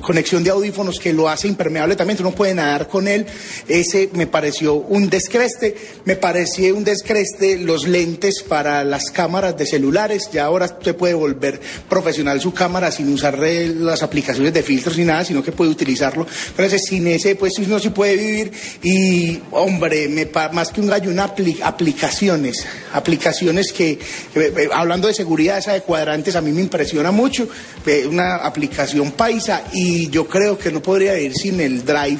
conexión 0.00 0.44
de 0.44 0.50
audífonos 0.50 1.00
que 1.00 1.12
lo 1.12 1.28
hace 1.28 1.48
impermeable 1.48 1.96
también, 1.96 2.18
uno 2.20 2.30
puede 2.30 2.54
nadar 2.54 2.86
con 2.86 3.08
él. 3.08 3.26
Ese 3.66 4.10
me 4.12 4.28
pareció 4.28 4.74
un 4.74 5.10
descreste, 5.10 5.74
me 6.04 6.14
pareció 6.14 6.76
un 6.76 6.84
descreste 6.84 7.58
los 7.58 7.88
lentes 7.88 8.44
para 8.44 8.84
las 8.84 9.07
cámaras 9.10 9.56
de 9.56 9.66
celulares. 9.66 10.28
Ya 10.32 10.44
ahora 10.44 10.66
usted 10.66 10.94
puede 10.96 11.14
volver 11.14 11.60
profesional 11.88 12.40
su 12.40 12.52
cámara 12.52 12.90
sin 12.90 13.12
usar 13.12 13.38
eh, 13.42 13.72
las 13.78 14.02
aplicaciones 14.02 14.52
de 14.52 14.62
filtros 14.62 14.96
ni 14.98 15.04
nada, 15.04 15.24
sino 15.24 15.42
que 15.42 15.52
puede 15.52 15.70
utilizarlo. 15.70 16.26
Entonces, 16.50 16.82
sin 16.86 17.06
ese, 17.06 17.34
pues 17.36 17.58
uno 17.58 17.78
sí 17.78 17.90
puede 17.90 18.16
vivir. 18.16 18.52
Y, 18.82 19.40
hombre, 19.50 20.08
me 20.08 20.28
más 20.52 20.70
que 20.70 20.80
un 20.80 20.86
gallo, 20.88 21.10
una 21.10 21.34
apli- 21.34 21.60
aplicaciones. 21.62 22.64
Aplicaciones 22.92 23.72
que, 23.72 23.98
que, 24.34 24.46
eh, 24.46 24.68
hablando 24.72 25.08
de 25.08 25.14
seguridad, 25.14 25.58
esa 25.58 25.72
de 25.72 25.82
cuadrantes, 25.82 26.36
a 26.36 26.40
mí 26.40 26.52
me 26.52 26.60
impresiona 26.60 27.10
mucho. 27.10 27.48
Eh, 27.86 28.06
Una 28.06 28.36
aplicación 28.36 29.12
paisa 29.12 29.64
y 29.72 30.08
yo 30.10 30.26
creo 30.28 30.58
que 30.58 30.70
no 30.72 30.80
podría 30.82 31.14
vivir 31.14 31.32
sin 31.34 31.60
el 31.60 31.84
drive 31.84 32.18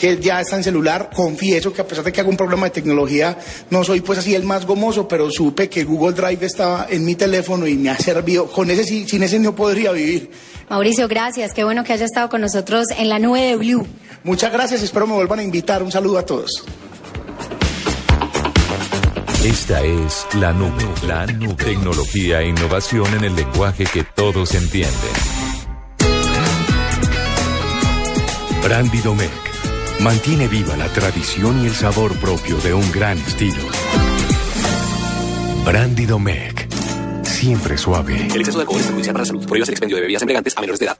que 0.00 0.18
ya 0.18 0.40
está 0.40 0.56
en 0.56 0.64
celular. 0.64 1.10
Confieso 1.14 1.72
que 1.72 1.82
a 1.82 1.86
pesar 1.86 2.02
de 2.02 2.10
que 2.10 2.20
hago 2.20 2.30
un 2.30 2.36
problema 2.36 2.64
de 2.64 2.70
tecnología, 2.70 3.36
no 3.68 3.84
soy 3.84 4.00
pues 4.00 4.18
así 4.18 4.34
el 4.34 4.44
más 4.44 4.66
gomoso, 4.66 5.06
pero 5.06 5.30
supe 5.30 5.68
que 5.68 5.84
Google 5.84 6.14
Drive 6.14 6.46
estaba 6.46 6.86
en 6.88 7.04
mi 7.04 7.14
teléfono 7.14 7.66
y 7.66 7.76
me 7.76 7.90
ha 7.90 7.98
servido. 7.98 8.46
Con 8.46 8.70
ese 8.70 8.84
sí, 8.84 9.06
sin 9.06 9.22
ese 9.22 9.38
no 9.38 9.54
podría 9.54 9.92
vivir. 9.92 10.30
Mauricio, 10.70 11.06
gracias. 11.06 11.52
Qué 11.52 11.64
bueno 11.64 11.84
que 11.84 11.92
haya 11.92 12.06
estado 12.06 12.30
con 12.30 12.40
nosotros 12.40 12.86
en 12.96 13.10
la 13.10 13.18
nube 13.18 13.42
de 13.42 13.56
Blue. 13.56 13.86
Muchas 14.24 14.50
gracias, 14.50 14.82
espero 14.82 15.06
me 15.06 15.14
vuelvan 15.14 15.40
a 15.40 15.42
invitar. 15.42 15.82
Un 15.82 15.92
saludo 15.92 16.18
a 16.18 16.24
todos. 16.24 16.64
Esta 19.44 19.82
es 19.82 20.26
la 20.34 20.52
nube, 20.52 20.84
la 21.06 21.26
nube. 21.26 21.54
Tecnología 21.54 22.40
e 22.40 22.48
innovación 22.48 23.06
en 23.14 23.24
el 23.24 23.36
lenguaje 23.36 23.84
que 23.84 24.04
todos 24.04 24.54
entienden. 24.54 24.90
Brandy 28.62 28.98
Domecq 28.98 29.49
mantiene 30.00 30.48
viva 30.48 30.76
la 30.76 30.88
tradición 30.88 31.62
y 31.62 31.66
el 31.66 31.74
sabor 31.74 32.14
propio 32.16 32.56
de 32.58 32.72
un 32.72 32.90
gran 32.90 33.18
estilo. 33.18 33.62
Brandy 35.64 36.06
Domecq, 36.06 36.66
siempre 37.22 37.76
suave. 37.76 38.26
El 38.26 38.40
exceso 38.40 38.58
de 38.58 38.62
alcohol 38.62 38.80
es 38.80 38.86
perjudicial 38.86 39.12
para 39.12 39.22
la 39.22 39.26
salud. 39.26 39.46
Prohíbas 39.46 39.68
el 39.68 39.74
expendio 39.74 39.96
de 39.96 40.02
bebidas 40.02 40.22
embriagantes 40.22 40.56
a 40.56 40.60
menores 40.60 40.80
de 40.80 40.86
edad. 40.86 40.98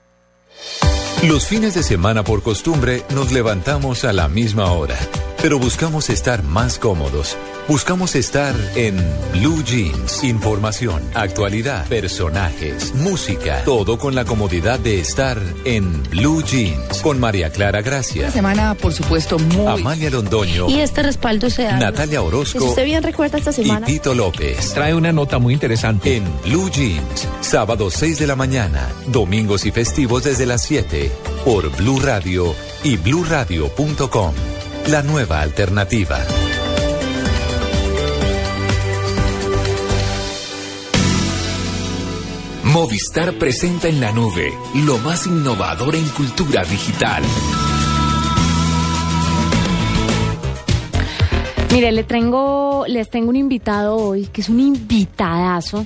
Los 1.23 1.45
fines 1.45 1.73
de 1.73 1.83
semana 1.83 2.23
por 2.23 2.41
costumbre 2.41 3.03
nos 3.13 3.31
levantamos 3.31 4.05
a 4.05 4.13
la 4.13 4.27
misma 4.27 4.71
hora, 4.71 4.97
pero 5.41 5.57
buscamos 5.57 6.09
estar 6.11 6.43
más 6.43 6.77
cómodos. 6.77 7.35
Buscamos 7.67 8.15
estar 8.15 8.53
en 8.75 8.95
Blue 9.33 9.63
Jeans. 9.63 10.23
Información, 10.23 11.01
actualidad, 11.15 11.87
personajes, 11.87 12.93
música, 12.93 13.63
todo 13.63 13.97
con 13.97 14.13
la 14.13 14.23
comodidad 14.23 14.79
de 14.79 14.99
estar 14.99 15.41
en 15.65 16.03
Blue 16.03 16.43
Jeans. 16.43 17.01
Con 17.01 17.19
María 17.19 17.49
Clara 17.49 17.81
Gracia, 17.81 18.23
Una 18.23 18.31
semana, 18.31 18.75
por 18.75 18.93
supuesto, 18.93 19.39
muy... 19.39 19.65
Amalia 19.65 20.11
Londoño, 20.11 20.69
Y 20.69 20.79
este 20.79 21.01
respaldo 21.01 21.49
se 21.49 21.63
da... 21.63 21.77
Natalia 21.77 22.21
Orozco 22.21 22.59
Si 22.59 22.65
usted 22.65 22.85
bien 22.85 23.01
recuerda 23.01 23.39
esta 23.39 23.51
y 23.51 23.53
semana... 23.53 23.87
Tito 23.87 24.13
López. 24.13 24.73
Trae 24.73 24.93
una 24.93 25.11
nota 25.11 25.39
muy 25.39 25.55
interesante. 25.55 26.17
En 26.17 26.25
Blue 26.43 26.69
Jeans, 26.69 27.27
sábado 27.41 27.89
6 27.89 28.19
de 28.19 28.27
la 28.27 28.35
mañana, 28.35 28.89
domingos 29.07 29.65
y 29.65 29.71
festivos 29.71 30.23
desde 30.23 30.45
las 30.45 30.61
7, 30.63 31.11
por 31.43 31.75
Blue 31.77 31.99
Radio 31.99 32.53
y 32.83 32.97
bluradio.com. 32.97 34.33
La 34.87 35.03
nueva 35.03 35.41
alternativa. 35.41 36.19
Movistar 42.63 43.33
presenta 43.33 43.87
en 43.87 44.01
la 44.01 44.11
nube 44.11 44.53
lo 44.85 44.97
más 44.97 45.27
innovador 45.27 45.95
en 45.95 46.07
cultura 46.09 46.63
digital. 46.63 47.23
Mire, 51.71 51.91
le 51.93 52.03
tengo, 52.03 52.85
les 52.87 53.09
tengo 53.09 53.29
un 53.29 53.37
invitado 53.37 53.95
hoy, 53.95 54.25
que 54.27 54.41
es 54.41 54.49
un 54.49 54.59
invitadazo. 54.59 55.85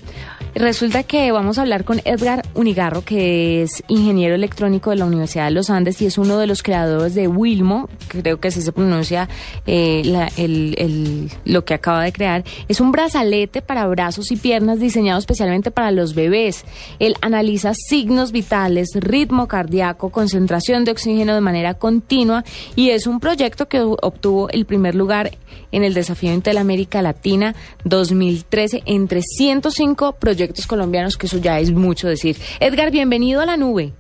Resulta 0.56 1.04
que 1.04 1.34
vamos 1.34 1.58
a 1.58 1.64
hablar 1.64 1.84
con 1.84 2.00
Edgar 2.06 2.42
Unigarro, 2.54 3.02
que 3.04 3.62
es 3.64 3.84
ingeniero 3.90 4.36
electrónico 4.36 4.90
de 4.90 4.96
la 4.96 5.04
Universidad 5.04 5.46
de 5.46 5.52
los 5.52 5.70
Andes 5.70 6.02
y 6.02 6.06
es 6.06 6.18
uno 6.18 6.38
de 6.38 6.48
los 6.48 6.64
creadores 6.64 7.14
de 7.14 7.28
Wilmo, 7.28 7.90
creo 8.08 8.40
que 8.40 8.48
así 8.48 8.62
se 8.62 8.72
pronuncia 8.72 9.28
eh, 9.68 10.02
la- 10.06 10.30
el- 10.38 10.76
el- 10.78 11.30
lo 11.44 11.66
que 11.66 11.74
acaba 11.74 12.04
de 12.06 12.14
crear. 12.14 12.46
Es 12.70 12.80
un 12.80 12.94
brazalete 12.94 13.62
para 13.62 13.86
brazos 13.88 14.32
y 14.32 14.38
piernas 14.38 14.80
diseñado 14.80 15.20
especialmente 15.20 15.72
para 15.72 15.92
los 15.92 16.16
bebés. 16.16 16.64
Él 17.00 17.16
analiza 17.20 17.74
signos 17.74 18.32
vitales, 18.32 18.92
ritmo 18.96 19.50
cardíaco, 19.50 20.10
concentración 20.10 20.86
de 20.86 20.92
oxígeno 20.92 21.36
de 21.36 21.42
manera 21.42 21.74
continua 21.74 22.46
y 22.78 22.92
es 22.92 23.08
un 23.08 23.20
proyecto 23.20 23.68
que 23.68 23.82
obtuvo 23.82 24.48
el 24.52 24.66
primer 24.66 24.96
lugar 24.96 25.32
en 25.76 25.84
el 25.84 25.94
Desafío 25.94 26.32
Intel 26.34 26.58
América 26.58 27.02
Latina 27.02 27.54
2013 27.84 28.84
entre 28.86 29.22
105 29.22 30.14
proyectos 30.14 30.68
colombianos, 30.68 31.18
que 31.18 31.28
eso 31.28 31.38
ya 31.38 31.60
es 31.60 31.72
mucho 31.72 32.08
decir. 32.08 32.38
Edgar, 32.60 32.92
bienvenido 32.92 33.42
a 33.42 33.46
la 33.46 33.58
nube. 33.58 33.92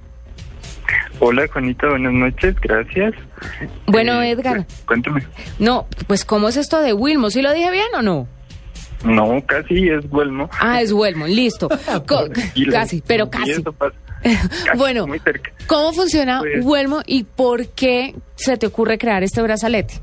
Hola, 1.19 1.47
Juanita, 1.51 1.88
buenas 1.89 2.13
noches, 2.13 2.55
gracias. 2.61 3.13
Bueno, 3.88 4.21
Eh, 4.21 4.32
Edgar, 4.32 4.65
Cuéntame. 4.86 5.26
no, 5.59 5.88
pues 6.07 6.23
¿cómo 6.26 6.47
es 6.49 6.57
esto 6.57 6.82
de 6.82 6.93
Wilmo? 6.93 7.30
¿Sí 7.30 7.41
lo 7.41 7.53
dije 7.53 7.71
bien 7.71 7.88
o 7.97 8.01
no? 8.01 8.28
No, 9.03 9.43
casi 9.45 9.89
es 9.89 10.03
Huelmo. 10.09 10.49
Ah, 10.59 10.82
es 10.82 10.91
Wilmo, 10.91 11.28
listo. 11.28 11.67
Co- 12.07 12.30
casi, 12.71 13.01
pero 13.05 13.30
casi. 13.30 13.63
bueno, 14.78 15.07
muy 15.07 15.19
cerca. 15.19 15.51
¿cómo 15.67 15.93
funciona 15.93 16.39
Pues- 16.39 16.63
Wilmo 16.65 17.01
y 17.05 17.23
por 17.23 17.67
qué 17.69 18.15
se 18.36 18.57
te 18.57 18.65
ocurre 18.67 18.97
crear 18.97 19.23
este 19.23 19.41
brazalete? 19.41 19.95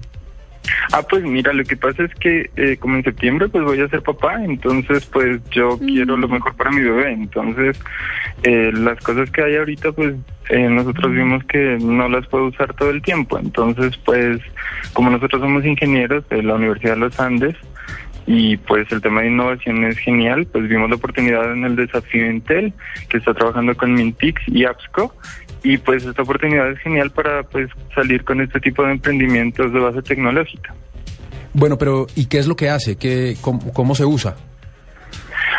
Ah, 0.93 1.03
pues 1.03 1.23
mira, 1.25 1.53
lo 1.53 1.65
que 1.65 1.77
pasa 1.77 2.05
es 2.05 2.15
que 2.15 2.51
eh, 2.57 2.77
como 2.79 2.97
en 2.97 3.05
septiembre 3.05 3.49
pues 3.49 3.65
voy 3.65 3.81
a 3.81 3.89
ser 3.89 4.03
papá, 4.03 4.43
entonces 4.45 5.07
pues 5.07 5.41
yo 5.51 5.79
quiero 5.79 6.17
lo 6.17 6.29
mejor 6.29 6.55
para 6.55 6.71
mi 6.71 6.83
bebé, 6.83 7.13
entonces 7.13 7.81
eh, 8.43 8.71
las 8.75 8.99
cosas 9.01 9.31
que 9.31 9.43
hay 9.43 9.57
ahorita 9.57 9.93
pues 9.93 10.15
eh, 10.51 10.69
nosotros 10.69 11.13
vimos 11.13 11.43
que 11.45 11.79
no 11.81 12.09
las 12.09 12.27
puedo 12.27 12.47
usar 12.47 12.75
todo 12.75 12.91
el 12.91 13.03
tiempo, 13.03 13.39
entonces 13.39 13.97
pues 13.99 14.41
como 14.93 15.11
nosotros 15.11 15.41
somos 15.41 15.65
ingenieros 15.65 16.29
de 16.29 16.43
la 16.43 16.55
Universidad 16.55 16.95
de 16.95 17.01
los 17.01 17.19
Andes 17.19 17.57
y 18.27 18.57
pues 18.57 18.91
el 18.93 19.01
tema 19.01 19.23
de 19.23 19.29
innovación 19.29 19.85
es 19.85 19.99
genial, 19.99 20.47
pues 20.47 20.69
vimos 20.69 20.89
la 20.89 20.97
oportunidad 20.97 21.53
en 21.53 21.65
el 21.65 21.75
desafío 21.75 22.31
Intel 22.31 22.73
que 23.09 23.19
está 23.19 23.35
trabajando 23.35 23.77
con 23.77 23.95
Mintix 23.95 24.41
y 24.47 24.65
AppSco 24.65 25.15
y 25.63 25.79
pues 25.79 26.05
esta 26.05 26.23
oportunidad 26.23 26.71
es 26.71 26.79
genial 26.81 27.11
para 27.11 27.43
pues 27.45 27.71
salir 27.95 28.25
con 28.25 28.41
este 28.41 28.61
tipo 28.61 28.85
de 28.85 28.93
emprendimientos 28.93 29.73
de 29.73 29.79
base 29.79 30.03
tecnológica. 30.03 30.75
Bueno, 31.55 31.77
pero 31.79 32.07
¿y 32.15 32.27
qué 32.27 32.39
es 32.39 32.47
lo 32.47 32.57
que 32.57 32.71
hace? 32.71 32.97
¿Qué, 32.97 33.37
cómo, 33.41 33.73
cómo 33.73 33.95
se 33.95 34.05
usa? 34.05 34.37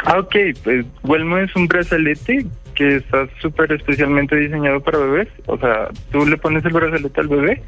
Ah, 0.06 0.20
ok, 0.20 0.36
pues 0.64 0.86
Huelmo 1.04 1.38
es 1.38 1.56
un 1.56 1.68
brazalete 1.68 2.46
que 2.76 2.98
está 2.98 3.28
súper 3.40 3.72
especialmente 3.72 4.36
diseñado 4.36 4.82
para 4.82 4.98
bebés. 4.98 5.28
O 5.46 5.58
sea, 5.58 5.90
tú 6.12 6.26
le 6.26 6.38
pones 6.38 6.66
el 6.66 6.74
brazalete 6.74 7.22
al 7.22 7.28
bebé 7.28 7.62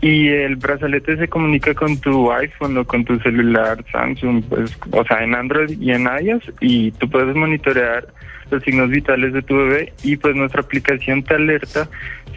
y 0.00 0.28
el 0.28 0.56
brazalete 0.56 1.16
se 1.16 1.28
comunica 1.28 1.72
con 1.74 1.98
tu 1.98 2.30
iPhone 2.32 2.76
o 2.76 2.84
con 2.84 3.04
tu 3.04 3.18
celular 3.20 3.82
Samsung, 3.90 4.44
pues, 4.48 4.76
o 4.90 5.04
sea, 5.04 5.22
en 5.22 5.34
Android 5.34 5.80
y 5.80 5.92
en 5.92 6.08
iOS 6.20 6.52
y 6.60 6.90
tú 6.92 7.08
puedes 7.08 7.34
monitorear 7.34 8.06
los 8.50 8.62
signos 8.62 8.90
vitales 8.90 9.32
de 9.32 9.42
tu 9.42 9.56
bebé 9.56 9.92
y 10.02 10.16
pues 10.16 10.34
nuestra 10.34 10.62
aplicación 10.62 11.22
te 11.22 11.34
alerta 11.34 11.88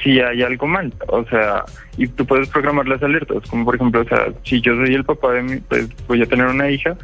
si 0.03 0.19
hay 0.19 0.43
algo 0.43 0.67
mal, 0.67 0.93
o 1.07 1.23
sea, 1.25 1.63
y 1.97 2.07
tú 2.07 2.25
puedes 2.25 2.47
programar 2.49 2.87
las 2.87 3.01
alertas, 3.01 3.49
como 3.49 3.65
por 3.65 3.75
ejemplo, 3.75 4.01
o 4.01 4.05
sea, 4.05 4.27
si 4.43 4.61
yo 4.61 4.75
soy 4.75 4.93
el 4.93 5.03
papá 5.03 5.33
de 5.33 5.41
mi, 5.41 5.57
pues 5.57 5.87
voy 6.07 6.21
a 6.21 6.25
tener 6.25 6.47
una 6.47 6.69
hija 6.69 6.95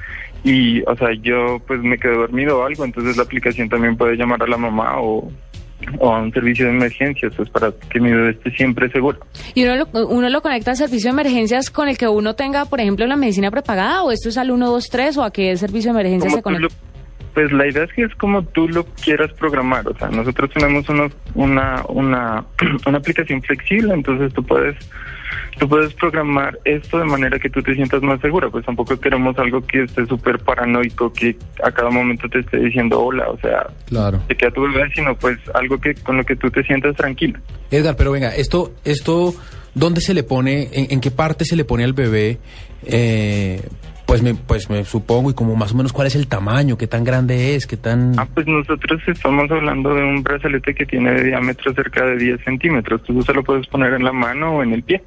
y, 0.44 0.82
o 0.84 0.96
sea, 0.96 1.10
yo 1.22 1.60
pues 1.66 1.82
me 1.82 1.98
quedé 1.98 2.16
dormido 2.16 2.60
o 2.60 2.66
algo, 2.66 2.86
entonces 2.86 3.18
la 3.18 3.24
aplicación 3.24 3.70
también 3.70 3.98
puede 3.98 4.16
llamar 4.16 4.44
a 4.44 4.48
la 4.48 4.58
mamá 4.58 5.00
o, 5.00 5.32
o 6.00 6.14
a 6.14 6.22
un 6.22 6.32
servicio 6.32 6.66
de 6.66 6.72
emergencias, 6.72 7.34
pues 7.36 7.50
para 7.50 7.72
que 7.90 8.00
mi 8.00 8.12
bebé 8.12 8.32
esté 8.32 8.52
siempre 8.52 8.90
seguro. 8.90 9.20
¿Y 9.54 9.64
uno 9.64 9.76
lo, 9.76 10.08
uno 10.08 10.30
lo 10.30 10.42
conecta 10.42 10.72
al 10.72 10.78
servicio 10.78 11.10
de 11.10 11.14
emergencias 11.14 11.70
con 11.70 11.90
el 11.90 11.98
que 11.98 12.08
uno 12.08 12.36
tenga, 12.36 12.66
por 12.66 12.80
ejemplo, 12.80 13.08
la 13.08 13.16
medicina 13.16 13.50
prepagada 13.50 14.04
o 14.04 14.12
esto 14.12 14.30
es 14.30 14.38
al 14.38 14.48
123 14.48 15.18
o 15.18 15.24
a 15.24 15.32
qué 15.32 15.56
servicio 15.58 15.94
de 15.94 16.00
emergencias 16.00 16.34
se 16.34 16.42
conecta? 16.42 16.76
Pues 17.34 17.52
la 17.52 17.68
idea 17.68 17.84
es 17.84 17.94
que 17.94 18.04
es 18.04 18.16
como 18.16 18.44
tú 18.44 18.68
lo 18.70 18.86
quieras 19.04 19.32
programar, 19.34 19.88
o 19.88 19.98
sea, 19.98 20.10
nosotros 20.10 20.50
tenemos 20.52 20.88
uno- 20.90 21.10
una, 21.36 21.84
una, 21.90 22.46
una 22.88 22.98
aplicación 22.98 23.42
flexible, 23.42 23.94
entonces 23.94 24.34
tú 24.34 24.44
puedes 24.44 24.76
tú 25.58 25.68
puedes 25.70 25.94
programar 25.96 26.58
esto 26.66 26.98
de 27.00 27.06
manera 27.06 27.38
que 27.40 27.50
tú 27.50 27.62
te 27.62 27.74
sientas 27.76 28.02
más 28.02 28.20
segura, 28.22 28.50
pues 28.50 28.66
tampoco 28.66 29.00
queremos 29.00 29.38
algo 29.38 29.62
que 29.66 29.84
esté 29.84 30.06
súper 30.08 30.40
paranoico, 30.40 31.12
que 31.14 31.36
a 31.64 31.72
cada 31.72 31.90
momento 31.92 32.28
te 32.30 32.40
esté 32.40 32.58
diciendo 32.58 33.00
hola, 33.00 33.30
o 33.30 33.38
sea, 33.40 33.68
Claro. 33.88 34.20
te 34.28 34.36
queda 34.36 34.52
tu 34.52 34.62
bebé, 34.62 34.90
sino 34.96 35.16
pues 35.16 35.38
algo 35.54 35.80
que 35.80 35.94
con 35.96 36.18
lo 36.18 36.24
que 36.24 36.36
tú 36.36 36.50
te 36.52 36.64
sientas 36.64 36.96
tranquila. 36.96 37.40
Edgar, 37.72 37.96
pero 37.96 38.12
venga, 38.12 38.30
esto, 38.36 38.74
esto, 38.84 39.34
¿dónde 39.76 40.02
se 40.02 40.14
le 40.16 40.24
pone, 40.24 40.70
en, 40.74 40.88
en 40.92 41.00
qué 41.02 41.12
parte 41.12 41.46
se 41.46 41.56
le 41.56 41.66
pone 41.66 41.84
al 41.84 41.94
bebé? 41.94 42.40
Eh, 42.86 43.62
pues 44.14 44.22
me, 44.22 44.36
pues 44.36 44.70
me 44.70 44.86
supongo, 44.86 45.32
y 45.32 45.34
como 45.34 45.56
más 45.56 45.72
o 45.74 45.76
menos 45.76 45.92
cuál 45.92 46.06
es 46.06 46.16
el 46.16 46.28
tamaño, 46.28 46.78
qué 46.78 46.86
tan 46.86 47.04
grande 47.04 47.56
es, 47.56 47.66
qué 47.66 47.78
tan... 47.78 48.14
Ah, 48.20 48.28
pues 48.32 48.46
nosotros 48.46 49.02
estamos 49.08 49.50
hablando 49.50 49.92
de 49.96 50.04
un 50.04 50.22
brazalete 50.22 50.76
que 50.76 50.86
tiene 50.86 51.14
de 51.14 51.24
diámetro 51.24 51.74
cerca 51.74 52.06
de 52.06 52.18
10 52.18 52.44
centímetros. 52.44 53.02
Tú 53.04 53.24
se 53.24 53.34
lo 53.34 53.44
puedes 53.44 53.66
poner 53.66 53.92
en 53.94 54.04
la 54.04 54.12
mano 54.12 54.58
o 54.58 54.62
en 54.64 54.74
el 54.74 54.84
pie 54.84 55.02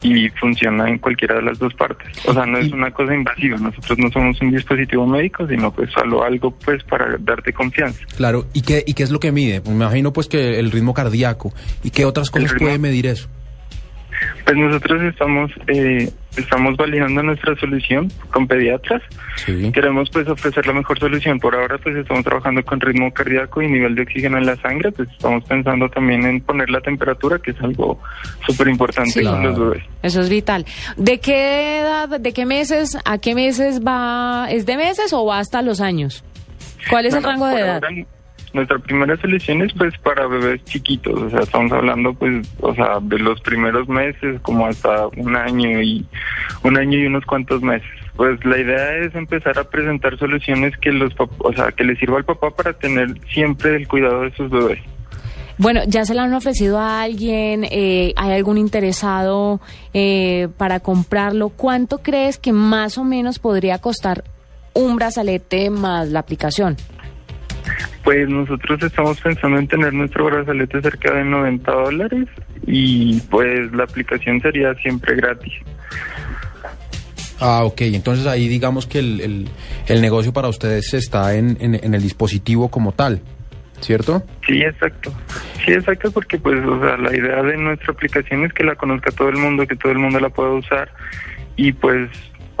y 0.00 0.30
funciona 0.30 0.88
en 0.88 0.96
cualquiera 0.96 1.34
de 1.34 1.42
las 1.42 1.58
dos 1.58 1.74
partes. 1.74 2.08
O 2.26 2.32
sea, 2.32 2.46
no 2.46 2.56
es 2.56 2.72
una 2.72 2.90
cosa 2.92 3.14
invasiva. 3.14 3.58
Nosotros 3.58 3.98
no 3.98 4.10
somos 4.10 4.40
un 4.40 4.52
dispositivo 4.52 5.06
médico, 5.06 5.46
sino 5.46 5.70
pues 5.70 5.90
solo 5.92 6.24
algo 6.24 6.50
pues 6.64 6.82
para 6.84 7.18
darte 7.18 7.52
confianza. 7.52 8.00
Claro, 8.16 8.46
¿y 8.54 8.62
qué, 8.62 8.82
¿y 8.86 8.94
qué 8.94 9.02
es 9.02 9.10
lo 9.10 9.20
que 9.20 9.32
mide? 9.32 9.60
Me 9.66 9.72
imagino 9.72 10.14
pues 10.14 10.28
que 10.28 10.58
el 10.58 10.70
ritmo 10.70 10.94
cardíaco. 10.94 11.52
¿Y 11.84 11.90
qué 11.90 12.06
otras 12.06 12.30
cosas 12.30 12.52
ritmo- 12.54 12.60
puede 12.68 12.78
medir 12.78 13.06
eso? 13.06 13.28
Pues 14.44 14.56
nosotros 14.56 15.02
estamos 15.02 15.50
eh, 15.68 16.10
estamos 16.36 16.76
validando 16.76 17.22
nuestra 17.22 17.56
solución 17.56 18.10
con 18.30 18.46
pediatras. 18.46 19.02
Queremos 19.72 20.10
pues 20.10 20.28
ofrecer 20.28 20.66
la 20.66 20.72
mejor 20.72 20.98
solución. 20.98 21.38
Por 21.40 21.54
ahora 21.54 21.78
pues 21.78 21.96
estamos 21.96 22.24
trabajando 22.24 22.64
con 22.64 22.80
ritmo 22.80 23.12
cardíaco 23.12 23.62
y 23.62 23.68
nivel 23.68 23.94
de 23.94 24.02
oxígeno 24.02 24.38
en 24.38 24.46
la 24.46 24.56
sangre. 24.56 24.92
Pues 24.92 25.08
estamos 25.10 25.44
pensando 25.44 25.88
también 25.88 26.24
en 26.24 26.40
poner 26.40 26.70
la 26.70 26.80
temperatura, 26.80 27.38
que 27.38 27.50
es 27.52 27.60
algo 27.60 28.00
súper 28.46 28.68
importante 28.68 29.10
Sí. 29.12 29.24
con 29.24 29.42
los 29.42 29.58
bebés. 29.58 29.84
Eso 30.02 30.20
es 30.20 30.28
vital. 30.28 30.64
¿De 30.96 31.18
qué 31.20 31.80
edad, 31.80 32.20
de 32.20 32.32
qué 32.32 32.46
meses, 32.46 32.96
a 33.04 33.18
qué 33.18 33.34
meses 33.34 33.80
va? 33.86 34.46
¿Es 34.50 34.66
de 34.66 34.76
meses 34.76 35.12
o 35.12 35.24
va 35.26 35.38
hasta 35.38 35.62
los 35.62 35.80
años? 35.80 36.24
¿Cuál 36.88 37.06
es 37.06 37.14
el 37.14 37.22
rango 37.22 37.46
de 37.46 37.60
edad? 37.60 37.74
ahora, 37.84 37.88
nuestra 38.52 38.78
primera 38.78 39.16
solución 39.16 39.62
es 39.62 39.72
pues 39.74 39.96
para 39.98 40.26
bebés 40.26 40.64
chiquitos, 40.64 41.20
o 41.20 41.30
sea, 41.30 41.40
estamos 41.40 41.72
hablando 41.72 42.14
pues, 42.14 42.48
o 42.60 42.74
sea, 42.74 42.98
de 43.00 43.18
los 43.18 43.40
primeros 43.40 43.88
meses 43.88 44.40
como 44.42 44.66
hasta 44.66 45.08
un 45.16 45.36
año 45.36 45.80
y 45.80 46.06
un 46.62 46.76
año 46.76 46.98
y 46.98 47.06
unos 47.06 47.24
cuantos 47.24 47.62
meses. 47.62 47.88
Pues 48.16 48.44
la 48.44 48.58
idea 48.58 48.96
es 48.98 49.14
empezar 49.14 49.58
a 49.58 49.64
presentar 49.64 50.18
soluciones 50.18 50.76
que 50.78 50.92
los, 50.92 51.12
o 51.18 51.52
sea, 51.52 51.72
que 51.72 51.84
le 51.84 51.96
sirva 51.96 52.18
al 52.18 52.24
papá 52.24 52.50
para 52.50 52.72
tener 52.72 53.14
siempre 53.32 53.76
el 53.76 53.88
cuidado 53.88 54.22
de 54.22 54.32
sus 54.32 54.50
bebés. 54.50 54.80
Bueno, 55.60 55.82
¿ya 55.86 56.06
se 56.06 56.14
la 56.14 56.24
han 56.24 56.32
ofrecido 56.32 56.78
a 56.78 57.02
alguien? 57.02 57.66
Eh, 57.70 58.14
¿Hay 58.16 58.32
algún 58.32 58.56
interesado 58.56 59.60
eh, 59.92 60.48
para 60.56 60.80
comprarlo? 60.80 61.50
¿Cuánto 61.50 61.98
crees 61.98 62.38
que 62.38 62.52
más 62.52 62.96
o 62.96 63.04
menos 63.04 63.38
podría 63.38 63.78
costar 63.78 64.24
un 64.72 64.96
brazalete 64.96 65.68
más 65.68 66.08
la 66.08 66.20
aplicación? 66.20 66.78
Pues 68.04 68.28
nosotros 68.28 68.82
estamos 68.82 69.20
pensando 69.20 69.58
en 69.58 69.68
tener 69.68 69.92
nuestro 69.92 70.24
brazalete 70.26 70.80
cerca 70.82 71.12
de 71.14 71.24
90 71.24 71.70
dólares 71.72 72.28
y 72.66 73.20
pues 73.30 73.70
la 73.72 73.84
aplicación 73.84 74.40
sería 74.40 74.74
siempre 74.74 75.14
gratis. 75.16 75.52
Ah, 77.40 77.64
ok, 77.64 77.80
entonces 77.82 78.26
ahí 78.26 78.48
digamos 78.48 78.86
que 78.86 78.98
el, 78.98 79.20
el- 79.20 79.48
el 79.88 80.00
negocio 80.02 80.32
para 80.32 80.48
ustedes 80.48 80.92
está 80.94 81.34
en, 81.34 81.56
en- 81.60 81.74
en 81.82 81.94
el 81.94 82.02
dispositivo 82.02 82.70
como 82.70 82.92
tal, 82.92 83.22
¿cierto? 83.80 84.22
Sí, 84.46 84.60
exacto. 84.60 85.10
Sí, 85.64 85.72
exacto, 85.72 86.10
porque 86.10 86.38
pues, 86.38 86.62
o 86.66 86.80
sea, 86.80 86.96
la 86.98 87.16
idea 87.16 87.42
de 87.42 87.56
nuestra 87.56 87.92
aplicación 87.92 88.44
es 88.44 88.52
que 88.52 88.62
la 88.64 88.74
conozca 88.76 89.10
todo 89.12 89.30
el 89.30 89.36
mundo, 89.38 89.66
que 89.66 89.76
todo 89.76 89.92
el 89.92 89.98
mundo 89.98 90.20
la 90.20 90.28
pueda 90.28 90.50
usar 90.50 90.90
y 91.56 91.72
pues, 91.72 92.10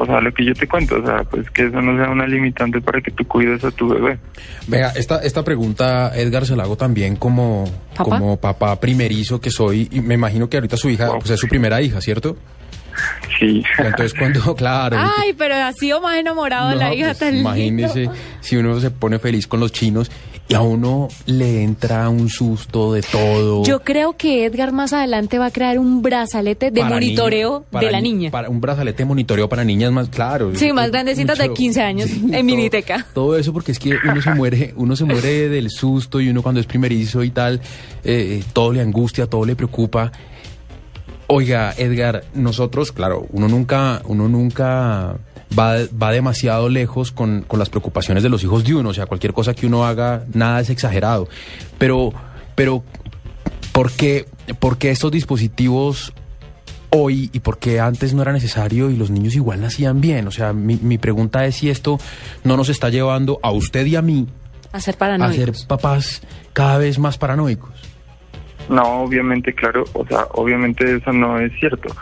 o 0.00 0.06
sea, 0.06 0.20
lo 0.20 0.32
que 0.32 0.44
yo 0.44 0.54
te 0.54 0.66
cuento, 0.66 0.96
o 0.96 1.04
sea, 1.04 1.22
pues 1.24 1.50
que 1.50 1.66
eso 1.66 1.80
no 1.82 1.96
sea 2.02 2.10
una 2.10 2.26
limitante 2.26 2.80
para 2.80 3.00
que 3.00 3.10
tú 3.10 3.26
cuides 3.26 3.62
a 3.64 3.70
tu 3.70 3.88
bebé. 3.88 4.18
Venga, 4.66 4.92
esta, 4.96 5.22
esta 5.22 5.44
pregunta, 5.44 6.12
Edgar, 6.14 6.46
se 6.46 6.56
la 6.56 6.62
hago 6.62 6.76
también 6.76 7.16
como 7.16 7.64
¿Papá? 7.94 8.04
como 8.04 8.36
papá 8.38 8.80
primerizo 8.80 9.40
que 9.40 9.50
soy, 9.50 9.88
y 9.90 10.00
me 10.00 10.14
imagino 10.14 10.48
que 10.48 10.56
ahorita 10.56 10.76
su 10.76 10.88
hija, 10.88 11.10
pues 11.18 11.30
es 11.30 11.40
su 11.40 11.48
primera 11.48 11.82
hija, 11.82 12.00
¿cierto? 12.00 12.36
Sí. 13.38 13.62
Entonces 13.78 14.14
cuando, 14.14 14.54
claro, 14.56 14.96
Ay, 14.98 15.34
pero 15.36 15.54
ha 15.54 15.72
sido 15.72 16.00
más 16.00 16.16
enamorado 16.18 16.70
de 16.70 16.76
la 16.76 16.94
hija 16.94 17.08
pues, 17.08 17.18
tan 17.18 17.34
lindo. 17.34 17.50
imagínese 17.50 18.10
si 18.40 18.56
uno 18.56 18.80
se 18.80 18.90
pone 18.90 19.18
feliz 19.18 19.46
con 19.46 19.60
los 19.60 19.72
chinos 19.72 20.10
y 20.48 20.54
a 20.54 20.62
uno 20.62 21.06
le 21.26 21.62
entra 21.62 22.08
un 22.08 22.28
susto 22.28 22.92
de 22.92 23.02
todo. 23.02 23.62
Yo 23.62 23.80
creo 23.84 24.16
que 24.16 24.44
Edgar 24.46 24.72
más 24.72 24.92
adelante 24.92 25.38
va 25.38 25.46
a 25.46 25.50
crear 25.52 25.78
un 25.78 26.02
brazalete 26.02 26.72
de 26.72 26.80
Para 26.80 26.94
monitoreo 26.94 27.64
de 27.70 27.90
la 27.92 28.00
ni- 28.00 28.12
niña. 28.12 28.30
Para 28.32 28.48
un 28.48 28.60
brazalete 28.60 28.98
de 28.98 29.04
monitoreo 29.04 29.48
para 29.48 29.62
niñas 29.64 29.92
más, 29.92 30.08
claro. 30.08 30.50
Sí, 30.56 30.72
más 30.72 30.90
grandecitas 30.90 31.38
de 31.38 31.44
Mucho- 31.50 31.54
15 31.54 31.82
años 31.82 32.10
en 32.32 32.44
Miniteca. 32.46 33.06
Todo 33.14 33.36
eso 33.38 33.52
porque 33.52 33.70
es 33.72 33.78
que 33.78 33.94
uno 34.04 34.20
se 34.20 34.34
muere, 34.34 34.74
uno 34.76 34.96
se 34.96 35.04
muere 35.04 35.48
del 35.48 35.70
susto 35.70 36.20
y 36.20 36.28
uno 36.28 36.42
cuando 36.42 36.60
es 36.60 36.66
primerizo 36.66 37.22
y 37.22 37.30
tal, 37.30 37.60
eh, 38.02 38.42
todo 38.52 38.72
le 38.72 38.80
angustia, 38.80 39.26
todo 39.28 39.44
le 39.44 39.54
preocupa. 39.54 40.10
Oiga, 41.28 41.72
Edgar, 41.76 42.24
nosotros, 42.34 42.90
claro, 42.90 43.24
uno 43.30 43.46
nunca, 43.46 44.02
uno 44.06 44.28
nunca 44.28 45.16
va, 45.58 45.76
va 46.00 46.12
demasiado 46.12 46.68
lejos 46.68 47.12
con, 47.12 47.42
con 47.46 47.58
las 47.58 47.68
preocupaciones 47.68 48.22
de 48.22 48.28
los 48.28 48.42
hijos 48.42 48.64
de 48.64 48.74
uno. 48.74 48.90
O 48.90 48.94
sea, 48.94 49.06
cualquier 49.06 49.32
cosa 49.32 49.54
que 49.54 49.66
uno 49.66 49.84
haga, 49.86 50.24
nada 50.32 50.60
es 50.60 50.70
exagerado. 50.70 51.28
Pero, 51.78 52.12
pero, 52.54 52.84
¿por 53.72 53.90
qué, 53.92 54.26
por 54.58 54.78
qué 54.78 54.90
estos 54.90 55.10
dispositivos 55.10 56.12
hoy 56.90 57.30
y 57.32 57.40
por 57.40 57.58
qué 57.58 57.78
antes 57.78 58.14
no 58.14 58.22
era 58.22 58.32
necesario 58.32 58.90
y 58.90 58.96
los 58.96 59.10
niños 59.10 59.34
igual 59.34 59.60
nacían 59.60 60.00
bien? 60.00 60.26
O 60.28 60.30
sea, 60.30 60.52
mi, 60.52 60.76
mi 60.76 60.98
pregunta 60.98 61.44
es 61.46 61.56
si 61.56 61.70
esto 61.70 61.98
no 62.44 62.56
nos 62.56 62.68
está 62.68 62.88
llevando 62.88 63.38
a 63.42 63.50
usted 63.50 63.86
y 63.86 63.96
a 63.96 64.02
mí 64.02 64.26
A 64.72 64.80
ser 64.80 64.96
a 65.00 65.32
ser 65.32 65.52
papás 65.66 66.22
cada 66.52 66.78
vez 66.78 66.98
más 66.98 67.18
paranoicos. 67.18 67.79
No, 68.70 69.02
obviamente, 69.02 69.52
claro, 69.52 69.84
o 69.94 70.06
sea, 70.06 70.26
obviamente 70.30 70.94
eso 70.94 71.12
no 71.12 71.40
es 71.40 71.52
cierto, 71.58 71.92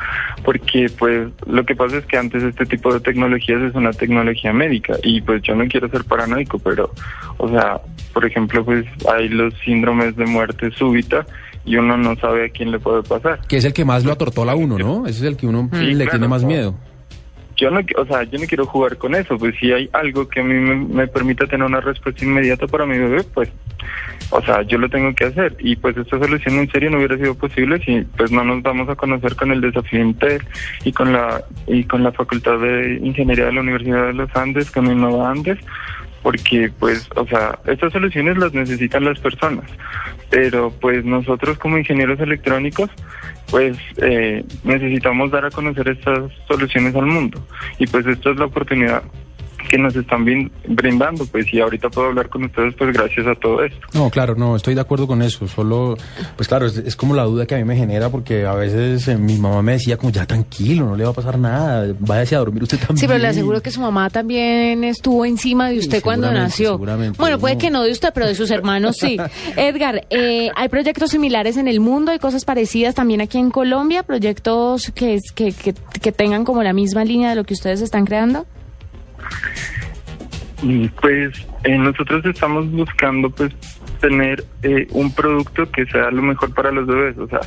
porque 0.44 0.90
pues 0.98 1.28
lo 1.46 1.64
que 1.64 1.74
pasa 1.74 1.96
es 1.96 2.04
que 2.04 2.18
antes 2.18 2.42
este 2.42 2.66
tipo 2.66 2.92
de 2.92 3.00
tecnologías 3.00 3.62
es 3.62 3.74
una 3.74 3.90
tecnología 3.92 4.52
médica 4.52 4.94
y 5.02 5.22
pues 5.22 5.40
yo 5.42 5.54
no 5.54 5.66
quiero 5.66 5.88
ser 5.88 6.04
paranoico, 6.04 6.58
pero, 6.58 6.92
o 7.38 7.48
sea, 7.48 7.80
por 8.12 8.26
ejemplo, 8.26 8.62
pues 8.66 8.84
hay 9.10 9.30
los 9.30 9.54
síndromes 9.64 10.14
de 10.16 10.26
muerte 10.26 10.70
súbita 10.70 11.24
y 11.64 11.76
uno 11.76 11.96
no 11.96 12.14
sabe 12.16 12.44
a 12.44 12.48
quién 12.50 12.70
le 12.70 12.78
puede 12.78 13.02
pasar. 13.02 13.40
Que 13.48 13.56
es 13.56 13.64
el 13.64 13.72
que 13.72 13.86
más 13.86 14.04
lo 14.04 14.12
atortola 14.12 14.52
a 14.52 14.56
uno, 14.56 14.78
¿no? 14.78 15.06
Ese 15.06 15.20
es 15.20 15.24
el 15.24 15.38
que 15.38 15.46
uno 15.46 15.70
Sí, 15.72 15.94
le 15.94 16.04
claro, 16.04 16.10
tiene 16.10 16.28
más 16.28 16.44
miedo. 16.44 16.74
Yo 17.59 17.70
no, 17.70 17.80
o 17.96 18.06
sea, 18.06 18.22
yo 18.22 18.38
no 18.38 18.46
quiero 18.46 18.66
jugar 18.66 18.96
con 18.96 19.16
eso, 19.16 19.36
pues 19.36 19.54
si 19.59 19.72
hay 19.72 19.90
algo 19.92 20.28
que 20.28 20.40
a 20.40 20.44
mí 20.44 20.54
me, 20.54 21.09
permita 21.09 21.46
tener 21.46 21.66
una 21.66 21.80
respuesta 21.80 22.24
inmediata 22.24 22.68
para 22.68 22.86
mi 22.86 22.96
bebé, 22.96 23.24
pues, 23.34 23.50
o 24.30 24.40
sea, 24.42 24.62
yo 24.62 24.78
lo 24.78 24.88
tengo 24.88 25.12
que 25.14 25.24
hacer. 25.24 25.56
Y 25.59 25.74
pues 25.74 25.96
esta 25.96 26.18
solución 26.18 26.54
en 26.54 26.70
serio 26.70 26.90
no 26.90 26.98
hubiera 26.98 27.16
sido 27.16 27.34
posible 27.34 27.82
si 27.84 28.02
pues 28.16 28.30
no 28.30 28.44
nos 28.44 28.62
vamos 28.62 28.88
a 28.88 28.94
conocer 28.94 29.34
con 29.34 29.50
el 29.50 29.61
desafío 29.61 30.00
Intel 30.00 30.42
y 30.84 30.92
con 30.92 31.12
la 31.12 31.42
y 31.66 31.82
con 31.84 32.04
la 32.04 32.12
Facultad 32.12 32.59
de 32.61 33.00
Ingeniería 33.02 33.46
de 33.46 33.52
la 33.52 33.61
Universidad 33.61 34.06
de 34.06 34.14
los 34.14 34.34
Andes, 34.36 34.70
con 34.70 34.86
Innova 34.86 35.30
Andes, 35.30 35.59
porque 36.28 36.70
pues, 36.78 37.08
o 37.16 37.26
sea, 37.26 37.58
estas 37.64 37.90
soluciones 37.90 38.36
las 38.36 38.52
necesitan 38.52 39.02
las 39.02 39.18
personas, 39.18 39.64
pero 40.28 40.70
pues 40.78 41.02
nosotros 41.02 41.56
como 41.56 41.78
ingenieros 41.78 42.20
electrónicos, 42.20 42.90
pues 43.50 43.78
eh, 43.96 44.44
necesitamos 44.62 45.30
dar 45.30 45.46
a 45.46 45.50
conocer 45.50 45.88
estas 45.88 46.30
soluciones 46.46 46.94
al 46.94 47.06
mundo. 47.06 47.42
Y 47.78 47.86
pues 47.86 48.04
esta 48.04 48.28
es 48.28 48.36
la 48.36 48.44
oportunidad 48.44 49.02
que 49.70 49.78
nos 49.78 49.94
están 49.96 50.24
brindando, 50.66 51.26
pues 51.26 51.52
y 51.52 51.61
ahorita 51.61 51.88
puedo 51.90 52.09
hablar 52.09 52.28
con 52.28 52.44
ustedes 52.44 52.74
pues 52.78 52.92
gracias 52.92 53.26
a 53.26 53.34
todo 53.34 53.62
esto. 53.64 53.78
No, 53.94 54.09
claro, 54.11 54.34
no, 54.34 54.56
estoy 54.56 54.74
de 54.74 54.80
acuerdo 54.80 55.06
con 55.06 55.20
eso. 55.22 55.46
Solo, 55.48 55.96
pues 56.36 56.48
claro, 56.48 56.66
es, 56.66 56.76
es 56.78 56.96
como 56.96 57.14
la 57.14 57.24
duda 57.24 57.46
que 57.46 57.54
a 57.54 57.59
mí 57.59 57.64
me 57.64 57.76
genera 57.76 58.09
porque 58.11 58.46
a 58.46 58.54
veces 58.54 59.06
eh, 59.09 59.16
mi 59.16 59.36
mamá 59.36 59.62
me 59.62 59.72
decía 59.72 59.96
como 59.96 60.11
ya 60.11 60.26
tranquilo, 60.26 60.86
no 60.86 60.96
le 60.96 61.04
va 61.04 61.11
a 61.11 61.14
pasar 61.14 61.38
nada, 61.38 61.92
váyase 61.98 62.36
a 62.36 62.38
dormir 62.38 62.62
usted 62.62 62.78
también. 62.78 62.98
Sí, 62.98 63.06
pero 63.06 63.18
le 63.18 63.28
aseguro 63.28 63.61
que 63.62 63.70
su 63.70 63.80
mamá 63.80 64.09
también 64.11 64.84
estuvo 64.84 65.24
encima 65.24 65.68
de 65.70 65.78
usted 65.78 66.02
cuando 66.02 66.30
nació. 66.32 66.70
seguramente, 66.72 67.18
Bueno, 67.18 67.38
puede 67.38 67.54
no. 67.54 67.61
que 67.61 67.70
no 67.70 67.82
de 67.82 67.92
usted, 67.92 68.11
pero 68.14 68.26
de 68.26 68.34
sus 68.34 68.50
hermanos 68.50 68.96
sí. 68.98 69.16
Edgar, 69.56 70.06
eh, 70.11 70.50
¿hay 70.54 70.68
proyectos 70.68 71.11
similares 71.11 71.56
en 71.56 71.68
el 71.68 71.80
mundo? 71.80 72.12
¿Hay 72.12 72.18
cosas 72.18 72.44
parecidas 72.44 72.94
también 72.94 73.20
aquí 73.20 73.38
en 73.38 73.50
Colombia? 73.50 74.02
¿Proyectos 74.02 74.92
que, 74.94 75.14
es- 75.14 75.32
que, 75.34 75.52
que, 75.52 75.74
que 76.00 76.12
tengan 76.12 76.44
como 76.44 76.62
la 76.62 76.72
misma 76.72 77.04
línea 77.04 77.30
de 77.30 77.36
lo 77.36 77.44
que 77.44 77.54
ustedes 77.54 77.80
están 77.80 78.04
creando? 78.06 78.46
Y, 80.62 80.88
Pues 80.88 81.46
eh, 81.64 81.78
nosotros 81.78 82.24
estamos 82.24 82.70
buscando 82.70 83.30
pues 83.30 83.52
tener 84.00 84.44
eh, 84.62 84.86
un 84.90 85.12
producto 85.12 85.70
que 85.70 85.86
sea 85.86 86.10
lo 86.10 86.22
mejor 86.22 86.54
para 86.54 86.70
los 86.70 86.86
bebés, 86.86 87.18
o 87.18 87.28
sea, 87.28 87.40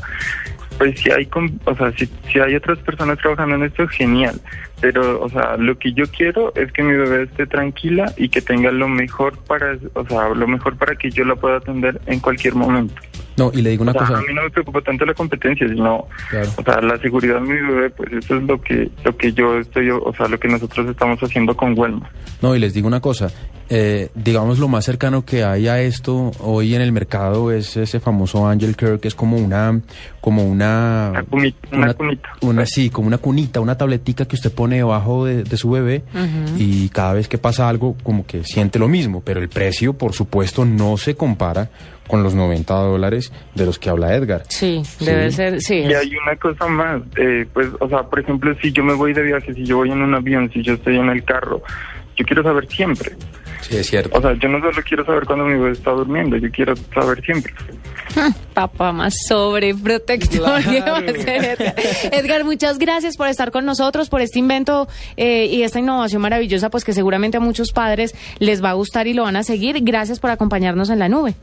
pues 0.78 1.00
si 1.00 1.12
hay, 1.12 1.30
o 1.66 1.76
sea, 1.76 1.92
si, 1.94 2.10
si 2.32 2.40
hay 2.40 2.56
otras 2.56 2.80
personas 2.80 3.18
trabajando 3.20 3.56
en 3.56 3.64
esto, 3.64 3.88
genial, 3.88 4.42
pero, 4.82 5.22
o 5.22 5.30
sea, 5.30 5.56
lo 5.58 5.78
que 5.78 5.94
yo 5.94 6.06
quiero 6.08 6.54
es 6.56 6.72
que 6.72 6.84
mi 6.84 6.94
bebé 6.94 7.24
esté 7.24 7.46
tranquila 7.46 8.12
y 8.18 8.30
que 8.30 8.42
tenga 8.42 8.72
lo 8.72 8.88
mejor 8.88 9.38
para, 9.46 9.78
o 9.94 10.06
sea, 10.08 10.30
lo 10.30 10.48
mejor 10.48 10.76
para 10.78 10.96
que 10.96 11.12
yo 11.12 11.24
la 11.24 11.36
pueda 11.36 11.58
atender 11.58 12.02
en 12.08 12.20
cualquier 12.20 12.56
momento. 12.56 12.96
No, 13.38 13.50
y 13.54 13.62
le 13.62 13.70
digo 13.72 13.84
una 13.84 13.92
O 13.92 13.96
sea, 13.96 14.08
cosa. 14.08 14.20
a 14.20 14.22
mí 14.22 14.34
no 14.34 14.44
me 14.44 14.50
preocupa 14.50 14.82
tanto 14.82 15.06
la 15.06 15.14
competencia, 15.14 15.68
sino, 15.68 16.06
Claro. 16.30 16.50
o 16.58 16.64
sea, 16.64 16.82
la 16.82 16.98
seguridad 17.00 17.36
de 17.36 17.42
mi 17.42 17.54
bebé, 17.54 17.90
pues 17.90 18.12
eso 18.14 18.36
es 18.36 18.44
lo 18.44 18.62
que, 18.62 18.90
lo 19.04 19.16
que 19.16 19.32
yo 19.34 19.58
estoy, 19.60 19.90
o 19.90 20.14
sea, 20.16 20.28
lo 20.28 20.40
que 20.40 20.48
nosotros 20.50 20.88
estamos 20.90 21.20
haciendo 21.22 21.56
con 21.56 21.78
Huelma. 21.78 22.10
No, 22.42 22.56
y 22.56 22.60
les 22.60 22.74
digo 22.74 22.88
una 22.88 23.00
cosa, 23.00 23.32
eh, 23.70 24.10
digamos 24.16 24.60
lo 24.60 24.68
más 24.68 24.84
cercano 24.84 25.24
que 25.24 25.44
hay 25.46 25.68
a 25.70 25.80
esto 25.82 26.32
hoy 26.40 26.76
en 26.76 26.82
el 26.82 26.92
mercado 26.92 27.52
es 27.54 27.78
ese 27.78 28.00
famoso 28.02 28.46
Angel 28.48 28.76
Care, 28.76 29.00
que 29.00 29.08
es 29.08 29.16
como 29.16 29.38
una, 29.38 29.80
como 30.20 30.44
una, 30.44 31.10
Una 31.12 31.24
cunita, 31.24 31.68
una 31.72 31.94
cunita. 31.94 32.30
una- 32.42 32.66
sí, 32.66 32.90
como 32.90 33.08
una 33.08 33.18
cunita, 33.20 33.60
una 33.62 33.78
tabletica 33.78 34.26
que 34.26 34.36
usted 34.36 34.52
pone 34.52 34.78
debajo 34.78 35.26
de, 35.26 35.44
de 35.44 35.58
su 35.58 35.70
bebé 35.72 36.04
y 36.58 36.90
cada 36.90 37.14
vez 37.14 37.28
que 37.30 37.38
pasa 37.38 37.70
algo 37.70 37.96
como 38.04 38.26
que 38.26 38.44
siente 38.44 38.78
lo 38.78 38.90
mismo, 38.90 39.22
pero 39.24 39.40
el 39.40 39.48
precio, 39.48 39.94
por 39.94 40.12
supuesto, 40.14 40.66
no 40.66 40.98
se 40.98 41.16
compara 41.16 41.70
con 42.12 42.22
los 42.24 42.36
90 42.36 42.74
dólares 42.74 43.32
de 43.56 43.66
los 43.66 43.80
que 43.80 43.90
habla 43.90 44.14
Edgar. 44.14 44.44
Sí, 44.50 44.82
Sí. 44.86 45.06
debe 45.06 45.32
ser, 45.32 45.62
sí. 45.62 45.76
Y 45.78 45.94
hay 45.94 46.12
una 46.24 46.36
cosa 46.36 46.68
más, 46.68 47.02
eh, 47.16 47.48
pues, 47.54 47.70
o 47.80 47.88
sea, 47.88 48.04
por 48.04 48.20
ejemplo, 48.20 48.54
si 48.62 48.72
yo 48.74 48.84
me 48.84 48.94
voy 48.94 49.14
de 49.14 49.24
viaje, 49.24 49.54
si 49.54 49.64
yo 49.66 49.78
voy 49.78 49.92
en 49.92 50.02
un 50.02 50.14
avión, 50.14 50.52
si 50.54 50.62
yo 50.62 50.74
estoy 50.74 50.98
en 50.98 51.08
el 51.10 51.24
carro, 51.24 51.64
yo 52.18 52.26
quiero 52.26 52.44
saber 52.44 52.68
siempre. 52.68 53.14
Sí, 53.62 53.78
es 53.78 53.88
cierto. 53.88 54.18
O 54.18 54.22
sea, 54.22 54.34
yo 54.34 54.50
no 54.50 54.60
solo 54.60 54.82
quiero 54.86 55.06
saber 55.06 55.24
cuando 55.26 55.46
mi 55.46 55.54
bebé 55.54 55.72
está 55.72 55.92
durmiendo, 55.92 56.36
yo 56.36 56.50
quiero 56.52 56.76
saber 56.94 57.24
siempre. 57.24 57.54
Papá 58.54 58.92
más 58.92 59.14
sobreprotector. 59.28 60.62
¿qué 60.64 60.82
va 60.82 60.98
a 60.98 61.00
hacer 61.00 61.56
Edgar? 61.60 61.76
Edgar, 62.12 62.44
muchas 62.44 62.78
gracias 62.78 63.16
por 63.16 63.28
estar 63.28 63.52
con 63.52 63.66
nosotros, 63.66 64.10
por 64.10 64.20
este 64.22 64.40
invento 64.40 64.88
eh, 65.16 65.46
y 65.46 65.62
esta 65.64 65.80
innovación 65.80 66.22
maravillosa, 66.22 66.70
pues 66.70 66.84
que 66.84 66.94
seguramente 66.94 67.38
a 67.38 67.40
muchos 67.40 67.72
padres 67.72 68.14
les 68.40 68.62
va 68.64 68.72
a 68.72 68.74
gustar 68.74 69.08
y 69.08 69.14
lo 69.14 69.24
van 69.24 69.38
a 69.38 69.44
seguir. 69.44 69.78
Gracias 69.82 70.20
por 70.20 70.32
acompañarnos 70.32 70.90
en 70.90 71.00
la 71.00 71.08
nube. 71.08 71.36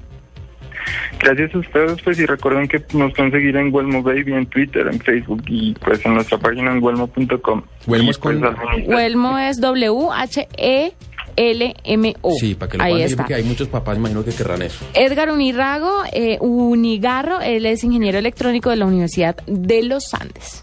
Gracias 1.21 1.55
a 1.55 1.59
ustedes, 1.59 2.01
pues, 2.03 2.19
y 2.21 2.27
recuerden 2.27 2.69
que 2.69 2.83
nos 2.95 3.13
pueden 3.15 3.33
seguir 3.33 3.57
en 3.57 3.75
Huelmo 3.75 4.03
Baby, 4.03 4.33
en 4.35 4.47
Twitter, 4.47 4.87
en 4.87 5.01
Facebook 5.01 5.43
y 5.47 5.75
pues 5.75 6.05
en 6.07 6.15
nuestra 6.15 6.39
página 6.39 6.73
en 6.73 6.83
huelmo.com. 6.83 7.63
Huelmo 7.87 8.11
es 8.11 8.19
con- 8.19 8.41
pues, 8.41 8.87
Huelmo 8.87 9.39
es 9.39 9.61
W-H-E-L-M-O. 11.37 12.31
Sí, 12.39 12.55
para 12.55 12.71
que 12.71 12.79
lo 12.79 12.85
Ahí 12.85 13.03
está. 13.03 13.17
porque 13.19 13.35
hay 13.35 13.45
muchos 13.45 13.69
papás, 13.69 13.97
imagino 13.99 14.25
que 14.25 14.33
querrán 14.33 14.63
eso. 14.63 14.85
Edgar 14.95 15.31
Unirago, 15.31 16.03
eh, 16.13 16.39
Unigarro, 16.41 17.41
él 17.41 17.67
es 17.67 17.85
ingeniero 17.85 18.19
electrónico 18.19 18.71
de 18.71 18.77
la 18.77 18.87
Universidad 18.87 19.37
de 19.47 19.83
los 19.83 20.15
Andes. 20.15 20.63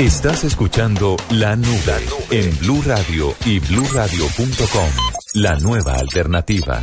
Estás 0.00 0.44
escuchando 0.44 1.14
La 1.30 1.56
Nube 1.56 1.98
en 2.30 2.58
Blue 2.60 2.80
Radio 2.86 3.34
y 3.44 3.58
bluradio.com. 3.58 4.88
La 5.34 5.56
nueva 5.58 5.92
alternativa. 5.96 6.80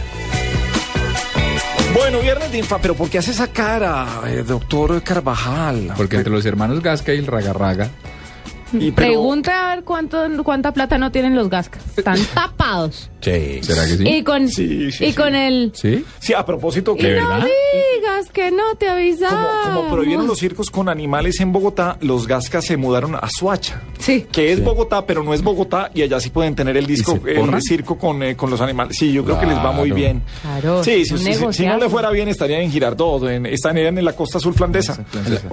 Bueno, 1.95 2.19
viernes 2.19 2.51
de 2.51 2.59
infa, 2.59 2.77
pero 2.79 2.93
¿por 2.93 3.09
qué 3.09 3.17
hace 3.17 3.31
esa 3.31 3.47
cara, 3.47 4.21
eh, 4.27 4.43
doctor 4.47 5.01
Carvajal? 5.01 5.93
Porque 5.97 6.17
entre 6.17 6.31
los 6.31 6.45
hermanos 6.45 6.83
Gasca 6.83 7.11
y 7.11 7.17
el 7.17 7.25
Raga 7.25 7.53
Raga. 7.53 7.89
Y, 8.71 8.91
pero- 8.91 9.07
Pregunta 9.07 9.71
a 9.71 9.75
ver 9.75 9.83
cuánto, 9.83 10.23
cuánta 10.43 10.71
plata 10.71 10.99
no 10.99 11.11
tienen 11.11 11.33
los 11.35 11.49
Gasca. 11.49 11.79
Están 11.95 12.19
tapados. 12.35 13.09
Sí. 13.33 13.59
¿Será 13.63 13.85
que 13.85 13.97
sí? 13.97 14.07
Y 14.07 14.23
con, 14.23 14.47
Sí, 14.49 14.91
sí, 14.91 15.05
y 15.05 15.07
sí. 15.09 15.13
con 15.13 15.35
el... 15.35 15.71
¿Sí? 15.75 16.03
Sí, 16.19 16.33
a 16.33 16.45
propósito 16.45 16.95
Y 16.97 17.01
que... 17.01 17.15
no 17.19 17.35
digas 17.37 18.29
que 18.31 18.51
no 18.51 18.75
te 18.77 18.87
avisamos. 18.89 19.47
Como, 19.65 19.75
como 19.81 19.93
prohibieron 19.93 20.27
los 20.27 20.39
circos 20.39 20.69
con 20.69 20.89
animales 20.89 21.39
en 21.39 21.51
Bogotá, 21.51 21.97
los 22.01 22.27
Gascas 22.27 22.65
se 22.65 22.77
mudaron 22.77 23.15
a 23.15 23.27
Suacha. 23.29 23.81
Sí. 23.99 24.25
Que 24.31 24.51
es 24.51 24.63
Bogotá, 24.63 25.05
pero 25.05 25.23
no 25.23 25.33
es 25.33 25.41
Bogotá, 25.41 25.91
y 25.93 26.01
allá 26.01 26.19
sí 26.19 26.29
pueden 26.29 26.55
tener 26.55 26.77
el 26.77 26.85
disco, 26.85 27.19
se 27.23 27.31
el 27.31 27.37
forran? 27.39 27.61
circo 27.61 27.97
con, 27.97 28.21
eh, 28.23 28.35
con 28.35 28.49
los 28.49 28.61
animales. 28.61 28.97
Sí, 28.97 29.11
yo 29.11 29.23
creo 29.23 29.39
que 29.39 29.45
les 29.45 29.57
va 29.57 29.71
muy 29.71 29.89
Claro. 29.89 29.95
bien. 29.95 30.21
Claro, 30.41 30.83
Sí, 30.83 31.05
si, 31.05 31.13
un 31.13 31.19
si- 31.19 31.25
si- 31.25 31.33
si 31.33 31.39
negociazo. 31.39 31.77
no 31.77 31.83
le 31.83 31.89
fuera 31.89 32.09
bien, 32.11 32.27
estarían 32.27 32.61
en 32.61 32.71
Girardot, 32.71 33.23
en, 33.29 33.45
estarían 33.45 33.97
en 33.97 34.05
la 34.05 34.13
costa 34.13 34.37
azul 34.37 34.53
flandesa. 34.53 35.03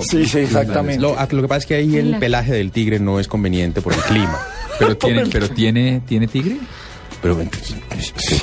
Sí, 0.00 0.26
sí, 0.26 0.38
exactamente. 0.38 1.00
Lo, 1.00 1.14
lo 1.16 1.42
que 1.42 1.48
pasa 1.48 1.58
es 1.58 1.66
que 1.66 1.74
ahí 1.74 1.96
el 1.96 2.12
La- 2.12 2.18
pelaje 2.20 2.52
del 2.52 2.70
tigre 2.70 2.98
no 3.00 3.18
es 3.20 3.28
conveniente 3.28 3.80
por 3.82 3.92
el 3.92 4.00
clima. 4.00 4.38
Pero 4.78 4.96
tiene, 4.96 5.24
pero 5.26 5.48
tiene, 5.50 6.02
tiene 6.04 6.26
tigre. 6.26 6.56
Pero 7.24 7.38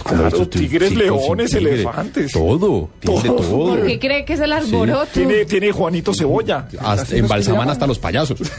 Claro, 0.03 0.47
tigres, 0.47 0.95
leones, 0.95 1.53
elefantes. 1.53 2.31
Todo, 2.31 2.89
tiene 2.99 3.21
Todo. 3.21 3.35
todo. 3.35 3.67
¿Por 3.67 3.85
qué 3.85 3.99
cree 3.99 4.25
que 4.25 4.33
es 4.33 4.39
el 4.39 4.51
arboroto? 4.51 5.05
Tiene, 5.13 5.45
tiene 5.45 5.71
Juanito 5.71 6.15
Cebolla. 6.15 6.67
Hasta, 6.79 7.15
embalsaman 7.15 7.69
hasta 7.69 7.85
los 7.85 7.99
payasos. 7.99 8.39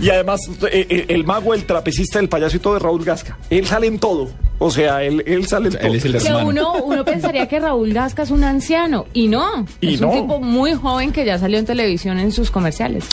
Y 0.00 0.10
además, 0.10 0.40
eh, 0.70 0.86
eh, 0.88 1.06
el 1.08 1.24
mago, 1.24 1.54
el 1.54 1.64
trapecista, 1.64 2.18
el 2.18 2.28
payaso 2.28 2.56
y 2.56 2.60
todo 2.60 2.74
de 2.74 2.80
Raúl 2.80 3.04
Gasca. 3.04 3.38
Él 3.50 3.66
sale 3.66 3.86
en 3.86 3.98
todo. 3.98 4.28
O 4.58 4.70
sea, 4.70 5.02
él, 5.02 5.22
él 5.26 5.46
sale 5.46 5.68
el 5.68 5.76
Él 5.76 5.94
es 5.96 6.04
el. 6.04 6.18
Que 6.18 6.32
uno, 6.32 6.74
uno 6.84 7.04
pensaría 7.04 7.48
que 7.48 7.58
Raúl 7.58 7.92
Gasca 7.92 8.22
es 8.22 8.30
un 8.30 8.44
anciano 8.44 9.06
y 9.12 9.28
no. 9.28 9.66
Y 9.80 9.94
es 9.94 10.00
no. 10.00 10.10
un 10.10 10.22
tipo 10.22 10.40
muy 10.40 10.74
joven 10.74 11.12
que 11.12 11.24
ya 11.24 11.38
salió 11.38 11.58
en 11.58 11.66
televisión 11.66 12.18
en 12.18 12.32
sus 12.32 12.50
comerciales. 12.50 13.04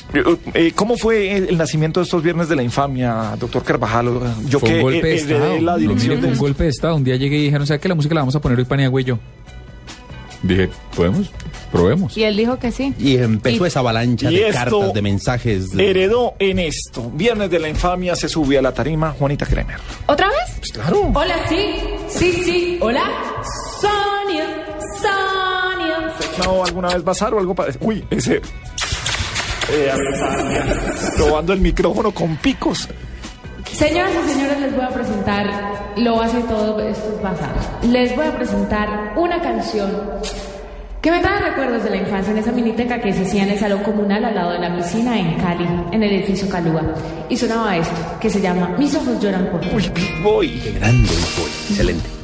Eh, 0.53 0.71
¿Cómo 0.75 0.97
fue 0.97 1.35
el, 1.35 1.57
nacimiento 1.57 1.99
de 1.99 2.05
estos 2.05 2.21
viernes 2.21 2.47
de 2.47 2.55
la 2.55 2.63
infamia, 2.63 3.35
doctor 3.39 3.63
Carvajal? 3.63 4.11
Yo 4.47 4.59
Fue 4.59 4.69
que 4.69 4.75
un 4.75 4.81
golpe 4.81 5.10
de 5.13 5.33
Estado. 5.33 5.59
la 5.61 5.71
No, 5.73 5.77
dirección 5.77 6.09
mire, 6.09 6.17
fue 6.21 6.27
de 6.27 6.33
un 6.33 6.39
golpe 6.39 6.63
de 6.63 6.69
Estado. 6.69 6.95
Un 6.95 7.03
día 7.03 7.15
llegué 7.15 7.37
y 7.37 7.43
dijeron, 7.45 7.65
¿sabes 7.67 7.81
qué? 7.81 7.87
La 7.89 7.95
música 7.95 8.15
la 8.15 8.21
vamos 8.21 8.35
a 8.35 8.41
poner 8.41 8.57
hoy 8.57 8.65
Paniagua 8.65 9.01
y 9.01 9.03
yo. 9.05 9.19
Dije, 10.43 10.69
¿podemos? 10.95 11.29
Probemos. 11.71 12.17
Y 12.17 12.23
él 12.23 12.35
dijo 12.35 12.57
que 12.57 12.71
sí. 12.71 12.93
Y 12.97 13.17
empezó 13.17 13.63
Y- 13.63 13.67
esa 13.67 13.79
avalancha 13.79 14.29
de 14.29 14.49
cartas, 14.51 14.93
de 14.93 15.01
mensajes. 15.03 15.69
de- 15.71 15.89
heredó 15.89 16.33
en 16.39 16.57
esto. 16.59 17.11
Viernes 17.13 17.49
de 17.51 17.59
la 17.59 17.69
infamia 17.69 18.15
se 18.15 18.27
subió 18.27 18.57
a 18.59 18.61
la 18.63 18.73
tarima 18.73 19.11
Juanita 19.11 19.45
Kremer. 19.45 19.77
¿Otra 20.07 20.27
vez? 20.29 20.57
Pues 20.57 20.71
claro. 20.71 21.11
Hola, 21.13 21.35
sí, 21.47 21.75
sí, 22.09 22.33
sí. 22.43 22.77
Hola, 22.81 23.03
Sonia, 23.79 24.65
Sonia. 24.99 26.43
¿No 26.43 26.63
alguna 26.65 26.87
vez 26.89 27.03
bazar 27.03 27.33
o 27.35 27.39
algo 27.39 27.53
parecido? 27.53 27.85
Uy, 27.87 28.03
ese... 28.09 28.41
Eh, 29.73 29.91
probando 31.15 31.53
el 31.53 31.61
micrófono 31.61 32.11
con 32.11 32.35
picos. 32.37 32.89
Señoras 33.73 34.11
y 34.25 34.29
señores, 34.29 34.59
les 34.59 34.75
voy 34.75 34.85
a 34.85 34.89
presentar, 34.89 35.45
lo 35.97 36.21
hace 36.21 36.39
todo, 36.41 36.79
esto 36.79 37.19
es. 37.81 37.89
Les 37.89 38.15
voy 38.15 38.27
a 38.27 38.35
presentar 38.35 39.13
una 39.15 39.41
canción 39.41 39.91
que 41.01 41.09
me 41.09 41.19
trae 41.19 41.39
recuerdos 41.39 41.83
de 41.83 41.89
la 41.89 41.97
infancia 41.97 42.31
en 42.31 42.37
esa 42.37 42.51
miniteca 42.51 43.01
que 43.01 43.11
se 43.11 43.23
hacía 43.23 43.43
en 43.43 43.49
el 43.49 43.59
salón 43.59 43.81
comunal 43.81 44.23
al 44.23 44.35
lado 44.35 44.51
de 44.51 44.59
la 44.59 44.75
piscina 44.75 45.17
en 45.17 45.33
Cali, 45.35 45.67
en 45.91 46.03
el 46.03 46.11
edificio 46.11 46.47
Calúa. 46.47 46.83
Y 47.27 47.37
sonaba 47.37 47.75
esto, 47.75 47.95
que 48.19 48.29
se 48.29 48.39
llama 48.39 48.75
Mis 48.77 48.93
ojos 48.93 49.19
lloran 49.19 49.47
por 49.47 49.61
ti. 49.61 49.69
Uy, 49.73 49.91
Boy. 50.21 50.49
Qué 50.59 50.71
grande. 50.73 51.09
Excelente. 51.69 52.20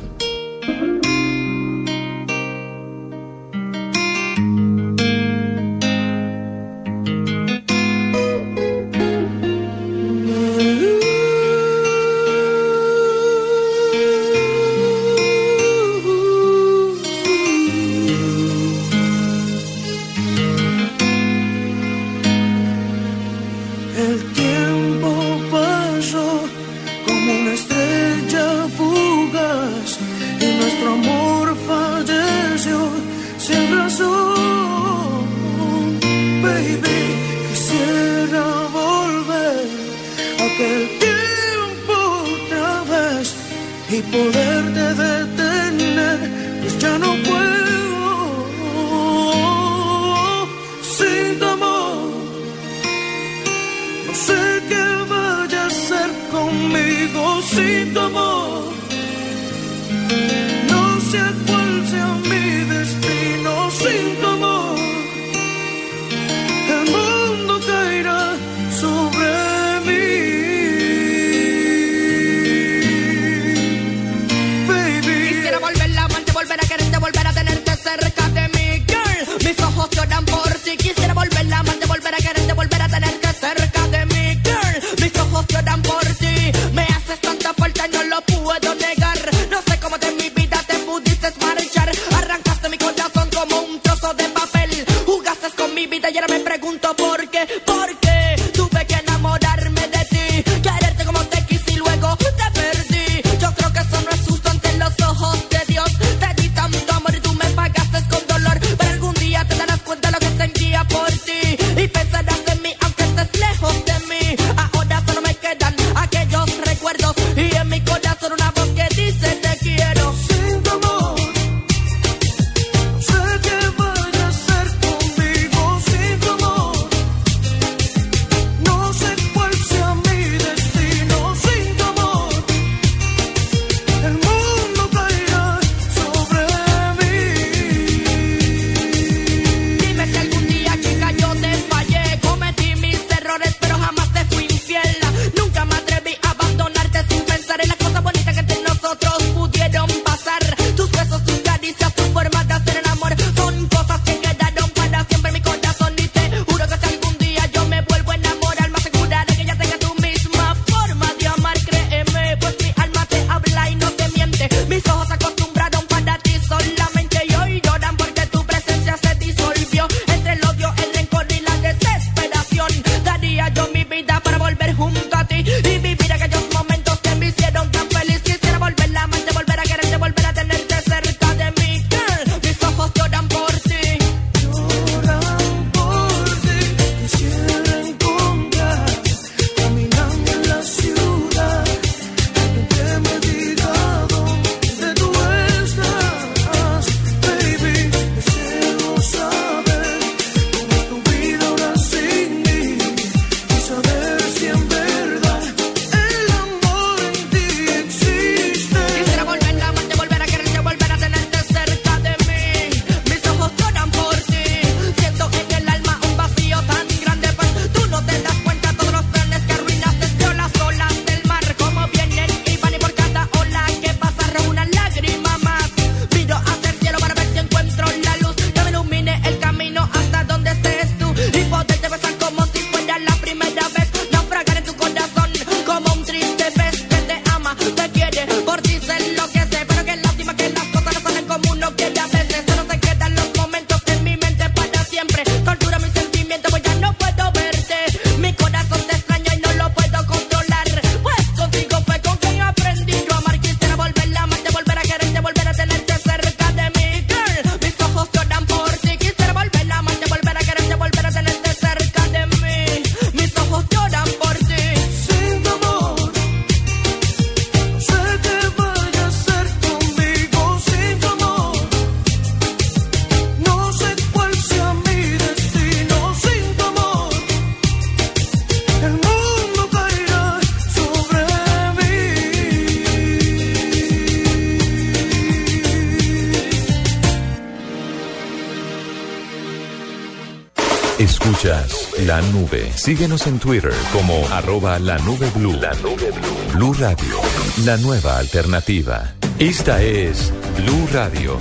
Síguenos 292.75 293.27
en 293.27 293.39
Twitter 293.39 293.73
como 293.91 294.25
arroba 294.29 294.79
la 294.79 294.97
nube 294.99 295.29
blue. 295.35 295.53
La 295.53 295.73
nube 295.75 296.11
blue. 296.11 296.53
Blue 296.53 296.73
Radio, 296.73 297.19
la 297.65 297.75
nueva 297.77 298.17
alternativa. 298.19 299.13
Esta 299.37 299.81
es 299.81 300.31
Blue 300.57 300.87
Radio. 300.93 301.37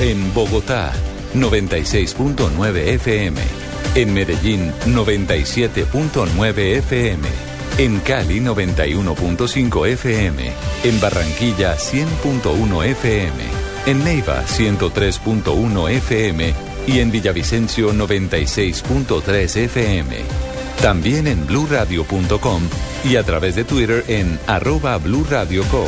En 0.00 0.34
Bogotá, 0.34 0.92
96.9 1.34 2.76
FM. 2.76 3.40
En 3.94 4.12
Medellín, 4.12 4.72
97.9 4.86 6.58
FM. 6.58 7.28
En 7.78 8.00
Cali, 8.00 8.40
91.5 8.40 9.86
FM. 9.88 10.52
En 10.84 11.00
Barranquilla, 11.00 11.76
100.1 11.76 12.84
FM. 12.84 13.53
En 13.86 14.02
Neiva, 14.02 14.44
103.1 14.46 15.90
FM. 15.90 16.54
Y 16.86 17.00
en 17.00 17.10
Villavicencio, 17.10 17.92
96.3 17.92 19.56
FM. 19.56 20.16
También 20.80 21.26
en 21.26 21.46
bluradio.com 21.46 22.62
y 23.04 23.16
a 23.16 23.22
través 23.22 23.56
de 23.56 23.64
Twitter 23.64 24.04
en 24.08 24.38
arroba 24.46 24.96
blurradioco. 24.98 25.84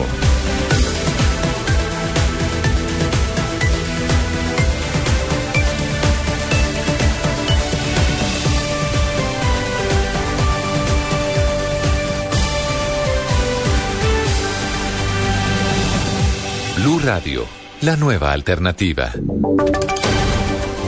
Blue 16.76 17.00
Radio, 17.00 17.46
la 17.82 17.96
nueva 17.96 18.32
alternativa. 18.32 19.12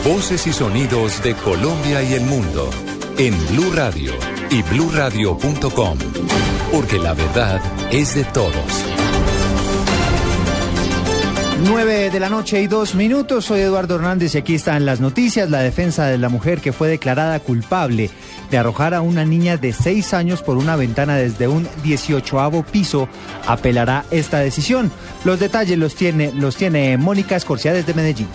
Voces 0.04 0.46
y 0.46 0.52
sonidos 0.52 1.22
de 1.22 1.34
Colombia 1.34 2.02
y 2.02 2.14
el 2.14 2.22
mundo 2.22 2.70
en 3.18 3.34
Blue 3.48 3.72
Radio 3.74 4.12
y 4.50 4.62
bluradio.com, 4.62 5.98
porque 6.72 6.98
la 6.98 7.14
verdad 7.14 7.60
es 7.90 8.14
de 8.14 8.24
todos. 8.24 8.84
9 11.64 12.10
de 12.10 12.20
la 12.20 12.28
noche 12.28 12.62
y 12.62 12.68
dos 12.68 12.94
minutos. 12.94 13.46
Soy 13.46 13.60
Eduardo 13.60 13.96
Hernández 13.96 14.34
y 14.34 14.38
aquí 14.38 14.54
están 14.54 14.86
las 14.86 15.00
noticias. 15.00 15.50
La 15.50 15.60
defensa 15.60 16.06
de 16.06 16.16
la 16.16 16.28
mujer 16.28 16.60
que 16.60 16.72
fue 16.72 16.88
declarada 16.88 17.40
culpable 17.40 18.10
de 18.50 18.58
arrojar 18.58 18.94
a 18.94 19.00
una 19.00 19.24
niña 19.24 19.56
de 19.56 19.72
6 19.72 20.14
años 20.14 20.42
por 20.42 20.56
una 20.56 20.76
ventana 20.76 21.16
desde 21.16 21.48
un 21.48 21.68
18 21.82 22.64
piso 22.70 23.08
apelará 23.46 24.04
esta 24.10 24.38
decisión. 24.38 24.92
Los 25.24 25.40
detalles 25.40 25.78
los 25.78 25.94
tiene, 25.94 26.32
los 26.32 26.56
tiene 26.56 26.96
Mónica 26.96 27.36
Escorcia 27.36 27.72
desde 27.72 27.94
Medellín. 27.94 28.28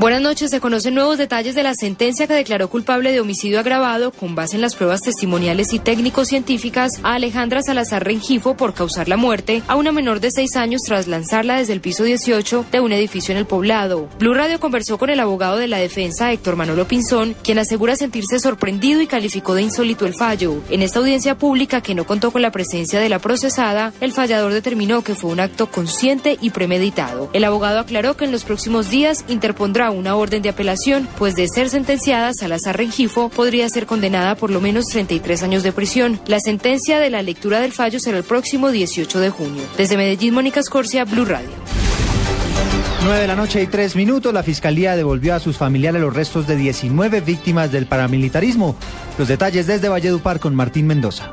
Buenas 0.00 0.22
noches. 0.22 0.50
Se 0.50 0.60
conocen 0.60 0.94
nuevos 0.94 1.18
detalles 1.18 1.54
de 1.54 1.62
la 1.62 1.74
sentencia 1.74 2.26
que 2.26 2.32
declaró 2.32 2.70
culpable 2.70 3.12
de 3.12 3.20
homicidio 3.20 3.60
agravado 3.60 4.12
con 4.12 4.34
base 4.34 4.56
en 4.56 4.62
las 4.62 4.74
pruebas 4.74 5.02
testimoniales 5.02 5.74
y 5.74 5.78
técnico-científicas 5.78 6.92
a 7.02 7.16
Alejandra 7.16 7.60
Salazar 7.60 8.02
Rengifo 8.02 8.56
por 8.56 8.72
causar 8.72 9.08
la 9.08 9.18
muerte 9.18 9.62
a 9.68 9.76
una 9.76 9.92
menor 9.92 10.20
de 10.20 10.30
seis 10.30 10.56
años 10.56 10.80
tras 10.86 11.06
lanzarla 11.06 11.58
desde 11.58 11.74
el 11.74 11.82
piso 11.82 12.02
18 12.02 12.64
de 12.72 12.80
un 12.80 12.92
edificio 12.92 13.32
en 13.32 13.38
el 13.38 13.44
poblado. 13.44 14.08
Blue 14.18 14.32
Radio 14.32 14.58
conversó 14.58 14.96
con 14.96 15.10
el 15.10 15.20
abogado 15.20 15.58
de 15.58 15.68
la 15.68 15.76
defensa, 15.76 16.32
Héctor 16.32 16.56
Manolo 16.56 16.88
Pinzón, 16.88 17.36
quien 17.44 17.58
asegura 17.58 17.94
sentirse 17.94 18.40
sorprendido 18.40 19.02
y 19.02 19.06
calificó 19.06 19.52
de 19.52 19.64
insólito 19.64 20.06
el 20.06 20.14
fallo. 20.14 20.62
En 20.70 20.80
esta 20.80 21.00
audiencia 21.00 21.36
pública 21.36 21.82
que 21.82 21.94
no 21.94 22.06
contó 22.06 22.30
con 22.30 22.40
la 22.40 22.52
presencia 22.52 23.00
de 23.00 23.10
la 23.10 23.18
procesada, 23.18 23.92
el 24.00 24.12
fallador 24.12 24.54
determinó 24.54 25.04
que 25.04 25.14
fue 25.14 25.30
un 25.30 25.40
acto 25.40 25.70
consciente 25.70 26.38
y 26.40 26.48
premeditado. 26.48 27.28
El 27.34 27.44
abogado 27.44 27.80
aclaró 27.80 28.16
que 28.16 28.24
en 28.24 28.32
los 28.32 28.44
próximos 28.44 28.88
días 28.88 29.26
interpondrá 29.28 29.89
una 29.90 30.16
orden 30.16 30.42
de 30.42 30.48
apelación, 30.48 31.08
pues 31.18 31.34
de 31.34 31.48
ser 31.48 31.68
sentenciada, 31.68 32.32
Salazar 32.32 32.76
Rengifo 32.76 33.28
podría 33.28 33.68
ser 33.68 33.86
condenada 33.86 34.34
por 34.34 34.50
lo 34.50 34.60
menos 34.60 34.86
33 34.86 35.42
años 35.42 35.62
de 35.62 35.72
prisión. 35.72 36.20
La 36.26 36.40
sentencia 36.40 36.98
de 36.98 37.10
la 37.10 37.22
lectura 37.22 37.60
del 37.60 37.72
fallo 37.72 38.00
será 38.00 38.18
el 38.18 38.24
próximo 38.24 38.70
18 38.70 39.20
de 39.20 39.30
junio. 39.30 39.62
Desde 39.76 39.96
Medellín, 39.96 40.34
Mónica 40.34 40.60
Escorcia, 40.60 41.04
Blue 41.04 41.24
Radio. 41.24 41.50
9 43.02 43.20
de 43.20 43.26
la 43.26 43.36
noche 43.36 43.62
y 43.62 43.66
3 43.66 43.96
minutos, 43.96 44.32
la 44.34 44.42
Fiscalía 44.42 44.94
devolvió 44.94 45.34
a 45.34 45.40
sus 45.40 45.56
familiares 45.56 46.02
los 46.02 46.14
restos 46.14 46.46
de 46.46 46.56
19 46.56 47.22
víctimas 47.22 47.72
del 47.72 47.86
paramilitarismo. 47.86 48.76
Los 49.18 49.28
detalles 49.28 49.66
desde 49.66 49.88
Valledupar 49.88 50.38
con 50.38 50.54
Martín 50.54 50.86
Mendoza. 50.86 51.32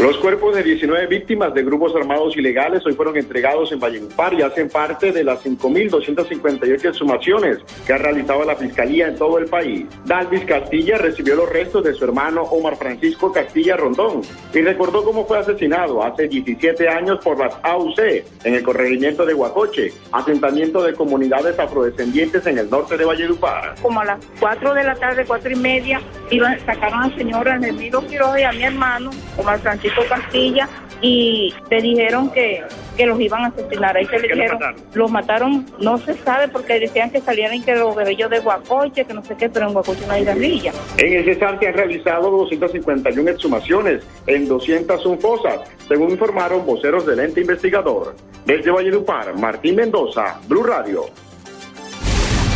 Los 0.00 0.18
cuerpos 0.18 0.56
de 0.56 0.64
19 0.64 1.06
víctimas 1.06 1.54
de 1.54 1.62
grupos 1.62 1.94
armados 1.94 2.36
ilegales 2.36 2.84
hoy 2.84 2.94
fueron 2.94 3.16
entregados 3.16 3.70
en 3.70 3.78
Valledupar 3.78 4.34
y 4.34 4.42
hacen 4.42 4.68
parte 4.68 5.12
de 5.12 5.22
las 5.22 5.44
5.258 5.44 6.88
exhumaciones 6.88 7.58
que 7.86 7.92
ha 7.92 7.98
realizado 7.98 8.44
la 8.44 8.56
Fiscalía 8.56 9.06
en 9.06 9.14
todo 9.14 9.38
el 9.38 9.44
país. 9.44 9.86
Dalvis 10.04 10.44
Castilla 10.46 10.98
recibió 10.98 11.36
los 11.36 11.48
restos 11.48 11.84
de 11.84 11.94
su 11.94 12.04
hermano 12.04 12.42
Omar 12.42 12.74
Francisco 12.74 13.32
Castilla 13.32 13.76
Rondón 13.76 14.22
y 14.52 14.62
recordó 14.62 15.04
cómo 15.04 15.26
fue 15.26 15.38
asesinado 15.38 16.02
hace 16.02 16.26
17 16.26 16.88
años 16.88 17.20
por 17.22 17.38
las 17.38 17.54
AUC 17.62 17.98
en 18.42 18.54
el 18.54 18.64
corregimiento 18.64 19.24
de 19.24 19.34
Huacoche, 19.34 19.92
asentamiento 20.10 20.82
de 20.82 20.94
comunidades 20.94 21.56
afrodescendientes 21.56 22.44
en 22.48 22.58
el 22.58 22.68
norte 22.68 22.96
de 22.96 23.04
Valledupar. 23.04 23.76
Como 23.80 24.00
a 24.00 24.04
las 24.04 24.26
4 24.40 24.74
de 24.74 24.82
la 24.82 24.96
tarde, 24.96 25.24
4 25.24 25.52
y 25.52 25.56
media, 25.56 26.00
iban, 26.32 26.58
sacaron 26.66 27.04
al 27.04 27.16
señor 27.16 27.46
Ernesto 27.46 28.04
Quiroga 28.08 28.40
y 28.40 28.42
a 28.42 28.50
mi 28.50 28.64
hermano, 28.64 29.10
Omar 29.38 29.60
Francisco 29.60 29.83
Castilla 30.08 30.68
y 31.00 31.52
le 31.70 31.82
dijeron 31.82 32.30
que, 32.30 32.62
que 32.96 33.06
los 33.06 33.20
iban 33.20 33.44
a 33.44 33.46
asesinar. 33.48 33.96
Ahí 33.96 34.06
se 34.06 34.18
le 34.18 34.28
¿Qué 34.28 34.34
le 34.34 34.34
dijeron, 34.44 34.58
mataron? 34.58 34.82
los 34.94 35.10
mataron, 35.10 35.66
no 35.80 35.98
se 35.98 36.14
sabe 36.14 36.48
porque 36.48 36.80
decían 36.80 37.10
que 37.10 37.20
salían 37.20 37.62
que 37.62 37.74
los 37.74 37.94
guerrillos 37.96 38.30
de 38.30 38.40
Guacoche, 38.40 39.04
que 39.04 39.12
no 39.14 39.22
sé 39.24 39.36
qué, 39.36 39.48
pero 39.48 39.66
en 39.66 39.72
Guacoche 39.74 40.06
no 40.06 40.12
hay 40.14 40.24
guerrilla. 40.24 40.72
En 40.96 41.12
el 41.12 41.24
Cesar 41.24 41.58
se 41.58 41.68
han 41.68 41.74
realizado 41.74 42.30
251 42.30 43.30
exhumaciones 43.30 44.02
en 44.26 44.48
201 44.48 45.18
fosas, 45.20 45.60
según 45.88 46.10
informaron 46.10 46.64
voceros 46.64 47.04
del 47.06 47.20
ente 47.20 47.40
investigador. 47.42 48.14
Desde 48.46 48.70
Valledupar, 48.70 49.36
Martín 49.38 49.76
Mendoza, 49.76 50.40
Blue 50.48 50.62
Radio. 50.62 51.04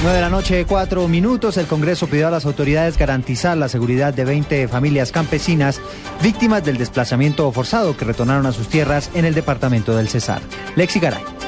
9 0.00 0.14
de 0.14 0.22
la 0.22 0.30
noche, 0.30 0.64
4 0.64 1.08
minutos. 1.08 1.56
El 1.56 1.66
Congreso 1.66 2.06
pidió 2.06 2.28
a 2.28 2.30
las 2.30 2.46
autoridades 2.46 2.96
garantizar 2.96 3.56
la 3.56 3.68
seguridad 3.68 4.14
de 4.14 4.24
20 4.24 4.68
familias 4.68 5.10
campesinas 5.10 5.80
víctimas 6.22 6.64
del 6.64 6.78
desplazamiento 6.78 7.50
forzado 7.50 7.96
que 7.96 8.04
retornaron 8.04 8.46
a 8.46 8.52
sus 8.52 8.68
tierras 8.68 9.10
en 9.14 9.24
el 9.24 9.34
departamento 9.34 9.96
del 9.96 10.08
Cesar. 10.08 10.40
Lexi 10.76 11.00
Garay. 11.00 11.47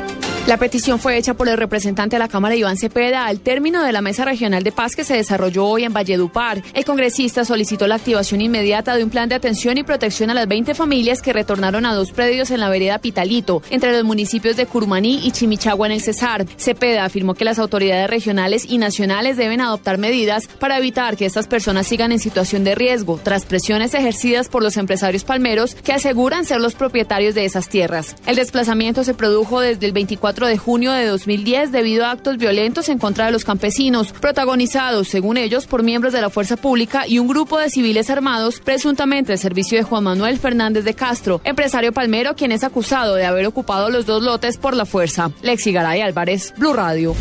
La 0.51 0.57
petición 0.57 0.99
fue 0.99 1.17
hecha 1.17 1.35
por 1.35 1.49
el 1.49 1.57
representante 1.57 2.17
de 2.17 2.19
la 2.19 2.27
Cámara 2.27 2.57
Iván 2.57 2.77
Cepeda 2.77 3.27
al 3.27 3.39
término 3.39 3.85
de 3.85 3.93
la 3.93 4.01
Mesa 4.01 4.25
Regional 4.25 4.65
de 4.65 4.73
Paz 4.73 4.97
que 4.97 5.05
se 5.05 5.15
desarrolló 5.15 5.65
hoy 5.65 5.85
en 5.85 5.93
Valledupar. 5.93 6.61
El 6.75 6.85
congresista 6.85 7.45
solicitó 7.45 7.87
la 7.87 7.95
activación 7.95 8.41
inmediata 8.41 8.97
de 8.97 9.05
un 9.05 9.11
plan 9.11 9.29
de 9.29 9.37
atención 9.37 9.79
y 9.79 9.85
protección 9.85 10.29
a 10.29 10.35
las 10.35 10.49
20 10.49 10.75
familias 10.75 11.23
que 11.23 11.33
retornaron 11.33 11.87
a 11.87 11.95
dos 11.95 12.11
predios 12.11 12.51
en 12.51 12.59
la 12.59 12.69
vereda 12.69 12.99
Pitalito, 12.99 13.63
entre 13.71 13.93
los 13.93 14.03
municipios 14.03 14.57
de 14.57 14.67
Curumaní 14.67 15.25
y 15.25 15.31
Chimichagua 15.31 15.87
en 15.87 15.93
el 15.93 16.01
Cesar. 16.01 16.45
Cepeda 16.57 17.05
afirmó 17.05 17.35
que 17.35 17.45
las 17.45 17.61
autoridades 17.61 18.11
regionales 18.11 18.67
y 18.69 18.79
nacionales 18.79 19.37
deben 19.37 19.61
adoptar 19.61 19.99
medidas 19.99 20.49
para 20.59 20.79
evitar 20.79 21.17
que 21.17 21.27
estas 21.27 21.47
personas 21.47 21.87
sigan 21.87 22.11
en 22.11 22.19
situación 22.19 22.65
de 22.65 22.75
riesgo, 22.75 23.21
tras 23.23 23.47
presiones 23.47 23.95
ejercidas 23.95 24.49
por 24.49 24.65
los 24.65 24.77
empresarios 24.79 25.23
palmeros 25.23 25.77
que 25.77 25.93
aseguran 25.93 26.45
ser 26.45 26.61
los 26.61 26.75
propietarios 26.75 27.37
de 27.37 27.45
esas 27.45 27.69
tierras. 27.69 28.17
El 28.27 28.35
desplazamiento 28.35 29.05
se 29.05 29.15
produjo 29.15 29.61
desde 29.61 29.87
el 29.87 29.93
24 29.93 30.40
de 30.47 30.59
junio 30.59 30.93
de 30.93 31.07
2010 31.07 31.73
debido 31.73 32.05
a 32.05 32.11
actos 32.11 32.37
violentos 32.37 32.89
en 32.89 32.99
contra 32.99 33.27
de 33.27 33.33
los 33.33 33.45
campesinos, 33.45 34.13
protagonizados, 34.13 35.09
según 35.09 35.37
ellos, 35.37 35.67
por 35.67 35.83
miembros 35.83 36.13
de 36.13 36.21
la 36.21 36.31
fuerza 36.31 36.57
pública 36.57 37.07
y 37.07 37.19
un 37.19 37.29
grupo 37.29 37.59
de 37.59 37.71
civiles 37.71 38.11
armados, 38.11 38.61
presuntamente 38.61 39.33
al 39.33 39.39
servicio 39.39 39.79
de 39.79 39.85
Juan 39.85 40.05
Manuel 40.05 40.39
Fernández 40.39 40.85
de 40.85 40.95
Castro, 40.95 41.41
empresario 41.45 41.93
palmero 41.93 42.35
quien 42.35 42.53
es 42.53 42.65
acusado 42.65 43.15
de 43.15 43.27
haber 43.27 43.47
ocupado 43.47 43.91
los 43.91 44.07
dos 44.07 44.23
lotes 44.23 44.57
por 44.57 44.75
la 44.77 44.87
fuerza. 44.87 45.31
Lexi 45.43 45.73
Garay 45.73 46.01
Álvarez, 46.01 46.55
Blue 46.57 46.73
Radio. 46.73 47.15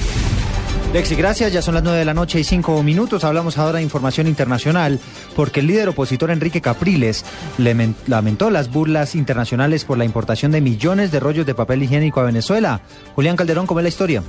Lexi, 0.92 1.16
gracias. 1.16 1.54
Ya 1.54 1.62
son 1.62 1.76
las 1.76 1.84
9 1.84 2.00
de 2.00 2.06
la 2.06 2.16
noche 2.16 2.40
y 2.40 2.44
5 2.44 2.82
minutos. 2.82 3.24
Hablamos 3.24 3.60
ahora 3.60 3.78
de 3.78 3.84
información 3.84 4.26
internacional 4.26 5.00
porque 5.36 5.60
el 5.60 5.68
líder 5.68 5.90
opositor 5.90 6.32
Enrique 6.32 6.62
Capriles 6.62 7.24
lamentó 7.60 8.50
las 8.50 8.72
burlas 8.72 9.14
internacionales 9.14 9.86
por 9.86 10.00
la 10.00 10.06
importación 10.06 10.52
de 10.52 10.62
millones 10.62 11.12
de 11.12 11.20
rollos 11.20 11.46
de 11.46 11.54
papel 11.54 11.84
higiénico 11.84 12.22
a 12.22 12.24
Venezuela. 12.24 12.82
Julián 13.14 13.36
Calderón, 13.36 13.68
¿cómo 13.68 13.82
es 13.82 13.84
la 13.84 13.90
historia? 13.90 14.24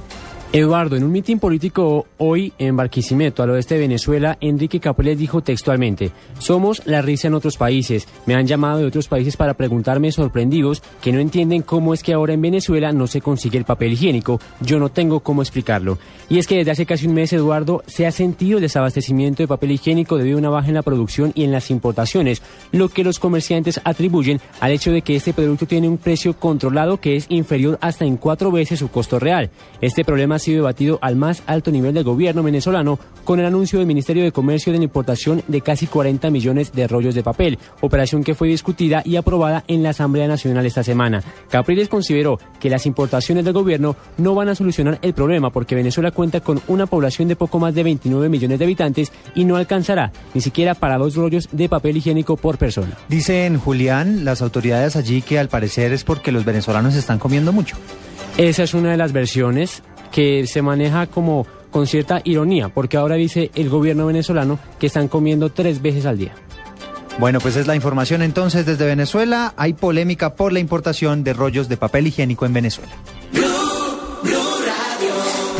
Eduardo, 0.52 0.96
en 0.96 1.04
un 1.04 1.12
mitin 1.12 1.38
político 1.38 2.08
hoy 2.18 2.52
en 2.58 2.76
Barquisimeto, 2.76 3.44
al 3.44 3.50
oeste 3.50 3.76
de 3.76 3.82
Venezuela, 3.82 4.36
Enrique 4.40 4.80
Capriles 4.80 5.16
dijo 5.16 5.42
textualmente, 5.42 6.10
somos 6.40 6.82
la 6.86 7.02
risa 7.02 7.28
en 7.28 7.34
otros 7.34 7.56
países. 7.56 8.08
Me 8.26 8.34
han 8.34 8.48
llamado 8.48 8.80
de 8.80 8.86
otros 8.86 9.06
países 9.06 9.36
para 9.36 9.54
preguntarme 9.54 10.10
sorprendidos 10.10 10.82
que 11.00 11.12
no 11.12 11.20
entienden 11.20 11.62
cómo 11.62 11.94
es 11.94 12.02
que 12.02 12.14
ahora 12.14 12.32
en 12.32 12.40
Venezuela 12.40 12.90
no 12.90 13.06
se 13.06 13.20
consigue 13.20 13.58
el 13.58 13.64
papel 13.64 13.92
higiénico. 13.92 14.40
Yo 14.60 14.80
no 14.80 14.88
tengo 14.88 15.20
cómo 15.20 15.40
explicarlo. 15.40 15.98
Y 16.28 16.38
es 16.38 16.48
que 16.48 16.56
desde 16.56 16.72
hace 16.72 16.86
casi 16.86 17.06
un 17.06 17.14
mes, 17.14 17.32
Eduardo, 17.32 17.84
se 17.86 18.08
ha 18.08 18.10
sentido 18.10 18.58
el 18.58 18.62
desabastecimiento 18.62 19.44
de 19.44 19.48
papel 19.48 19.70
higiénico 19.70 20.16
debido 20.16 20.38
a 20.38 20.40
una 20.40 20.50
baja 20.50 20.66
en 20.66 20.74
la 20.74 20.82
producción 20.82 21.30
y 21.36 21.44
en 21.44 21.52
las 21.52 21.70
importaciones, 21.70 22.42
lo 22.72 22.88
que 22.88 23.04
los 23.04 23.20
comerciantes 23.20 23.80
atribuyen 23.84 24.40
al 24.58 24.72
hecho 24.72 24.90
de 24.90 25.02
que 25.02 25.14
este 25.14 25.32
producto 25.32 25.66
tiene 25.66 25.88
un 25.88 25.98
precio 25.98 26.34
controlado 26.34 26.96
que 26.96 27.14
es 27.14 27.26
inferior 27.28 27.78
hasta 27.80 28.04
en 28.04 28.16
cuatro 28.16 28.50
veces 28.50 28.80
su 28.80 28.90
costo 28.90 29.20
real. 29.20 29.50
Este 29.80 30.04
problema 30.04 30.39
sido 30.40 30.56
debatido 30.56 30.98
al 31.02 31.14
más 31.14 31.44
alto 31.46 31.70
nivel 31.70 31.94
del 31.94 32.02
gobierno 32.02 32.42
venezolano 32.42 32.98
con 33.24 33.38
el 33.38 33.46
anuncio 33.46 33.78
del 33.78 33.86
Ministerio 33.86 34.24
de 34.24 34.32
Comercio 34.32 34.72
de 34.72 34.78
la 34.78 34.84
importación 34.84 35.42
de 35.46 35.60
casi 35.60 35.86
40 35.86 36.30
millones 36.30 36.72
de 36.72 36.88
rollos 36.88 37.14
de 37.14 37.22
papel, 37.22 37.58
operación 37.80 38.24
que 38.24 38.34
fue 38.34 38.48
discutida 38.48 39.02
y 39.04 39.16
aprobada 39.16 39.62
en 39.68 39.82
la 39.82 39.90
Asamblea 39.90 40.26
Nacional 40.26 40.66
esta 40.66 40.82
semana. 40.82 41.22
Capriles 41.48 41.88
consideró 41.88 42.40
que 42.58 42.70
las 42.70 42.86
importaciones 42.86 43.44
del 43.44 43.54
gobierno 43.54 43.94
no 44.18 44.34
van 44.34 44.48
a 44.48 44.54
solucionar 44.54 44.98
el 45.02 45.14
problema 45.14 45.50
porque 45.50 45.76
Venezuela 45.76 46.10
cuenta 46.10 46.40
con 46.40 46.60
una 46.66 46.86
población 46.86 47.28
de 47.28 47.36
poco 47.36 47.58
más 47.58 47.74
de 47.74 47.84
29 47.84 48.28
millones 48.28 48.58
de 48.58 48.64
habitantes 48.64 49.12
y 49.34 49.44
no 49.44 49.56
alcanzará 49.56 50.12
ni 50.34 50.40
siquiera 50.40 50.74
para 50.74 50.98
dos 50.98 51.14
rollos 51.14 51.48
de 51.52 51.68
papel 51.68 51.98
higiénico 51.98 52.36
por 52.36 52.58
persona. 52.58 52.96
Dicen 53.08 53.58
Julián, 53.58 54.24
las 54.24 54.42
autoridades 54.42 54.96
allí 54.96 55.22
que 55.22 55.38
al 55.38 55.48
parecer 55.48 55.92
es 55.92 56.04
porque 56.04 56.32
los 56.32 56.44
venezolanos 56.44 56.94
están 56.94 57.18
comiendo 57.18 57.52
mucho. 57.52 57.76
Esa 58.36 58.62
es 58.62 58.74
una 58.74 58.92
de 58.92 58.96
las 58.96 59.12
versiones 59.12 59.82
que 60.10 60.46
se 60.46 60.62
maneja 60.62 61.06
como 61.06 61.46
con 61.70 61.86
cierta 61.86 62.20
ironía, 62.24 62.68
porque 62.68 62.96
ahora 62.96 63.14
dice 63.14 63.50
el 63.54 63.68
gobierno 63.68 64.06
venezolano 64.06 64.58
que 64.78 64.86
están 64.86 65.08
comiendo 65.08 65.50
tres 65.50 65.80
veces 65.80 66.06
al 66.06 66.18
día. 66.18 66.34
Bueno, 67.18 67.40
pues 67.40 67.56
es 67.56 67.66
la 67.66 67.76
información 67.76 68.22
entonces 68.22 68.64
desde 68.64 68.86
Venezuela. 68.86 69.52
Hay 69.56 69.74
polémica 69.74 70.34
por 70.34 70.52
la 70.52 70.58
importación 70.58 71.22
de 71.22 71.32
rollos 71.32 71.68
de 71.68 71.76
papel 71.76 72.06
higiénico 72.06 72.46
en 72.46 72.52
Venezuela. 72.52 72.92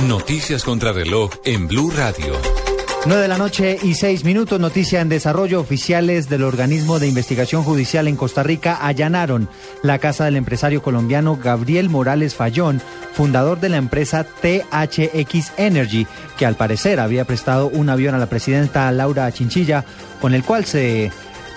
Noticias 0.09 0.65
contra 0.65 0.93
reloj 0.93 1.31
en 1.45 1.69
Blue 1.69 1.93
Radio. 1.95 2.60
9 3.07 3.23
de 3.23 3.29
la 3.29 3.39
noche 3.39 3.79
y 3.83 3.95
6 3.95 4.25
minutos, 4.25 4.61
noticia 4.61 5.01
en 5.01 5.09
desarrollo. 5.09 5.61
Oficiales 5.61 6.29
del 6.29 6.43
organismo 6.43 6.99
de 6.99 7.09
investigación 7.09 7.63
judicial 7.63 8.07
en 8.09 8.17
Costa 8.17 8.43
Rica 8.43 8.79
allanaron 8.83 9.49
la 9.83 9.99
casa 9.99 10.27
del 10.27 10.37
empresario 10.37 10.83
colombiano 10.83 11.39
Gabriel 11.43 11.89
Morales 11.89 12.35
Fallón, 12.35 12.83
fundador 13.15 13.59
de 13.59 13.71
la 13.71 13.79
empresa 13.79 14.25
THX 14.25 15.53
Energy, 15.57 16.07
que 16.37 16.45
al 16.45 16.57
parecer 16.57 17.01
había 17.01 17.25
prestado 17.25 17.69
un 17.69 17.89
avión 17.89 18.15
a 18.15 18.19
la 18.19 18.27
presidenta 18.27 18.93
Laura 18.93 19.33
Chinchilla, 19.33 19.87
con 20.21 20.35
el 20.35 20.45
cual 20.45 20.67
se 20.67 21.11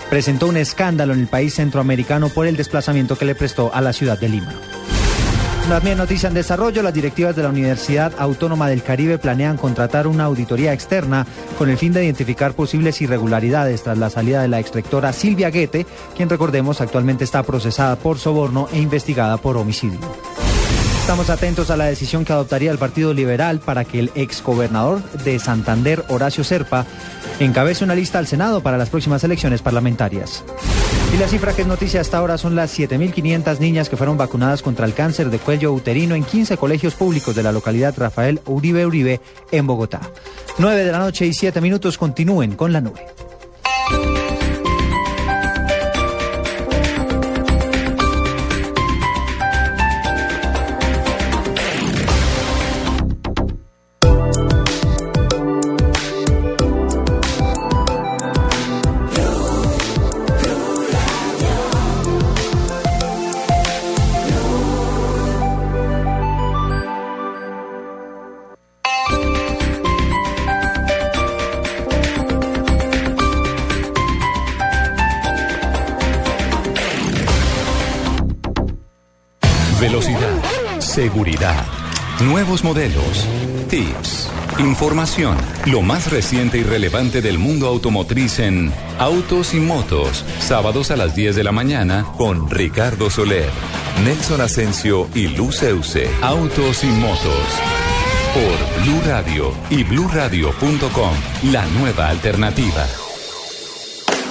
presentó 0.08 0.46
un 0.46 0.56
escándalo 0.56 1.12
en 1.12 1.20
el 1.20 1.26
país 1.26 1.54
centroamericano 1.54 2.30
por 2.30 2.46
el 2.46 2.56
desplazamiento 2.56 3.18
que 3.18 3.26
le 3.26 3.34
prestó 3.34 3.70
a 3.74 3.82
la 3.82 3.92
ciudad 3.92 4.18
de 4.18 4.30
Lima. 4.30 4.54
También 5.68 5.98
noticia 5.98 6.28
en 6.28 6.34
desarrollo, 6.34 6.82
las 6.82 6.94
directivas 6.94 7.34
de 7.34 7.42
la 7.42 7.48
Universidad 7.48 8.12
Autónoma 8.18 8.68
del 8.68 8.82
Caribe 8.82 9.18
planean 9.18 9.56
contratar 9.56 10.06
una 10.06 10.24
auditoría 10.24 10.72
externa 10.72 11.26
con 11.58 11.68
el 11.68 11.78
fin 11.78 11.92
de 11.92 12.04
identificar 12.04 12.54
posibles 12.54 13.00
irregularidades 13.00 13.82
tras 13.82 13.98
la 13.98 14.08
salida 14.08 14.42
de 14.42 14.48
la 14.48 14.60
exrectora 14.60 15.12
Silvia 15.12 15.50
Guete, 15.50 15.86
quien 16.14 16.28
recordemos 16.28 16.80
actualmente 16.80 17.24
está 17.24 17.42
procesada 17.42 17.96
por 17.96 18.18
soborno 18.18 18.68
e 18.72 18.78
investigada 18.78 19.36
por 19.38 19.56
homicidio. 19.56 19.98
Estamos 21.00 21.28
atentos 21.28 21.70
a 21.70 21.76
la 21.76 21.86
decisión 21.86 22.24
que 22.24 22.32
adoptaría 22.32 22.70
el 22.70 22.78
Partido 22.78 23.12
Liberal 23.12 23.58
para 23.58 23.84
que 23.84 23.98
el 23.98 24.12
exgobernador 24.14 25.02
de 25.24 25.38
Santander, 25.38 26.04
Horacio 26.08 26.44
Serpa, 26.44 26.86
encabece 27.40 27.84
una 27.84 27.94
lista 27.94 28.18
al 28.18 28.26
Senado 28.26 28.62
para 28.62 28.78
las 28.78 28.90
próximas 28.90 29.24
elecciones 29.24 29.60
parlamentarias. 29.60 30.44
Y 31.14 31.16
la 31.16 31.28
cifra 31.28 31.54
que 31.54 31.62
es 31.62 31.68
noticia 31.68 32.00
hasta 32.00 32.18
ahora 32.18 32.36
son 32.36 32.56
las 32.56 32.76
7.500 32.76 33.60
niñas 33.60 33.88
que 33.88 33.96
fueron 33.96 34.16
vacunadas 34.16 34.62
contra 34.62 34.84
el 34.84 34.94
cáncer 34.94 35.30
de 35.30 35.38
cuello 35.38 35.72
uterino 35.72 36.16
en 36.16 36.24
15 36.24 36.56
colegios 36.56 36.96
públicos 36.96 37.36
de 37.36 37.44
la 37.44 37.52
localidad 37.52 37.94
Rafael 37.96 38.40
Uribe 38.46 38.84
Uribe 38.84 39.20
en 39.52 39.64
Bogotá. 39.64 40.00
9 40.58 40.84
de 40.84 40.90
la 40.90 40.98
noche 40.98 41.24
y 41.24 41.32
7 41.32 41.60
minutos 41.60 41.98
continúen 41.98 42.56
con 42.56 42.72
la 42.72 42.80
nube. 42.80 43.06
Nuevos 82.20 82.62
modelos, 82.64 83.26
tips, 83.68 84.30
información, 84.58 85.36
lo 85.66 85.82
más 85.82 86.10
reciente 86.10 86.58
y 86.58 86.62
relevante 86.62 87.20
del 87.20 87.38
mundo 87.38 87.66
automotriz 87.66 88.38
en 88.38 88.72
Autos 88.98 89.54
y 89.54 89.60
Motos, 89.60 90.24
sábados 90.40 90.90
a 90.90 90.96
las 90.96 91.14
10 91.14 91.36
de 91.36 91.44
la 91.44 91.52
mañana 91.52 92.06
con 92.16 92.50
Ricardo 92.50 93.10
Soler, 93.10 93.48
Nelson 94.04 94.40
Asensio 94.40 95.08
y 95.14 95.28
Luz 95.28 95.62
Euse. 95.62 96.08
Autos 96.22 96.84
y 96.84 96.88
Motos. 96.88 97.48
Por 98.34 98.82
Blue 98.82 99.00
Radio 99.06 99.52
y 99.70 99.84
bluradio.com, 99.84 101.14
la 101.52 101.66
nueva 101.66 102.08
alternativa. 102.08 102.86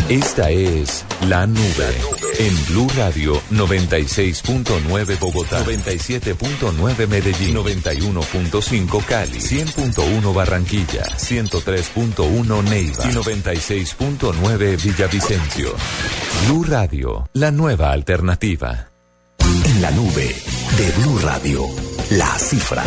Esta 0.09 0.49
es 0.49 1.05
La 1.27 1.47
Nube 1.47 2.22
en 2.39 2.65
Blue 2.67 2.87
Radio 2.95 3.41
96.9 3.51 5.19
Bogotá, 5.19 5.63
97.9 5.63 7.07
Medellín, 7.07 7.55
91.5 7.55 9.05
Cali, 9.05 9.39
100.1 9.39 10.33
Barranquilla, 10.33 11.03
103.1 11.17 12.63
Neiva 12.63 13.05
y 13.05 13.13
96.9 13.13 14.83
Villavicencio. 14.83 15.75
Blue 16.45 16.63
Radio, 16.63 17.29
la 17.33 17.51
nueva 17.51 17.91
alternativa. 17.91 18.89
En 19.65 19.81
la 19.81 19.91
nube 19.91 20.35
de 20.77 20.91
Blue 21.01 21.19
Radio, 21.19 21.65
la 22.11 22.37
cifra. 22.37 22.83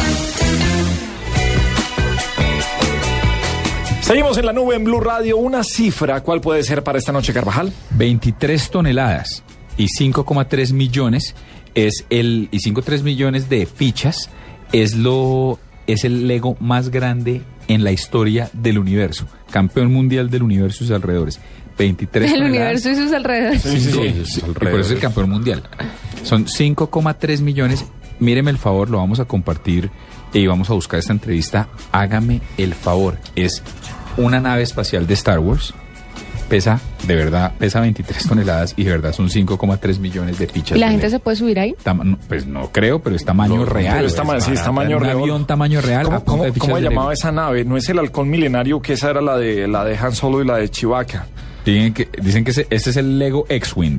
Seguimos 4.06 4.38
en 4.38 4.46
la 4.46 4.52
nube 4.52 4.76
en 4.76 4.84
Blue 4.84 5.00
Radio. 5.00 5.36
Una 5.36 5.64
cifra, 5.64 6.20
¿cuál 6.22 6.40
puede 6.40 6.62
ser 6.62 6.84
para 6.84 6.96
esta 6.96 7.10
noche, 7.10 7.32
Carvajal? 7.32 7.72
23 7.96 8.70
toneladas 8.70 9.42
y 9.76 9.86
5,3 9.86 10.72
millones 10.72 11.34
es 11.74 12.04
el 12.08 12.48
y 12.52 12.58
5,3 12.58 13.02
millones 13.02 13.48
de 13.48 13.66
fichas 13.66 14.30
es 14.70 14.94
lo 14.94 15.58
es 15.88 16.04
el 16.04 16.28
Lego 16.28 16.56
más 16.60 16.90
grande 16.90 17.42
en 17.66 17.82
la 17.82 17.90
historia 17.90 18.48
del 18.52 18.78
universo, 18.78 19.26
campeón 19.50 19.92
mundial 19.92 20.30
del 20.30 20.44
universo 20.44 20.84
y 20.84 20.86
sus 20.86 20.94
alrededores. 20.94 21.40
23 21.76 22.30
El 22.30 22.38
toneladas. 22.38 22.58
universo 22.58 22.90
y 22.90 22.94
sus 22.94 23.12
alrededores. 23.12 23.62
Sí, 23.62 23.80
sí, 23.80 23.90
sí, 23.90 24.24
sí, 24.24 24.42
y 24.48 24.52
por 24.52 24.68
eso 24.68 24.80
es 24.82 24.90
el 24.92 25.00
campeón 25.00 25.30
mundial. 25.30 25.64
Son 26.22 26.46
5,3 26.46 27.40
millones. 27.40 27.84
Míreme 28.20 28.52
el 28.52 28.56
favor, 28.58 28.88
lo 28.88 28.98
vamos 28.98 29.18
a 29.18 29.24
compartir 29.26 29.90
y 30.32 30.46
vamos 30.46 30.70
a 30.70 30.74
buscar 30.74 30.98
esta 31.00 31.12
entrevista. 31.12 31.68
Hágame 31.92 32.40
el 32.56 32.72
favor. 32.72 33.18
Es 33.34 33.62
una 34.16 34.40
nave 34.40 34.62
espacial 34.62 35.06
de 35.06 35.14
Star 35.14 35.38
Wars. 35.38 35.74
Pesa, 36.48 36.80
de 37.04 37.16
verdad, 37.16 37.52
pesa 37.58 37.80
23 37.80 38.28
toneladas 38.28 38.74
y 38.76 38.84
de 38.84 38.92
verdad 38.92 39.12
son 39.12 39.28
5,3 39.28 39.98
millones 39.98 40.38
de 40.38 40.46
fichas. 40.46 40.76
¿Y 40.76 40.80
la 40.80 40.90
gente 40.90 41.10
se 41.10 41.18
puede 41.18 41.36
subir 41.36 41.58
ahí? 41.58 41.74
Tama- 41.82 42.04
no, 42.04 42.18
pues 42.28 42.46
no 42.46 42.70
creo, 42.70 43.00
pero 43.02 43.16
es 43.16 43.24
tamaño 43.24 43.56
No, 43.56 43.64
real. 43.64 43.94
pero 43.96 44.06
es 44.06 44.14
tama- 44.14 44.38
sí, 44.38 44.52
es 44.52 44.62
tamaño 44.62 44.98
un 44.98 45.02
real. 45.02 45.18
avión 45.18 45.44
tamaño 45.44 45.80
real. 45.80 46.04
¿Cómo, 46.04 46.24
cómo- 46.24 46.44
cómo 46.56 46.78
llamaba 46.78 47.12
esa 47.12 47.32
nave? 47.32 47.64
No 47.64 47.76
es 47.76 47.88
el 47.88 47.98
halcón 47.98 48.30
milenario, 48.30 48.80
que 48.80 48.92
esa 48.92 49.10
era 49.10 49.20
la 49.20 49.36
de 49.36 49.66
la 49.66 49.84
de 49.84 49.96
Han 49.98 50.14
Solo 50.14 50.40
y 50.40 50.46
la 50.46 50.58
de 50.58 50.68
Chewbacca. 50.68 51.26
Dicen 51.64 51.92
que, 51.92 52.08
dicen 52.22 52.44
que 52.44 52.52
ese, 52.52 52.68
ese 52.70 52.90
es 52.90 52.96
el 52.96 53.18
Lego 53.18 53.44
X-Wing. 53.48 53.98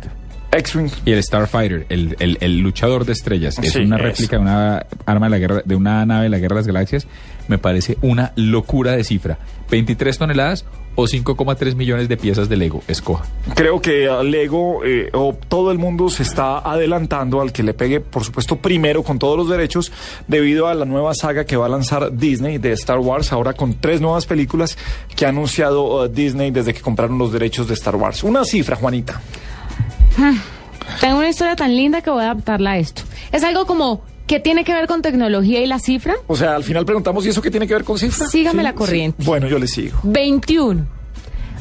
X-Wing. 0.51 0.89
Y 1.05 1.11
el 1.11 1.23
Starfighter, 1.23 1.85
el, 1.89 2.15
el, 2.19 2.37
el 2.41 2.59
luchador 2.59 3.05
de 3.05 3.13
estrellas. 3.13 3.57
Es 3.59 3.73
Sí, 3.73 3.79
una 3.81 3.97
réplica 3.97 4.37
de 4.37 4.41
una 4.41 4.85
arma 5.05 5.27
de 5.27 5.29
la 5.31 5.37
guerra, 5.39 5.61
de 5.65 5.75
una 5.75 6.05
nave 6.05 6.23
de 6.23 6.29
la 6.29 6.37
guerra 6.39 6.55
de 6.55 6.61
las 6.61 6.67
galaxias. 6.67 7.07
Me 7.47 7.57
parece 7.57 7.97
una 8.01 8.33
locura 8.35 8.91
de 8.93 9.03
cifra. 9.03 9.37
23 9.69 10.17
toneladas 10.17 10.65
o 10.95 11.03
5,3 11.05 11.75
millones 11.75 12.09
de 12.09 12.17
piezas 12.17 12.49
de 12.49 12.57
Lego. 12.57 12.81
Escoja. 12.87 13.25
Creo 13.55 13.79
que 13.81 14.09
Lego 14.23 14.83
eh, 14.83 15.09
o 15.13 15.37
todo 15.47 15.71
el 15.71 15.77
mundo 15.77 16.09
se 16.09 16.23
está 16.23 16.57
adelantando 16.59 17.39
al 17.41 17.51
que 17.51 17.61
le 17.61 17.73
pegue, 17.75 17.99
por 17.99 18.23
supuesto, 18.23 18.57
primero 18.57 19.03
con 19.03 19.19
todos 19.19 19.37
los 19.37 19.47
derechos, 19.49 19.91
debido 20.27 20.67
a 20.67 20.73
la 20.73 20.85
nueva 20.85 21.13
saga 21.13 21.45
que 21.45 21.55
va 21.55 21.67
a 21.67 21.69
lanzar 21.69 22.17
Disney 22.17 22.57
de 22.57 22.71
Star 22.71 22.97
Wars, 22.97 23.31
ahora 23.31 23.53
con 23.53 23.75
tres 23.75 24.01
nuevas 24.01 24.25
películas 24.25 24.77
que 25.15 25.25
ha 25.25 25.29
anunciado 25.29 26.05
eh, 26.05 26.09
Disney 26.09 26.49
desde 26.51 26.73
que 26.73 26.81
compraron 26.81 27.17
los 27.19 27.31
derechos 27.31 27.67
de 27.67 27.75
Star 27.75 27.95
Wars. 27.95 28.23
Una 28.23 28.43
cifra, 28.43 28.75
Juanita. 28.75 29.21
Hmm. 30.17 30.35
Tengo 31.01 31.17
una 31.19 31.29
historia 31.29 31.55
tan 31.55 31.75
linda 31.75 32.01
que 32.01 32.09
voy 32.09 32.21
a 32.23 32.31
adaptarla 32.31 32.71
a 32.71 32.77
esto. 32.77 33.03
Es 33.31 33.43
algo 33.43 33.65
como 33.65 34.01
que 34.25 34.39
tiene 34.39 34.63
que 34.63 34.73
ver 34.73 34.87
con 34.87 35.01
tecnología 35.01 35.61
y 35.61 35.67
la 35.67 35.79
cifra. 35.79 36.15
O 36.27 36.35
sea, 36.35 36.55
al 36.55 36.63
final 36.63 36.85
preguntamos, 36.85 37.25
¿y 37.25 37.29
eso 37.29 37.41
qué 37.41 37.51
tiene 37.51 37.67
que 37.67 37.73
ver 37.73 37.83
con 37.83 37.97
cifra? 37.97 38.27
Sígame 38.27 38.63
la 38.63 38.73
corriente. 38.73 39.23
Bueno, 39.23 39.47
yo 39.47 39.57
le 39.59 39.67
sigo. 39.67 39.99
21. 40.03 40.85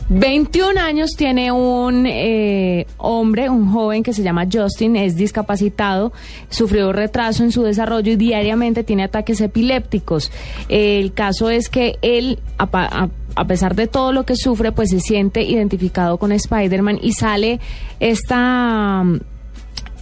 21 0.09 0.79
años 0.81 1.11
tiene 1.17 1.51
un 1.51 2.07
eh, 2.07 2.87
hombre, 2.99 3.51
un 3.51 3.73
joven 3.73 4.05
que 4.05 4.13
se 4.13 4.23
llama 4.23 4.47
Justin, 4.51 4.95
es 4.95 5.17
discapacitado, 5.17 6.13
sufrió 6.49 6.93
retraso 6.93 7.43
en 7.43 7.51
su 7.51 7.65
desarrollo 7.65 8.13
y 8.13 8.17
diariamente 8.17 8.85
tiene 8.85 9.03
ataques 9.03 9.41
epilépticos. 9.41 10.31
El 10.69 11.13
caso 11.13 11.51
es 11.51 11.69
que 11.69 11.97
él, 12.03 12.39
a- 12.59 13.09
a 13.37 13.47
pesar 13.47 13.77
de 13.77 13.87
todo 13.87 14.13
lo 14.13 14.25
que 14.25 14.35
sufre, 14.35 14.73
pues 14.73 14.91
se 14.91 15.01
siente 15.01 15.43
identificado 15.43 16.19
con 16.19 16.33
Spider-Man 16.33 16.99
y 17.03 17.13
sale 17.13 17.61
esta 18.01 19.05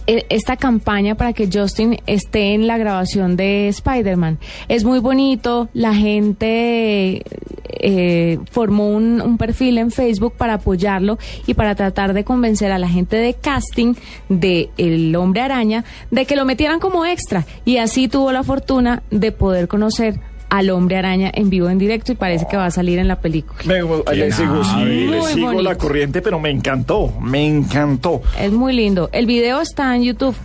e- 0.07 0.25
esta 0.29 0.55
campaña 0.55 1.15
para 1.15 1.33
que 1.33 1.49
Justin 1.51 1.97
esté 2.05 2.53
en 2.53 2.67
la 2.67 2.77
grabación 2.77 3.35
de 3.35 3.67
Spider-Man. 3.69 4.39
Es 4.67 4.83
muy 4.83 4.99
bonito, 4.99 5.69
la 5.73 5.93
gente 5.95 7.23
eh, 7.63 8.39
formó 8.51 8.89
un, 8.89 9.21
un 9.21 9.37
perfil 9.37 9.77
en 9.79 9.91
Facebook 9.91 10.33
para 10.37 10.55
apoyarlo 10.55 11.17
y 11.47 11.55
para 11.55 11.75
tratar 11.75 12.13
de 12.13 12.23
convencer 12.23 12.71
a 12.71 12.77
la 12.77 12.87
gente 12.87 13.17
de 13.17 13.33
casting 13.33 13.95
de 14.29 14.69
El 14.77 15.15
Hombre 15.15 15.41
Araña 15.41 15.83
de 16.11 16.25
que 16.25 16.35
lo 16.35 16.45
metieran 16.45 16.79
como 16.79 17.05
extra 17.05 17.45
y 17.65 17.77
así 17.77 18.07
tuvo 18.07 18.31
la 18.31 18.43
fortuna 18.43 19.03
de 19.11 19.31
poder 19.31 19.67
conocer 19.67 20.19
al 20.57 20.69
Hombre 20.69 20.97
Araña 20.97 21.31
en 21.33 21.49
vivo 21.49 21.69
en 21.69 21.77
directo 21.77 22.11
y 22.11 22.15
parece 22.15 22.45
que 22.49 22.57
va 22.57 22.65
a 22.67 22.71
salir 22.71 22.99
en 22.99 23.07
la 23.07 23.19
película. 23.19 23.61
Me- 23.65 24.15
le 24.15 24.31
sigo, 24.31 24.63
sí, 24.63 24.83
le 25.07 25.21
sigo 25.23 25.47
bonito. 25.47 25.63
la 25.63 25.75
corriente, 25.75 26.21
pero 26.21 26.39
me 26.39 26.49
encantó, 26.49 27.13
me 27.21 27.45
encantó. 27.47 28.21
Es 28.39 28.51
muy 28.51 28.73
lindo. 28.73 29.09
El 29.11 29.25
video 29.25 29.61
está 29.61 29.95
en 29.95 30.03
YouTube. 30.03 30.35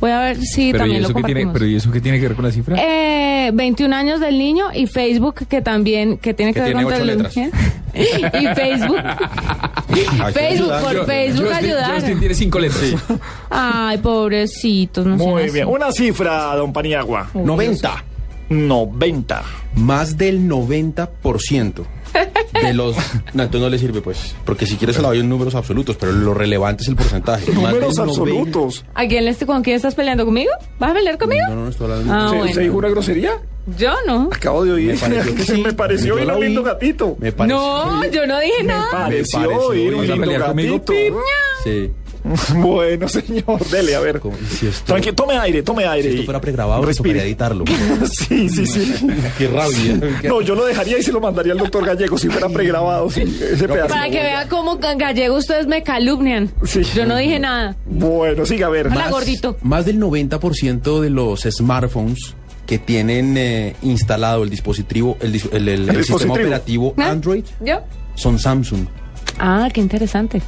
Voy 0.00 0.12
a 0.12 0.20
ver 0.20 0.38
si 0.38 0.72
pero, 0.72 0.86
¿y 0.86 0.88
también 0.88 1.02
lo 1.02 1.08
qué 1.08 1.14
tiene, 1.14 1.22
compartimos. 1.42 1.52
pero 1.52 1.66
¿y 1.66 1.76
eso 1.76 1.90
qué 1.90 2.00
tiene 2.00 2.18
que 2.18 2.26
ver 2.28 2.34
con 2.36 2.44
la 2.46 2.50
cifra? 2.50 2.76
Eh, 2.80 3.50
21 3.52 3.94
años 3.94 4.18
del 4.18 4.38
niño 4.38 4.68
y 4.72 4.86
Facebook 4.86 5.46
que 5.46 5.60
también 5.60 6.16
que 6.16 6.32
tiene 6.32 6.54
que, 6.54 6.60
Que 6.60 6.64
ver 6.64 6.72
tiene 6.74 6.84
con 6.84 6.92
ocho 6.94 7.04
tecnología. 7.04 7.50
y 7.94 8.46
Facebook. 8.54 8.96
Facebook 10.32 10.72
por 10.82 11.06
Facebook 11.06 11.46
Justin, 11.48 11.64
ayudar. 11.66 11.94
Justin 11.96 12.18
tiene 12.18 12.34
cinco 12.34 12.58
letras. 12.58 12.94
Ay, 13.50 13.98
pobrecitos, 13.98 15.04
no 15.04 15.16
Muy 15.16 15.42
así. 15.42 15.52
bien, 15.52 15.68
una 15.68 15.92
cifra, 15.92 16.54
don 16.56 16.72
Paniagua. 16.72 17.28
90. 17.34 18.04
90. 18.48 19.42
Más 19.76 20.16
del 20.18 20.48
90% 20.48 21.84
de 22.62 22.74
los... 22.74 22.96
No, 23.34 23.42
entonces 23.44 23.60
no 23.60 23.68
le 23.68 23.78
sirve, 23.78 24.00
pues. 24.00 24.34
Porque 24.44 24.66
si 24.66 24.76
quieres 24.76 24.96
se 24.96 25.02
la 25.02 25.08
doy 25.08 25.20
en 25.20 25.28
números 25.28 25.54
absolutos, 25.54 25.96
pero 25.96 26.12
lo 26.12 26.34
relevante 26.34 26.82
es 26.82 26.88
el 26.88 26.96
porcentaje. 26.96 27.46
Más 27.52 27.72
Números 27.72 27.94
del 27.96 28.06
90. 28.06 28.20
absolutos. 28.22 28.84
¿A 28.94 29.06
quién, 29.06 29.24
le 29.24 29.30
estoy- 29.30 29.46
¿Con 29.46 29.62
quién 29.62 29.76
estás 29.76 29.94
peleando 29.94 30.24
conmigo? 30.24 30.50
¿Vas 30.78 30.90
a 30.90 30.94
pelear 30.94 31.18
conmigo? 31.18 31.44
No, 31.48 31.54
no, 31.54 31.62
no 31.64 31.68
estoy 31.70 31.90
hablando. 31.90 32.12
Ah, 32.12 32.28
¿Se, 32.30 32.36
bueno. 32.36 32.54
¿se 32.54 32.60
dijo 32.62 32.76
una 32.76 32.88
grosería? 32.88 33.32
Yo 33.78 33.92
no. 34.06 34.28
Acabo 34.32 34.64
de 34.64 34.72
oír. 34.72 34.92
Me 34.94 34.98
pareció 34.98 35.34
que 35.36 35.42
sí. 35.44 35.60
me 35.62 35.72
pareció 35.72 36.06
Yo 36.08 36.14
oír 36.16 36.26
la 36.26 36.34
un 36.36 36.44
lindo 36.44 36.62
gatito. 36.64 37.16
Me 37.20 37.30
pareció. 37.30 37.56
No, 37.58 38.04
yo 38.10 38.26
no 38.26 38.40
dije 38.40 38.64
nada. 38.64 38.90
Pareció 38.90 39.38
pareció 39.40 39.66
oír 39.68 39.94
un 39.94 40.00
oír. 40.00 40.08
¿Vas 40.08 40.10
a 40.10 40.12
lindo 40.14 40.20
pelear 40.26 40.46
conmigo? 40.48 40.78
gatito. 40.78 40.92
Sí. 41.62 41.90
Bueno, 42.54 43.08
señor, 43.08 43.64
dele, 43.70 43.94
a 43.96 44.00
ver. 44.00 44.20
Si 44.50 44.66
esto, 44.66 44.94
Tranqui- 44.94 45.14
tome 45.14 45.36
aire, 45.38 45.62
tome 45.62 45.84
aire. 45.86 46.08
si 46.08 46.14
esto 46.14 46.24
fuera 46.24 46.40
pregrabado, 46.40 46.84
respire. 46.84 47.22
editarlo. 47.22 47.64
Sí, 48.12 48.48
sí, 48.48 48.66
sí. 48.66 48.92
Qué 49.38 49.48
rabia. 49.48 49.98
No, 50.24 50.40
yo 50.40 50.54
lo 50.54 50.64
dejaría 50.66 50.98
y 50.98 51.02
se 51.02 51.12
lo 51.12 51.20
mandaría 51.20 51.52
al 51.52 51.58
doctor 51.58 51.84
Gallego 51.84 52.18
si 52.18 52.28
fuera 52.28 52.48
pregrabado. 52.48 53.10
Sí, 53.10 53.22
ese 53.22 53.66
pedazo. 53.68 53.88
Para 53.94 54.10
que 54.10 54.20
vea 54.20 54.48
cómo 54.48 54.78
en 54.82 54.98
gallego 54.98 55.36
ustedes 55.36 55.66
me 55.66 55.82
calumnian. 55.82 56.50
Sí. 56.64 56.82
Yo 56.94 57.06
no 57.06 57.16
dije 57.16 57.38
nada. 57.38 57.76
Bueno, 57.86 58.44
siga 58.46 58.66
a 58.66 58.70
ver. 58.70 58.86
Hola, 58.86 58.94
más. 58.96 59.10
gordito. 59.10 59.56
Más 59.62 59.86
del 59.86 59.98
90% 60.00 61.00
de 61.00 61.10
los 61.10 61.42
smartphones 61.42 62.34
que 62.66 62.78
tienen 62.78 63.36
eh, 63.36 63.74
instalado 63.82 64.42
el 64.44 64.50
dispositivo, 64.50 65.16
el, 65.20 65.32
dis- 65.32 65.48
el- 65.52 65.68
el- 65.68 65.88
el 65.88 65.96
dispositivo. 65.96 66.18
sistema 66.18 66.34
operativo 66.34 66.94
¿Ah? 66.98 67.10
Android 67.10 67.44
¿Yo? 67.64 67.80
son 68.14 68.38
Samsung. 68.38 68.86
Ah, 69.38 69.68
qué 69.72 69.80
interesante. 69.80 70.40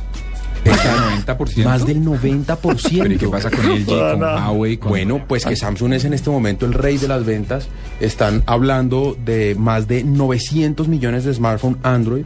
Está 0.65 1.37
90%. 1.37 1.65
Más 1.65 1.87
del 1.87 2.03
90%. 2.05 2.57
¿Pero 3.03 3.13
y 3.13 3.17
qué 3.19 3.29
pasa 3.29 3.51
con 3.51 3.67
LG, 3.69 3.87
con 3.87 4.21
Huawei? 4.23 4.77
Con... 4.77 4.89
Bueno, 4.91 5.25
pues 5.27 5.45
que 5.45 5.57
Samsung 5.57 5.95
es 5.95 6.05
en 6.05 6.15
este 6.15 6.31
momento 6.31 6.67
el 6.67 6.73
rey 6.75 6.99
de 6.99 7.09
las 7.09 7.25
ventas. 7.25 7.69
Están 8.01 8.43
hablando 8.47 9.17
de 9.25 9.55
más 9.59 9.89
de 9.89 10.05
900 10.05 10.87
millones 10.89 11.25
de 11.25 11.35
smartphones 11.35 11.79
Android. 11.83 12.25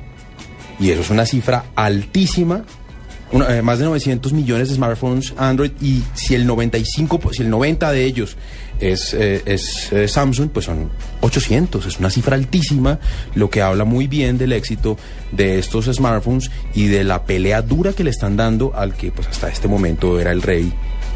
Y 0.79 0.91
eso 0.91 1.01
es 1.01 1.11
una 1.11 1.25
cifra 1.25 1.65
altísima. 1.75 2.65
Una- 3.33 3.57
eh, 3.57 3.63
más 3.63 3.79
de 3.79 3.87
900 3.87 4.33
millones 4.35 4.69
de 4.69 4.75
smartphones 4.75 5.33
Android. 5.39 5.71
Y 5.81 6.03
si 6.15 6.35
el 6.35 6.47
95, 6.47 7.19
po- 7.19 7.33
si 7.33 7.43
el 7.43 7.51
90 7.51 7.91
de 7.91 8.05
ellos 8.05 8.37
es, 8.81 9.15
eh, 9.15 9.43
es 9.47 9.93
eh, 9.93 10.09
Samsung, 10.09 10.51
pues 10.51 10.67
son 10.67 10.91
800. 11.21 11.87
Es 11.87 11.99
una 11.99 12.11
cifra 12.11 12.37
altísima, 12.37 12.99
lo 13.35 13.51
que 13.51 13.63
habla 13.63 13.85
muy 13.85 14.07
bien 14.07 14.39
del 14.39 14.53
éxito 14.53 14.97
de 15.33 15.59
estos 15.59 15.87
smartphones 15.87 16.51
y 16.75 16.87
de 16.87 17.05
la 17.05 17.25
pelea 17.25 17.63
dura 17.63 17.93
que 17.93 18.05
le 18.05 18.11
están 18.11 18.37
dando 18.37 18.73
al 18.75 18.95
que 18.95 19.11
pues 19.11 19.29
hasta 19.29 19.49
este 19.49 19.69
momento 19.69 20.21
era 20.21 20.33
el 20.33 20.43
rey, 20.43 20.73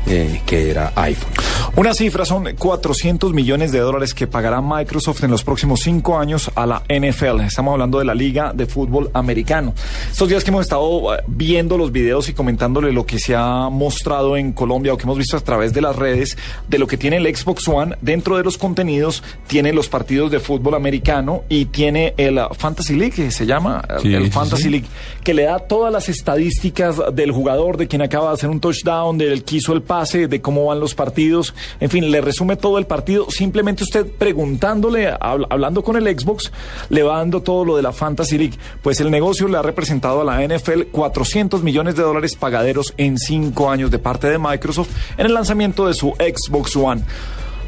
eh, 0.06 0.40
que 0.46 0.70
era 0.70 0.92
iPhone. 0.96 1.32
Una 1.76 1.94
cifra 1.94 2.24
son 2.24 2.48
400 2.58 3.32
millones 3.32 3.70
de 3.72 3.78
dólares 3.78 4.12
que 4.12 4.26
pagará 4.26 4.60
Microsoft 4.60 5.22
en 5.22 5.30
los 5.30 5.44
próximos 5.44 5.80
cinco 5.80 6.18
años 6.18 6.50
a 6.54 6.66
la 6.66 6.82
NFL. 6.88 7.40
Estamos 7.42 7.72
hablando 7.72 7.98
de 7.98 8.04
la 8.04 8.14
Liga 8.14 8.52
de 8.52 8.66
Fútbol 8.66 9.10
Americano. 9.14 9.74
Estos 10.10 10.28
días 10.28 10.42
que 10.42 10.50
hemos 10.50 10.62
estado 10.62 11.14
eh, 11.14 11.22
viendo 11.26 11.78
los 11.78 11.92
videos 11.92 12.28
y 12.28 12.32
comentándole 12.32 12.92
lo 12.92 13.06
que 13.06 13.18
se 13.18 13.36
ha 13.36 13.68
mostrado 13.70 14.36
en 14.36 14.52
Colombia 14.52 14.92
o 14.92 14.96
que 14.96 15.04
hemos 15.04 15.18
visto 15.18 15.36
a 15.36 15.40
través 15.40 15.72
de 15.72 15.80
las 15.80 15.96
redes 15.96 16.36
de 16.68 16.78
lo 16.78 16.86
que 16.86 16.96
tiene 16.96 17.18
el 17.18 17.36
Xbox 17.36 17.68
One, 17.68 17.96
dentro 18.00 18.36
de 18.36 18.44
los 18.44 18.58
contenidos 18.58 19.22
tiene 19.46 19.72
los 19.72 19.88
partidos 19.88 20.30
de 20.30 20.40
fútbol 20.40 20.74
americano 20.74 21.44
y 21.48 21.66
tiene 21.66 22.14
el 22.16 22.38
uh, 22.38 22.52
Fantasy 22.56 22.96
League, 22.96 23.14
que 23.14 23.30
se 23.30 23.46
llama 23.46 23.82
uh, 23.88 24.00
Sí, 24.00 24.14
el 24.14 24.24
sí, 24.24 24.30
Fantasy 24.30 24.62
sí. 24.64 24.70
League, 24.70 24.86
que 25.22 25.34
le 25.34 25.44
da 25.44 25.58
todas 25.60 25.92
las 25.92 26.08
estadísticas 26.08 26.96
del 27.12 27.32
jugador, 27.32 27.76
de 27.76 27.86
quien 27.86 28.02
acaba 28.02 28.28
de 28.28 28.34
hacer 28.34 28.50
un 28.50 28.60
touchdown, 28.60 29.18
del 29.18 29.44
que 29.44 29.56
hizo 29.56 29.72
el 29.72 29.82
pase, 29.90 30.28
de 30.28 30.40
cómo 30.40 30.66
van 30.66 30.78
los 30.78 30.94
partidos. 30.94 31.52
En 31.80 31.90
fin, 31.90 32.12
le 32.12 32.20
resume 32.20 32.54
todo 32.54 32.78
el 32.78 32.86
partido. 32.86 33.26
Simplemente 33.28 33.82
usted 33.82 34.06
preguntándole, 34.06 35.12
habl- 35.14 35.48
hablando 35.50 35.82
con 35.82 35.96
el 35.96 36.04
Xbox, 36.16 36.52
le 36.90 37.02
va 37.02 37.16
dando 37.18 37.42
todo 37.42 37.64
lo 37.64 37.74
de 37.76 37.82
la 37.82 37.90
Fantasy 37.92 38.38
League. 38.38 38.56
Pues 38.82 39.00
el 39.00 39.10
negocio 39.10 39.48
le 39.48 39.58
ha 39.58 39.62
representado 39.62 40.20
a 40.20 40.24
la 40.24 40.40
NFL 40.46 40.82
400 40.92 41.64
millones 41.64 41.96
de 41.96 42.04
dólares 42.04 42.36
pagaderos 42.36 42.94
en 42.98 43.18
cinco 43.18 43.68
años 43.68 43.90
de 43.90 43.98
parte 43.98 44.28
de 44.30 44.38
Microsoft 44.38 44.90
en 45.18 45.26
el 45.26 45.34
lanzamiento 45.34 45.88
de 45.88 45.94
su 45.94 46.10
Xbox 46.12 46.76
One. 46.76 47.02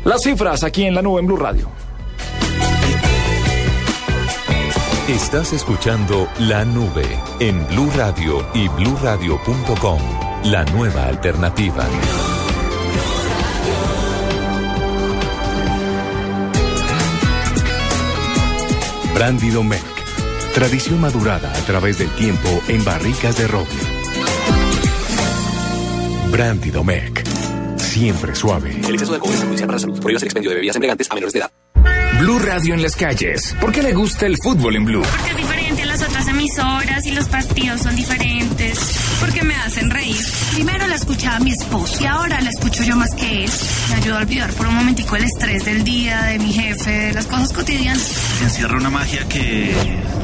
Las 0.05 0.23
cifras 0.23 0.63
aquí 0.63 0.85
en 0.85 0.95
la 0.95 1.03
nube 1.03 1.19
en 1.21 1.27
Blue 1.27 1.37
Radio. 1.37 1.69
Estás 5.09 5.53
escuchando 5.53 6.29
La 6.39 6.65
Nube 6.65 7.05
en 7.41 7.67
Blue 7.67 7.91
Radio 7.97 8.47
y 8.55 8.69
bluradio.com. 8.69 10.22
La 10.45 10.65
nueva 10.65 11.07
alternativa. 11.07 11.87
Brandy 19.15 19.51
Domecq. 19.51 19.83
Tradición 20.55 21.01
madurada 21.01 21.53
a 21.53 21.61
través 21.65 21.99
del 21.99 22.09
tiempo 22.11 22.49
en 22.67 22.85
barricas 22.85 23.39
de 23.39 23.47
roble. 23.47 23.69
Brandy 26.31 26.71
Domecq. 26.71 27.25
Siempre 27.79 28.35
suave. 28.35 28.71
El 28.71 28.95
exceso 28.95 29.13
de 29.13 29.17
alcohol 29.17 29.33
es 29.35 29.39
perjudicial 29.39 29.67
para 29.69 29.77
la 29.77 29.81
salud. 29.81 30.01
Prohíbas 30.01 30.23
el 30.23 30.27
expendio 30.27 30.51
de 30.51 30.57
bebidas 30.57 30.77
embriagantes 30.77 31.11
a 31.11 31.15
menores 31.15 31.33
de 31.35 31.39
edad. 31.39 31.53
Blue 32.23 32.39
Radio 32.39 32.75
en 32.75 32.83
las 32.83 32.95
calles. 32.95 33.57
¿Por 33.61 33.73
qué 33.73 33.83
le 33.83 33.93
gusta 33.93 34.27
el 34.27 34.37
fútbol 34.43 34.77
en 34.77 34.85
Blue? 34.85 35.03
Porque 35.03 35.31
es 35.31 35.37
diferente 35.37 35.83
a 35.83 35.87
las 35.87 36.03
otras 36.03 36.29
emisoras 36.29 37.07
y 37.07 37.11
los 37.11 37.29
partidos 37.29 37.81
son 37.81 37.97
diferentes. 37.97 38.62
Escuchaba 41.23 41.45
mi 41.45 41.53
esposo 41.53 42.03
y 42.03 42.07
ahora 42.07 42.41
la 42.41 42.51
escucho 42.51 42.83
yo 42.83 42.97
más 42.97 43.15
que 43.15 43.45
él. 43.45 43.51
Me 43.91 43.95
ayuda 43.95 44.17
a 44.17 44.23
olvidar 44.23 44.53
por 44.55 44.67
un 44.67 44.75
momentico 44.75 45.15
el 45.15 45.23
estrés 45.23 45.65
del 45.65 45.85
día, 45.85 46.21
de 46.23 46.41
mi 46.41 46.53
jefe, 46.53 46.91
de 46.91 47.13
las 47.13 47.27
cosas 47.27 47.53
cotidianas. 47.53 48.03
Se 48.03 48.45
encierra 48.45 48.77
una 48.77 48.91
magia 48.91 49.25
que 49.29 49.73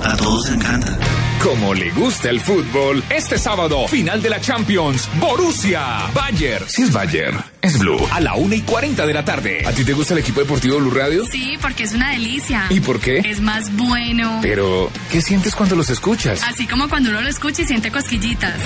a 0.03 0.17
todos 0.17 0.51
encanta. 0.51 0.99
Como 1.41 1.73
le 1.73 1.93
gusta 1.93 2.31
el 2.31 2.41
fútbol, 2.41 3.05
este 3.11 3.39
sábado, 3.39 3.87
final 3.87 4.21
de 4.21 4.29
la 4.29 4.41
Champions, 4.41 5.09
Borussia, 5.21 6.11
Bayern. 6.13 6.69
Si 6.69 6.83
es 6.83 6.93
Bayern, 6.93 7.45
es 7.63 7.79
Blue. 7.79 8.05
A 8.11 8.19
la 8.19 8.35
1 8.35 8.57
y 8.57 8.63
40 8.63 9.07
de 9.07 9.15
la 9.15 9.25
tarde. 9.25 9.63
¿A 9.69 9.71
ti 9.71 9.85
te 9.85 9.93
gusta 9.93 10.15
el 10.15 10.19
equipo 10.19 10.41
deportivo 10.41 10.79
Blue 10.79 10.91
Radio? 10.91 11.25
Sí, 11.31 11.57
porque 11.63 11.85
es 11.85 11.93
una 11.93 12.11
delicia. 12.11 12.67
¿Y 12.71 12.81
por 12.81 12.99
qué? 12.99 13.19
Es 13.19 13.41
más 13.41 13.73
bueno. 13.77 14.41
Pero, 14.43 14.91
¿qué 15.13 15.23
sientes 15.23 15.55
cuando 15.55 15.77
los 15.77 15.91
escuchas? 15.91 16.43
Así 16.43 16.67
como 16.67 16.89
cuando 16.89 17.11
uno 17.11 17.21
lo 17.21 17.29
escucha 17.29 17.63
y 17.63 17.67
siente 17.67 17.93
cosquillitas. 17.93 18.59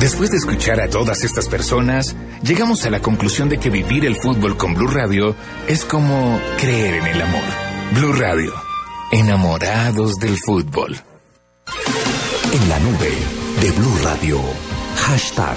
Después 0.00 0.30
de 0.30 0.36
escuchar 0.36 0.80
a 0.80 0.88
todas 0.88 1.22
estas 1.22 1.48
personas, 1.48 2.16
llegamos 2.42 2.84
a 2.84 2.90
la 2.90 3.00
conclusión 3.00 3.48
de 3.48 3.58
que 3.58 3.70
vivir 3.70 4.04
el 4.04 4.16
fútbol 4.16 4.56
con 4.56 4.74
Blue 4.74 4.88
Radio 4.88 5.36
es 5.68 5.84
como 5.84 6.40
creer 6.58 6.94
en 6.94 7.06
el 7.06 7.22
amor. 7.22 7.42
Blue 7.94 8.12
Radio, 8.12 8.52
enamorados 9.12 10.16
del 10.16 10.36
fútbol. 10.38 10.96
En 12.52 12.68
la 12.68 12.78
nube 12.80 13.12
de 13.60 13.70
Blue 13.72 13.98
Radio. 14.02 14.40
Hashtag. 14.96 15.56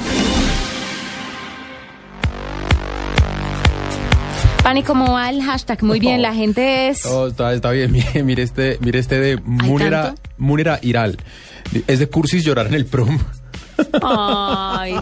Pani, 4.63 4.81
¿cómo 4.81 5.11
va 5.11 5.29
el 5.29 5.43
hashtag? 5.43 5.83
Muy 5.83 5.99
bien, 5.99 6.23
la 6.23 6.33
gente 6.33 6.89
es... 6.89 7.05
Oh, 7.05 7.27
está, 7.27 7.53
está 7.53 7.69
bien. 7.69 7.91
Mire, 7.91 8.23
mire 8.23 8.41
este, 8.41 8.79
mire 8.81 8.97
este 8.97 9.19
de 9.19 9.37
Munera? 9.37 10.15
Munera 10.37 10.79
Iral. 10.81 11.17
Es 11.85 11.99
de 11.99 12.07
cursis 12.09 12.43
llorar 12.43 12.67
en 12.67 12.73
el 12.73 12.85
prom. 12.85 13.19
Ay, 14.01 14.95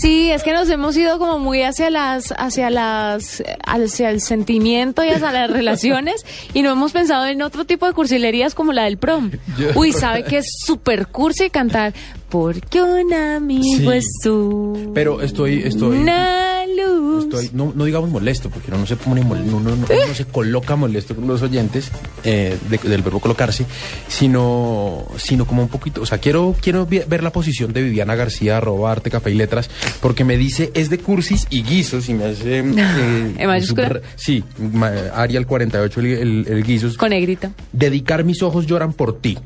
sí, 0.00 0.30
es 0.30 0.42
que 0.42 0.52
nos 0.52 0.68
hemos 0.70 0.96
ido 0.96 1.18
como 1.18 1.38
muy 1.38 1.62
hacia 1.62 1.90
las, 1.90 2.32
hacia 2.36 2.70
las, 2.70 3.42
hacia 3.66 4.10
el 4.10 4.20
sentimiento 4.20 5.04
y 5.04 5.10
hacia 5.10 5.32
las 5.32 5.50
relaciones 5.50 6.24
y 6.54 6.62
no 6.62 6.70
hemos 6.70 6.92
pensado 6.92 7.26
en 7.26 7.42
otro 7.42 7.64
tipo 7.64 7.86
de 7.86 7.92
cursilerías 7.92 8.54
como 8.54 8.72
la 8.72 8.84
del 8.84 8.98
prom. 8.98 9.30
Uy, 9.74 9.92
¿sabe 9.92 10.24
que 10.24 10.38
es 10.38 10.46
súper 10.64 11.08
cursi 11.08 11.50
cantar? 11.50 11.92
Porque 12.32 12.80
un 12.80 13.12
amigo 13.12 13.62
Sí. 13.62 13.86
es 13.98 14.06
tú. 14.22 14.90
Pero 14.94 15.20
estoy, 15.20 15.62
estoy, 15.64 15.98
Una 15.98 16.64
luz. 16.66 17.24
estoy 17.24 17.50
no, 17.52 17.72
no 17.76 17.84
digamos 17.84 18.08
molesto, 18.08 18.48
porque 18.48 18.68
uno 18.70 18.78
no 18.78 18.86
se 18.86 18.96
pone 18.96 19.22
mol- 19.22 19.44
no, 19.44 19.60
no- 19.60 19.76
no- 19.76 19.86
uno 19.88 20.06
no 20.08 20.14
se 20.14 20.24
coloca 20.24 20.74
molesto 20.74 21.14
con 21.14 21.26
los 21.26 21.42
oyentes 21.42 21.90
eh, 22.24 22.56
de- 22.70 22.78
del 22.88 23.02
verbo 23.02 23.20
colocarse, 23.20 23.66
sino, 24.08 25.04
sino 25.18 25.46
como 25.46 25.62
un 25.62 25.68
poquito, 25.68 26.00
o 26.02 26.06
sea, 26.06 26.18
quiero, 26.18 26.54
quiero 26.60 26.86
ver 26.86 27.22
la 27.22 27.32
posición 27.32 27.72
de 27.72 27.82
Viviana 27.82 28.14
García, 28.14 28.56
arroba 28.58 28.92
arte, 28.92 29.10
café 29.10 29.30
y 29.30 29.34
letras, 29.34 29.68
porque 30.00 30.24
me 30.24 30.36
dice 30.38 30.70
es 30.74 30.88
de 30.88 30.98
cursis 30.98 31.46
y 31.50 31.62
guisos 31.62 32.08
y 32.08 32.14
me 32.14 32.24
hace 32.26 32.60
eh, 32.60 32.60
¿En 33.38 33.46
mayúscula? 33.46 33.88
super- 33.88 34.02
sí, 34.16 34.42
ma- 34.72 34.92
Arial 35.14 35.46
48 35.46 36.00
el, 36.00 36.06
el, 36.06 36.46
el 36.48 36.62
guisos. 36.62 36.96
Con 36.96 37.10
negrito. 37.10 37.50
Dedicar 37.72 38.24
mis 38.24 38.42
ojos 38.42 38.66
lloran 38.66 38.92
por 38.94 39.20
ti. 39.20 39.36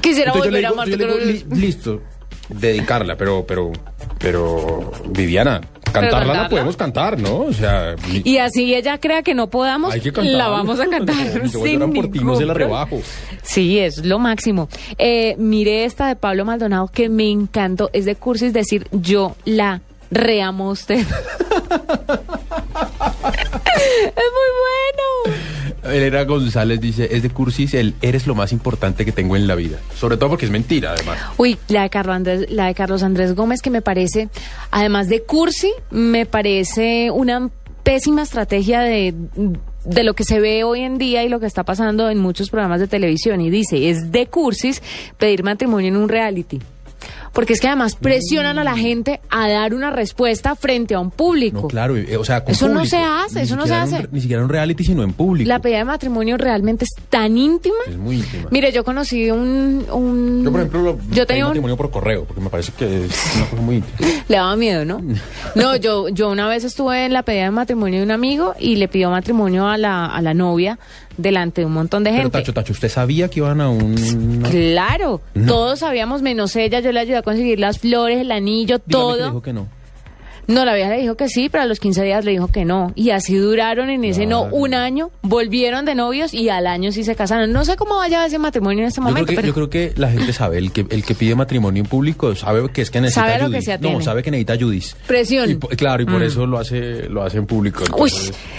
Quisiera 0.00 0.30
Entonces 0.32 0.50
volver 0.50 0.66
a 0.66 0.68
amarte. 0.70 0.90
yo 0.90 0.96
le 0.96 1.04
digo, 1.06 1.16
pero- 1.18 1.30
"Li- 1.54 1.60
listo, 1.60 2.02
dedicarla, 2.48 3.16
pero, 3.16 3.44
pero, 3.46 3.72
pero, 4.18 4.92
Viviana, 5.08 5.60
cantarla 5.92 6.34
la 6.34 6.48
podemos 6.48 6.76
cantar, 6.76 7.18
¿no? 7.18 7.42
O 7.42 7.52
sea, 7.52 7.94
Y 8.24 8.38
así 8.38 8.74
ella 8.74 8.98
crea 8.98 9.22
que 9.22 9.34
no 9.34 9.48
podamos, 9.48 9.94
hay 9.94 10.00
que 10.00 10.12
cantarla. 10.12 10.38
la 10.38 10.48
vamos 10.48 10.80
a 10.80 10.86
cantar. 10.88 11.48
Sin 11.48 11.92
por 11.92 12.10
ti, 12.10 12.20
no 12.20 12.36
se 12.36 12.44
la 12.44 12.54
rebajo. 12.54 13.00
Sí, 13.42 13.78
es 13.78 14.04
lo 14.04 14.18
máximo. 14.18 14.68
Eh, 14.98 15.36
mire 15.38 15.84
esta 15.84 16.08
de 16.08 16.16
Pablo 16.16 16.44
Maldonado 16.44 16.88
que 16.88 17.08
me 17.08 17.30
encantó. 17.30 17.90
Es 17.92 18.04
de 18.04 18.16
cursis 18.16 18.52
decir 18.52 18.88
yo 18.92 19.36
la 19.44 19.82
reamo 20.10 20.68
a 20.68 20.72
usted. 20.72 20.98
es 20.98 21.06
muy 24.16 24.50
bueno. 24.60 25.44
Elena 25.84 26.24
González 26.24 26.80
dice, 26.80 27.08
es 27.10 27.22
de 27.22 27.30
cursis 27.30 27.74
el 27.74 27.94
eres 28.02 28.26
lo 28.26 28.34
más 28.34 28.52
importante 28.52 29.04
que 29.04 29.12
tengo 29.12 29.36
en 29.36 29.46
la 29.46 29.54
vida. 29.54 29.78
Sobre 29.94 30.16
todo 30.16 30.30
porque 30.30 30.46
es 30.46 30.50
mentira, 30.50 30.92
además. 30.92 31.18
Uy, 31.36 31.58
la 31.68 31.82
de, 31.82 31.90
Carlos 31.90 32.16
Andrés, 32.16 32.46
la 32.50 32.66
de 32.66 32.74
Carlos 32.74 33.02
Andrés 33.02 33.34
Gómez 33.34 33.60
que 33.62 33.70
me 33.70 33.82
parece, 33.82 34.28
además 34.70 35.08
de 35.08 35.22
cursi, 35.22 35.72
me 35.90 36.26
parece 36.26 37.10
una 37.10 37.50
pésima 37.82 38.22
estrategia 38.22 38.80
de, 38.80 39.14
de 39.84 40.04
lo 40.04 40.14
que 40.14 40.24
se 40.24 40.40
ve 40.40 40.64
hoy 40.64 40.80
en 40.80 40.98
día 40.98 41.22
y 41.22 41.28
lo 41.28 41.40
que 41.40 41.46
está 41.46 41.64
pasando 41.64 42.08
en 42.08 42.18
muchos 42.18 42.50
programas 42.50 42.80
de 42.80 42.88
televisión. 42.88 43.40
Y 43.40 43.50
dice, 43.50 43.90
es 43.90 44.10
de 44.10 44.26
cursis 44.26 44.82
pedir 45.18 45.44
matrimonio 45.44 45.88
en 45.88 45.96
un 45.96 46.08
reality. 46.08 46.60
Porque 47.34 47.52
es 47.52 47.60
que 47.60 47.66
además 47.66 47.96
presionan 47.96 48.58
a 48.58 48.64
la 48.64 48.76
gente 48.76 49.20
a 49.28 49.48
dar 49.48 49.74
una 49.74 49.90
respuesta 49.90 50.54
frente 50.54 50.94
a 50.94 51.00
un 51.00 51.10
público. 51.10 51.62
No, 51.62 51.68
claro, 51.68 51.96
eh, 51.96 52.16
o 52.16 52.24
sea, 52.24 52.44
con 52.44 52.52
Eso 52.52 52.68
no 52.68 52.86
se 52.86 52.96
hace, 52.98 53.40
Ni 53.40 53.42
eso 53.42 53.56
no 53.56 53.66
se 53.66 53.72
un- 53.72 53.78
hace. 53.78 54.08
ni 54.12 54.20
siquiera 54.20 54.40
en 54.40 54.44
un 54.44 54.50
reality, 54.50 54.84
sino 54.84 55.02
en 55.02 55.12
público. 55.12 55.48
La 55.48 55.58
pedida 55.58 55.78
de 55.78 55.84
matrimonio 55.84 56.36
realmente 56.36 56.84
es 56.84 56.90
tan 57.10 57.36
íntima. 57.36 57.74
Es 57.88 57.96
muy 57.96 58.16
íntima. 58.16 58.48
Mire, 58.50 58.70
yo 58.72 58.84
conocí 58.84 59.30
un... 59.30 59.84
un 59.92 60.44
Yo, 60.44 60.50
por 60.52 60.60
ejemplo, 60.60 60.82
lo 60.82 60.92
yo 61.10 61.26
pedí 61.26 61.26
tenía 61.26 61.44
un, 61.46 61.48
matrimonio 61.50 61.76
por 61.76 61.90
correo, 61.90 62.24
porque 62.24 62.40
me 62.40 62.50
parece 62.50 62.72
que 62.78 63.04
es 63.06 63.32
una 63.36 63.46
cosa 63.46 63.62
muy 63.62 63.76
íntima. 63.76 64.08
Le 64.28 64.36
daba 64.36 64.54
miedo, 64.56 64.84
¿no? 64.84 65.02
No, 65.56 65.76
yo, 65.76 66.08
yo 66.08 66.30
una 66.30 66.48
vez 66.48 66.62
estuve 66.64 67.04
en 67.06 67.12
la 67.12 67.24
pedida 67.24 67.44
de 67.44 67.50
matrimonio 67.50 67.98
de 67.98 68.04
un 68.04 68.12
amigo 68.12 68.54
y 68.60 68.76
le 68.76 68.86
pidió 68.88 69.10
matrimonio 69.10 69.66
a 69.66 69.76
la, 69.76 70.06
a 70.06 70.22
la 70.22 70.34
novia 70.34 70.78
delante 71.16 71.60
de 71.62 71.66
un 71.66 71.72
montón 71.72 72.04
de 72.04 72.10
Pero 72.10 72.22
gente. 72.24 72.38
Tacho, 72.38 72.52
Tacho, 72.52 72.72
¿usted 72.72 72.88
sabía 72.88 73.28
que 73.28 73.40
iban 73.40 73.60
a 73.60 73.68
un... 73.68 74.42
Claro, 74.50 75.20
No. 75.34 75.46
todos 75.46 75.78
sabíamos 75.80 76.22
menos 76.22 76.54
ella, 76.56 76.80
yo 76.80 76.92
le 76.92 77.00
ayudé 77.00 77.16
a 77.18 77.22
conseguir 77.22 77.58
las 77.60 77.78
flores, 77.78 78.20
el 78.20 78.32
anillo, 78.32 78.78
Dígame 78.78 78.84
que 78.86 78.90
todo. 78.92 79.24
dijo 79.26 79.42
que 79.42 79.52
no. 79.52 79.68
No, 80.46 80.64
la 80.64 80.74
vieja 80.74 80.90
le 80.90 81.00
dijo 81.00 81.16
que 81.16 81.28
sí, 81.28 81.48
pero 81.48 81.62
a 81.62 81.66
los 81.66 81.80
15 81.80 82.02
días 82.04 82.24
le 82.24 82.32
dijo 82.32 82.48
que 82.48 82.64
no. 82.64 82.92
Y 82.94 83.10
así 83.10 83.36
duraron 83.36 83.88
en 83.90 84.04
ese 84.04 84.26
no 84.26 84.42
un 84.44 84.74
año, 84.74 85.10
volvieron 85.22 85.84
de 85.84 85.94
novios 85.94 86.34
y 86.34 86.48
al 86.50 86.66
año 86.66 86.92
sí 86.92 87.02
se 87.04 87.14
casaron. 87.14 87.52
No 87.52 87.64
sé 87.64 87.76
cómo 87.76 87.96
vaya 87.96 88.26
ese 88.26 88.38
matrimonio 88.38 88.80
en 88.82 88.88
este 88.88 89.00
Yo 89.00 89.04
creo, 89.04 89.10
momento, 89.12 89.30
que, 89.30 89.36
pero 89.36 89.46
yo 89.48 89.54
creo 89.54 89.70
que 89.70 89.92
la 89.96 90.10
gente 90.10 90.32
sabe, 90.32 90.58
el 90.58 90.70
que, 90.72 90.86
el 90.90 91.04
que 91.04 91.14
pide 91.14 91.34
matrimonio 91.34 91.82
en 91.82 91.88
público 91.88 92.34
sabe 92.36 92.68
que 92.70 92.82
es 92.82 92.90
que 92.90 93.00
necesita 93.00 93.26
Sabe 93.26 93.42
lo 93.42 93.50
que 93.50 93.62
se. 93.62 93.78
No, 93.78 94.00
sabe 94.00 94.22
que 94.22 94.30
necesita 94.30 94.52
ayudis. 94.54 94.96
presión. 95.06 95.50
Y 95.50 95.56
claro, 95.56 96.02
y 96.02 96.06
por 96.06 96.20
Mm. 96.20 96.24
eso 96.24 96.46
lo 96.46 96.58
hace, 96.58 97.08
lo 97.08 97.22
hace 97.22 97.38
en 97.38 97.46
público. 97.46 97.82
Uy, 97.96 98.12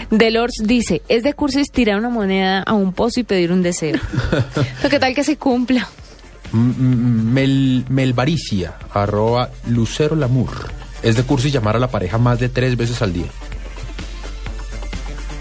Delors 0.09 0.53
dice, 0.63 1.01
es 1.07 1.23
de 1.23 1.33
cursis 1.33 1.71
tirar 1.71 1.97
una 1.99 2.09
moneda 2.09 2.61
a 2.63 2.73
un 2.73 2.93
pozo 2.93 3.19
y 3.19 3.23
pedir 3.23 3.51
un 3.51 3.61
deseo. 3.61 3.97
Pero 4.81 4.89
¿Qué 4.89 4.99
tal 4.99 5.13
que 5.13 5.23
se 5.23 5.37
cumpla? 5.37 5.87
Mel, 6.51 7.85
Melvaricia, 7.89 8.73
arroba 8.93 9.49
Lucero 9.67 10.15
Lamur. 10.15 10.49
Es 11.06 11.15
de 11.15 11.23
curso 11.23 11.48
y 11.48 11.52
llamar 11.52 11.77
a 11.77 11.80
la 11.80 11.88
pareja 11.88 12.18
más 12.18 12.40
de 12.41 12.49
tres 12.49 12.76
veces 12.76 13.02
al 13.02 13.14
día. 13.14 13.27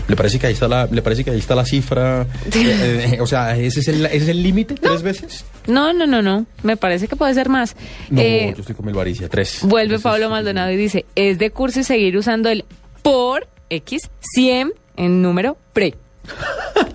¿Le 0.07 0.17
parece 0.17 0.39
que 0.39 0.47
ahí 0.47 0.53
está 0.53 0.69
la, 0.69 0.87
le 0.87 1.01
parece 1.01 1.25
que 1.25 1.31
ahí 1.31 1.39
está 1.39 1.55
la 1.55 1.65
cifra? 1.65 2.27
Eh, 2.55 3.15
eh, 3.15 3.21
o 3.21 3.27
sea, 3.27 3.57
¿ese 3.57 3.81
es 3.81 3.89
el, 3.89 4.05
ese 4.07 4.17
es 4.17 4.29
el 4.29 4.43
límite? 4.43 4.75
¿Tres 4.75 5.03
veces? 5.03 5.45
No, 5.67 5.93
no, 5.95 6.07
no, 6.07 6.21
no. 6.23 6.45
Me 6.63 6.77
parece 6.77 7.09
que 7.09 7.17
puede 7.17 7.33
ser 7.35 7.49
más. 7.49 7.75
No, 8.11 8.21
Eh, 8.21 8.53
yo 8.55 8.61
estoy 8.61 8.75
con 8.77 8.85
Melvaricia, 8.87 9.29
tres. 9.29 9.61
vuelve 9.63 9.99
Pablo 9.99 10.29
Maldonado 10.29 10.71
y 10.71 10.77
dice, 10.77 11.07
es 11.15 11.39
de 11.39 11.51
cursis 11.51 11.87
seguir 11.87 12.17
usando 12.19 12.51
el 12.51 12.65
por 13.03 13.49
X 13.71 14.11
100 14.35 14.73
en 14.97 15.23
número 15.23 15.57
pre. 15.73 15.95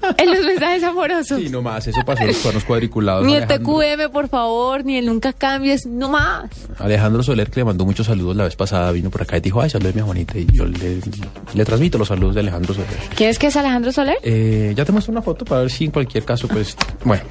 en 0.17 0.29
los 0.29 0.45
mensajes 0.45 0.83
amorosos. 0.83 1.39
Sí, 1.39 1.49
no 1.49 1.61
más, 1.61 1.85
eso 1.87 1.99
pasó 2.05 2.21
en 2.21 2.27
los 2.27 2.37
cuernos 2.37 2.63
cuadriculados. 2.63 3.25
Ni 3.25 3.35
el 3.35 3.47
TQM, 3.47 4.11
por 4.11 4.27
favor, 4.29 4.85
ni 4.85 4.97
el 4.97 5.05
nunca 5.05 5.33
cambies, 5.33 5.85
no 5.85 6.09
más. 6.09 6.49
Alejandro 6.77 7.23
Soler, 7.23 7.49
que 7.49 7.59
le 7.61 7.65
mandó 7.65 7.85
muchos 7.85 8.07
saludos 8.07 8.35
la 8.35 8.45
vez 8.45 8.55
pasada, 8.55 8.91
vino 8.91 9.09
por 9.09 9.21
acá 9.21 9.37
y 9.37 9.41
dijo, 9.41 9.61
ay, 9.61 9.69
saludeme 9.69 10.01
a 10.01 10.05
Juanita. 10.05 10.37
Y 10.37 10.47
yo 10.51 10.65
le, 10.65 10.99
le 11.53 11.65
transmito 11.65 11.97
los 11.97 12.07
saludos 12.07 12.35
de 12.35 12.41
Alejandro 12.41 12.73
Soler. 12.73 12.89
¿Quién 13.15 13.29
es 13.29 13.39
que 13.39 13.47
es 13.47 13.55
Alejandro 13.55 13.91
Soler? 13.91 14.17
Eh, 14.23 14.73
ya 14.75 14.85
te 14.85 14.91
muestro 14.91 15.11
una 15.11 15.21
foto 15.21 15.45
para 15.45 15.61
ver 15.61 15.71
si 15.71 15.85
en 15.85 15.91
cualquier 15.91 16.23
caso, 16.25 16.47
pues, 16.47 16.75
bueno, 17.03 17.23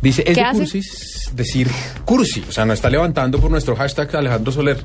dice, 0.00 0.22
es 0.26 0.34
¿Qué 0.34 0.40
de 0.40 0.46
hace? 0.46 0.58
cursis 0.58 1.30
decir 1.34 1.68
cursi, 2.04 2.44
o 2.48 2.52
sea, 2.52 2.64
nos 2.64 2.74
está 2.74 2.88
levantando 2.90 3.40
por 3.40 3.50
nuestro 3.50 3.74
hashtag 3.76 4.14
Alejandro 4.16 4.52
Soler. 4.52 4.84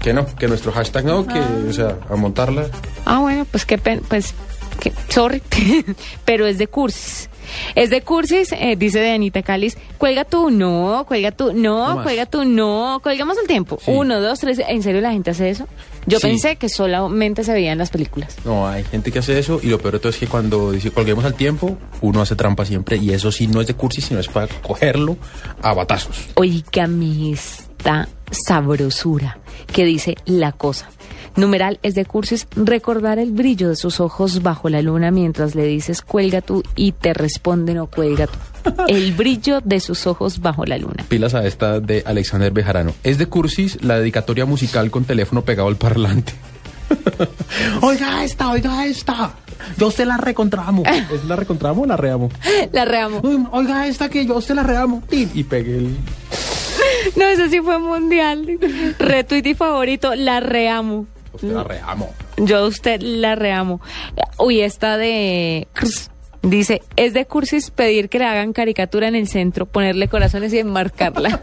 Que 0.00 0.12
no, 0.12 0.26
que 0.36 0.48
nuestro 0.48 0.70
hashtag 0.70 1.04
no, 1.06 1.26
que, 1.26 1.38
o 1.38 1.72
sea, 1.72 1.96
a 2.10 2.16
montarla. 2.16 2.66
Ah, 3.06 3.20
bueno, 3.20 3.46
pues 3.50 3.64
qué 3.64 3.78
pena, 3.78 4.02
pues, 4.06 4.34
que, 4.80 4.92
sorry, 5.08 5.42
pero 6.24 6.46
es 6.46 6.58
de 6.58 6.66
cursis. 6.66 7.28
Es 7.74 7.90
de 7.90 8.00
cursis, 8.00 8.52
eh, 8.52 8.76
dice 8.78 8.98
de 9.00 9.10
Anita 9.10 9.42
Calis, 9.42 9.76
cuelga 9.98 10.24
tú, 10.24 10.50
no, 10.50 11.04
cuelga 11.06 11.32
tú, 11.32 11.52
No 11.52 12.02
cuelga 12.02 12.24
tú, 12.24 12.44
no, 12.46 13.00
colgamos 13.02 13.36
el 13.36 13.46
tiempo. 13.46 13.78
Sí. 13.84 13.90
Uno, 13.90 14.20
dos, 14.22 14.38
tres, 14.40 14.58
¿en 14.66 14.82
serio 14.82 15.02
la 15.02 15.10
gente 15.12 15.32
hace 15.32 15.50
eso? 15.50 15.66
Yo 16.06 16.18
Sí. 16.18 16.28
pensé 16.28 16.56
que 16.56 16.68
solamente 16.70 17.44
se 17.44 17.52
veía 17.52 17.72
en 17.72 17.78
las 17.78 17.90
películas. 17.90 18.36
No, 18.46 18.66
hay 18.66 18.84
gente 18.84 19.12
que 19.12 19.18
hace 19.18 19.38
eso 19.38 19.60
y 19.62 19.66
lo 19.66 19.78
peor 19.78 19.94
de 19.94 19.98
todo 20.00 20.10
es 20.10 20.16
que 20.16 20.28
cuando 20.28 20.72
dice 20.72 20.90
colguemos 20.92 21.24
al 21.26 21.34
tiempo, 21.34 21.76
uno 22.00 22.22
hace 22.22 22.36
trampa 22.36 22.64
siempre 22.64 22.96
y 22.96 23.10
eso 23.12 23.30
sí 23.30 23.46
no 23.48 23.60
es 23.60 23.66
de 23.66 23.74
cursi, 23.74 24.00
sino 24.00 24.18
es 24.18 24.28
para 24.28 24.46
cogerlo 24.62 25.16
a 25.60 25.74
batazos. 25.74 26.28
Oígame 26.34 27.32
esta 27.32 28.08
sabrosura 28.30 29.38
que 29.72 29.84
dice 29.84 30.14
la 30.24 30.52
cosa. 30.52 30.88
Numeral 31.36 31.78
es 31.82 31.94
de 31.94 32.04
cursis 32.04 32.46
recordar 32.54 33.18
el 33.18 33.32
brillo 33.32 33.68
de 33.68 33.76
sus 33.76 34.00
ojos 34.00 34.42
bajo 34.42 34.68
la 34.68 34.82
luna 34.82 35.10
mientras 35.10 35.54
le 35.54 35.64
dices 35.64 36.02
cuelga 36.02 36.42
tú 36.42 36.62
y 36.76 36.92
te 36.92 37.14
responde 37.14 37.74
no 37.74 37.86
cuelga 37.86 38.26
tú. 38.26 38.38
El 38.88 39.12
brillo 39.12 39.60
de 39.60 39.80
sus 39.80 40.06
ojos 40.06 40.40
bajo 40.40 40.64
la 40.64 40.78
luna. 40.78 41.04
Pilas 41.08 41.34
a 41.34 41.44
esta 41.44 41.80
de 41.80 42.02
Alexander 42.06 42.52
Bejarano. 42.52 42.94
Es 43.02 43.18
de 43.18 43.26
cursis 43.26 43.82
la 43.82 43.98
dedicatoria 43.98 44.46
musical 44.46 44.90
con 44.90 45.04
teléfono 45.04 45.42
pegado 45.42 45.68
al 45.68 45.76
parlante. 45.76 46.32
oiga 47.82 48.22
esta, 48.24 48.50
oiga 48.50 48.86
esta. 48.86 49.34
Yo 49.78 49.90
se 49.90 50.04
la 50.04 50.16
recontramo. 50.16 50.82
¿Es 51.12 51.24
la 51.24 51.36
recontramo 51.36 51.82
o 51.82 51.86
la 51.86 51.96
reamo? 51.96 52.28
La 52.72 52.84
reamo. 52.84 53.20
Oiga 53.52 53.86
esta 53.86 54.08
que 54.08 54.26
yo 54.26 54.40
se 54.40 54.54
la 54.54 54.62
reamo. 54.62 55.02
Y, 55.10 55.28
y 55.38 55.44
pegué 55.44 55.78
el... 55.78 55.96
No, 57.16 57.26
ese 57.26 57.48
sí 57.48 57.60
fue 57.60 57.78
mundial. 57.78 58.46
Retweet 58.98 59.46
y 59.46 59.54
favorito, 59.54 60.14
la 60.14 60.40
reamo. 60.40 61.06
Usted 61.32 61.52
la 61.52 61.64
reamo. 61.64 62.10
Yo 62.36 62.58
a 62.58 62.66
usted 62.66 63.00
la 63.00 63.34
reamo. 63.34 63.80
Uy, 64.38 64.60
esta 64.60 64.96
de... 64.96 65.68
Dice, 66.42 66.82
es 66.96 67.14
de 67.14 67.24
cursis 67.24 67.70
pedir 67.70 68.08
que 68.08 68.18
le 68.18 68.24
hagan 68.24 68.52
caricatura 68.52 69.06
en 69.06 69.14
el 69.14 69.28
centro, 69.28 69.64
ponerle 69.64 70.08
corazones 70.08 70.52
y 70.52 70.58
enmarcarla. 70.58 71.40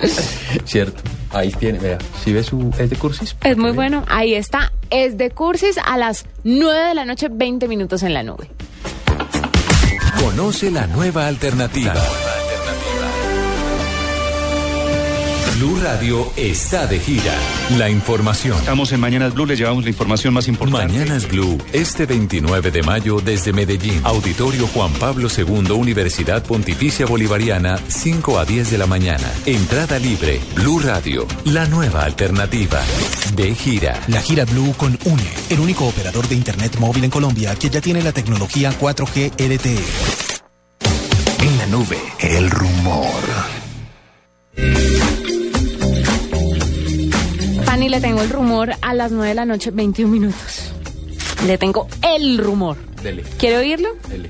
Cierto. 0.64 1.02
Ahí 1.32 1.50
tiene, 1.52 1.78
vea. 1.78 1.98
Si 2.24 2.32
ve 2.32 2.42
su... 2.42 2.72
¿Es 2.78 2.88
de 2.88 2.96
cursis? 2.96 3.36
Es 3.44 3.56
muy 3.58 3.72
bueno. 3.72 4.04
Ahí 4.08 4.34
está. 4.34 4.72
Es 4.88 5.18
de 5.18 5.30
cursis 5.30 5.76
a 5.84 5.98
las 5.98 6.24
9 6.44 6.88
de 6.88 6.94
la 6.94 7.04
noche, 7.04 7.28
20 7.30 7.68
minutos 7.68 8.02
en 8.02 8.14
la 8.14 8.22
nube. 8.22 8.48
Conoce 10.18 10.70
la 10.70 10.86
nueva 10.86 11.26
alternativa. 11.26 11.94
Blue 15.56 15.78
Radio 15.82 16.30
está 16.36 16.86
de 16.86 17.00
gira. 17.00 17.34
La 17.78 17.88
información. 17.88 18.58
Estamos 18.58 18.92
en 18.92 19.00
Mañanas 19.00 19.32
Blue, 19.32 19.46
les 19.46 19.58
llevamos 19.58 19.84
la 19.84 19.90
información 19.90 20.34
más 20.34 20.48
importante. 20.48 20.92
Mañanas 20.92 21.26
Blue, 21.28 21.56
este 21.72 22.04
29 22.04 22.70
de 22.70 22.82
mayo 22.82 23.20
desde 23.24 23.54
Medellín. 23.54 24.02
Auditorio 24.04 24.66
Juan 24.66 24.92
Pablo 24.92 25.28
II, 25.34 25.70
Universidad 25.70 26.44
Pontificia 26.44 27.06
Bolivariana, 27.06 27.78
5 27.88 28.38
a 28.38 28.44
10 28.44 28.70
de 28.70 28.76
la 28.76 28.86
mañana. 28.86 29.32
Entrada 29.46 29.98
libre. 29.98 30.40
Blue 30.56 30.78
Radio, 30.78 31.26
la 31.46 31.64
nueva 31.64 32.04
alternativa. 32.04 32.82
De 33.34 33.54
gira. 33.54 33.98
La 34.08 34.20
gira 34.20 34.44
Blue 34.44 34.74
con 34.76 34.98
UNE, 35.06 35.30
el 35.48 35.60
único 35.60 35.86
operador 35.86 36.28
de 36.28 36.34
Internet 36.34 36.76
móvil 36.78 37.04
en 37.04 37.10
Colombia 37.10 37.54
que 37.54 37.70
ya 37.70 37.80
tiene 37.80 38.02
la 38.02 38.12
tecnología 38.12 38.78
4G 38.78 39.32
LTE. 39.38 39.84
En 41.40 41.58
la 41.58 41.66
nube, 41.68 41.98
el 42.20 42.50
rumor. 42.50 43.06
Fanny, 47.86 47.88
le 47.88 48.00
tengo 48.00 48.22
el 48.22 48.30
rumor 48.30 48.72
a 48.80 48.94
las 48.94 49.12
9 49.12 49.28
de 49.28 49.34
la 49.34 49.44
noche, 49.44 49.70
21 49.70 50.10
minutos. 50.10 50.72
Le 51.46 51.58
tengo 51.58 51.86
el 52.02 52.38
rumor. 52.38 52.76
Dele. 53.02 53.22
¿Quiere 53.38 53.58
oírlo? 53.58 53.90
Dele. 54.08 54.28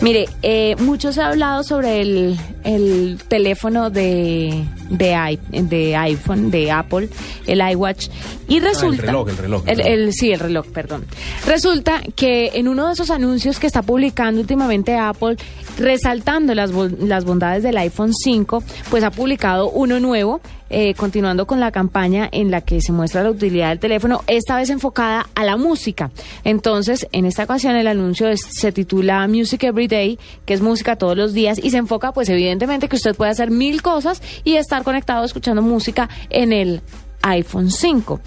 Mire, 0.00 0.28
eh, 0.42 0.76
mucho 0.78 1.12
se 1.12 1.20
ha 1.20 1.28
hablado 1.28 1.64
sobre 1.64 2.00
el, 2.00 2.38
el 2.64 3.18
teléfono 3.28 3.90
de, 3.90 4.64
de, 4.90 5.38
de 5.50 5.96
iPhone, 5.96 6.50
de 6.50 6.70
Apple, 6.70 7.08
el 7.46 7.60
iWatch, 7.72 8.08
y 8.48 8.60
resulta... 8.60 9.02
reloj, 9.02 9.28
el 9.28 9.36
reloj, 9.36 9.62
el 9.66 9.80
El- 9.80 9.86
el- 9.86 10.12
sí, 10.12 10.32
el 10.32 10.40
reloj, 10.40 10.66
perdón. 10.66 11.04
Resulta 11.46 12.02
que 12.16 12.50
en 12.54 12.68
uno 12.68 12.86
de 12.88 12.92
esos 12.94 13.10
anuncios 13.10 13.58
que 13.58 13.66
está 13.66 13.82
publicando 13.82 14.40
últimamente 14.40 14.96
Apple, 14.96 15.36
resaltando 15.78 16.54
las, 16.54 16.70
las 16.70 17.24
bondades 17.24 17.62
del 17.62 17.76
iPhone 17.78 18.12
5, 18.14 18.62
pues 18.90 19.02
ha 19.04 19.10
publicado 19.10 19.70
uno 19.70 20.00
nuevo, 20.00 20.40
eh, 20.74 20.94
continuando 20.94 21.46
con 21.46 21.60
la 21.60 21.70
campaña 21.70 22.28
en 22.32 22.50
la 22.50 22.62
que 22.62 22.80
se 22.80 22.92
muestra 22.92 23.22
la 23.22 23.30
utilidad 23.30 23.68
del 23.70 23.78
teléfono, 23.78 24.22
esta 24.26 24.56
vez 24.56 24.70
enfocada 24.70 25.26
a 25.34 25.44
la 25.44 25.56
música. 25.58 26.10
Entonces, 26.44 27.06
en 27.12 27.26
esta 27.26 27.44
ocasión 27.44 27.76
el 27.76 27.86
anuncio 27.86 28.28
es- 28.28 28.40
se 28.50 28.72
titula 28.72 29.26
Music 29.28 29.64
Every 29.64 29.86
Day, 29.88 30.18
que 30.46 30.54
es 30.54 30.60
música 30.62 30.96
todos 30.96 31.16
los 31.16 31.34
días, 31.34 31.58
y 31.62 31.70
se 31.70 31.76
enfoca, 31.78 32.12
pues 32.12 32.28
evidentemente, 32.30 32.51
que 32.58 32.96
usted 32.96 33.14
puede 33.14 33.30
hacer 33.30 33.50
mil 33.50 33.82
cosas 33.82 34.22
y 34.44 34.56
estar 34.56 34.82
conectado 34.82 35.24
escuchando 35.24 35.62
música 35.62 36.08
en 36.30 36.52
el 36.52 36.82
iPhone 37.22 37.70
5. 37.70 38.20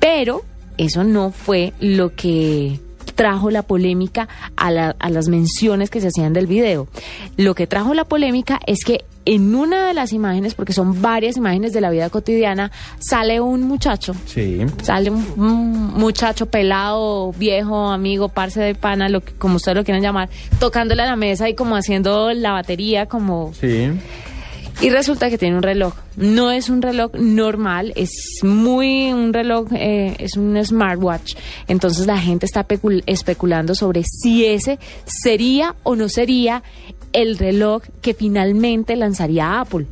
Pero 0.00 0.42
eso 0.78 1.04
no 1.04 1.30
fue 1.30 1.72
lo 1.80 2.14
que 2.14 2.80
trajo 3.14 3.50
la 3.50 3.62
polémica 3.62 4.28
a 4.56 4.70
las 4.70 5.28
menciones 5.28 5.90
que 5.90 6.00
se 6.00 6.08
hacían 6.08 6.32
del 6.32 6.46
video. 6.46 6.88
Lo 7.36 7.54
que 7.54 7.66
trajo 7.66 7.92
la 7.92 8.04
polémica 8.04 8.58
es 8.66 8.84
que 8.84 9.04
en 9.34 9.54
una 9.54 9.86
de 9.86 9.94
las 9.94 10.12
imágenes, 10.12 10.54
porque 10.54 10.72
son 10.72 11.00
varias 11.02 11.36
imágenes 11.36 11.72
de 11.72 11.80
la 11.80 11.90
vida 11.90 12.10
cotidiana, 12.10 12.70
sale 12.98 13.40
un 13.40 13.62
muchacho 13.62 14.14
Sí. 14.26 14.60
Sale 14.82 15.10
un, 15.10 15.24
un 15.36 15.94
muchacho 15.94 16.46
pelado, 16.46 17.32
viejo, 17.32 17.88
amigo, 17.90 18.28
parce 18.28 18.60
de 18.60 18.74
pana, 18.74 19.08
lo 19.08 19.20
que, 19.20 19.32
como 19.34 19.56
ustedes 19.56 19.76
lo 19.76 19.84
quieran 19.84 20.02
llamar, 20.02 20.28
tocándole 20.58 21.02
a 21.02 21.06
la 21.06 21.16
mesa 21.16 21.48
y 21.48 21.54
como 21.54 21.76
haciendo 21.76 22.32
la 22.32 22.52
batería, 22.52 23.06
como... 23.06 23.52
Sí. 23.54 23.90
Y 24.82 24.88
resulta 24.88 25.28
que 25.28 25.36
tiene 25.36 25.56
un 25.56 25.62
reloj. 25.62 25.92
No 26.16 26.50
es 26.50 26.70
un 26.70 26.80
reloj 26.80 27.12
normal, 27.14 27.92
es 27.96 28.40
muy 28.42 29.12
un 29.12 29.34
reloj, 29.34 29.66
eh, 29.74 30.16
es 30.18 30.38
un 30.38 30.56
smartwatch. 30.64 31.34
Entonces 31.68 32.06
la 32.06 32.16
gente 32.18 32.46
está 32.46 32.66
pecul- 32.66 33.02
especulando 33.04 33.74
sobre 33.74 34.02
si 34.04 34.46
ese 34.46 34.78
sería 35.04 35.74
o 35.82 35.96
no 35.96 36.08
sería 36.08 36.62
el 37.12 37.38
reloj 37.38 37.82
que 38.02 38.14
finalmente 38.14 38.96
lanzaría 38.96 39.60
Apple. 39.60 39.86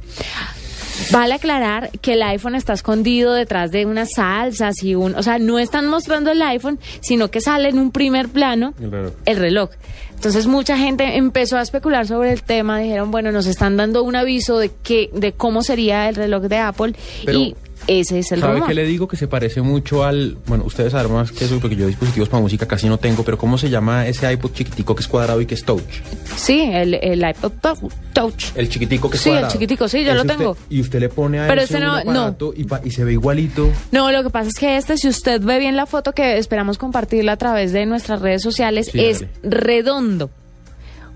Vale 1.10 1.34
aclarar 1.34 1.90
que 2.00 2.14
el 2.14 2.22
iPhone 2.22 2.54
está 2.54 2.72
escondido 2.72 3.32
detrás 3.32 3.70
de 3.70 3.86
unas 3.86 4.10
salsas 4.14 4.82
y 4.82 4.94
un, 4.94 5.14
o 5.14 5.22
sea, 5.22 5.38
no 5.38 5.58
están 5.58 5.88
mostrando 5.88 6.30
el 6.30 6.42
iPhone, 6.42 6.78
sino 7.00 7.30
que 7.30 7.40
sale 7.40 7.68
en 7.68 7.78
un 7.78 7.92
primer 7.92 8.28
plano 8.28 8.74
El 8.80 8.90
reloj. 8.90 9.12
el 9.24 9.36
reloj. 9.36 9.70
Entonces 10.14 10.46
mucha 10.48 10.76
gente 10.76 11.16
empezó 11.16 11.56
a 11.56 11.62
especular 11.62 12.06
sobre 12.06 12.32
el 12.32 12.42
tema, 12.42 12.80
dijeron, 12.80 13.12
bueno, 13.12 13.30
nos 13.30 13.46
están 13.46 13.76
dando 13.76 14.02
un 14.02 14.16
aviso 14.16 14.58
de 14.58 14.70
que 14.82 15.10
de 15.14 15.32
cómo 15.32 15.62
sería 15.62 16.08
el 16.08 16.16
reloj 16.16 16.42
de 16.44 16.58
Apple 16.58 16.94
Pero, 17.24 17.38
y 17.38 17.56
ese 17.88 18.18
es 18.20 18.30
el 18.32 18.40
¿Sabe 18.40 18.52
rumor. 18.54 18.68
qué 18.68 18.74
le 18.74 18.84
digo? 18.84 19.08
Que 19.08 19.16
se 19.16 19.26
parece 19.26 19.62
mucho 19.62 20.04
al... 20.04 20.36
Bueno, 20.46 20.64
ustedes 20.64 20.92
saben 20.92 21.12
más 21.12 21.32
que 21.32 21.44
eso, 21.46 21.58
porque 21.58 21.74
yo 21.74 21.86
dispositivos 21.86 22.28
para 22.28 22.40
música 22.42 22.66
casi 22.68 22.86
no 22.88 22.98
tengo, 22.98 23.24
pero 23.24 23.36
¿cómo 23.38 23.58
se 23.58 23.70
llama 23.70 24.06
ese 24.06 24.30
iPod 24.32 24.52
chiquitico 24.52 24.94
que 24.94 25.00
es 25.00 25.08
cuadrado 25.08 25.40
y 25.40 25.46
que 25.46 25.54
es 25.54 25.64
touch? 25.64 25.82
Sí, 26.36 26.60
el, 26.72 26.94
el 26.94 27.18
iPod 27.28 27.52
Tou- 27.60 27.90
Touch. 28.12 28.44
El 28.54 28.68
chiquitico 28.68 29.08
que 29.10 29.16
es 29.16 29.22
Sí, 29.22 29.30
el 29.30 29.34
cuadrado. 29.36 29.52
chiquitico, 29.52 29.88
sí, 29.88 30.04
yo 30.04 30.14
lo 30.14 30.20
usted- 30.22 30.36
tengo. 30.36 30.56
y 30.70 30.80
usted 30.80 31.00
le 31.00 31.08
pone 31.08 31.40
a 31.40 31.48
Pero 31.48 31.62
ese 31.62 31.80
no- 31.80 31.94
un 31.94 31.98
aparato 32.00 32.52
y, 32.56 32.64
pa- 32.64 32.80
y 32.84 32.90
se 32.90 33.04
ve 33.04 33.12
igualito. 33.12 33.70
No, 33.90 34.12
lo 34.12 34.22
que 34.22 34.30
pasa 34.30 34.48
es 34.50 34.54
que 34.54 34.76
este, 34.76 34.96
si 34.98 35.08
usted 35.08 35.40
ve 35.42 35.58
bien 35.58 35.74
la 35.76 35.86
foto 35.86 36.12
que 36.12 36.38
esperamos 36.38 36.78
compartirla 36.78 37.32
a 37.32 37.36
través 37.36 37.72
de 37.72 37.86
nuestras 37.86 38.20
redes 38.20 38.42
sociales, 38.42 38.90
Sí, 38.92 39.00
es 39.04 39.20
dale. 39.20 39.32
redondo. 39.42 40.30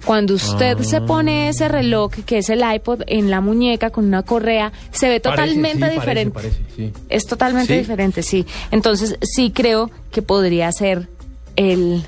Cuando 0.05 0.35
usted 0.35 0.77
Ah. 0.81 0.85
se 0.85 1.01
pone 1.01 1.49
ese 1.49 1.69
reloj, 1.69 2.13
que 2.27 2.39
es 2.39 2.51
el 2.51 2.63
iPod, 2.75 3.03
en 3.07 3.31
la 3.31 3.41
muñeca 3.41 3.91
con 3.91 4.05
una 4.07 4.23
correa, 4.23 4.73
se 4.91 5.09
ve 5.09 5.21
totalmente 5.21 5.79
Parece, 5.81 5.95
sí, 5.95 6.01
diferente. 6.01 6.35
Parece, 6.35 6.59
parece, 6.59 6.75
sí. 6.77 6.93
Es 7.09 7.27
totalmente 7.27 7.73
¿Sí? 7.75 7.79
diferente, 7.79 8.23
sí. 8.23 8.47
Entonces, 8.71 9.17
sí 9.23 9.53
creo 9.55 9.91
que 10.11 10.23
podría 10.23 10.71
ser 10.73 11.09
el, 11.57 12.03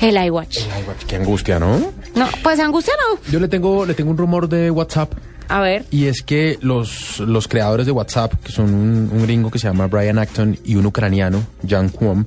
el 0.00 0.24
iWatch. 0.26 0.58
Ay, 0.74 0.82
guach, 0.84 1.04
qué 1.06 1.16
angustia, 1.16 1.58
¿no? 1.58 1.78
No, 2.14 2.26
pues 2.42 2.58
angustia 2.60 2.94
no. 3.10 3.18
Yo 3.30 3.38
le 3.38 3.48
tengo, 3.48 3.84
le 3.84 3.94
tengo 3.94 4.10
un 4.10 4.16
rumor 4.16 4.48
de 4.48 4.70
WhatsApp. 4.70 5.12
A 5.50 5.60
ver. 5.60 5.84
Y 5.90 6.06
es 6.06 6.22
que 6.22 6.58
los, 6.60 7.20
los 7.20 7.48
creadores 7.48 7.86
de 7.86 7.92
WhatsApp, 7.92 8.34
que 8.44 8.52
son 8.52 8.72
un, 8.74 9.10
un 9.12 9.22
gringo 9.22 9.50
que 9.50 9.58
se 9.58 9.66
llama 9.66 9.86
Brian 9.86 10.18
Acton 10.18 10.58
y 10.64 10.76
un 10.76 10.84
ucraniano, 10.86 11.42
Jan 11.66 11.88
Kwom, 11.88 12.24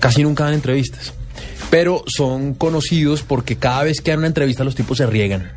casi 0.00 0.22
nunca 0.22 0.44
dan 0.44 0.54
entrevistas. 0.54 1.12
Pero 1.70 2.04
son 2.06 2.54
conocidos 2.54 3.22
porque 3.22 3.56
cada 3.56 3.82
vez 3.84 4.00
que 4.00 4.10
dan 4.12 4.18
una 4.18 4.28
entrevista 4.28 4.64
los 4.64 4.74
tipos 4.74 4.98
se 4.98 5.06
riegan. 5.06 5.50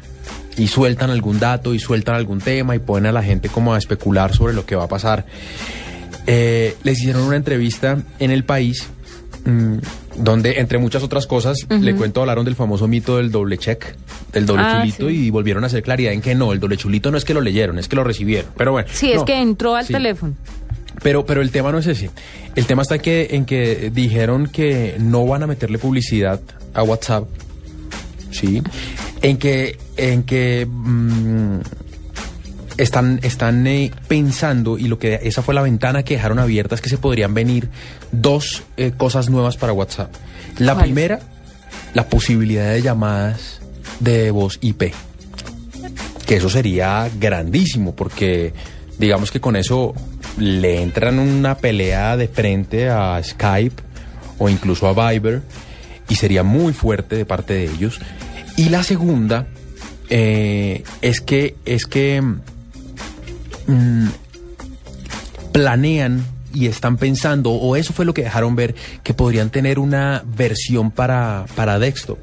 Y 0.57 0.67
sueltan 0.67 1.09
algún 1.09 1.39
dato 1.39 1.73
y 1.73 1.79
sueltan 1.79 2.15
algún 2.15 2.39
tema 2.41 2.75
y 2.75 2.79
ponen 2.79 3.05
a 3.07 3.11
la 3.13 3.23
gente 3.23 3.47
como 3.49 3.73
a 3.73 3.77
especular 3.77 4.33
sobre 4.35 4.53
lo 4.53 4.65
que 4.65 4.75
va 4.75 4.85
a 4.85 4.87
pasar. 4.89 5.25
Eh, 6.27 6.75
les 6.83 6.99
hicieron 6.99 7.21
una 7.23 7.37
entrevista 7.37 7.97
en 8.19 8.31
el 8.31 8.43
país 8.43 8.87
mm, 9.45 9.77
donde, 10.17 10.59
entre 10.59 10.77
muchas 10.77 11.01
otras 11.01 11.25
cosas, 11.27 11.65
le 11.69 11.95
cuento, 11.95 12.19
hablaron 12.21 12.43
del 12.43 12.55
famoso 12.55 12.87
mito 12.89 13.17
del 13.17 13.31
doble 13.31 13.57
check, 13.57 13.95
del 14.33 14.45
doble 14.45 14.63
Ah, 14.65 14.79
chulito 14.81 15.07
sí. 15.09 15.27
y 15.27 15.29
volvieron 15.29 15.63
a 15.63 15.67
hacer 15.67 15.81
claridad 15.81 16.11
en 16.11 16.21
que 16.21 16.35
no, 16.35 16.51
el 16.51 16.59
doble 16.59 16.75
chulito 16.75 17.09
no 17.09 17.17
es 17.17 17.23
que 17.23 17.33
lo 17.33 17.39
leyeron, 17.41 17.79
es 17.79 17.87
que 17.87 17.95
lo 17.95 18.03
recibieron. 18.03 18.51
Pero 18.57 18.73
bueno. 18.73 18.89
Sí, 18.91 19.13
es 19.13 19.23
que 19.23 19.39
entró 19.39 19.75
al 19.75 19.85
Sí. 19.85 19.93
teléfono. 19.93 20.33
Pero, 21.01 21.25
pero 21.25 21.41
el 21.41 21.51
tema 21.51 21.71
no 21.71 21.79
es 21.79 21.87
ese. 21.87 22.09
El 22.55 22.65
tema 22.65 22.81
está 22.81 22.99
que, 22.99 23.29
en 23.31 23.45
que 23.45 23.91
dijeron 23.93 24.47
que 24.47 24.95
no 24.99 25.25
van 25.25 25.43
a 25.43 25.47
meterle 25.47 25.77
publicidad 25.77 26.41
a 26.73 26.83
WhatsApp. 26.83 27.25
Sí. 28.31 28.61
En 29.21 29.37
que, 29.37 29.77
en 29.97 30.23
que 30.23 30.67
mm, 30.69 31.59
están, 32.77 33.19
están 33.23 33.65
eh, 33.67 33.91
pensando, 34.07 34.77
y 34.77 34.87
lo 34.87 34.99
que 34.99 35.19
esa 35.23 35.41
fue 35.41 35.53
la 35.53 35.61
ventana 35.61 36.03
que 36.03 36.15
dejaron 36.15 36.39
abierta, 36.39 36.75
es 36.75 36.81
que 36.81 36.89
se 36.89 36.97
podrían 36.97 37.33
venir 37.33 37.69
dos 38.11 38.63
eh, 38.77 38.91
cosas 38.95 39.29
nuevas 39.29 39.57
para 39.57 39.73
WhatsApp. 39.73 40.13
La 40.57 40.77
primera, 40.77 41.19
la 41.93 42.07
posibilidad 42.07 42.71
de 42.71 42.81
llamadas 42.81 43.61
de 43.99 44.31
voz 44.31 44.57
IP 44.61 44.93
que 46.29 46.35
eso 46.35 46.47
sería 46.47 47.09
grandísimo 47.19 47.95
porque 47.95 48.53
digamos 48.99 49.31
que 49.31 49.41
con 49.41 49.55
eso 49.55 49.95
le 50.37 50.81
entran 50.81 51.19
una 51.19 51.57
pelea 51.57 52.17
de 52.17 52.27
frente 52.27 52.89
a 52.89 53.21
Skype 53.23 53.81
o 54.37 54.49
incluso 54.49 54.87
a 54.87 55.11
Viber 55.11 55.41
y 56.07 56.15
sería 56.15 56.43
muy 56.43 56.73
fuerte 56.73 57.15
de 57.15 57.25
parte 57.25 57.53
de 57.53 57.65
ellos. 57.65 57.99
Y 58.57 58.69
la 58.69 58.83
segunda 58.83 59.47
eh, 60.09 60.83
es 61.01 61.21
que 61.21 61.55
es 61.65 61.85
que 61.85 62.21
mm, 63.67 64.07
planean 65.51 66.25
y 66.53 66.67
están 66.67 66.97
pensando 66.97 67.51
o 67.51 67.75
eso 67.75 67.93
fue 67.93 68.05
lo 68.05 68.13
que 68.13 68.23
dejaron 68.23 68.55
ver 68.55 68.75
que 69.03 69.13
podrían 69.13 69.51
tener 69.51 69.77
una 69.77 70.23
versión 70.25 70.89
para 70.89 71.45
para 71.55 71.77
desktop 71.77 72.17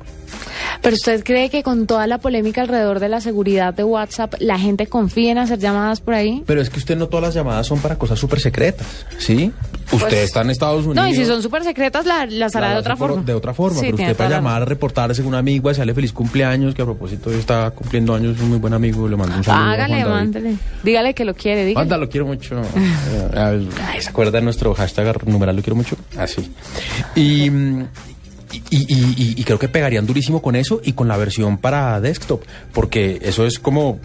Pero 0.83 0.95
usted 0.95 1.25
cree 1.25 1.51
que 1.51 1.63
con 1.63 1.87
toda 1.87 2.07
la 2.07 2.19
polémica 2.19 2.63
alrededor 2.63 3.01
de 3.01 3.09
la 3.09 3.21
seguridad 3.21 3.75
de 3.75 3.85
WhatsApp, 3.85 4.35
la 4.41 4.59
gente 4.59 4.87
confía 4.87 5.33
en 5.33 5.39
hacer 5.39 5.59
llamadas 5.59 6.01
por 6.01 6.15
ahí? 6.15 6.43
Pero 6.47 6.61
es 6.61 6.71
que 6.71 6.79
usted 6.79 6.97
no 6.97 7.09
todas 7.09 7.25
las 7.27 7.35
llamadas 7.35 7.67
son 7.67 7.81
para 7.81 7.97
cosas 7.97 8.19
súper 8.19 8.41
secretas, 8.41 8.87
¿sí? 9.19 9.53
usted 9.93 9.99
Pues- 10.09 10.13
está 10.25 10.41
en 10.43 10.51
Estados 10.51 10.85
Unidos. 10.85 10.97
No, 10.97 11.09
y 11.09 11.15
si 11.15 11.25
son 11.25 11.43
súper 11.43 11.63
secretas, 11.63 12.05
la- 12.07 12.27
las 12.27 12.55
hará 12.57 12.69
la 12.69 12.75
de 12.75 12.81
otra 12.81 12.97
por- 12.97 13.11
forma. 13.11 13.23
De 13.25 13.35
otra 13.35 13.55
forma, 13.55 13.79
Sí, 13.81 13.87
pero 13.93 13.97
usted 14.03 14.17
para 14.17 14.31
llamar, 14.31 14.69
reportarse 14.69 15.23
con 15.23 15.29
una 15.29 15.39
amiga, 15.39 15.69
desearle 15.69 15.95
feliz 15.95 16.13
cumpleaños, 16.13 16.75
que 16.75 16.83
a 16.83 16.85
propósito 16.85 17.31
está 17.33 17.71
cumpliendo 17.71 18.15
años, 18.15 18.39
un 18.41 18.49
muy 18.51 18.59
buen 18.59 18.75
amigo, 18.75 19.09
le 19.09 19.17
mando 19.17 19.37
un 19.37 19.45
saludo. 19.45 19.65
Hágale, 19.73 20.05
mándale. 20.05 20.57
Dígale 20.83 21.15
que 21.15 21.25
lo 21.25 21.35
quiere, 21.35 21.65
dígale. 21.65 21.75
Manda, 21.87 21.97
lo 21.99 22.09
quiero 22.09 22.27
mucho. 22.27 22.61
Eh, 22.61 23.29
ay, 23.37 23.69
¿Se 24.01 24.09
acuerda 24.11 24.33
de 24.39 24.43
nuestro 24.43 24.75
hashtag 24.75 25.27
numeral 25.29 25.57
lo 25.57 25.63
quiero 25.63 25.77
mucho? 25.77 25.97
Así. 26.19 26.51
Y, 27.15 27.49
mm, 27.51 27.83
y, 27.83 28.16
y- 28.53 28.77
y- 28.95 29.35
y 29.41 29.45
creo 29.45 29.59
que 29.59 29.69
pegarían 29.69 30.07
durísimo 30.07 30.41
con 30.43 30.57
eso 30.57 30.81
y 30.85 30.93
con 30.93 31.09
la 31.09 31.17
versión 31.17 31.59
para 31.59 32.01
desktop, 32.01 32.43
porque 32.73 33.19
eso 33.23 33.47
es 33.47 33.59
como, 33.59 33.99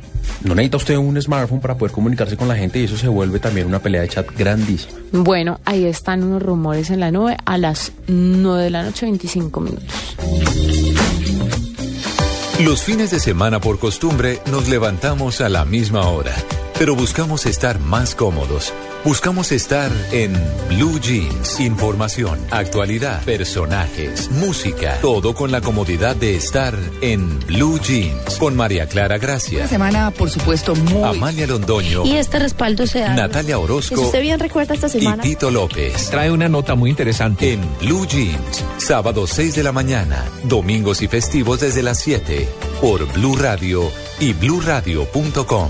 no 0.44 0.56
necesita 0.56 0.78
usted 0.78 0.98
un 0.98 1.22
smartphone 1.22 1.60
para 1.62 1.78
poder 1.78 1.92
comunicarse 1.94 2.38
con 2.38 2.48
la 2.48 2.56
gente 2.56 2.80
y 2.80 2.86
eso 2.86 2.98
se 2.98 3.08
vuelve 3.08 3.40
también 3.40 3.68
una 3.68 3.80
pelea 3.80 4.02
de 4.02 4.10
chat 4.10 4.28
grandísima. 4.38 4.94
Bueno, 5.12 5.60
ahí 5.66 5.86
están 5.86 6.24
unos 6.24 6.42
rumores 6.42 6.90
en 6.90 7.00
la 7.00 7.12
nube 7.12 7.38
a 7.46 7.58
las 7.58 7.92
9 8.08 8.64
de 8.64 8.70
la 8.70 8.84
noche, 8.84 9.06
25 9.06 9.60
minutos. 9.62 9.86
Los 12.60 12.84
fines 12.84 13.10
de 13.10 13.20
semana 13.20 13.60
por 13.60 13.80
costumbre 13.80 14.40
nos 14.52 14.68
levantamos 14.70 15.42
a 15.42 15.50
la 15.50 15.66
misma 15.66 16.02
hora, 16.08 16.34
pero 16.82 16.96
buscamos 16.96 17.46
estar 17.46 17.80
más 17.80 18.16
cómodos. 18.16 18.74
Buscamos 19.06 19.52
estar 19.52 19.92
en 20.12 20.34
Blue 20.68 21.00
Jeans. 21.00 21.60
Información, 21.60 22.40
actualidad, 22.50 23.24
personajes, 23.24 24.32
música, 24.32 24.98
todo 25.00 25.36
con 25.36 25.52
la 25.52 25.62
comodidad 25.62 26.16
de 26.16 26.36
estar 26.36 26.76
en 27.02 27.40
Blue 27.42 27.80
Jeans. 27.80 28.36
Con 28.40 28.56
María 28.56 28.88
Clara 28.88 29.20
Gracia, 29.20 29.60
Una 29.60 29.68
semana, 29.68 30.10
por 30.10 30.32
supuesto, 30.32 30.74
muy... 30.74 31.04
Amalia 31.04 31.46
Londoño, 31.46 32.04
Y 32.04 32.16
este 32.16 32.40
respaldo 32.40 32.88
se 32.88 33.02
da. 33.02 33.14
Natalia 33.14 33.58
Si 33.58 33.62
Orozco 33.62 34.02
usted 34.02 34.24
bien 34.24 34.40
recuerda 34.40 34.74
esta 34.74 34.88
y 34.88 34.90
semana. 34.90 35.22
Tito 35.22 35.52
López. 35.52 36.10
Trae 36.10 36.32
una 36.32 36.50
nota 36.50 36.74
muy 36.74 36.90
interesante. 36.90 37.54
En 37.54 37.62
Blue 37.80 38.08
Jeans, 38.08 38.66
sábado 38.78 39.28
6 39.28 39.54
de 39.54 39.62
la 39.62 39.72
mañana, 39.72 40.26
domingos 40.46 41.04
y 41.04 41.08
festivos 41.08 41.60
desde 41.60 41.84
las 41.84 42.00
7, 42.00 42.50
por 42.82 43.06
Blue 43.14 43.36
Radio 43.36 43.84
y 44.20 44.34
bluradio.com. 44.34 45.70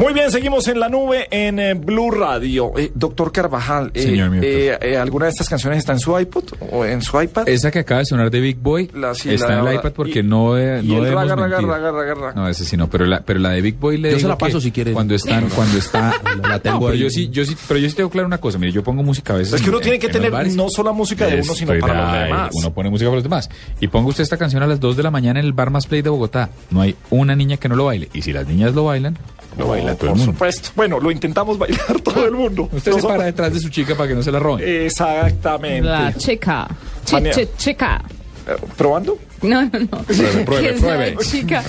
Muy 0.00 0.14
bien, 0.14 0.30
seguimos 0.30 0.66
en 0.66 0.80
la 0.80 0.88
nube 0.88 1.28
en 1.30 1.58
eh, 1.58 1.74
Blue 1.74 2.10
Radio. 2.10 2.72
Eh, 2.78 2.90
doctor 2.94 3.30
Carvajal, 3.32 3.90
eh, 3.92 4.02
Señor 4.02 4.30
mío, 4.30 4.40
eh, 4.42 4.78
eh, 4.80 4.96
¿alguna 4.96 5.26
de 5.26 5.32
estas 5.32 5.46
canciones 5.46 5.78
está 5.80 5.92
en 5.92 5.98
su 5.98 6.18
iPod 6.18 6.44
o 6.72 6.86
en 6.86 7.02
su 7.02 7.20
iPad? 7.20 7.46
Esa 7.46 7.70
que 7.70 7.80
acaba 7.80 7.98
de 7.98 8.06
sonar 8.06 8.30
de 8.30 8.40
Big 8.40 8.56
Boy 8.56 8.90
La- 8.94 9.14
sí, 9.14 9.28
está 9.34 9.48
la- 9.48 9.52
en 9.52 9.58
el 9.58 9.64
la- 9.66 9.74
iPad 9.74 9.92
porque 9.92 10.20
y- 10.20 10.22
no, 10.22 10.56
eh, 10.56 10.80
y 10.82 10.86
no 10.88 11.02
debemos 11.02 11.24
raga, 11.28 11.36
raga, 11.36 11.48
mentir. 11.58 11.68
raga, 11.68 11.90
raga, 11.92 12.14
raga. 12.14 12.32
No, 12.34 12.48
ese 12.48 12.64
sí 12.64 12.78
no, 12.78 12.88
pero 12.88 13.04
la, 13.04 13.20
pero 13.20 13.40
la 13.40 13.50
de 13.50 13.60
Big 13.60 13.78
Boy 13.78 13.98
le 13.98 14.12
Yo 14.12 14.20
se 14.20 14.26
la 14.28 14.38
paso 14.38 14.56
que 14.56 14.62
si 14.64 14.70
quiere. 14.72 14.92
Cuando 14.94 15.14
están, 15.14 15.50
cuando 15.50 15.76
está, 15.76 16.14
La 16.48 16.58
tengo 16.60 16.80
No, 16.80 16.86
pero 16.86 16.94
yo 16.96 17.10
sí, 17.10 17.28
yo 17.28 17.44
sí, 17.44 17.54
pero 17.68 17.78
yo 17.78 17.90
sí 17.90 17.94
tengo 17.94 18.08
claro 18.08 18.26
una 18.26 18.38
cosa, 18.38 18.56
mire, 18.56 18.72
yo 18.72 18.82
pongo 18.82 19.02
música 19.02 19.34
a 19.34 19.36
veces. 19.36 19.52
Es 19.54 19.60
que 19.62 19.68
uno 19.68 19.78
en- 19.80 19.82
tiene 19.84 19.98
que 19.98 20.08
tener 20.08 20.32
no 20.54 20.70
solo 20.70 20.94
música 20.94 21.26
de 21.26 21.42
uno, 21.42 21.54
sino 21.54 21.78
para 21.78 22.04
los 22.10 22.22
demás. 22.24 22.50
Uno 22.54 22.72
pone 22.72 22.88
música 22.88 23.10
para 23.10 23.16
los 23.16 23.24
demás. 23.24 23.50
Y 23.80 23.88
ponga 23.88 24.08
usted 24.08 24.22
esta 24.22 24.38
canción 24.38 24.62
a 24.62 24.66
las 24.66 24.80
2 24.80 24.96
de 24.96 25.02
la 25.02 25.10
mañana 25.10 25.40
en 25.40 25.44
el 25.46 25.52
Bar 25.52 25.68
Más 25.68 25.86
Play 25.86 26.00
de 26.00 26.08
Bogotá. 26.08 26.48
No 26.70 26.80
hay 26.80 26.96
una 27.10 27.36
niña 27.36 27.58
que 27.58 27.68
no 27.68 27.76
lo 27.76 27.84
baile. 27.84 28.08
Y 28.14 28.22
si 28.22 28.32
las 28.32 28.46
niñas 28.48 28.74
lo 28.74 28.84
bailan, 28.84 29.18
lo 29.58 29.68
baila 29.68 29.94
todo 29.94 30.06
el 30.06 30.10
Por 30.12 30.16
mundo. 30.18 30.32
supuesto. 30.32 30.70
Bueno, 30.76 31.00
lo 31.00 31.10
intentamos 31.10 31.58
bailar 31.58 32.00
todo 32.04 32.24
el 32.24 32.32
mundo. 32.32 32.68
Usted 32.72 32.92
se 32.92 33.02
para 33.02 33.24
detrás 33.24 33.52
de 33.52 33.60
su 33.60 33.68
chica 33.68 33.94
para 33.94 34.08
que 34.08 34.14
no 34.14 34.22
se 34.22 34.30
la 34.32 34.38
roben. 34.38 34.64
Exactamente. 34.86 35.82
La 35.88 36.12
chica. 36.14 36.68
Chi- 37.04 37.12
Vania. 37.14 37.32
chi- 37.32 37.48
chica. 37.56 38.02
Eh, 38.46 38.56
¿Probando? 38.76 39.18
No, 39.42 39.62
no, 39.62 39.70
no. 39.78 39.86
Pruebe, 40.04 40.44
pruebe, 40.44 40.68
¿Quién 40.68 40.80
sabe, 40.80 41.12
pruebe. 41.12 41.16
chica. 41.30 41.62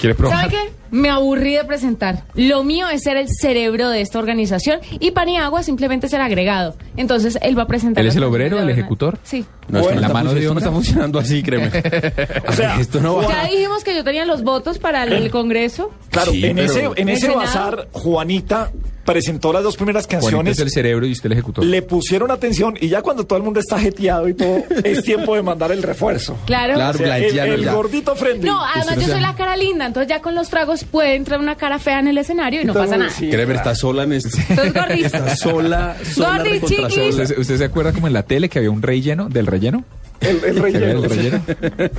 ¿Quiere 0.00 0.14
probar? 0.14 0.38
¿Sabe 0.40 0.50
qué? 0.52 0.72
Me 0.90 1.10
aburrí 1.10 1.54
de 1.54 1.64
presentar. 1.64 2.24
Lo 2.34 2.62
mío 2.64 2.88
es 2.88 3.02
ser 3.02 3.16
el 3.16 3.28
cerebro 3.28 3.88
de 3.90 4.00
esta 4.00 4.18
organización 4.18 4.80
y 5.00 5.10
Paniagua 5.10 5.62
simplemente 5.62 6.08
ser 6.08 6.20
agregado. 6.20 6.76
Entonces 6.96 7.38
él 7.42 7.58
va 7.58 7.62
a 7.64 7.66
presentar. 7.66 8.02
¿Él 8.02 8.08
es 8.08 8.16
el 8.16 8.24
obrero, 8.24 8.58
el 8.58 8.70
ejecutor? 8.70 9.18
Sí. 9.22 9.44
No, 9.68 9.80
Bueno, 9.80 10.00
no 10.00 10.08
la 10.08 10.14
mano 10.14 10.32
de 10.32 10.40
esto 10.40 10.54
no 10.54 10.58
está 10.60 10.70
funcionando 10.70 11.18
así, 11.18 11.42
créeme. 11.42 11.70
O 12.48 12.52
sea, 12.52 12.80
esto 12.80 13.00
no 13.00 13.16
va. 13.16 13.28
Ya 13.28 13.44
dijimos 13.48 13.82
que 13.84 13.94
yo 13.94 14.04
tenía 14.04 14.24
los 14.24 14.42
votos 14.42 14.78
para 14.78 15.04
el 15.04 15.30
Congreso. 15.30 15.90
Claro, 16.10 16.30
Sí, 16.32 16.44
en, 16.44 16.58
ese, 16.58 16.88
en 16.96 17.08
ese 17.08 17.30
bazar, 17.30 17.88
Juanita 17.92 18.70
presentó 19.04 19.52
las 19.52 19.62
dos 19.62 19.76
primeras 19.76 20.06
Juanita 20.06 20.20
canciones. 20.26 20.56
es 20.58 20.62
el 20.64 20.70
cerebro 20.70 21.06
y 21.06 21.12
usted 21.12 21.26
el 21.26 21.32
ejecutor. 21.34 21.64
Le 21.64 21.80
pusieron 21.82 22.30
atención 22.32 22.76
y 22.80 22.88
ya 22.88 23.02
cuando 23.02 23.24
todo 23.24 23.36
el 23.36 23.44
mundo 23.44 23.60
está 23.60 23.78
jeteado 23.78 24.28
y 24.28 24.34
todo, 24.34 24.64
es 24.84 25.04
tiempo 25.04 25.34
de 25.36 25.42
mandar 25.42 25.70
el 25.72 25.82
refuerzo. 25.82 26.36
Claro. 26.44 26.74
Claro, 26.74 26.98
O 26.98 27.02
sea, 27.02 27.18
el, 27.18 27.38
el 27.38 27.70
gordito 27.70 28.16
friendly. 28.16 28.48
No, 28.48 28.60
además 28.64 28.96
yo 28.96 29.12
soy 29.12 29.20
la 29.20 29.34
cara 29.36 29.56
linda, 29.56 29.86
entonces 29.86 30.08
ya 30.08 30.20
con 30.20 30.34
los 30.34 30.48
tragos 30.48 30.75
puede 30.84 31.14
entrar 31.14 31.40
una 31.40 31.56
cara 31.56 31.78
fea 31.78 32.00
en 32.00 32.08
el 32.08 32.18
escenario 32.18 32.62
y 32.62 32.64
no 32.64 32.74
pasa 32.74 32.96
nada. 32.96 33.10
Sí, 33.10 33.28
claro. 33.30 33.52
está 33.52 33.74
sola 33.74 34.02
en 34.04 34.12
este. 34.12 34.40
Entonces. 34.48 35.04
Está 35.06 35.36
sola, 35.36 35.96
sola, 36.14 36.38
Gordi, 36.38 36.60
chiquis. 36.60 37.18
¿Usted, 37.18 37.38
usted 37.38 37.58
se 37.58 37.64
acuerda 37.64 37.92
como 37.92 38.06
en 38.06 38.12
la 38.12 38.22
tele 38.24 38.48
que 38.48 38.58
había 38.58 38.70
un 38.70 38.82
relleno 38.82 39.28
del 39.28 39.46
relleno? 39.46 39.84
El, 40.20 40.36
el 40.36 40.40
¿Que 40.40 40.48
había 40.48 40.62
relleno. 40.62 41.04
el 41.04 41.10
relleno? 41.10 41.42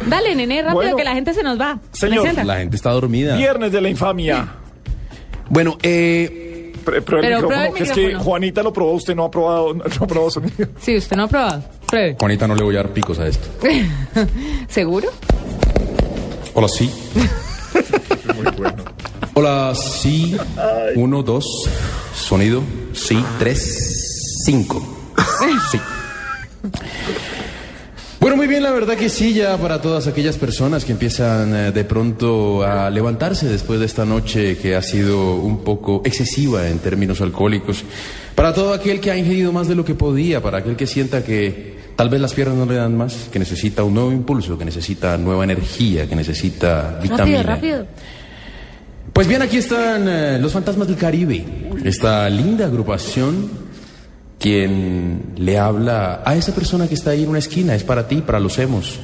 Dale, 0.08 0.36
nene, 0.36 0.62
rápido 0.62 0.76
Bueno. 0.76 0.96
que 0.98 1.04
la 1.04 1.14
gente 1.14 1.34
se 1.34 1.44
nos 1.44 1.60
va. 1.60 1.80
Señor. 1.92 2.34
La 2.46 2.58
gente 2.58 2.76
está 2.76 2.92
dormida. 2.92 3.36
Viernes 3.38 3.72
de 3.72 3.82
la 3.82 3.90
infamia. 3.90 4.48
Bueno, 5.50 5.78
eh, 5.84 6.74
el 6.74 7.04
Pero 7.04 7.22
micrófono, 7.22 7.64
el 7.64 7.74
que 7.74 7.84
es 7.84 7.92
que 7.92 8.00
micrófono. 8.02 8.24
Juanita 8.24 8.64
lo 8.64 8.74
probó, 8.74 8.92
usted 8.94 9.16
no 9.16 9.26
ha 9.26 9.32
probado, 9.32 9.74
no 9.74 9.84
ha 9.84 10.08
probado 10.08 10.32
sonido. 10.32 10.68
Sí, 10.82 10.98
usted 10.98 11.16
no 11.16 11.24
ha 11.24 11.28
probado. 11.28 11.64
Pruebe. 11.86 12.16
Juanita 12.20 12.48
no 12.48 12.56
le 12.56 12.64
voy 12.64 12.76
a 12.76 12.80
dar 12.84 12.90
picos 12.92 13.20
a 13.20 13.28
esto. 13.28 13.48
¿Seguro? 14.68 15.10
Hola, 16.54 16.68
sí. 16.68 16.92
Hola, 19.34 19.74
sí. 19.76 20.36
Uno, 20.96 21.24
dos. 21.24 21.46
Sonido. 22.16 22.64
Sí. 22.94 23.24
Tres. 23.40 24.44
Cinco. 24.46 24.82
Sí. 25.72 25.80
Bueno, 28.20 28.36
muy 28.36 28.48
bien, 28.48 28.64
la 28.64 28.72
verdad 28.72 28.96
que 28.96 29.10
sí, 29.10 29.34
ya 29.34 29.58
para 29.58 29.80
todas 29.80 30.08
aquellas 30.08 30.38
personas 30.38 30.84
que 30.84 30.92
empiezan 30.92 31.56
eh, 31.56 31.72
de 31.72 31.84
pronto 31.84 32.64
a 32.64 32.90
levantarse 32.90 33.48
después 33.48 33.80
de 33.80 33.86
esta 33.86 34.06
noche 34.06 34.58
que 34.58 34.76
ha 34.76 34.82
sido 34.82 35.36
un 35.36 35.64
poco 35.64 36.02
excesiva 36.04 36.68
en 36.68 36.80
términos 36.80 37.22
alcohólicos. 37.22 37.84
Para 38.34 38.54
todo 38.54 38.74
aquel 38.74 39.00
que 39.00 39.12
ha 39.12 39.18
ingerido 39.18 39.52
más 39.52 39.68
de 39.68 39.76
lo 39.76 39.86
que 39.86 39.94
podía, 39.94 40.42
para 40.42 40.58
aquel 40.58 40.76
que 40.76 40.88
sienta 40.88 41.24
que 41.24 41.78
tal 41.96 42.10
vez 42.10 42.20
las 42.20 42.34
piernas 42.34 42.58
no 42.58 42.66
le 42.66 42.76
dan 42.76 42.98
más, 42.98 43.30
que 43.32 43.40
necesita 43.40 43.84
un 43.84 43.94
nuevo 43.94 44.12
impulso, 44.12 44.58
que 44.58 44.66
necesita 44.66 45.16
nueva 45.18 45.44
energía, 45.44 46.10
que 46.10 46.16
necesita 46.16 47.00
vitamina. 47.02 47.44
Rápido, 47.44 47.78
rápido. 47.78 47.88
Pues 49.18 49.28
bien, 49.28 49.42
aquí 49.42 49.58
están 49.58 50.08
eh, 50.08 50.38
los 50.40 50.54
fantasmas 50.54 50.88
del 50.88 50.96
Caribe. 50.96 51.44
Esta 51.84 52.30
linda 52.30 52.68
agrupación. 52.68 53.50
Quien 54.38 55.34
le 55.38 55.58
habla 55.58 56.22
a 56.24 56.36
esa 56.36 56.54
persona 56.54 56.88
que 56.88 56.94
está 56.94 57.10
ahí 57.10 57.24
en 57.24 57.30
una 57.30 57.40
esquina 57.40 57.74
es 57.74 57.84
para 57.84 58.08
ti, 58.08 58.18
para 58.18 58.40
los 58.40 58.60
hemos. 58.60 59.00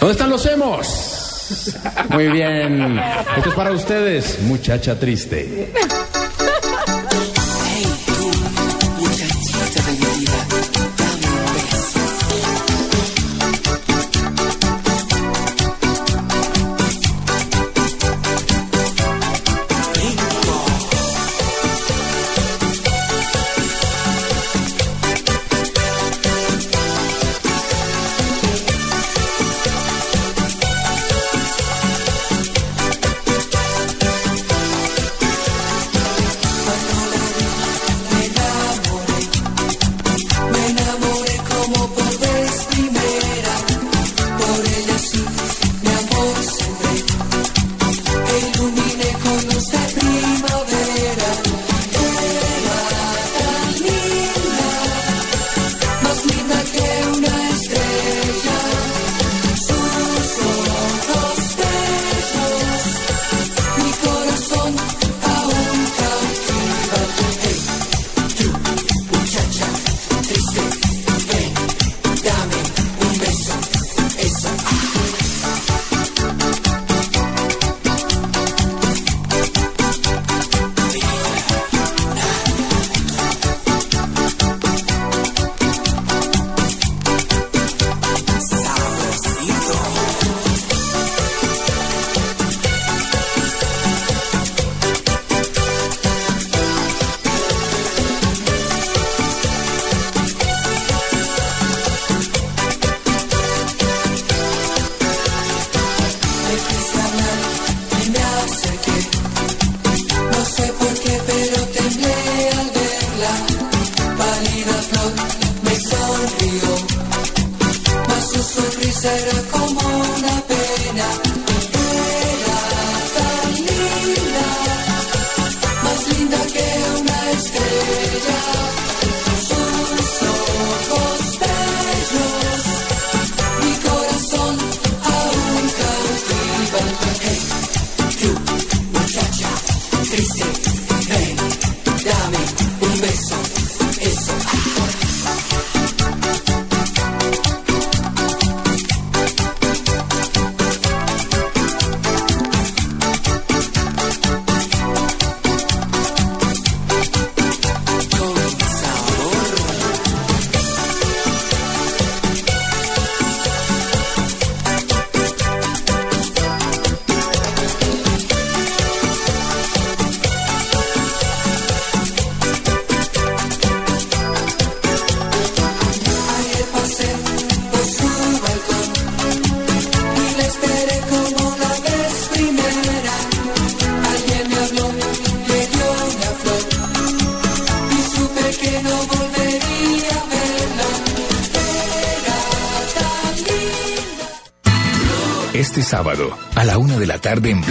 ¿Dónde 0.00 0.12
están 0.12 0.30
los 0.30 0.46
hemos? 0.46 1.84
Muy 2.08 2.28
bien. 2.28 2.98
Esto 3.36 3.50
es 3.50 3.54
para 3.54 3.72
ustedes, 3.72 4.38
muchacha 4.40 4.98
triste. 4.98 5.70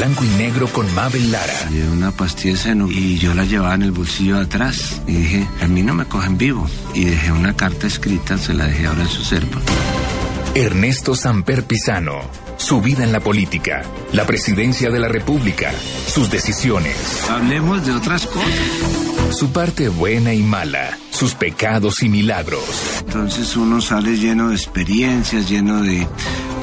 Blanco 0.06 0.24
y 0.24 0.38
negro 0.38 0.68
con 0.68 0.94
Mabel 0.94 1.32
Lara. 1.32 1.68
Llevé 1.72 1.90
una 1.90 2.12
pastilla 2.12 2.54
de 2.54 2.60
seno 2.60 2.92
y 2.92 3.18
yo 3.18 3.34
la 3.34 3.44
llevaba 3.44 3.74
en 3.74 3.82
el 3.82 3.92
bolsillo 3.92 4.38
de 4.38 4.44
atrás. 4.44 5.02
Y 5.08 5.14
dije, 5.14 5.48
a 5.62 5.68
mí 5.68 5.82
no 5.82 5.96
me 5.96 6.06
cogen 6.06 6.38
vivo. 6.38 6.70
Y 6.94 7.06
dejé 7.06 7.32
una 7.32 7.56
carta 7.56 7.88
escrita, 7.88 8.38
se 8.38 8.54
la 8.54 8.66
dejé 8.68 8.86
ahora 8.86 9.02
en 9.02 9.10
su 9.10 9.24
serpa. 9.24 9.60
Ernesto 10.54 11.16
Samper 11.16 11.64
Pizano. 11.64 12.22
Su 12.58 12.82
vida 12.82 13.04
en 13.04 13.12
la 13.12 13.20
política, 13.20 13.84
la 14.14 14.26
presidencia 14.26 14.90
de 14.90 15.00
la 15.00 15.08
República, 15.10 15.74
sus 16.08 16.32
decisiones, 16.32 16.96
Hablemos 17.30 17.86
de 17.86 17.92
otras 17.92 18.26
cosas. 18.28 19.36
su 19.38 19.52
parte 19.52 19.90
buena 19.90 20.34
y 20.34 20.42
mala, 20.42 20.98
sus 21.12 21.36
pecados 21.36 22.02
y 22.02 22.10
milagros. 22.10 22.64
Entonces 23.00 23.58
uno 23.58 23.82
sale 23.82 24.18
lleno 24.18 24.50
de 24.50 24.56
experiencias, 24.56 25.50
lleno 25.50 25.82
de, 25.84 26.08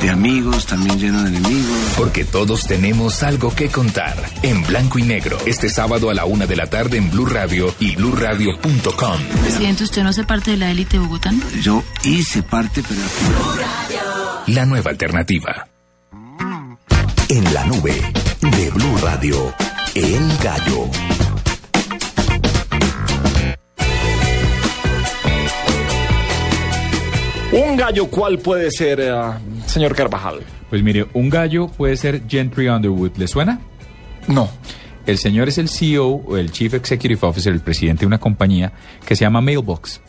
de 0.03 0.11
amigos, 0.11 0.67
también 0.67 0.99
lleno 0.99 1.23
de 1.23 1.29
enemigos. 1.29 1.95
Porque 1.97 2.25
todos 2.25 2.67
tenemos 2.67 3.23
algo 3.23 3.55
que 3.55 3.69
contar. 3.69 4.17
En 4.43 4.65
blanco 4.65 4.99
y 4.99 5.05
negro, 5.05 5.39
este 5.47 5.71
sábado 5.71 6.11
a 6.11 6.15
la 6.15 6.25
una 6.25 6.47
de 6.47 6.57
la 6.57 6.67
tarde 6.67 6.99
en 6.99 7.09
Blue 7.09 7.25
Radio 7.25 7.73
y 7.79 7.95
BlueRadio.com. 7.95 9.21
Presidente, 9.43 9.85
¿usted 9.85 10.03
no 10.03 10.09
hace 10.09 10.25
parte 10.25 10.51
de 10.51 10.57
la 10.57 10.71
élite 10.73 10.99
de 10.99 11.05
Bogotá? 11.05 11.31
Yo 11.61 11.85
hice 12.05 12.43
parte, 12.43 12.83
pero... 12.87 13.01
La 14.49 14.67
nueva 14.67 14.91
alternativa. 14.91 15.69
En 17.29 17.55
la 17.55 17.65
nube 17.67 17.95
de 18.41 18.71
Blue 18.71 18.97
Radio, 19.01 19.55
El 19.95 20.37
Gallo. 20.43 20.91
Un 27.53 27.77
gallo, 27.77 28.07
¿cuál 28.07 28.39
puede 28.39 28.71
ser, 28.71 28.99
eh, 29.01 29.13
señor 29.73 29.95
Carvajal? 29.97 30.41
Pues 30.71 30.83
mire, 30.83 31.07
un 31.15 31.31
gallo 31.31 31.69
puede 31.69 31.97
ser 31.97 32.23
Gentry 32.29 32.69
Underwood. 32.69 33.17
¿Le 33.17 33.27
suena? 33.27 33.61
No. 34.29 34.49
El 35.07 35.19
señor 35.19 35.49
es 35.49 35.59
el 35.59 35.69
CEO 35.69 36.07
o 36.07 36.37
el 36.37 36.53
Chief 36.53 36.73
Executive 36.75 37.19
Officer, 37.23 37.53
el 37.53 37.61
presidente 37.61 38.01
de 38.01 38.07
una 38.07 38.19
compañía 38.19 38.73
que 39.05 39.17
se 39.17 39.25
llama 39.25 39.41
Mailbox. 39.41 40.01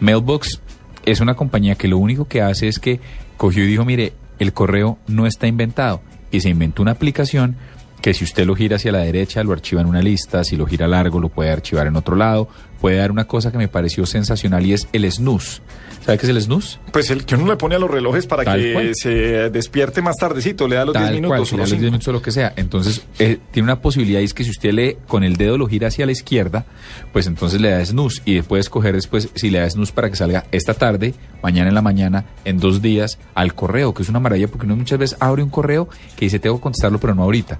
Mailbox 0.00 0.60
es 1.04 1.20
una 1.20 1.34
compañía 1.34 1.74
que 1.74 1.88
lo 1.88 1.98
único 1.98 2.26
que 2.26 2.40
hace 2.40 2.68
es 2.68 2.78
que 2.78 3.00
cogió 3.36 3.64
y 3.64 3.66
dijo, 3.66 3.84
mire, 3.84 4.14
el 4.38 4.52
correo 4.52 4.98
no 5.06 5.26
está 5.26 5.46
inventado. 5.46 6.00
Y 6.30 6.40
se 6.40 6.48
inventó 6.48 6.80
una 6.80 6.92
aplicación 6.92 7.56
que 8.00 8.14
si 8.14 8.24
usted 8.24 8.46
lo 8.46 8.54
gira 8.54 8.76
hacia 8.76 8.92
la 8.92 9.00
derecha 9.00 9.44
lo 9.44 9.52
archiva 9.52 9.82
en 9.82 9.86
una 9.86 10.00
lista, 10.00 10.42
si 10.44 10.56
lo 10.56 10.66
gira 10.66 10.88
largo 10.88 11.20
lo 11.20 11.28
puede 11.28 11.50
archivar 11.50 11.86
en 11.86 11.96
otro 11.96 12.16
lado, 12.16 12.48
puede 12.80 12.96
dar 12.96 13.10
una 13.12 13.26
cosa 13.26 13.52
que 13.52 13.58
me 13.58 13.68
pareció 13.68 14.06
sensacional 14.06 14.64
y 14.66 14.72
es 14.72 14.88
el 14.92 15.10
snooze. 15.10 15.60
¿Sabe 16.04 16.16
qué 16.16 16.24
es 16.26 16.30
el 16.30 16.40
snooze? 16.40 16.78
Pues 16.92 17.10
el 17.10 17.26
que 17.26 17.34
uno 17.34 17.46
le 17.48 17.56
pone 17.56 17.74
a 17.74 17.78
los 17.78 17.90
relojes 17.90 18.26
para 18.26 18.42
Tal 18.42 18.58
que 18.58 18.72
cual. 18.72 18.90
se 18.94 19.10
despierte 19.50 20.00
más 20.00 20.16
tardecito, 20.16 20.66
le 20.66 20.76
da 20.76 20.86
los 20.86 20.94
10 20.94 21.04
Tal 21.04 21.14
minutos. 21.14 21.28
cual, 21.28 21.40
o 21.40 21.42
los 21.42 21.50
los 21.52 21.58
10 21.58 21.68
cinco. 21.70 21.84
minutos 21.84 22.08
o 22.08 22.12
lo 22.12 22.22
que 22.22 22.30
sea. 22.30 22.52
Entonces, 22.56 23.02
eh, 23.18 23.38
tiene 23.50 23.64
una 23.64 23.82
posibilidad 23.82 24.20
y 24.20 24.24
es 24.24 24.32
que 24.32 24.42
si 24.42 24.50
usted 24.50 24.72
le 24.72 24.96
con 25.06 25.24
el 25.24 25.36
dedo 25.36 25.58
lo 25.58 25.66
gira 25.68 25.88
hacia 25.88 26.06
la 26.06 26.12
izquierda, 26.12 26.64
pues 27.12 27.26
entonces 27.26 27.60
le 27.60 27.70
da 27.70 27.84
snooze 27.84 28.22
y 28.24 28.40
puede 28.40 28.60
escoger 28.62 28.94
después 28.94 29.28
si 29.34 29.50
le 29.50 29.58
da 29.60 29.68
snooze 29.68 29.92
para 29.92 30.08
que 30.08 30.16
salga 30.16 30.46
esta 30.52 30.72
tarde, 30.72 31.12
mañana 31.42 31.68
en 31.68 31.74
la 31.74 31.82
mañana, 31.82 32.24
en 32.46 32.58
dos 32.58 32.80
días, 32.80 33.18
al 33.34 33.54
correo, 33.54 33.92
que 33.92 34.02
es 34.02 34.08
una 34.08 34.20
maravilla 34.20 34.48
porque 34.48 34.64
uno 34.64 34.76
muchas 34.76 34.98
veces 34.98 35.18
abre 35.20 35.42
un 35.42 35.50
correo 35.50 35.86
que 36.16 36.24
dice 36.24 36.38
tengo 36.38 36.56
que 36.56 36.62
contestarlo, 36.62 36.98
pero 36.98 37.14
no 37.14 37.24
ahorita. 37.24 37.58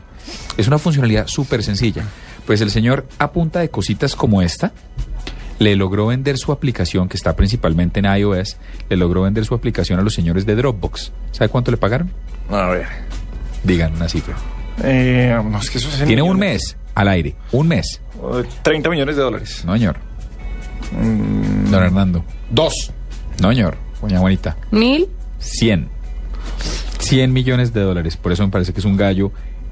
Es 0.57 0.67
una 0.67 0.79
funcionalidad 0.79 1.27
súper 1.27 1.63
sencilla. 1.63 2.05
Pues 2.47 2.63
el 2.63 2.71
señor, 2.71 3.07
a 3.19 3.31
punta 3.33 3.61
de 3.61 3.69
cositas 3.69 4.17
como 4.17 4.41
esta, 4.43 4.73
le 5.61 5.77
logró 5.77 6.07
vender 6.07 6.39
su 6.39 6.53
aplicación, 6.53 7.09
que 7.09 7.19
está 7.19 7.37
principalmente 7.37 8.01
en 8.01 8.07
iOS, 8.07 8.57
le 8.89 8.97
logró 8.97 9.23
vender 9.23 9.45
su 9.45 9.55
aplicación 9.55 10.01
a 10.01 10.03
los 10.03 10.15
señores 10.15 10.47
de 10.47 10.57
Dropbox. 10.57 11.13
¿Sabe 11.33 11.51
cuánto 11.51 11.71
le 11.71 11.77
pagaron? 11.77 12.11
A 12.49 12.67
ver. 12.71 12.87
Digan 13.63 13.95
una 13.95 14.09
cifra. 14.09 14.35
Eh, 14.83 15.39
no, 15.45 15.59
es 15.59 15.69
que 15.69 15.77
eso 15.77 15.91
es 15.91 16.01
en 16.01 16.07
Tiene 16.07 16.23
un 16.23 16.39
mes 16.39 16.77
al 16.95 17.09
aire, 17.09 17.37
un 17.53 17.69
mes. 17.69 18.01
Eh, 18.17 18.45
30 18.63 18.89
millones 18.89 19.17
de 19.17 19.23
dólares. 19.23 19.63
No, 19.67 19.75
señor. 19.75 19.99
Mm, 20.93 21.71
Don 21.71 21.83
Hernando. 21.83 22.25
Dos. 22.51 22.91
No, 23.43 23.51
señor. 23.51 23.77
Doña 24.01 24.19
Juanita. 24.19 24.57
¿Mil? 24.71 25.09
100. 25.41 25.89
100 27.01 27.33
millones 27.35 27.75
de 27.75 27.83
dólares. 27.83 28.17
Por 28.17 28.33
eso 28.33 28.43
me 28.45 28.51
parece 28.51 28.73
que 28.73 28.81
es 28.81 28.87
un 28.87 28.97
gallo. 28.97 29.31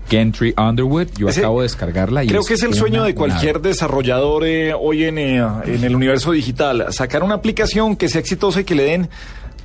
Gentry 0.08 0.54
Underwood. 0.56 1.08
Yo 1.16 1.28
Ese- 1.28 1.40
acabo 1.40 1.60
de 1.60 1.64
descargarla 1.64 2.24
y 2.24 2.28
Creo 2.28 2.44
que 2.44 2.54
es 2.54 2.62
el 2.62 2.74
sueño 2.74 3.02
de 3.04 3.14
cualquier 3.14 3.60
desarrollador 3.60 4.44
eh, 4.46 4.72
hoy 4.74 5.04
en, 5.04 5.18
eh, 5.18 5.42
en 5.64 5.84
el 5.84 5.94
universo 5.94 6.32
digital. 6.32 6.86
Sacar 6.90 7.22
una 7.22 7.34
aplicación 7.36 7.96
que 7.96 8.08
sea 8.08 8.20
exitosa 8.20 8.60
y 8.60 8.64
que 8.64 8.74
le 8.74 8.84
den. 8.84 9.08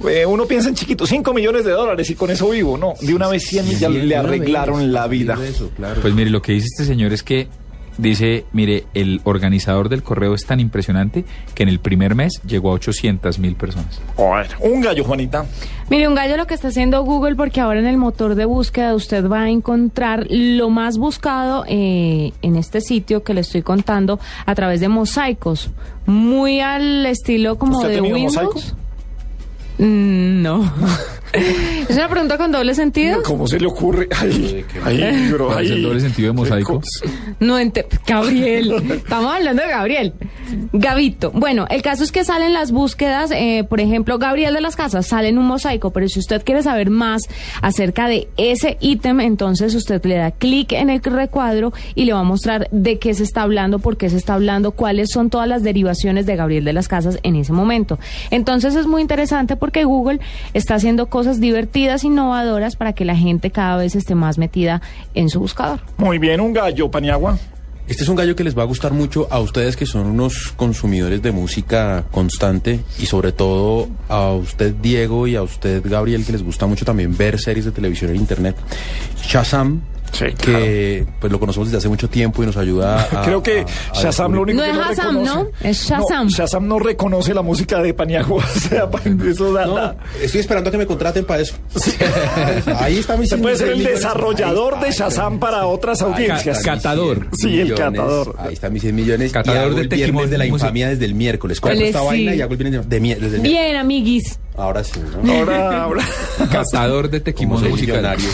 eh, 0.10 0.26
uno 0.26 0.46
piensa 0.46 0.70
en 0.70 0.76
chiquito, 0.76 1.06
5 1.06 1.34
millones 1.34 1.66
de 1.66 1.72
dólares 1.72 2.10
y 2.10 2.16
con 2.16 2.30
eso 2.32 2.50
vivo. 2.50 2.78
No, 2.78 2.94
de 3.00 3.14
una 3.14 3.28
vez 3.28 3.44
100 3.46 3.68
y 3.72 3.76
ya 3.76 3.90
le 3.90 4.16
arreglaron 4.16 4.92
la 4.92 5.08
vida. 5.08 5.38
Pues 6.02 6.14
mire, 6.14 6.30
lo 6.30 6.42
que 6.42 6.54
dice 6.54 6.68
este 6.68 6.86
señor 6.86 7.14
es 7.14 7.24
que 7.24 7.48
dice, 7.98 8.46
mire, 8.54 8.86
el 8.94 9.22
organizador 9.24 9.90
del 9.90 10.04
correo 10.04 10.34
es 10.34 10.46
tan 10.46 10.60
impresionante 10.60 11.26
que 11.54 11.64
en 11.64 11.70
el 11.70 11.80
primer 11.80 12.16
mes 12.16 12.42
llegó 12.46 12.72
a 12.72 12.74
800 12.74 13.40
mil 13.40 13.56
personas. 13.56 14.02
un 14.60 14.82
gallo, 14.82 15.04
Juanita. 15.04 15.46
Mire, 15.90 16.08
un 16.08 16.16
gallo 16.16 16.38
lo 16.38 16.48
que 16.48 16.54
está 16.54 16.70
haciendo 16.70 17.04
Google, 17.04 17.36
porque 17.36 17.62
ahora 17.62 17.80
en 17.80 17.88
el 17.88 17.98
motor 17.98 18.36
de 18.36 18.46
búsqueda 18.46 18.96
usted 18.96 19.28
va 19.30 19.44
a 19.44 19.50
encontrar 19.50 20.26
lo 20.30 20.70
más 20.70 20.98
buscado 20.98 21.66
eh, 21.68 22.32
en 22.42 22.56
este 22.56 22.82
sitio 22.82 23.24
que 23.24 23.34
le 23.34 23.42
estoy 23.42 23.62
contando 23.62 24.20
a 24.46 24.56
través 24.56 24.80
de 24.80 24.88
mosaicos. 24.88 25.70
Muy 26.06 26.60
al 26.62 27.06
estilo 27.06 27.58
como 27.58 27.78
¿Usted 27.78 27.88
ha 27.88 27.90
de 27.92 27.96
tenido 27.98 28.16
Windows. 28.16 28.36
mosaicos? 28.36 28.76
Mm, 29.78 30.42
no. 30.42 30.72
¿Es 31.34 31.96
una 31.96 32.08
pregunta 32.10 32.38
con 32.38 32.52
doble 32.52 32.76
sentido? 32.76 33.24
¿Cómo 33.24 33.48
se 33.48 33.60
le 33.60 33.66
ocurre? 33.66 34.08
Ay, 34.16 34.64
ay, 34.86 35.32
bro, 35.32 35.48
¿Cuál 35.48 35.66
es 35.66 35.72
el 35.72 35.82
doble 35.82 36.00
sentido 36.00 36.28
de 36.28 36.34
mosaico? 36.34 36.82
No 37.40 37.58
ente 37.58 37.88
Gabriel. 38.06 38.74
Estamos 38.92 39.34
hablando 39.34 39.64
de 39.64 39.70
Gabriel. 39.70 40.14
Gavito. 40.72 41.32
Bueno, 41.32 41.66
el 41.70 41.82
caso 41.82 42.04
es 42.04 42.12
que 42.12 42.24
salen 42.24 42.54
las 42.54 42.72
búsquedas, 42.72 43.32
eh, 43.32 43.66
por 43.68 43.80
ejemplo, 43.80 44.20
Gabriel 44.20 44.54
de 44.54 44.62
las 44.62 44.76
Casas, 44.76 45.08
sale 45.08 45.30
en 45.30 45.40
un 45.40 45.48
mosaico, 45.48 45.92
pero 45.92 46.08
si 46.08 46.20
usted 46.20 46.44
quiere 46.44 46.62
saber 46.62 46.92
más 46.92 47.24
acerca 47.62 48.08
de 48.08 48.30
ese 48.38 48.78
ítem, 48.80 49.20
entonces 49.20 49.74
usted 49.74 50.06
le 50.06 50.18
da 50.18 50.32
clic 50.32 50.72
en 50.74 50.92
el 50.92 51.02
recuadro 51.02 51.74
y 51.96 52.06
le 52.06 52.14
va 52.14 52.20
a 52.20 52.24
mostrar 52.24 52.68
de 52.72 53.00
qué 53.00 53.14
se 53.16 53.24
está 53.24 53.42
hablando, 53.42 53.80
por 53.80 53.98
qué 53.98 54.10
se 54.10 54.18
está 54.18 54.36
hablando, 54.36 54.72
cuáles 54.72 55.10
son 55.12 55.32
todas 55.32 55.48
las 55.48 55.64
derivaciones 55.64 56.28
de 56.28 56.36
Gabriel 56.36 56.64
de 56.64 56.74
las 56.74 56.88
Casas 56.88 57.18
en 57.24 57.36
ese 57.36 57.54
momento. 57.54 57.98
Entonces 58.30 58.76
es 58.76 58.86
muy 58.86 59.02
interesante 59.02 59.56
porque 59.56 59.84
Google 59.84 60.20
está 60.54 60.76
haciendo 60.76 61.08
cosas 61.08 61.23
divertidas, 61.40 62.04
innovadoras 62.04 62.76
para 62.76 62.94
que 62.94 63.06
la 63.06 63.16
gente 63.16 63.52
cada 63.52 63.78
vez 63.78 63.96
esté 63.96 64.16
más 64.16 64.38
metida 64.38 64.82
en 65.14 65.30
su 65.30 65.40
buscador. 65.40 65.80
Muy 65.98 66.20
bien, 66.20 66.42
un 66.42 66.54
gallo, 66.54 66.90
Paniagua. 66.90 67.38
Este 67.86 68.04
es 68.04 68.10
un 68.10 68.16
gallo 68.16 68.34
que 68.34 68.46
les 68.46 68.58
va 68.58 68.62
a 68.62 68.66
gustar 68.66 68.94
mucho 68.94 69.28
a 69.30 69.40
ustedes 69.42 69.76
que 69.76 69.86
son 69.86 70.06
unos 70.08 70.54
consumidores 70.56 71.22
de 71.22 71.34
música 71.34 72.06
constante 72.12 72.80
y 72.98 73.08
sobre 73.08 73.34
todo 73.34 73.90
a 74.08 74.32
usted 74.32 74.74
Diego 74.76 75.28
y 75.28 75.36
a 75.36 75.44
usted 75.44 75.82
Gabriel 75.84 76.26
que 76.26 76.32
les 76.32 76.44
gusta 76.44 76.66
mucho 76.66 76.86
también 76.86 77.18
ver 77.18 77.40
series 77.40 77.66
de 77.66 77.72
televisión 77.72 78.12
en 78.12 78.18
internet. 78.18 78.56
Shazam 79.22 79.82
que 80.18 81.06
pues 81.20 81.32
lo 81.32 81.40
conocemos 81.40 81.68
desde 81.68 81.78
hace 81.80 81.90
mucho 81.90 82.10
tiempo 82.10 82.44
y 82.44 82.46
nos 82.46 82.58
ayuda 82.58 83.02
a... 83.12 83.22
Creo 83.26 83.42
que 83.44 83.60
a- 83.62 83.98
a 83.98 84.02
Shazam 84.02 84.34
lo 84.34 84.42
único 84.44 84.58
No 84.60 84.64
que 84.64 84.70
es 84.70 84.76
no 84.76 84.84
Shazam, 84.84 85.16
reconoce- 85.18 85.26
¿no? 85.62 85.70
Es 85.70 85.78
Shazam. 85.90 86.24
No, 86.26 86.30
Shazam 86.30 86.68
no 86.68 86.80
reconoce 86.80 87.34
la 87.34 87.42
música 87.42 87.82
de 87.82 87.94
Paniagua. 87.94 88.44
O 88.56 88.60
sea, 88.60 88.90
eso 89.30 89.52
da, 89.54 89.68
da- 89.68 89.96
Estoy 90.22 90.42
esperando 90.42 90.70
a 90.70 90.72
que 90.72 90.78
me 90.78 90.86
contraten 90.86 91.26
para 91.26 91.42
eso. 91.42 91.56
Ahí 92.80 92.98
está 93.00 93.18
mi 93.18 93.28
Se 93.28 93.38
puede 93.38 93.56
ser 93.58 93.70
el 93.70 93.84
desarrollador 93.84 94.80
de 94.80 94.90
está. 94.90 95.06
Shazam 95.10 95.40
para 95.40 95.66
otras 95.68 96.02
audiencias. 96.02 96.60
Está, 96.60 96.74
mis 96.74 96.82
100 96.84 97.30
Sí, 97.34 97.48
el 97.60 97.64
millones. 97.70 97.80
catador. 97.80 98.36
Ahí 98.40 98.54
están 98.54 98.74
mis 98.74 98.82
100 98.82 98.96
millones. 98.96 99.32
Catador 99.32 99.58
y 99.58 99.64
hago 99.66 99.76
de 99.76 99.82
el 99.82 99.88
viernes 99.88 100.00
tequimón, 100.08 100.30
de 100.30 100.38
la 100.38 100.46
infamia 100.46 100.90
desde 100.90 101.06
el 101.06 101.16
miércoles. 101.16 101.60
Compro 101.60 101.78
Ole, 101.78 101.88
esta 101.88 102.00
sí. 102.02 102.06
vaina 102.06 102.36
y 102.36 102.42
hago 102.42 102.52
el 102.54 102.58
viernes 102.58 102.90
de, 102.90 103.00
mi- 103.00 103.10
desde 103.14 103.26
el 103.36 103.42
miércoles. 103.42 103.52
Bien, 103.52 103.76
amiguis. 103.76 104.40
Ahora 104.56 104.84
sí, 104.84 105.00
¿no? 105.24 105.34
Ahora, 105.34 105.84
ahora. 105.84 106.04
Catador 106.52 107.10
de 107.10 107.20
musical. 107.72 107.98
millonario. 107.98 108.30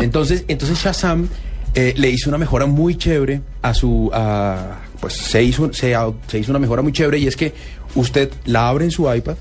Entonces, 0.00 0.44
entonces 0.48 0.78
Shazam 0.78 1.28
eh, 1.74 1.94
le 1.96 2.10
hizo 2.10 2.30
una 2.30 2.38
mejora 2.38 2.66
muy 2.66 2.96
chévere 2.96 3.42
a 3.62 3.74
su... 3.74 4.10
a- 4.12 4.78
pues 5.00 5.14
se 5.14 5.42
hizo, 5.44 5.72
se, 5.72 5.90
hizo 5.90 6.50
una 6.50 6.58
mejora 6.58 6.82
muy 6.82 6.90
chévere 6.92 7.18
y 7.18 7.28
es 7.28 7.36
que 7.36 7.54
usted 7.94 8.30
la 8.46 8.68
abre 8.68 8.84
en 8.84 8.90
su 8.90 9.12
iPad, 9.12 9.36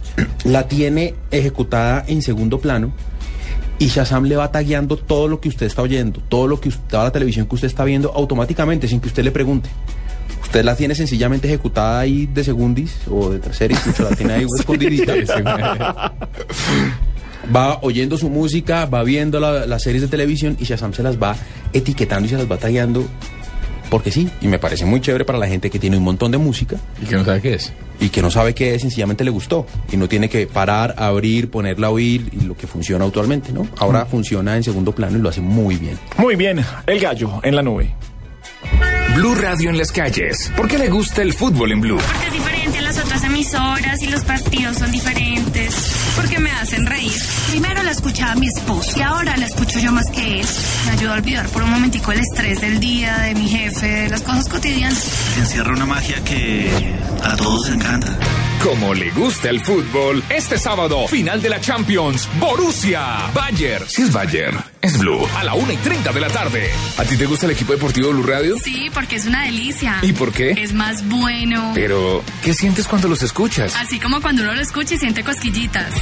la 0.44 0.68
tiene 0.68 1.14
ejecutada 1.30 2.04
en 2.08 2.20
segundo 2.20 2.58
plano 2.60 2.92
y 3.78 3.86
Shazam 3.86 4.24
le 4.24 4.36
va 4.36 4.50
tagueando 4.52 4.96
todo 4.96 5.28
lo 5.28 5.40
que 5.40 5.48
usted 5.48 5.66
está 5.66 5.80
oyendo, 5.82 6.20
todo 6.28 6.46
lo 6.46 6.60
que 6.60 6.68
usted, 6.68 6.82
toda 6.90 7.04
la 7.04 7.12
televisión 7.12 7.46
que 7.46 7.54
usted 7.54 7.68
está 7.68 7.84
viendo 7.84 8.12
automáticamente 8.12 8.86
sin 8.88 9.00
que 9.00 9.08
usted 9.08 9.22
le 9.24 9.30
pregunte. 9.30 9.70
Usted 10.42 10.64
la 10.64 10.74
tiene 10.76 10.94
sencillamente 10.94 11.46
ejecutada 11.48 12.00
ahí 12.00 12.26
de 12.26 12.42
segundis 12.44 12.94
o 13.10 13.30
de 13.30 13.38
terceris, 13.38 13.84
mucho 13.86 14.02
la 14.08 14.16
tiene 14.16 14.32
ahí 14.34 14.46
escondidita. 14.58 15.14
va 17.54 17.78
oyendo 17.82 18.16
su 18.16 18.28
música, 18.30 18.86
va 18.86 19.02
viendo 19.02 19.40
la- 19.40 19.66
las 19.66 19.82
series 19.82 20.02
de 20.02 20.08
televisión 20.08 20.56
y 20.60 20.64
Shazam 20.64 20.92
se 20.94 21.02
las 21.02 21.20
va 21.20 21.36
etiquetando 21.72 22.26
y 22.26 22.30
se 22.30 22.36
las 22.36 22.50
va 22.50 22.56
tagueando 22.56 23.04
porque 23.90 24.10
sí. 24.10 24.28
Y 24.42 24.48
me 24.48 24.58
parece 24.58 24.84
muy 24.84 25.00
chévere 25.00 25.24
para 25.24 25.38
la 25.38 25.46
gente 25.48 25.70
que 25.70 25.78
tiene 25.78 25.96
un 25.96 26.04
montón 26.04 26.30
de 26.30 26.36
música. 26.38 26.76
Y 27.02 27.06
que 27.06 27.16
no 27.16 27.24
sabe 27.24 27.40
qué 27.40 27.54
es. 27.54 27.72
Y 28.00 28.10
que 28.10 28.20
no 28.20 28.30
sabe 28.30 28.54
qué 28.54 28.74
es, 28.74 28.82
sencillamente 28.82 29.24
le 29.24 29.30
gustó. 29.30 29.66
Y 29.90 29.96
no 29.96 30.08
tiene 30.10 30.28
que 30.28 30.46
parar, 30.46 30.94
abrir, 30.98 31.50
ponerla 31.50 31.86
a 31.86 31.90
oír 31.90 32.28
y 32.38 32.44
lo 32.44 32.54
que 32.54 32.66
funciona 32.66 33.06
actualmente, 33.06 33.50
¿no? 33.50 33.66
Ahora 33.78 34.04
funciona 34.04 34.56
en 34.56 34.62
segundo 34.62 34.92
plano 34.94 35.16
y 35.16 35.22
lo 35.22 35.30
hace 35.30 35.40
muy 35.40 35.76
bien. 35.76 35.98
Muy 36.18 36.36
bien, 36.36 36.62
el 36.86 37.00
gallo 37.00 37.40
en 37.42 37.56
la 37.56 37.62
nube. 37.62 37.94
Blue 39.14 39.34
Radio 39.34 39.70
en 39.70 39.78
las 39.78 39.90
calles. 39.90 40.52
¿Por 40.56 40.68
qué 40.68 40.78
le 40.78 40.88
gusta 40.88 41.22
el 41.22 41.32
fútbol 41.32 41.72
en 41.72 41.80
Blue? 41.80 41.98
Porque 41.98 42.26
es 42.26 42.32
diferente 42.32 42.78
a 42.78 42.82
las 42.82 42.98
otras 42.98 43.24
emisoras 43.24 44.02
y 44.02 44.06
los 44.06 44.22
partidos 44.22 44.78
son 44.78 44.92
diferentes. 44.92 45.74
Porque 46.14 46.38
me 46.38 46.50
hacen 46.52 46.86
reír. 46.86 47.20
Primero 47.50 47.82
la 47.82 47.90
escuchaba 47.90 48.34
mi 48.36 48.46
esposo 48.46 48.96
y 48.96 49.02
ahora 49.02 49.36
la 49.36 49.46
escucho 49.46 49.78
yo 49.80 49.90
más 49.92 50.08
que 50.10 50.40
él. 50.40 50.46
Me 50.86 50.92
ayuda 50.92 51.14
a 51.14 51.14
olvidar 51.14 51.48
por 51.48 51.62
un 51.62 51.70
momentico 51.70 52.12
el 52.12 52.20
estrés 52.20 52.60
del 52.60 52.78
día, 52.78 53.18
de 53.18 53.34
mi 53.34 53.48
jefe, 53.48 53.86
de 53.86 54.08
las 54.08 54.22
cosas 54.22 54.48
cotidianas. 54.48 55.36
Encierra 55.38 55.72
una 55.72 55.86
magia 55.86 56.22
que 56.24 56.70
a 57.24 57.36
todos 57.36 57.68
encanta. 57.70 58.16
Como 58.62 58.92
le 58.92 59.10
gusta 59.10 59.50
el 59.50 59.60
fútbol, 59.60 60.22
este 60.28 60.58
sábado, 60.58 61.06
final 61.06 61.40
de 61.40 61.48
la 61.48 61.60
Champions, 61.60 62.28
Borussia, 62.40 63.30
Bayern. 63.32 63.88
Si 63.88 64.02
es 64.02 64.12
Bayern, 64.12 64.58
es 64.82 64.98
Blue, 64.98 65.26
a 65.36 65.44
la 65.44 65.54
1 65.54 65.72
y 65.72 65.76
30 65.76 66.12
de 66.12 66.20
la 66.20 66.28
tarde. 66.28 66.68
¿A 66.98 67.04
ti 67.04 67.16
te 67.16 67.26
gusta 67.26 67.46
el 67.46 67.52
equipo 67.52 67.72
deportivo 67.72 68.10
Blue 68.10 68.24
Radio? 68.24 68.56
Sí, 68.58 68.90
porque 68.92 69.16
es 69.16 69.26
una 69.26 69.44
delicia. 69.44 69.98
¿Y 70.02 70.12
por 70.12 70.32
qué? 70.32 70.50
Es 70.50 70.72
más 70.72 71.08
bueno. 71.08 71.70
Pero, 71.72 72.24
¿qué 72.42 72.52
sientes 72.52 72.88
cuando 72.88 73.06
los 73.06 73.22
escuchas? 73.22 73.76
Así 73.76 74.00
como 74.00 74.20
cuando 74.20 74.42
uno 74.42 74.52
lo 74.54 74.60
escucha 74.60 74.96
y 74.96 74.98
siente 74.98 75.22
cosquillitas. 75.22 75.92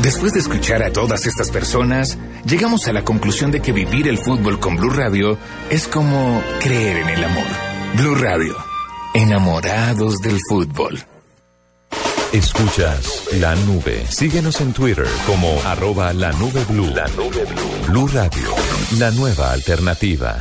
Después 0.00 0.32
de 0.32 0.40
escuchar 0.40 0.82
a 0.82 0.92
todas 0.92 1.26
estas 1.26 1.50
personas, 1.50 2.16
llegamos 2.46 2.88
a 2.88 2.92
la 2.94 3.04
conclusión 3.04 3.50
de 3.50 3.60
que 3.60 3.72
vivir 3.72 4.08
el 4.08 4.16
fútbol 4.16 4.58
con 4.58 4.76
Blue 4.76 4.90
Radio 4.90 5.38
es 5.68 5.86
como 5.88 6.42
creer 6.58 6.96
en 6.96 7.08
el 7.10 7.22
amor. 7.22 7.46
Blue 7.96 8.14
Radio, 8.14 8.56
enamorados 9.14 10.18
del 10.20 10.38
fútbol. 10.48 11.04
Escuchas 12.32 13.24
la 13.40 13.54
nube. 13.56 14.06
Síguenos 14.08 14.62
en 14.62 14.72
Twitter 14.72 15.06
como 15.26 15.60
arroba 15.66 16.14
la 16.14 16.32
nube 16.32 16.64
blue. 16.66 16.86
La 16.86 17.06
nube 17.08 17.44
blue. 17.44 17.86
Blue 17.88 18.08
Radio, 18.08 18.48
la 18.98 19.10
nueva 19.10 19.52
alternativa. 19.52 20.40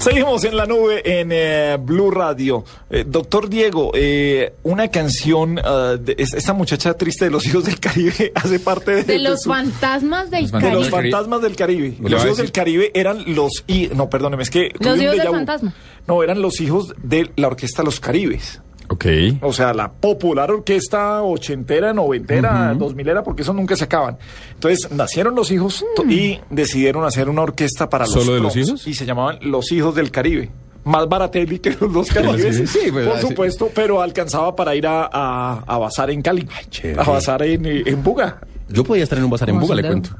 Seguimos 0.00 0.44
en 0.44 0.56
la 0.56 0.64
nube 0.64 1.02
en 1.20 1.28
eh, 1.30 1.76
Blue 1.78 2.10
Radio. 2.10 2.64
Eh, 2.88 3.04
doctor 3.06 3.50
Diego, 3.50 3.92
eh, 3.94 4.54
una 4.62 4.88
canción, 4.88 5.58
ah, 5.62 5.96
de 6.00 6.14
es- 6.16 6.32
esta 6.32 6.54
muchacha 6.54 6.94
triste 6.94 7.26
de 7.26 7.30
los 7.30 7.44
hijos 7.44 7.64
del 7.66 7.78
Caribe 7.78 8.32
hace 8.34 8.58
parte 8.60 8.92
de, 8.94 9.02
De 9.04 9.18
los 9.18 9.42
su- 9.42 9.50
fantasmas 9.50 10.30
del 10.30 10.46
de 10.50 10.52
los 10.72 10.88
Caribe. 10.88 11.10
fantasmas 11.10 11.42
del 11.42 11.54
Caribe. 11.54 11.96
Los 12.00 12.24
hijos 12.24 12.38
del 12.38 12.50
Caribe 12.50 12.90
eran 12.94 13.34
los... 13.34 13.62
hi- 13.66 13.90
no, 13.94 14.08
perdóneme, 14.08 14.42
es 14.42 14.48
que... 14.50 14.72
Los 14.78 14.98
hijos 14.98 15.16
del 15.18 15.28
fantasma. 15.28 15.74
No, 16.06 16.22
eran 16.22 16.40
los 16.40 16.60
hijos 16.62 16.94
de 17.02 17.30
la 17.36 17.48
orquesta 17.48 17.82
Los 17.82 18.00
Caribes. 18.00 18.62
Ok. 18.90 19.06
O 19.42 19.52
sea, 19.52 19.72
la 19.72 19.90
popular 19.92 20.50
orquesta 20.50 21.22
ochentera, 21.22 21.92
noventera, 21.94 22.74
dos 22.76 22.94
milera, 22.94 23.22
porque 23.22 23.42
eso 23.42 23.52
nunca 23.52 23.76
se 23.76 23.84
acaban. 23.84 24.18
Entonces, 24.54 24.90
nacieron 24.90 25.34
los 25.36 25.50
hijos 25.52 25.84
to- 25.94 26.04
y 26.04 26.40
decidieron 26.50 27.04
hacer 27.04 27.28
una 27.28 27.42
orquesta 27.42 27.88
para 27.88 28.04
los 28.04 28.12
¿Solo 28.14 28.34
de 28.34 28.40
los 28.40 28.56
hijos? 28.56 28.86
Y 28.88 28.94
se 28.94 29.06
llamaban 29.06 29.38
Los 29.42 29.70
Hijos 29.72 29.94
del 29.94 30.10
Caribe. 30.10 30.50
Más 30.82 31.08
baratelli 31.08 31.58
que 31.60 31.70
los 31.80 31.92
dos 31.92 32.08
caribes, 32.12 32.56
Sí, 32.56 32.66
sí, 32.66 32.90
pues, 32.90 33.06
por 33.06 33.18
supuesto, 33.20 33.70
pero 33.74 34.02
alcanzaba 34.02 34.56
para 34.56 34.74
ir 34.74 34.86
a, 34.86 35.08
a, 35.12 35.62
a 35.66 35.78
bazar 35.78 36.10
en 36.10 36.20
Cali, 36.22 36.48
chévere. 36.70 37.00
a 37.00 37.04
bazar 37.04 37.42
en, 37.42 37.66
eh, 37.66 37.82
en 37.86 38.02
Buga. 38.02 38.40
Yo 38.68 38.82
podía 38.82 39.04
estar 39.04 39.18
en 39.18 39.24
un 39.24 39.30
bazar 39.30 39.50
en 39.50 39.60
Buga, 39.60 39.74
le 39.76 39.82
cuento. 39.86 40.10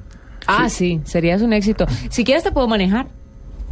Ah, 0.46 0.68
sí, 0.68 1.00
serías 1.04 1.42
un 1.42 1.52
éxito. 1.52 1.86
Si 2.10 2.24
quieres 2.24 2.44
te 2.44 2.52
puedo 2.52 2.68
manejar. 2.68 3.06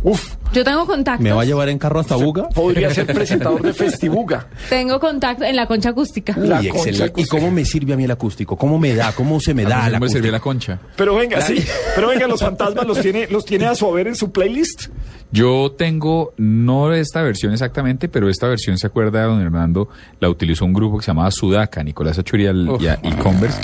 Uf, 0.03 0.35
Yo 0.53 0.63
tengo 0.65 0.87
contacto. 0.87 1.23
¿Me 1.23 1.33
va 1.33 1.43
a 1.43 1.45
llevar 1.45 1.69
en 1.69 1.79
carro 1.79 1.99
hasta 2.01 2.15
Buga? 2.15 2.49
podría 2.51 2.93
ser 2.95 3.07
presentador 3.07 3.61
de 3.63 3.73
Festibuga. 3.73 4.47
Tengo 4.69 5.01
contacto 5.01 5.45
en 5.45 5.57
la 5.57 5.67
concha 5.67 5.89
acústica. 5.91 6.35
La 6.39 6.61
Uy, 6.61 6.69
concha 6.69 6.91
excelente. 6.91 7.01
¿Y 7.01 7.09
acústica. 7.25 7.37
cómo 7.37 7.51
me 7.51 7.65
sirve 7.65 7.93
a 7.95 7.97
mí 7.97 8.05
el 8.05 8.11
acústico? 8.13 8.57
¿Cómo 8.57 8.79
me 8.79 8.95
da? 8.95 9.13
¿Cómo 9.13 9.41
se 9.41 9.55
me 9.55 9.65
A 9.67 9.69
da 9.69 9.91
no 9.91 9.99
me 10.01 10.09
sirvió 10.09 10.31
acústico? 10.31 10.33
la 10.33 10.41
concha. 10.41 10.79
Pero 10.97 11.15
venga, 11.17 11.41
sí, 11.41 11.57
pero 11.97 12.09
venga, 12.09 12.27
los 12.29 12.41
fantasmas 12.41 12.87
los 12.87 13.01
tiene, 13.01 13.27
los 13.29 13.45
tiene 13.45 13.67
a 13.67 13.75
su 13.75 13.87
haber 13.87 14.07
en 14.07 14.15
su 14.15 14.31
playlist. 14.31 14.87
Yo 15.31 15.73
tengo, 15.77 16.33
no 16.39 16.91
esta 16.93 17.23
versión 17.23 17.53
exactamente, 17.53 18.09
pero 18.09 18.31
esta 18.31 18.49
versión 18.49 18.79
se 18.79 18.87
acuerda 18.87 19.21
de 19.21 19.27
don 19.27 19.41
Hernando, 19.43 19.89
la 20.21 20.31
utilizó 20.31 20.65
un 20.65 20.73
grupo 20.73 20.97
que 20.99 21.05
se 21.05 21.11
llamaba 21.11 21.31
Sudaca, 21.31 21.83
Nicolás 21.85 22.19
Achurial 22.19 22.69
y, 23.03 23.11
Converse, 23.17 23.61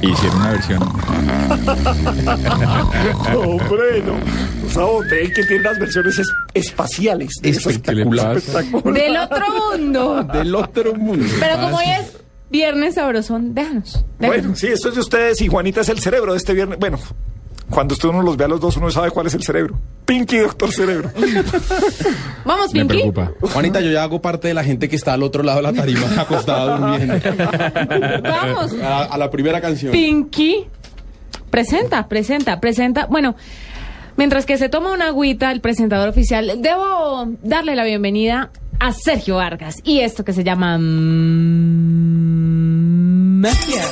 e 0.00 0.10
hicieron 0.10 0.36
una 0.38 0.52
versión. 0.52 0.82
Hombre, 3.36 4.02
no. 4.06 4.14
O 4.66 4.70
sea, 4.70 4.84
hotel 4.86 5.32
que 5.32 5.42
tiene 5.44 5.60
unas 5.60 5.78
versiones 5.78 6.18
es- 6.18 6.26
espaciales. 6.54 7.30
de 7.42 7.50
esas- 7.50 7.66
Espectacular. 7.72 8.36
espectacular. 8.36 8.94
Del 9.02 9.16
otro 9.16 9.44
mundo. 9.72 10.22
Del 10.32 10.54
otro 10.54 10.94
mundo. 10.94 11.26
Pero 11.40 11.60
como 11.60 11.76
hoy 11.78 11.84
es 12.00 12.16
viernes 12.50 12.94
sabrosón, 12.94 13.54
déjanos. 13.54 14.04
Bueno, 14.18 14.34
déjanos. 14.34 14.58
sí, 14.58 14.68
esto 14.68 14.88
es 14.90 14.94
de 14.94 15.00
ustedes 15.00 15.40
y 15.42 15.48
Juanita 15.48 15.80
es 15.80 15.88
el 15.88 15.98
cerebro 15.98 16.32
de 16.32 16.38
este 16.38 16.54
viernes. 16.54 16.78
Bueno, 16.78 16.98
cuando 17.70 17.94
usted 17.94 18.08
uno 18.08 18.22
los 18.22 18.36
ve 18.36 18.44
a 18.44 18.48
los 18.48 18.60
dos, 18.60 18.76
uno 18.76 18.90
sabe 18.90 19.10
cuál 19.10 19.26
es 19.26 19.34
el 19.34 19.42
cerebro. 19.42 19.78
Pinky, 20.04 20.38
doctor 20.38 20.72
cerebro. 20.72 21.10
Vamos, 22.44 22.72
Me 22.72 22.80
Pinky. 22.80 23.10
preocupa. 23.10 23.32
Juanita, 23.52 23.80
yo 23.80 23.90
ya 23.90 24.02
hago 24.02 24.22
parte 24.22 24.48
de 24.48 24.54
la 24.54 24.64
gente 24.64 24.88
que 24.88 24.96
está 24.96 25.12
al 25.12 25.22
otro 25.22 25.42
lado 25.42 25.58
de 25.58 25.62
la 25.64 25.72
tarima, 25.74 26.06
acostada 26.20 26.76
durmiendo. 26.78 27.14
Vamos. 28.22 28.74
A, 28.82 29.04
a 29.04 29.18
la 29.18 29.30
primera 29.30 29.60
canción. 29.60 29.92
Pinky. 29.92 30.66
Presenta, 31.50 32.08
presenta, 32.08 32.58
presenta. 32.60 33.06
Bueno, 33.06 33.34
mientras 34.16 34.46
que 34.46 34.56
se 34.58 34.68
toma 34.68 34.92
una 34.92 35.08
agüita 35.08 35.50
el 35.52 35.60
presentador 35.60 36.08
oficial, 36.08 36.60
debo 36.62 37.28
darle 37.42 37.74
la 37.76 37.84
bienvenida 37.84 38.50
a 38.80 38.92
Sergio 38.92 39.36
Vargas 39.36 39.76
y 39.82 40.00
esto 40.00 40.24
que 40.24 40.32
se 40.32 40.44
llama 40.44 40.78
mm, 40.78 40.82
magia. 43.40 43.82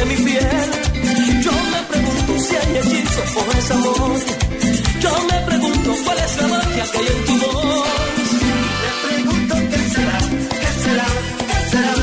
Mi 0.00 0.16
piel. 0.16 0.70
Yo 1.44 1.52
me 1.52 1.80
pregunto 1.90 2.38
si 2.46 2.56
hay 2.56 2.76
hechizo 2.78 3.22
o 3.38 3.58
es 3.58 3.70
amor. 3.70 4.20
Yo 5.00 5.10
me 5.30 5.38
pregunto 5.48 5.94
cuál 6.04 6.18
es 6.18 6.36
la 6.40 6.48
magia 6.48 6.84
que 6.92 6.98
hay 6.98 7.06
en 7.14 7.24
tu 7.26 7.34
voz. 7.38 7.86
Me 8.82 8.90
pregunto 9.08 9.54
qué 9.70 9.78
será, 9.94 10.18
qué 10.62 10.70
será, 10.84 11.06
qué 11.50 11.58
será. 11.70 11.94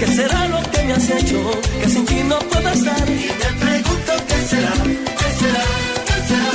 ¿Qué 0.00 0.06
será 0.06 0.48
lo 0.48 0.70
que 0.70 0.82
me 0.84 0.92
has 0.92 1.10
hecho 1.10 1.38
que 1.80 1.88
sin 1.88 2.04
ti 2.06 2.22
no 2.24 2.38
puedo 2.38 2.68
estar? 2.70 3.06
Me 3.08 3.50
pregunto 3.64 4.12
qué 4.28 4.38
será, 4.50 4.72
qué 5.20 5.28
será, 5.40 5.64
qué 6.08 6.16
será. 6.28 6.52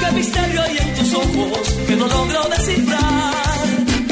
¿Qué 0.00 0.12
misterio 0.16 0.62
hay 0.62 0.78
en 0.78 0.94
tus 0.94 1.14
ojos 1.14 1.74
que 1.86 1.96
no 1.96 2.06
logro 2.06 2.40
descifrar? 2.56 3.34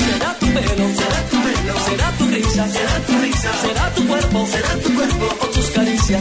Será 0.05 0.35
tu 0.41 0.47
pelo, 0.47 0.87
será 1.01 1.21
tu 1.31 1.37
pelo, 1.45 1.75
será 1.87 2.13
tu 2.19 2.25
risa, 2.27 2.69
será 2.69 2.97
tu 3.07 3.19
risa, 3.23 3.51
será 3.63 3.95
tu 3.95 4.07
cuerpo, 4.07 4.47
será 4.53 4.73
tu 4.83 4.95
cuerpo, 4.95 5.48
Será 6.09 6.21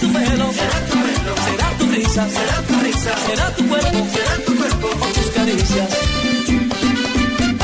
tu 0.00 0.12
pelo, 0.12 0.52
será 0.52 0.80
tu 0.88 0.96
pelo, 0.98 1.32
será 1.46 1.68
tu 1.78 1.86
risa, 1.92 2.28
será 2.28 2.62
tu 2.66 2.74
risa, 2.80 3.12
será 3.26 3.54
tu 3.54 3.68
cuerpo, 3.68 3.98
será 4.12 4.34
tu 4.46 4.56
cuerpo, 4.56 4.88
o 5.00 5.06
tus 5.12 5.30
caricias. 5.30 5.90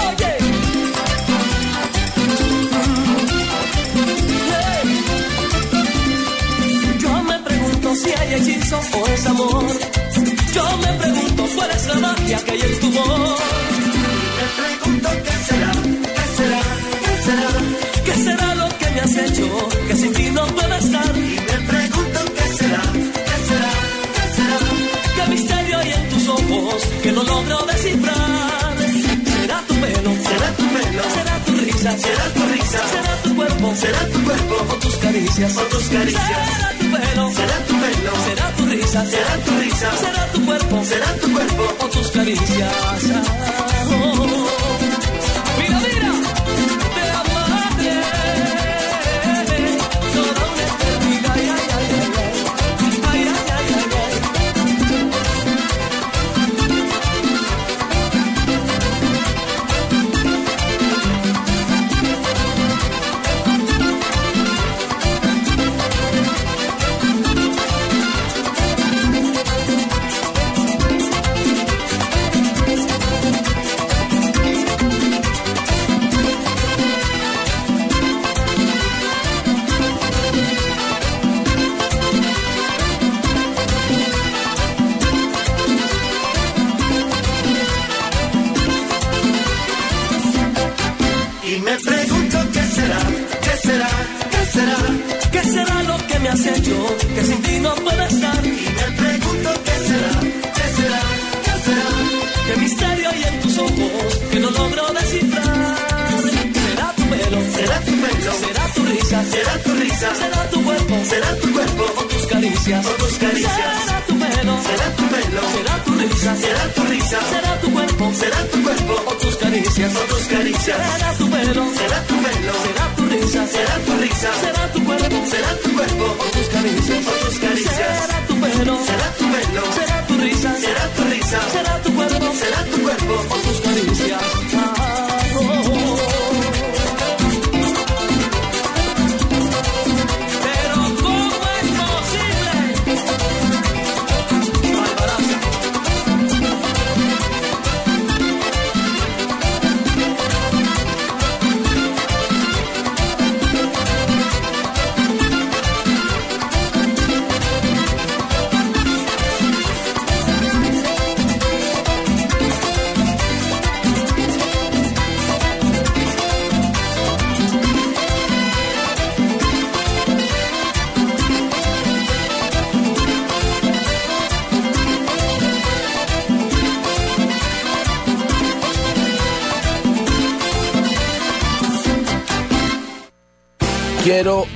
Oye. 0.07 0.33
Yo 7.01 7.23
me 7.25 7.39
pregunto 7.41 7.95
si 7.97 8.11
hay 8.13 8.35
hechizo 8.35 8.79
o 8.79 9.07
es 9.09 9.27
amor. 9.27 9.67
Yo 10.55 10.77
me 10.79 10.93
pregunto 10.93 11.45
cuál 11.57 11.71
es 11.73 11.87
la 11.89 11.95
magia 11.97 12.39
que 12.45 12.53
hay 12.53 12.61
en 12.61 12.81
tu 12.81 12.93
voz. 12.93 13.41
Me 14.39 14.47
pregunto 14.63 15.09
qué 15.25 15.35
será, 15.49 15.73
qué 16.17 16.25
será, 16.37 16.61
qué 17.05 17.23
será. 17.25 17.85
¿Qué 18.05 18.15
será 18.23 18.55
lo 18.55 18.69
que 18.79 18.91
me 18.91 19.01
has 19.01 19.17
hecho 19.17 19.69
que 19.89 19.97
sin 19.97 20.13
ti 20.13 20.31
no 20.31 20.47
puedo 20.47 20.74
logro 27.49 27.67
descifrar? 27.67 28.77
Será 29.35 29.63
tu 29.69 29.75
pelo, 29.75 30.13
será 30.29 30.49
tu 30.57 30.65
pelo, 30.75 31.03
será 31.15 31.41
tu 31.47 31.53
risa, 31.53 31.99
será 31.99 32.31
tu 32.35 32.43
risa, 32.53 32.81
será 32.89 33.17
tu 33.23 33.35
cuerpo, 33.35 33.75
será 33.77 34.01
tu 34.13 34.25
cuerpo, 34.25 34.55
o 34.55 34.77
tus 34.79 34.97
caricias, 34.97 35.57
o 35.57 35.61
tus 35.65 35.89
caricias. 35.89 36.25
Será 36.25 36.71
tu 36.79 36.85
pelo, 36.85 37.33
será 37.33 37.57
tu 37.67 37.75
pelo, 37.83 38.13
será 38.25 38.53
tu 38.57 38.65
risa, 38.67 39.07
será 39.07 39.39
tu 39.45 39.59
risa, 39.61 39.91
será 39.97 40.27
tu 40.33 40.45
cuerpo, 40.45 40.85
será 40.85 41.15
tu 41.21 41.33
cuerpo, 41.33 41.85
o 41.85 41.89
tus 41.89 42.11
caricias. 42.11 43.05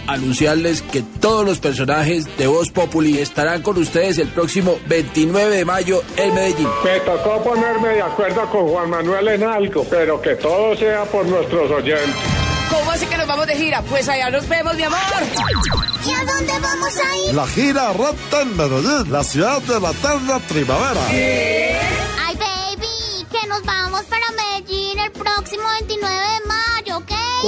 Anunciarles 0.08 0.82
que 0.82 1.02
todos 1.02 1.44
los 1.44 1.58
personajes 1.58 2.26
de 2.36 2.46
Voz 2.46 2.70
Populi 2.70 3.18
estarán 3.18 3.62
con 3.62 3.76
ustedes 3.78 4.18
el 4.18 4.28
próximo 4.28 4.78
29 4.86 5.56
de 5.56 5.64
mayo 5.64 6.02
en 6.16 6.34
Medellín. 6.34 6.68
Me 6.82 6.98
tocó 7.00 7.42
ponerme 7.44 7.90
de 7.90 8.02
acuerdo 8.02 8.40
con 8.50 8.68
Juan 8.68 8.90
Manuel 8.90 9.28
en 9.28 9.44
algo, 9.44 9.84
pero 9.88 10.20
que 10.20 10.34
todo 10.36 10.74
sea 10.76 11.04
por 11.04 11.26
nuestros 11.26 11.70
oyentes. 11.70 12.14
¿Cómo 12.70 12.90
así 12.90 13.06
que 13.06 13.16
nos 13.16 13.26
vamos 13.26 13.46
de 13.46 13.54
gira? 13.54 13.82
Pues 13.82 14.08
allá 14.08 14.30
nos 14.30 14.48
vemos, 14.48 14.74
mi 14.76 14.82
amor. 14.82 14.98
¿Y 16.06 16.10
a 16.10 16.24
dónde 16.24 16.52
vamos 16.60 16.96
a 16.96 17.28
ir? 17.28 17.34
La 17.34 17.46
gira 17.46 17.92
Rata 17.92 18.42
en 18.42 18.56
Medellín, 18.56 19.12
la 19.12 19.24
ciudad 19.24 19.60
de 19.62 19.80
la 19.80 19.90
eterna 19.90 20.38
primavera. 20.40 21.00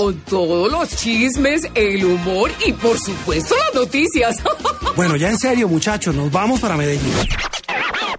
Con 0.01 0.19
todos 0.21 0.73
los 0.73 0.97
chismes, 0.97 1.69
el 1.75 2.03
humor 2.03 2.51
y 2.65 2.73
por 2.73 2.99
supuesto 2.99 3.55
las 3.55 3.75
noticias. 3.75 4.37
Bueno, 4.97 5.15
ya 5.17 5.29
en 5.29 5.39
serio, 5.39 5.69
muchachos, 5.69 6.15
nos 6.15 6.33
vamos 6.33 6.59
para 6.59 6.77
Medellín. 6.77 7.13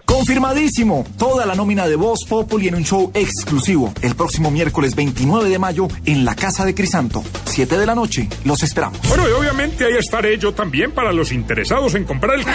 Confirmadísimo, 0.04 1.04
toda 1.18 1.44
la 1.44 1.54
nómina 1.54 1.86
de 1.88 1.96
Voz 1.96 2.24
Populi 2.28 2.68
en 2.68 2.76
un 2.76 2.84
show 2.84 3.10
exclusivo 3.14 3.92
el 4.00 4.14
próximo 4.14 4.50
miércoles 4.50 4.94
29 4.94 5.48
de 5.48 5.58
mayo 5.58 5.88
en 6.06 6.24
la 6.24 6.36
Casa 6.36 6.64
de 6.64 6.74
Crisanto, 6.74 7.22
7 7.46 7.76
de 7.76 7.86
la 7.86 7.96
noche. 7.96 8.28
Los 8.44 8.62
esperamos. 8.62 9.00
Bueno, 9.08 9.28
y 9.28 9.32
obviamente 9.32 9.84
ahí 9.84 9.94
estaré 9.98 10.38
yo 10.38 10.54
también 10.54 10.92
para 10.92 11.12
los 11.12 11.32
interesados 11.32 11.94
en 11.96 12.04
comprar 12.04 12.38
el 12.38 12.44
kit. 12.44 12.54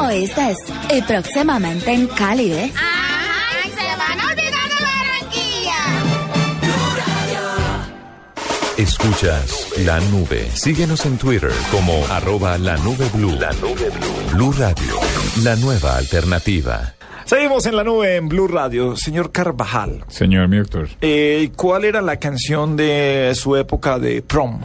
Oíste, 0.00 0.54
y 0.96 1.02
próximamente 1.02 1.92
en 1.92 2.06
Cali, 2.06 2.52
¿eh? 2.52 2.72
Escuchas 9.00 9.68
la 9.86 10.00
nube. 10.10 10.48
Síguenos 10.54 11.06
en 11.06 11.18
Twitter 11.18 11.52
como 11.70 12.04
arroba 12.10 12.58
la 12.58 12.76
nube 12.78 13.08
blue. 13.14 13.30
La 13.38 13.52
nube 13.52 13.88
blue. 13.90 14.32
Blue 14.34 14.52
Radio, 14.58 14.94
la 15.44 15.54
nueva 15.54 15.96
alternativa. 15.96 16.94
Seguimos 17.24 17.64
en 17.66 17.76
la 17.76 17.84
nube 17.84 18.16
en 18.16 18.28
Blue 18.28 18.48
Radio. 18.48 18.96
Señor 18.96 19.30
Carvajal, 19.30 20.04
Señor 20.08 20.48
mi 20.48 20.56
doctor. 20.58 20.88
eh, 21.00 21.50
¿cuál 21.54 21.84
era 21.84 22.02
la 22.02 22.16
canción 22.16 22.76
de 22.76 23.30
su 23.36 23.54
época 23.56 24.00
de 24.00 24.20
prom? 24.20 24.58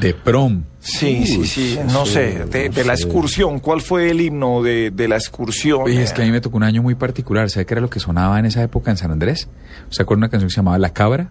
De 0.00 0.14
prom. 0.14 0.62
Sí, 0.78 1.26
sí, 1.26 1.44
sí, 1.46 1.78
no 1.92 2.06
sé, 2.06 2.46
de, 2.46 2.70
de 2.70 2.84
la 2.84 2.94
excursión, 2.94 3.60
¿cuál 3.60 3.82
fue 3.82 4.10
el 4.10 4.22
himno 4.22 4.62
de, 4.62 4.90
de 4.90 5.06
la 5.08 5.16
excursión? 5.16 5.82
Oye, 5.82 6.02
es 6.02 6.14
que 6.14 6.22
a 6.22 6.24
mí 6.24 6.30
me 6.30 6.40
tocó 6.40 6.56
un 6.56 6.62
año 6.62 6.82
muy 6.82 6.94
particular. 6.94 7.50
¿Sabe 7.50 7.66
qué 7.66 7.74
era 7.74 7.82
lo 7.82 7.90
que 7.90 8.00
sonaba 8.00 8.38
en 8.38 8.46
esa 8.46 8.62
época 8.62 8.90
en 8.90 8.96
San 8.96 9.10
Andrés? 9.10 9.48
¿Se 9.90 10.00
acuerda 10.02 10.20
una 10.20 10.28
canción 10.30 10.48
que 10.48 10.54
se 10.54 10.56
llamaba 10.56 10.78
La 10.78 10.94
Cabra? 10.94 11.30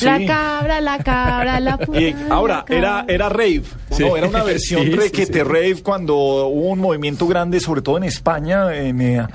La 0.00 0.24
cabra, 0.26 0.80
la 0.80 0.98
cabra, 0.98 1.60
la 1.60 1.78
puta. 1.78 2.00
Y 2.00 2.14
ahora, 2.30 2.64
era, 2.68 3.04
era 3.08 3.28
rave, 3.28 3.62
¿o 3.90 3.94
Sí. 3.96 4.02
¿no? 4.02 4.16
Era 4.16 4.26
una 4.28 4.42
versión 4.42 4.82
Sí, 4.82 4.90
requete 4.90 5.32
sí. 5.34 5.42
rave 5.42 5.76
cuando 5.82 6.14
hubo 6.16 6.70
un 6.70 6.80
movimiento 6.80 7.26
grande, 7.26 7.60
sobre 7.60 7.80
todo 7.82 7.96
en 7.96 8.04
España, 8.04 8.74
en 8.74 9.00
eh, 9.00 9.26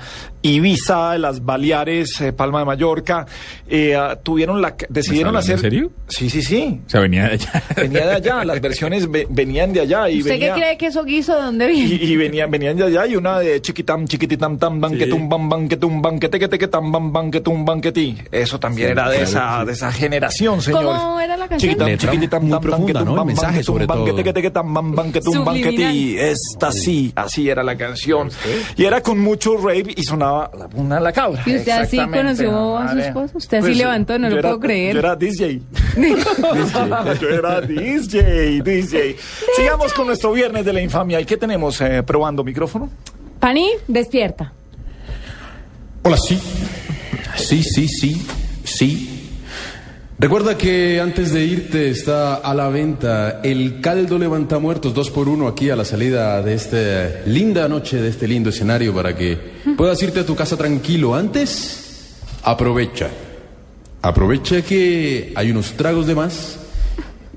Ibiza, 0.42 1.18
las 1.18 1.44
Baleares, 1.44 2.20
eh, 2.20 2.32
Palma 2.32 2.60
de 2.60 2.64
Mallorca, 2.64 3.26
eh, 3.68 3.94
ah, 3.94 4.18
tuvieron 4.22 4.60
la, 4.62 4.74
decidieron 4.88 5.34
¿Me 5.34 5.40
está 5.40 5.54
hacer... 5.54 5.64
en 5.66 5.70
serio? 5.72 5.90
Sí, 6.08 6.30
sí, 6.30 6.42
sí. 6.42 6.80
O 6.86 6.90
sea, 6.90 7.00
venía 7.00 7.24
de 7.24 7.32
allá. 7.34 7.62
Venía 7.76 8.06
de 8.06 8.12
allá, 8.14 8.44
las 8.44 8.60
versiones 8.60 9.10
ve- 9.10 9.26
venían 9.28 9.72
de 9.72 9.80
allá 9.80 10.08
y 10.08 10.18
¿Usted 10.20 10.30
venía... 10.32 10.54
qué 10.54 10.60
cree 10.60 10.78
que 10.78 10.86
eso 10.86 11.04
guiso 11.04 11.36
de 11.36 11.42
dónde 11.42 11.66
viene? 11.66 11.94
Y, 12.02 12.12
y 12.12 12.16
venían, 12.16 12.50
venían 12.50 12.76
de 12.76 12.84
allá 12.84 13.06
y 13.06 13.16
una 13.16 13.38
de 13.38 13.60
chiquitam, 13.60 14.06
chiquititam, 14.06 14.58
tam, 14.58 14.80
banquetum, 14.80 15.28
bam, 15.28 15.48
banquetum, 15.48 16.00
banquete, 16.02 16.38
que 16.38 16.48
te, 16.48 16.58
que 16.58 16.68
tam, 16.68 16.90
bam, 16.90 17.12
banquetum, 17.12 17.64
banqueti. 17.64 18.16
Eso 18.32 18.58
también 18.58 18.88
Sí, 18.88 18.92
era 18.92 19.08
de 19.10 19.16
claro 19.16 19.24
esa, 19.30 19.60
sí. 19.60 19.66
de 19.66 19.72
esa 19.72 19.92
generación, 19.92 20.62
señor. 20.62 20.84
¿Cómo 20.84 21.20
era 21.20 21.36
la 21.36 21.48
canción? 21.48 21.72
Chiquitam, 21.72 21.96
chiquititam, 21.98 22.42
muy 22.42 22.50
tam, 22.50 22.60
profunda, 22.62 22.78
banquetum, 22.92 23.04
¿no? 23.04 23.10
El 23.12 23.16
bam, 23.18 23.26
mensaje, 23.26 23.46
banquetum, 23.48 23.74
sobre 23.74 23.86
todo. 23.86 23.96
banquete, 23.98 24.24
que 24.24 24.32
te, 24.32 24.42
que 24.42 24.50
tam, 24.50 24.74
bam, 24.74 24.94
banquetum, 24.94 25.44
banqueti. 25.44 26.16
Esta 26.18 26.72
sí, 26.72 27.12
así 27.14 27.48
era 27.48 27.62
la 27.62 27.76
canción. 27.76 28.30
Y 28.76 28.84
era 28.84 29.02
con 29.02 29.18
mucho 29.18 29.56
rave 29.56 29.92
y 29.96 30.02
sonaba 30.02 30.29
la, 30.30 30.68
una 30.74 31.00
la 31.00 31.12
cabra. 31.12 31.42
¿Y 31.46 31.56
usted 31.56 31.72
así 31.72 31.96
conoció 31.98 32.76
a 32.78 32.92
su 32.92 32.98
esposo? 32.98 33.38
Usted 33.38 33.58
así 33.58 33.66
Pues, 33.68 33.76
levantó, 33.78 34.18
no 34.18 34.28
lo 34.28 34.38
era- 34.38 34.42
puedo 34.48 34.60
creer. 34.60 34.94
Yo 34.94 34.98
era 35.00 35.16
DJ. 35.16 35.60
yo 37.20 37.28
era 37.28 37.60
DJ, 37.60 38.62
DJ. 38.62 39.16
Sigamos 39.56 39.92
con 39.92 40.06
nuestro 40.06 40.32
viernes 40.32 40.64
de 40.64 40.72
la 40.72 40.80
infamia. 40.80 41.20
¿Y 41.20 41.24
qué 41.24 41.36
tenemos 41.36 41.80
eh, 41.80 42.02
probando 42.02 42.42
micrófono? 42.44 42.88
Pani, 43.38 43.68
despierta. 43.88 44.52
Hola, 46.02 46.16
sí. 46.16 46.40
Sí, 47.36 47.62
sí, 47.62 47.88
sí, 47.88 48.26
sí. 48.64 49.19
Recuerda 50.20 50.58
que 50.58 51.00
antes 51.00 51.32
de 51.32 51.46
irte 51.46 51.88
está 51.88 52.34
a 52.34 52.52
la 52.52 52.68
venta 52.68 53.40
el 53.42 53.80
caldo 53.80 54.18
levanta 54.18 54.58
muertos 54.58 54.92
2 54.92 55.10
por 55.12 55.30
1 55.30 55.48
aquí 55.48 55.70
a 55.70 55.76
la 55.76 55.86
salida 55.86 56.42
de 56.42 56.52
esta 56.52 57.22
linda 57.24 57.66
noche, 57.68 58.02
de 58.02 58.10
este 58.10 58.28
lindo 58.28 58.50
escenario 58.50 58.94
para 58.94 59.16
que 59.16 59.38
puedas 59.78 60.02
irte 60.02 60.20
a 60.20 60.26
tu 60.26 60.36
casa 60.36 60.58
tranquilo. 60.58 61.14
Antes, 61.14 62.16
aprovecha. 62.42 63.08
Aprovecha 64.02 64.60
que 64.60 65.32
hay 65.34 65.50
unos 65.50 65.72
tragos 65.72 66.06
de 66.06 66.14
más 66.14 66.58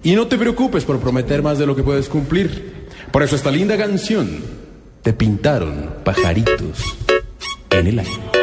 y 0.03 0.13
no 0.15 0.27
te 0.27 0.37
preocupes 0.37 0.83
por 0.83 0.99
prometer 0.99 1.41
más 1.41 1.57
de 1.57 1.65
lo 1.65 1.77
que 1.77 1.83
puedes 1.83 2.09
cumplir. 2.09 2.89
Por 3.13 3.23
eso 3.23 3.37
esta 3.37 3.49
linda 3.49 3.77
canción 3.77 4.41
te 5.01 5.13
pintaron 5.13 5.89
pajaritos 6.03 6.97
en 7.69 7.87
el 7.87 7.99
aire. 7.99 8.42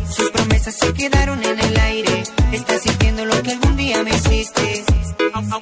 Promesas 0.41 0.75
se 0.75 0.93
quedaron 0.93 1.43
en 1.43 1.59
el 1.59 1.79
aire. 1.79 2.23
Estás 2.51 2.81
sintiendo 2.81 3.25
lo 3.25 3.43
que 3.43 3.51
algún 3.51 3.77
día 3.77 4.01
me 4.01 4.09
hiciste. 4.09 4.85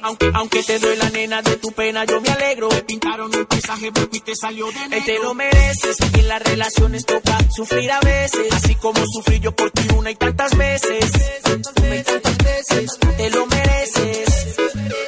Aunque, 0.02 0.30
aunque 0.32 0.62
te 0.62 0.78
duele 0.78 0.96
la 0.96 1.10
nena 1.10 1.42
de 1.42 1.56
tu 1.56 1.70
pena, 1.72 2.06
yo 2.06 2.18
me 2.22 2.30
alegro. 2.30 2.70
Me 2.70 2.82
pintaron 2.84 3.34
un 3.34 3.44
paisaje 3.44 3.90
blanco 3.90 4.16
y 4.16 4.20
te 4.20 4.34
salió 4.34 4.66
de 4.68 4.88
negro. 4.88 5.04
te 5.04 5.18
lo 5.18 5.34
mereces. 5.34 5.96
Y 6.14 6.20
en 6.20 6.28
las 6.28 6.42
relaciones 6.42 7.04
toca 7.04 7.38
sufrir 7.54 7.92
a 7.92 8.00
veces. 8.00 8.52
Así 8.52 8.74
como 8.76 9.04
sufrí 9.12 9.40
yo 9.40 9.52
por 9.54 9.70
ti 9.70 9.86
una 9.94 10.12
y 10.12 10.14
tantas 10.14 10.56
veces. 10.56 11.10
Una 11.44 11.96
y 11.96 12.02
tantas 12.02 12.38
veces. 12.38 12.98
Te 13.18 13.30
lo 13.30 13.46
mereces. 13.46 14.56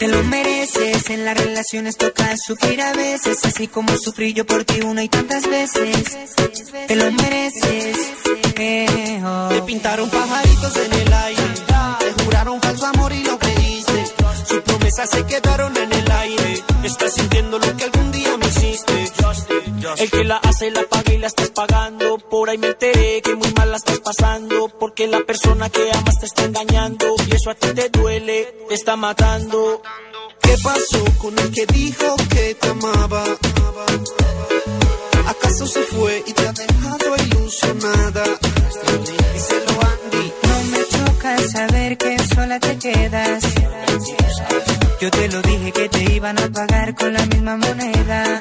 Te 0.03 0.09
lo 0.09 0.25
mereces, 0.25 1.11
en 1.11 1.25
las 1.25 1.39
relaciones 1.39 1.97
toca 1.97 2.37
sufrir 2.37 2.83
a 2.83 2.93
veces, 2.93 3.39
así 3.45 3.69
como 3.69 3.97
sufrí 3.97 4.33
yo 4.33 4.45
por 4.45 4.65
ti 4.65 4.81
una 4.81 5.05
y 5.05 5.09
tantas 5.09 5.49
veces. 5.49 6.19
Te 6.89 6.97
lo 6.97 7.13
mereces. 7.13 7.97
eh, 8.57 9.23
oh. 9.25 9.49
Te 9.51 9.63
pintaron 9.63 10.11
pajaritos 10.11 10.77
en 10.77 10.93
el 10.93 11.13
aire. 11.13 11.43
Te 12.01 12.25
juraron 12.25 12.61
falso 12.61 12.87
amor 12.87 13.13
y 13.13 13.23
lo 13.23 13.39
creíste. 13.39 14.07
Sus 14.45 14.61
promesas 14.63 15.09
se 15.09 15.25
quedaron 15.25 15.77
en 15.77 15.93
el 15.93 16.11
aire. 16.11 16.65
Estás 16.83 17.15
sintiendo 17.15 17.61
lo 17.61 17.77
que 17.77 17.85
algún 17.85 18.11
día 18.11 18.37
me 18.37 18.47
hiciste. 18.49 19.05
El 19.99 20.11
que 20.11 20.23
la 20.23 20.37
hace 20.37 20.71
la 20.71 20.83
paga 20.83 21.13
y 21.13 21.19
la 21.19 21.27
estás 21.27 21.51
pagando. 21.51 22.17
Por 22.19 22.49
ahí 22.49 22.59
me 22.59 22.69
enteré 22.69 23.21
que 23.21 23.35
muy 23.35 23.53
mal 23.55 23.71
la 23.71 23.79
estás 23.79 23.99
pasando. 23.99 24.69
Porque 24.79 25.09
la 25.09 25.21
persona 25.25 25.69
que 25.71 25.91
amas 25.93 26.21
te 26.21 26.27
está 26.27 26.45
engañando. 26.45 27.15
Y 27.27 27.35
eso 27.35 27.51
a 27.51 27.55
ti 27.55 27.69
te 27.75 27.89
duele, 27.89 28.55
te 28.69 28.75
está 28.75 28.95
matando. 28.95 29.83
¿Qué 30.41 30.55
pasó 30.63 31.05
con 31.19 31.37
el 31.39 31.51
que 31.51 31.67
dijo 31.67 32.15
que 32.31 32.55
te 32.55 32.69
amaba? 32.69 33.25
¿Acaso 35.27 35.67
se 35.67 35.83
fue 35.83 36.23
y 36.27 36.33
te 36.33 36.47
ha 36.47 36.53
dejado 36.53 37.17
ilusionada? 37.17 38.25
Díselo 39.35 39.81
Andy. 39.81 40.33
No 40.43 40.63
me 40.71 40.87
choca 40.89 41.39
saber 41.49 41.99
que 41.99 42.19
sola 42.35 42.61
te 42.61 42.79
quedas. 42.79 43.45
Yo 45.01 45.11
te 45.11 45.29
lo 45.29 45.43
dije 45.43 45.73
que 45.73 45.89
te 45.89 46.13
iban 46.13 46.39
a 46.39 46.49
pagar 46.49 46.95
con 46.95 47.13
la 47.13 47.27
misma 47.27 47.57
moneda. 47.57 48.41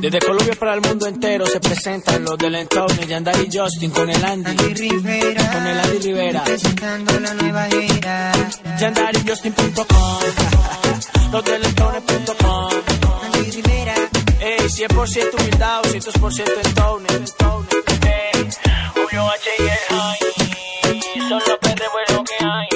Desde 0.00 0.18
Colombia 0.20 0.54
para 0.58 0.74
el 0.74 0.80
mundo 0.80 1.06
entero 1.06 1.46
se 1.46 1.58
presentan 1.60 2.24
los 2.24 2.38
del 2.38 2.54
entorno 2.54 3.02
Yandari 3.02 3.48
y 3.50 3.58
Justin 3.58 3.90
con 3.90 4.08
el 4.08 4.24
Andy. 4.24 4.56
Rivera, 4.74 5.52
Con 5.52 5.66
el 5.66 5.78
Andy 5.80 5.98
Rivera. 5.98 6.44
presentando 6.44 7.18
la 7.20 7.34
nueva 7.34 7.66
era. 7.68 8.32
YandariJustin.com 8.78 9.86
Los 11.32 11.44
del 11.44 11.64
entorno.com 11.64 12.70
Andy 13.34 13.50
Rivera. 13.50 13.94
Ey, 14.40 14.68
100% 14.68 15.34
humildad, 15.40 15.82
200% 15.82 16.66
entorno. 16.66 17.66
Ey, 18.06 18.48
Julio 18.94 19.28
H 19.30 19.50
y 19.58 19.62
el 19.62 19.68
High. 19.98 20.18
Son 21.28 21.30
los 21.30 21.58
perros 21.58 21.88
lo 22.12 22.24
que 22.24 22.44
hay. 22.44 22.68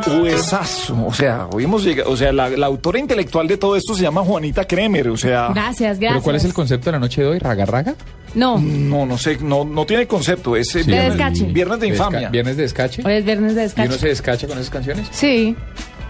Qué 0.00 0.10
huesazo. 0.10 1.06
O 1.06 1.12
sea, 1.12 1.46
hoy 1.52 1.64
hemos 1.64 1.84
llegado. 1.84 2.10
O 2.10 2.16
sea, 2.16 2.32
la, 2.32 2.48
la 2.50 2.66
autora 2.66 2.98
intelectual 2.98 3.46
de 3.48 3.56
todo 3.56 3.76
esto 3.76 3.94
se 3.94 4.02
llama 4.02 4.22
Juanita 4.22 4.64
Kremer. 4.64 5.08
O 5.08 5.16
sea. 5.16 5.48
Gracias, 5.52 5.98
gracias. 5.98 6.12
¿Pero 6.12 6.22
cuál 6.22 6.36
es 6.36 6.44
el 6.44 6.54
concepto 6.54 6.86
de 6.86 6.92
la 6.92 6.98
noche 6.98 7.22
de 7.22 7.28
hoy? 7.28 7.38
¿Raga 7.38 7.64
raga? 7.66 7.94
No, 8.34 8.58
No, 8.58 9.04
no 9.04 9.18
sé, 9.18 9.36
no, 9.42 9.64
no 9.64 9.84
tiene 9.84 10.06
concepto. 10.06 10.56
Es 10.56 10.68
Sí. 10.68 10.78
De 10.80 10.84
viernes, 10.92 11.16
descache. 11.18 11.44
viernes 11.52 11.80
de 11.80 11.88
infamia. 11.88 12.20
Desca- 12.20 12.30
¿Viernes 12.30 12.56
de 12.56 12.62
descache? 12.62 13.02
hoy 13.04 13.12
es 13.14 13.24
viernes 13.24 13.54
de 13.54 13.60
¿Y 13.60 13.64
descache. 13.64 13.88
uno 13.88 13.98
se 13.98 14.08
descacha 14.08 14.46
con 14.46 14.56
esas 14.58 14.70
canciones? 14.70 15.08
Sí. 15.10 15.54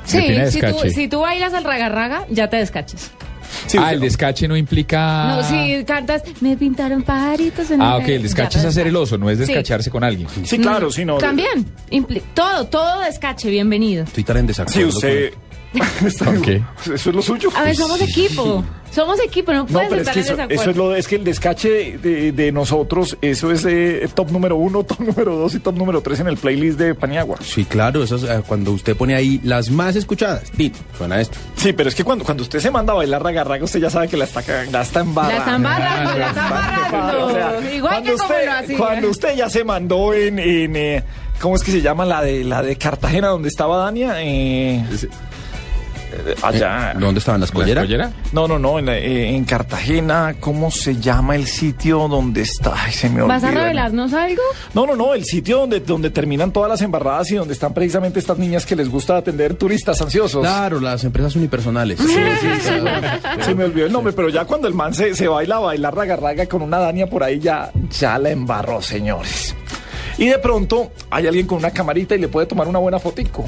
Sí, 0.04 0.36
si 0.50 0.60
tú, 0.60 0.78
si 0.92 1.09
tú 1.09 1.20
bailas 1.20 1.54
al 1.54 1.64
raga 1.64 1.88
raga, 1.88 2.26
ya 2.28 2.48
te 2.48 2.56
descaches. 2.56 3.10
Sí, 3.66 3.79
ah, 3.81 3.93
el 3.93 4.01
descache 4.01 4.47
no 4.49 4.57
implica... 4.57 5.37
No, 5.37 5.43
si 5.43 5.85
cantas, 5.85 6.23
me 6.41 6.57
pintaron 6.57 7.03
pajaritos 7.03 7.70
en 7.70 7.81
Ah, 7.83 7.97
el 7.97 8.03
ok, 8.03 8.09
el 8.09 8.23
descache 8.23 8.59
es 8.59 8.65
hacer 8.65 8.87
el 8.87 8.97
oso, 8.97 9.19
no 9.19 9.31
es 9.31 9.39
Sí. 9.39 9.45
descacharse 9.47 9.91
con 9.91 10.05
alguien. 10.05 10.29
Sí, 10.45 10.59
claro, 10.59 10.91
sí, 10.91 11.05
no. 11.05 11.19
También. 11.19 11.66
impli- 11.91 12.23
todo, 12.35 12.66
todo 12.66 13.01
descache, 13.01 13.51
bienvenido. 13.51 14.05
Estoy 14.05 14.24
tan 14.24 14.37
en 14.39 14.47
desacuerdo. 14.47 14.81
Sí, 14.81 14.85
usted. 14.97 15.33
Está- 16.07 16.31
Ok. 16.31 16.49
Eso 16.95 17.11
es 17.11 17.16
lo 17.16 17.23
suyo. 17.23 17.51
A 17.57 17.62
ver, 17.62 17.74
somos 17.77 18.01
equipo. 18.01 18.65
Somos 18.94 19.19
equipo, 19.20 19.52
no 19.52 19.60
No, 19.60 19.66
puedes 19.66 19.93
es 19.93 19.98
estar 20.01 20.14
que 20.14 20.20
en 20.20 20.24
eso, 20.27 20.36
desacuerdo. 20.36 20.60
eso 20.62 20.70
es 20.70 20.77
lo 20.77 20.94
es 20.94 21.09
que 21.09 21.16
el 21.16 21.24
descache 21.24 21.69
de, 21.70 21.98
de- 21.98 22.32
de 22.32 22.52
nosotros, 22.52 23.16
eso 23.23 23.51
es 23.51 23.64
eh, 23.64 24.09
top 24.14 24.31
número 24.31 24.56
uno, 24.56 24.85
top 24.85 25.01
número 25.01 25.35
dos 25.36 25.55
y 25.55 25.60
top 25.60 25.77
número 25.77 26.01
tres 26.02 26.20
en 26.20 26.28
el 26.28 26.36
playlist 26.36 26.78
de 26.78 26.94
Paniagua. 26.94 27.39
Sí, 27.43 27.64
claro, 27.64 28.02
eso 28.02 28.16
es, 28.16 28.24
eh, 28.24 28.43
cuando 28.47 28.70
usted 28.73 28.94
pone 28.97 29.14
ahí 29.14 29.40
las 29.44 29.70
más 29.70 29.97
escuchadas. 29.97 30.51
Pin, 30.56 30.73
suena 30.97 31.20
esto. 31.20 31.39
Sí, 31.56 31.73
pero 31.73 31.89
es 31.89 31.94
que 31.94 32.05
cuando, 32.05 32.24
cuando 32.24 32.43
usted 32.43 32.60
se 32.60 32.70
manda 32.70 32.93
a 32.93 32.97
bailar 32.97 33.23
raga 33.23 33.44
raga, 33.44 33.64
usted 33.64 33.81
ya 33.81 33.89
sabe 33.90 34.09
que 34.09 34.16
la 34.16 34.24
está, 34.24 34.43
la 34.70 34.82
está 34.82 35.01
embarrando. 35.01 35.32
La 35.35 35.39
está 35.39 35.56
embarrando, 35.56 36.19
la 36.19 36.27
está 36.28 36.44
embarrando. 36.47 37.27
O 37.27 37.31
sea, 37.31 37.73
Igual 37.74 37.93
cuando 37.94 38.10
que 38.12 38.16
como 38.19 38.24
usted, 38.35 38.44
lo 38.47 38.52
hacía. 38.52 38.78
cuando 38.78 39.09
usted 39.10 39.36
ya 39.36 39.48
se 39.48 39.64
mandó 39.64 40.12
en, 40.14 40.39
en, 40.39 40.77
eh, 40.77 41.02
¿cómo 41.40 41.56
es 41.56 41.62
que 41.62 41.70
se 41.70 41.81
llama 41.81 42.05
la 42.05 42.23
de 42.23 42.44
la 42.44 42.62
de 42.62 42.77
Cartagena 42.77 43.28
donde 43.28 43.48
estaba 43.48 43.78
Dania? 43.78 44.23
Eh, 44.23 44.77
eh, 44.77 45.09
allá. 46.43 46.94
¿Dónde 46.98 47.18
estaban 47.18 47.40
las 47.40 47.51
colleras? 47.51 47.86
No, 48.32 48.47
no, 48.48 48.59
no, 48.59 48.78
en, 48.78 48.86
la- 48.86 48.98
eh, 48.98 49.34
en 49.34 49.44
Cartagena, 49.44 50.34
¿cómo 50.40 50.70
se 50.70 50.97
llama 50.97 51.36
el 51.36 51.47
sitio 51.47 52.09
donde 52.09 52.43
está? 52.43 52.74
Ay, 52.84 52.93
se 52.93 53.09
me 53.10 53.22
¿Vas 53.22 53.44
a 53.44 53.51
revelarnos 53.51 54.12
algo? 54.12 54.43
No, 54.74 54.86
no, 54.86 54.97
no, 54.97 55.14
el 55.14 55.24
sitio 55.24 55.59
donde, 55.60 55.80
donde 55.80 56.10
terminan 56.10 56.52
todas 56.52 56.68
las 56.68 56.82
embarradas 56.82 57.30
y 57.30 57.34
donde 57.36 57.55
están 57.55 57.72
precisamente 57.74 58.18
estas 58.18 58.39
niñas 58.39 58.66
que 58.66 58.76
les 58.76 58.89
gusta 58.89 59.16
atender 59.16 59.55
turistas 59.55 60.01
ansiosos. 60.01 60.40
Claro, 60.43 60.80
las 60.80 61.05
empresas 61.05 61.34
unipersonales. 61.36 61.98
Se 63.44 63.55
me 63.55 63.64
olvidó 63.64 63.86
el 63.86 63.93
nombre, 63.93 64.12
pero 64.12 64.28
ya 64.28 64.44
cuando 64.44 64.68
el 64.68 64.74
man 64.74 64.94
se, 64.94 65.14
se 65.14 65.28
baila 65.28 65.56
a 65.56 65.60
bailar 65.60 65.94
raga 65.94 66.16
raga 66.16 66.47
con 66.47 66.62
una 66.62 66.78
Dania 66.78 67.06
por 67.09 67.22
ahí, 67.22 67.39
ya, 67.39 67.70
ya 67.98 68.18
la 68.18 68.30
embarró, 68.30 68.80
señores. 68.82 69.55
Y 70.18 70.26
de 70.26 70.39
pronto 70.39 70.93
hay 71.10 71.26
alguien 71.26 71.47
con 71.47 71.59
una 71.59 71.70
camarita 71.70 72.14
y 72.14 72.18
le 72.18 72.28
puede 72.28 72.47
tomar 72.47 72.68
una 72.68 72.78
buena 72.78 72.98
fotico. 72.98 73.44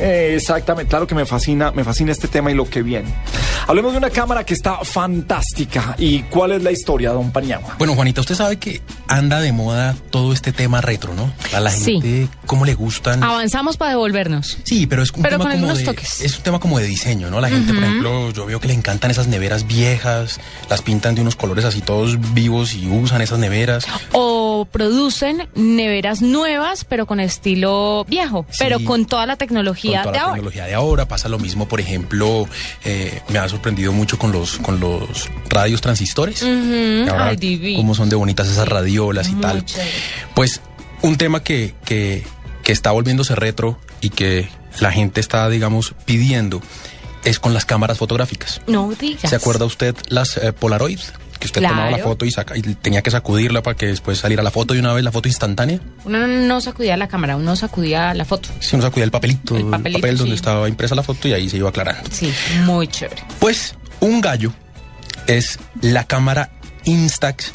Eh, 0.00 0.34
exactamente, 0.36 0.88
claro 0.90 1.06
que 1.06 1.14
me 1.14 1.26
fascina, 1.26 1.70
me 1.72 1.84
fascina 1.84 2.12
este 2.12 2.28
tema 2.28 2.50
y 2.50 2.54
lo 2.54 2.68
que 2.68 2.82
viene. 2.82 3.12
Hablemos 3.68 3.92
de 3.92 3.98
una 3.98 4.10
cámara 4.10 4.44
que 4.44 4.54
está 4.54 4.78
fantástica. 4.84 5.94
¿Y 5.98 6.20
cuál 6.24 6.52
es 6.52 6.62
la 6.62 6.70
historia, 6.70 7.10
don 7.10 7.30
Paniagua? 7.32 7.74
Bueno, 7.78 7.94
Juanita, 7.94 8.20
usted 8.20 8.34
sabe 8.34 8.58
que 8.58 8.80
anda 9.08 9.40
de 9.40 9.52
moda 9.52 9.96
todo 10.10 10.32
este 10.32 10.52
tema 10.52 10.80
retro, 10.80 11.14
¿no? 11.14 11.32
A 11.54 11.60
la 11.60 11.70
Sí. 11.70 12.00
gente, 12.00 12.28
¿cómo 12.46 12.64
le 12.64 12.74
gustan? 12.74 13.22
Avanzamos 13.22 13.76
para 13.76 13.90
devolvernos. 13.90 14.58
Sí, 14.64 14.86
pero 14.86 15.02
es 15.02 15.10
un 15.12 15.22
Pero 15.22 15.38
tema 15.38 15.50
con 15.50 15.60
como 15.60 15.74
de, 15.74 15.84
toques. 15.84 16.20
es 16.20 16.36
un 16.36 16.42
tema 16.42 16.60
como 16.60 16.78
de 16.78 16.86
diseño, 16.86 17.30
¿no? 17.30 17.40
La 17.40 17.48
gente, 17.48 17.72
por 17.74 17.82
ejemplo, 17.82 18.30
yo 18.32 18.46
veo 18.46 18.60
que 18.60 18.68
le 18.68 18.74
encantan 18.74 19.10
esas 19.10 19.26
neveras 19.26 19.66
viejas, 19.66 20.40
las 20.70 20.82
pintan 20.82 21.14
de 21.14 21.22
unos 21.22 21.36
colores 21.36 21.64
así 21.64 21.80
todos 21.80 22.18
vivos 22.34 22.74
y 22.74 22.86
usan 22.88 23.20
esas 23.20 23.38
neveras. 23.38 23.84
O 24.12 24.66
producen 24.70 25.48
neveras 25.54 26.22
nuevas, 26.22 26.84
pero 26.84 27.06
con 27.06 27.20
estilo 27.20 28.04
viejo, 28.08 28.46
pero 28.58 28.78
con 28.84 29.06
toda 29.06 29.26
la 29.26 29.36
tecnología 29.36 29.65
con 29.74 30.02
toda 30.02 30.12
de 30.12 30.18
la 30.18 30.24
ahora. 30.24 30.34
tecnología 30.34 30.64
de 30.66 30.74
ahora 30.74 31.08
pasa 31.08 31.28
lo 31.28 31.38
mismo, 31.38 31.66
por 31.68 31.80
ejemplo, 31.80 32.48
eh, 32.84 33.20
me 33.28 33.38
ha 33.38 33.48
sorprendido 33.48 33.92
mucho 33.92 34.18
con 34.18 34.32
los 34.32 34.58
con 34.58 34.80
los 34.80 35.28
radios 35.48 35.80
transistores. 35.80 36.42
Y 36.42 37.08
ahora, 37.08 37.28
Ay, 37.28 37.74
cómo 37.76 37.94
son 37.94 38.08
de 38.08 38.16
bonitas 38.16 38.48
esas 38.48 38.68
radiolas 38.68 39.28
y 39.28 39.32
Muy 39.32 39.40
tal. 39.42 39.64
chévere. 39.64 39.90
Pues 40.34 40.60
un 41.02 41.16
tema 41.16 41.42
que, 41.42 41.74
que, 41.84 42.24
que 42.62 42.72
está 42.72 42.90
volviéndose 42.92 43.34
retro 43.34 43.78
y 44.00 44.10
que 44.10 44.48
la 44.80 44.92
gente 44.92 45.20
está, 45.20 45.48
digamos, 45.48 45.94
pidiendo 46.04 46.60
es 47.24 47.38
con 47.40 47.54
las 47.54 47.64
cámaras 47.64 47.98
fotográficas. 47.98 48.60
No 48.66 48.90
digas. 48.98 49.28
¿Se 49.30 49.36
acuerda 49.36 49.64
usted 49.64 49.96
las 50.08 50.36
eh, 50.36 50.52
Polaroid? 50.52 51.00
Que 51.38 51.46
usted 51.46 51.62
tomaba 51.62 51.90
la 51.90 51.98
foto 51.98 52.24
y, 52.24 52.30
saca, 52.30 52.56
y 52.56 52.62
tenía 52.62 53.02
que 53.02 53.10
sacudirla 53.10 53.62
para 53.62 53.76
que 53.76 53.86
después 53.86 54.18
saliera 54.18 54.42
la 54.42 54.50
foto 54.50 54.74
de 54.74 54.80
una 54.80 54.92
vez, 54.92 55.04
la 55.04 55.12
foto 55.12 55.28
instantánea. 55.28 55.80
Uno 56.04 56.26
no 56.26 56.60
sacudía 56.60 56.96
la 56.96 57.08
cámara, 57.08 57.36
uno 57.36 57.56
sacudía 57.56 58.14
la 58.14 58.24
foto. 58.24 58.48
Si 58.60 58.76
uno 58.76 58.84
sacudía 58.84 59.04
el 59.04 59.10
papelito, 59.10 59.56
el, 59.56 59.66
papelito, 59.66 60.00
papel 60.00 60.18
donde 60.18 60.32
sí. 60.32 60.36
estaba 60.36 60.68
impresa 60.68 60.94
la 60.94 61.02
foto 61.02 61.28
y 61.28 61.32
ahí 61.32 61.48
se 61.48 61.56
iba 61.56 61.68
aclarando. 61.68 62.08
Sí, 62.10 62.32
muy 62.64 62.88
chévere. 62.88 63.22
Pues 63.38 63.74
un 64.00 64.20
gallo 64.20 64.52
es 65.26 65.58
la 65.80 66.04
cámara 66.04 66.50
Instax 66.84 67.52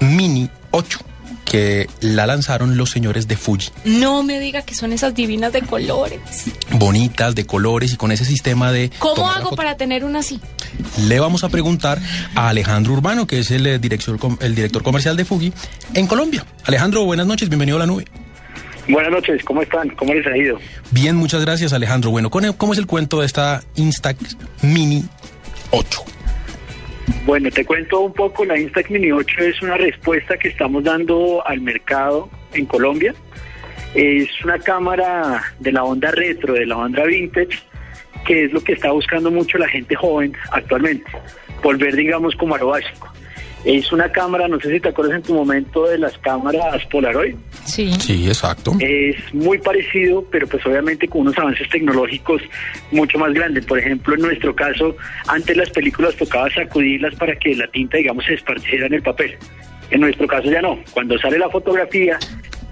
Mini 0.00 0.48
8 0.70 0.98
que 1.44 1.88
la 2.00 2.26
lanzaron 2.26 2.76
los 2.76 2.90
señores 2.90 3.26
de 3.26 3.36
Fuji. 3.36 3.70
No 3.84 4.22
me 4.22 4.38
diga 4.38 4.62
que 4.62 4.74
son 4.74 4.92
esas 4.92 5.14
divinas 5.14 5.52
de 5.52 5.62
colores. 5.62 6.20
Bonitas, 6.72 7.34
de 7.34 7.46
colores 7.46 7.92
y 7.94 7.96
con 7.96 8.12
ese 8.12 8.26
sistema 8.26 8.70
de... 8.70 8.90
¿Cómo 8.98 9.30
hago 9.30 9.56
para 9.56 9.76
tener 9.76 10.04
una 10.04 10.18
así? 10.18 10.40
Le 11.08 11.20
vamos 11.20 11.44
a 11.44 11.48
preguntar 11.48 11.98
a 12.34 12.48
Alejandro 12.48 12.92
Urbano, 12.94 13.26
que 13.26 13.38
es 13.40 13.50
el, 13.50 13.66
eh, 13.66 13.78
director, 13.78 14.18
el 14.40 14.54
director 14.54 14.82
comercial 14.82 15.16
de 15.16 15.24
Fuji 15.24 15.52
en 15.94 16.06
Colombia. 16.06 16.44
Alejandro, 16.64 17.04
buenas 17.04 17.26
noches, 17.26 17.48
bienvenido 17.48 17.76
a 17.76 17.80
la 17.80 17.86
nube. 17.86 18.04
Buenas 18.88 19.12
noches, 19.12 19.44
¿cómo 19.44 19.60
están? 19.62 19.90
¿Cómo 19.90 20.14
les 20.14 20.26
ha 20.26 20.36
ido? 20.36 20.58
Bien, 20.90 21.14
muchas 21.14 21.44
gracias 21.44 21.72
Alejandro. 21.74 22.10
Bueno, 22.10 22.30
¿con- 22.30 22.52
¿cómo 22.54 22.72
es 22.72 22.78
el 22.78 22.86
cuento 22.86 23.20
de 23.20 23.26
esta 23.26 23.62
Instax 23.76 24.36
Mini 24.62 25.04
8? 25.72 26.02
Bueno, 27.26 27.50
te 27.50 27.64
cuento 27.66 28.00
un 28.00 28.14
poco, 28.14 28.44
la 28.46 28.58
Instax 28.58 28.90
Mini 28.90 29.12
8 29.12 29.40
es 29.40 29.60
una 29.62 29.76
respuesta 29.76 30.38
que 30.38 30.48
estamos 30.48 30.82
dando 30.84 31.46
al 31.46 31.60
mercado 31.60 32.30
en 32.54 32.64
Colombia. 32.64 33.14
Es 33.94 34.28
una 34.44 34.58
cámara 34.58 35.42
de 35.58 35.72
la 35.72 35.84
onda 35.84 36.10
retro, 36.10 36.54
de 36.54 36.64
la 36.66 36.76
onda 36.78 37.04
vintage, 37.04 37.58
que 38.28 38.44
es 38.44 38.52
lo 38.52 38.60
que 38.60 38.74
está 38.74 38.92
buscando 38.92 39.30
mucho 39.30 39.56
la 39.56 39.66
gente 39.68 39.96
joven 39.96 40.34
actualmente. 40.52 41.10
Volver, 41.62 41.96
digamos, 41.96 42.36
como 42.36 42.54
a 42.54 42.58
lo 42.58 42.68
básico. 42.68 43.10
Es 43.64 43.90
una 43.90 44.12
cámara, 44.12 44.46
no 44.46 44.60
sé 44.60 44.70
si 44.70 44.80
te 44.80 44.90
acuerdas 44.90 45.16
en 45.16 45.22
tu 45.22 45.34
momento 45.34 45.86
de 45.86 45.96
las 45.98 46.16
cámaras 46.18 46.84
Polaroid. 46.86 47.34
Sí. 47.64 47.90
Sí, 47.98 48.28
exacto. 48.28 48.74
Es 48.80 49.16
muy 49.32 49.58
parecido, 49.58 50.22
pero 50.30 50.46
pues 50.46 50.64
obviamente 50.66 51.08
con 51.08 51.22
unos 51.22 51.38
avances 51.38 51.68
tecnológicos 51.70 52.42
mucho 52.92 53.18
más 53.18 53.32
grandes. 53.32 53.64
Por 53.64 53.78
ejemplo, 53.78 54.14
en 54.14 54.20
nuestro 54.20 54.54
caso, 54.54 54.94
antes 55.26 55.56
las 55.56 55.70
películas 55.70 56.14
tocaba 56.14 56.50
sacudirlas 56.50 57.14
para 57.14 57.34
que 57.34 57.56
la 57.56 57.66
tinta, 57.68 57.96
digamos, 57.96 58.26
se 58.26 58.34
esparciera 58.34 58.86
en 58.86 58.94
el 58.94 59.02
papel. 59.02 59.36
En 59.90 60.02
nuestro 60.02 60.26
caso 60.26 60.50
ya 60.50 60.60
no. 60.60 60.78
Cuando 60.92 61.18
sale 61.18 61.38
la 61.38 61.48
fotografía, 61.48 62.18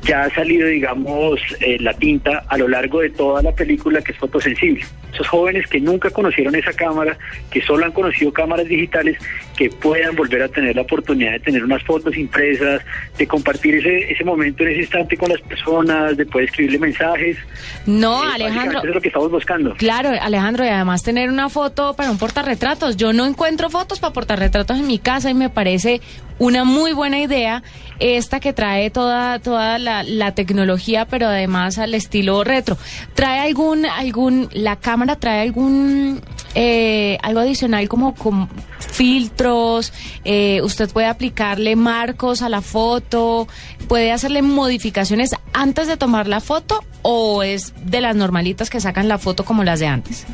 ya 0.06 0.22
ha 0.24 0.30
salido, 0.34 0.68
digamos, 0.68 1.40
eh, 1.60 1.76
la 1.80 1.92
tinta 1.94 2.44
a 2.48 2.56
lo 2.56 2.68
largo 2.68 3.00
de 3.00 3.10
toda 3.10 3.42
la 3.42 3.52
película 3.52 4.00
que 4.02 4.12
es 4.12 4.18
fotosensible. 4.18 4.84
Esos 5.12 5.28
jóvenes 5.28 5.66
que 5.68 5.80
nunca 5.80 6.10
conocieron 6.10 6.54
esa 6.54 6.72
cámara, 6.74 7.16
que 7.50 7.62
solo 7.62 7.86
han 7.86 7.92
conocido 7.92 8.32
cámaras 8.32 8.66
digitales, 8.68 9.16
que 9.56 9.70
puedan 9.70 10.14
volver 10.14 10.42
a 10.42 10.48
tener 10.48 10.76
la 10.76 10.82
oportunidad 10.82 11.32
de 11.32 11.40
tener 11.40 11.64
unas 11.64 11.82
fotos 11.84 12.14
impresas, 12.16 12.82
de 13.16 13.26
compartir 13.26 13.76
ese, 13.76 14.12
ese 14.12 14.24
momento 14.24 14.62
en 14.62 14.70
ese 14.70 14.80
instante 14.80 15.16
con 15.16 15.30
las 15.30 15.40
personas, 15.40 16.16
de 16.16 16.26
poder 16.26 16.48
escribirle 16.48 16.78
mensajes. 16.78 17.38
No, 17.86 18.22
Eh, 18.22 18.28
Alejandro. 18.34 18.80
es 18.84 18.94
lo 18.94 19.00
que 19.00 19.08
estamos 19.08 19.30
buscando. 19.30 19.74
Claro, 19.76 20.10
Alejandro, 20.20 20.64
y 20.64 20.68
además 20.68 21.02
tener 21.02 21.30
una 21.30 21.48
foto 21.48 21.94
para 21.94 22.10
un 22.10 22.18
portarretratos. 22.18 22.96
Yo 22.98 23.12
no 23.14 23.24
encuentro 23.24 23.70
fotos 23.70 23.98
para 24.00 24.12
portarretratos 24.12 24.78
en 24.78 24.86
mi 24.86 24.98
casa 24.98 25.30
y 25.30 25.34
me 25.34 25.48
parece 25.48 26.00
una 26.38 26.64
muy 26.64 26.92
buena 26.92 27.18
idea 27.20 27.62
esta 27.98 28.40
que 28.40 28.52
trae 28.52 28.90
toda 28.90 29.38
toda 29.38 29.78
la, 29.78 30.34
tecnología, 30.34 31.06
pero 31.06 31.28
además 31.28 31.78
al 31.78 31.94
estilo 31.94 32.44
retro. 32.44 32.76
¿Trae 33.14 33.40
algún 33.40 33.86
algún 33.86 34.48
la 34.52 34.76
cámara 34.76 35.16
trae 35.16 35.40
algún 35.40 36.20
eh, 36.54 37.18
algo 37.22 37.40
adicional 37.40 37.88
como 37.88 38.14
con 38.14 38.48
filtros? 38.78 39.92
eh, 40.24 40.60
usted 40.62 40.90
puede 40.90 41.06
aplicarle 41.06 41.76
marcos 41.76 42.42
a 42.42 42.48
la 42.48 42.60
foto, 42.60 43.48
puede 43.88 44.12
hacerle 44.12 44.42
modificaciones 44.42 45.30
antes 45.52 45.88
de 45.88 45.96
tomar 45.96 46.28
la 46.28 46.40
foto 46.40 46.84
o 47.02 47.42
es 47.42 47.72
de 47.84 48.00
las 48.00 48.16
normalitas 48.16 48.70
que 48.70 48.80
sacan 48.80 49.08
la 49.08 49.18
foto 49.18 49.44
como 49.44 49.64
las 49.64 49.80
de 49.80 49.86
antes. 49.86 50.26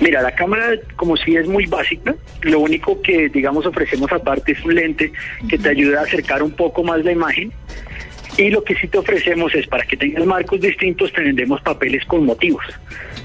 Mira, 0.00 0.20
la 0.22 0.34
cámara 0.34 0.70
como 0.96 1.16
si 1.16 1.36
es 1.36 1.46
muy 1.48 1.66
básica, 1.66 2.14
lo 2.42 2.60
único 2.60 3.00
que 3.02 3.28
digamos 3.28 3.64
ofrecemos 3.66 4.10
aparte 4.12 4.52
es 4.52 4.64
un 4.64 4.74
lente 4.74 5.12
que 5.48 5.56
te 5.58 5.68
ayuda 5.70 6.00
a 6.00 6.02
acercar 6.04 6.42
un 6.42 6.50
poco 6.52 6.82
más 6.84 7.02
la 7.04 7.12
imagen. 7.12 7.52
Y 8.38 8.50
lo 8.50 8.62
que 8.62 8.74
sí 8.76 8.86
te 8.88 8.98
ofrecemos 8.98 9.54
es 9.54 9.66
para 9.66 9.84
que 9.86 9.96
tengas 9.96 10.26
marcos 10.26 10.60
distintos, 10.60 11.10
te 11.12 11.22
vendemos 11.22 11.60
papeles 11.62 12.04
con 12.04 12.26
motivos. 12.26 12.64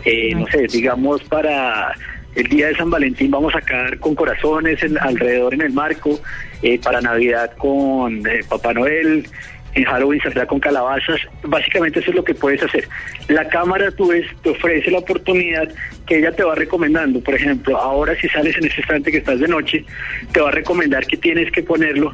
Eh, 0.06 0.34
no 0.34 0.48
sé, 0.48 0.68
digamos 0.72 1.22
para 1.24 1.94
el 2.34 2.48
día 2.48 2.68
de 2.68 2.76
San 2.78 2.90
Valentín 2.90 3.30
vamos 3.30 3.53
a 3.53 3.60
sacar 3.60 3.99
con 3.99 4.16
corazones 4.16 4.82
en- 4.84 4.98
alrededor 4.98 5.53
en 5.53 5.62
el 5.64 5.74
marco, 5.74 6.18
eh, 6.64 6.80
para 6.80 7.02
Navidad 7.02 7.52
con 7.58 8.26
eh, 8.26 8.40
Papá 8.48 8.74
Noel, 8.74 9.28
en 9.73 9.84
Halloween 9.85 10.22
saldrá 10.22 10.45
con 10.45 10.60
calabazas. 10.60 11.19
Básicamente 11.43 11.99
eso 11.99 12.11
es 12.11 12.15
lo 12.15 12.23
que 12.23 12.34
puedes 12.35 12.61
hacer. 12.64 12.88
La 13.27 13.48
cámara, 13.48 13.91
tú 13.91 14.07
ves, 14.07 14.26
te 14.43 14.49
ofrece 14.49 14.91
la 14.91 14.99
oportunidad 14.99 15.69
que 16.07 16.18
ella 16.19 16.31
te 16.31 16.43
va 16.43 16.56
recomendando. 16.56 17.22
Por 17.22 17.35
ejemplo, 17.35 17.77
ahora 17.77 18.15
si 18.19 18.27
sales 18.30 18.57
en 18.57 18.65
ese 18.65 18.81
instante 18.81 19.11
que 19.11 19.18
estás 19.18 19.39
de 19.39 19.48
noche, 19.48 19.85
te 20.31 20.41
va 20.41 20.49
a 20.49 20.52
recomendar 20.52 21.06
que 21.06 21.18
tienes 21.18 21.52
que 21.52 21.64
ponerlo 21.64 22.11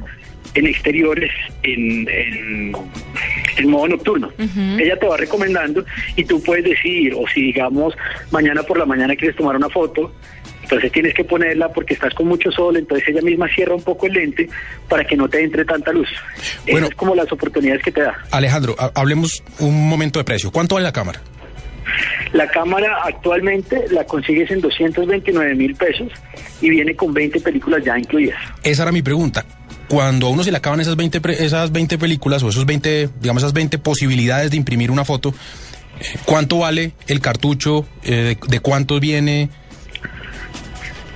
en 0.53 0.65
exteriores, 0.65 1.31
en, 1.63 2.07
en, 2.09 2.73
en 3.57 3.69
modo 3.69 3.89
nocturno. 3.89 4.31
Ella 4.79 4.97
te 4.97 5.05
va 5.05 5.17
recomendando 5.17 5.85
y 6.15 6.23
tú 6.23 6.41
puedes 6.41 6.63
decidir, 6.63 7.13
o 7.15 7.27
si 7.27 7.41
digamos 7.41 7.95
mañana 8.31 8.63
por 8.63 8.79
la 8.79 8.85
mañana 8.85 9.15
quieres 9.15 9.35
tomar 9.35 9.55
una 9.55 9.69
foto, 9.69 10.13
entonces 10.67 10.91
tienes 10.91 11.13
que 11.13 11.23
ponerla 11.23 11.69
porque 11.69 11.93
estás 11.93 12.13
con 12.13 12.27
mucho 12.27 12.51
sol, 12.51 12.75
entonces 12.75 13.07
ella 13.07 13.21
misma 13.21 13.47
cierra 13.55 13.73
un 13.73 13.81
poco 13.83 14.05
el 14.07 14.13
lente 14.13 14.49
para 14.89 15.05
que 15.05 15.15
no 15.15 15.29
te 15.29 15.41
entre 15.41 15.63
tanta 15.63 15.93
luz. 15.93 16.09
Esas 16.65 16.89
es 16.89 16.95
como 16.95 17.15
las 17.15 17.31
oportunidades 17.31 17.81
que 17.81 17.91
te 17.91 18.01
da. 18.01 18.13
Alejandro, 18.31 18.75
ha- 18.77 18.91
hablemos 18.95 19.41
un 19.59 19.87
momento 19.87 20.19
de 20.19 20.25
precio. 20.25 20.51
¿Cuánto 20.51 20.75
vale 20.75 20.83
la 20.83 20.91
cámara? 20.93 21.21
La 22.33 22.47
cámara 22.49 22.97
actualmente 23.05 23.85
la 23.91 24.03
consigues 24.03 24.51
en 24.51 24.59
229 24.59 25.55
mil 25.55 25.73
pesos 25.75 26.09
y 26.61 26.69
viene 26.69 26.95
con 26.95 27.13
20 27.13 27.39
películas 27.39 27.81
ya 27.85 27.97
incluidas. 27.97 28.37
Esa 28.63 28.83
era 28.83 28.91
mi 28.91 29.01
pregunta. 29.01 29.45
Cuando 29.87 30.27
a 30.27 30.29
uno 30.29 30.43
se 30.43 30.51
le 30.51 30.57
acaban 30.57 30.81
esas 30.81 30.97
20, 30.97 31.21
pre- 31.21 31.45
esas 31.45 31.71
20 31.71 31.97
películas 31.97 32.43
o 32.43 32.49
esos 32.49 32.65
20, 32.65 33.09
digamos, 33.21 33.41
esas 33.43 33.53
20 33.53 33.77
posibilidades 33.77 34.51
de 34.51 34.57
imprimir 34.57 34.91
una 34.91 35.05
foto, 35.05 35.33
eh, 36.01 36.17
¿cuánto 36.25 36.59
vale 36.59 36.91
el 37.07 37.21
cartucho? 37.21 37.85
Eh, 38.03 38.35
de, 38.35 38.37
de 38.47 38.59
cuántos 38.59 38.99
viene? 38.99 39.49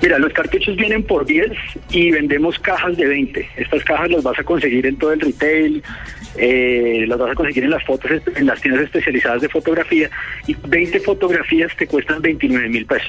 Mira, 0.02 0.18
los 0.18 0.32
cartuchos 0.32 0.76
vienen 0.76 1.04
por 1.04 1.24
10 1.24 1.46
y 1.90 2.10
vendemos 2.10 2.58
cajas 2.58 2.96
de 2.96 3.06
20. 3.06 3.48
Estas 3.56 3.84
cajas 3.84 4.10
las 4.10 4.22
vas 4.24 4.38
a 4.38 4.42
conseguir 4.44 4.84
en 4.86 4.96
todo 4.96 5.12
el 5.12 5.20
retail, 5.20 5.82
eh, 6.36 7.04
las 7.06 7.18
vas 7.18 7.30
a 7.30 7.34
conseguir 7.34 7.64
en 7.64 7.70
las 7.70 7.84
fotos, 7.84 8.10
en 8.34 8.46
las 8.46 8.60
tiendas 8.60 8.82
especializadas 8.84 9.40
de 9.42 9.48
fotografía 9.48 10.10
y 10.46 10.54
20 10.66 10.98
fotografías 11.00 11.70
te 11.76 11.86
cuestan 11.86 12.20
29 12.20 12.68
mil 12.68 12.84
pesos. 12.84 13.08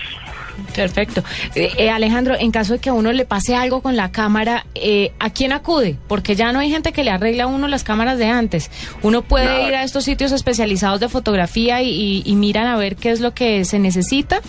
Perfecto. 0.75 1.23
Eh, 1.55 1.71
eh, 1.77 1.89
Alejandro, 1.89 2.35
en 2.39 2.51
caso 2.51 2.73
de 2.73 2.79
que 2.79 2.89
a 2.89 2.93
uno 2.93 3.11
le 3.11 3.25
pase 3.25 3.55
algo 3.55 3.81
con 3.81 3.95
la 3.95 4.11
cámara, 4.11 4.65
eh, 4.75 5.11
¿a 5.19 5.31
quién 5.31 5.51
acude? 5.51 5.95
Porque 6.07 6.35
ya 6.35 6.51
no 6.51 6.59
hay 6.59 6.69
gente 6.69 6.91
que 6.93 7.03
le 7.03 7.09
arregla 7.09 7.45
a 7.45 7.47
uno 7.47 7.67
las 7.67 7.83
cámaras 7.83 8.19
de 8.19 8.27
antes. 8.27 8.69
Uno 9.01 9.23
puede 9.23 9.45
Nada. 9.45 9.67
ir 9.67 9.73
a 9.73 9.83
estos 9.83 10.03
sitios 10.03 10.31
especializados 10.31 10.99
de 10.99 11.09
fotografía 11.09 11.81
y, 11.81 11.89
y- 11.89 12.21
y 12.23 12.35
miran 12.35 12.67
a 12.67 12.77
ver 12.77 12.95
qué 12.97 13.09
es 13.09 13.19
lo 13.19 13.33
que 13.33 13.65
se 13.65 13.79
necesita. 13.79 14.41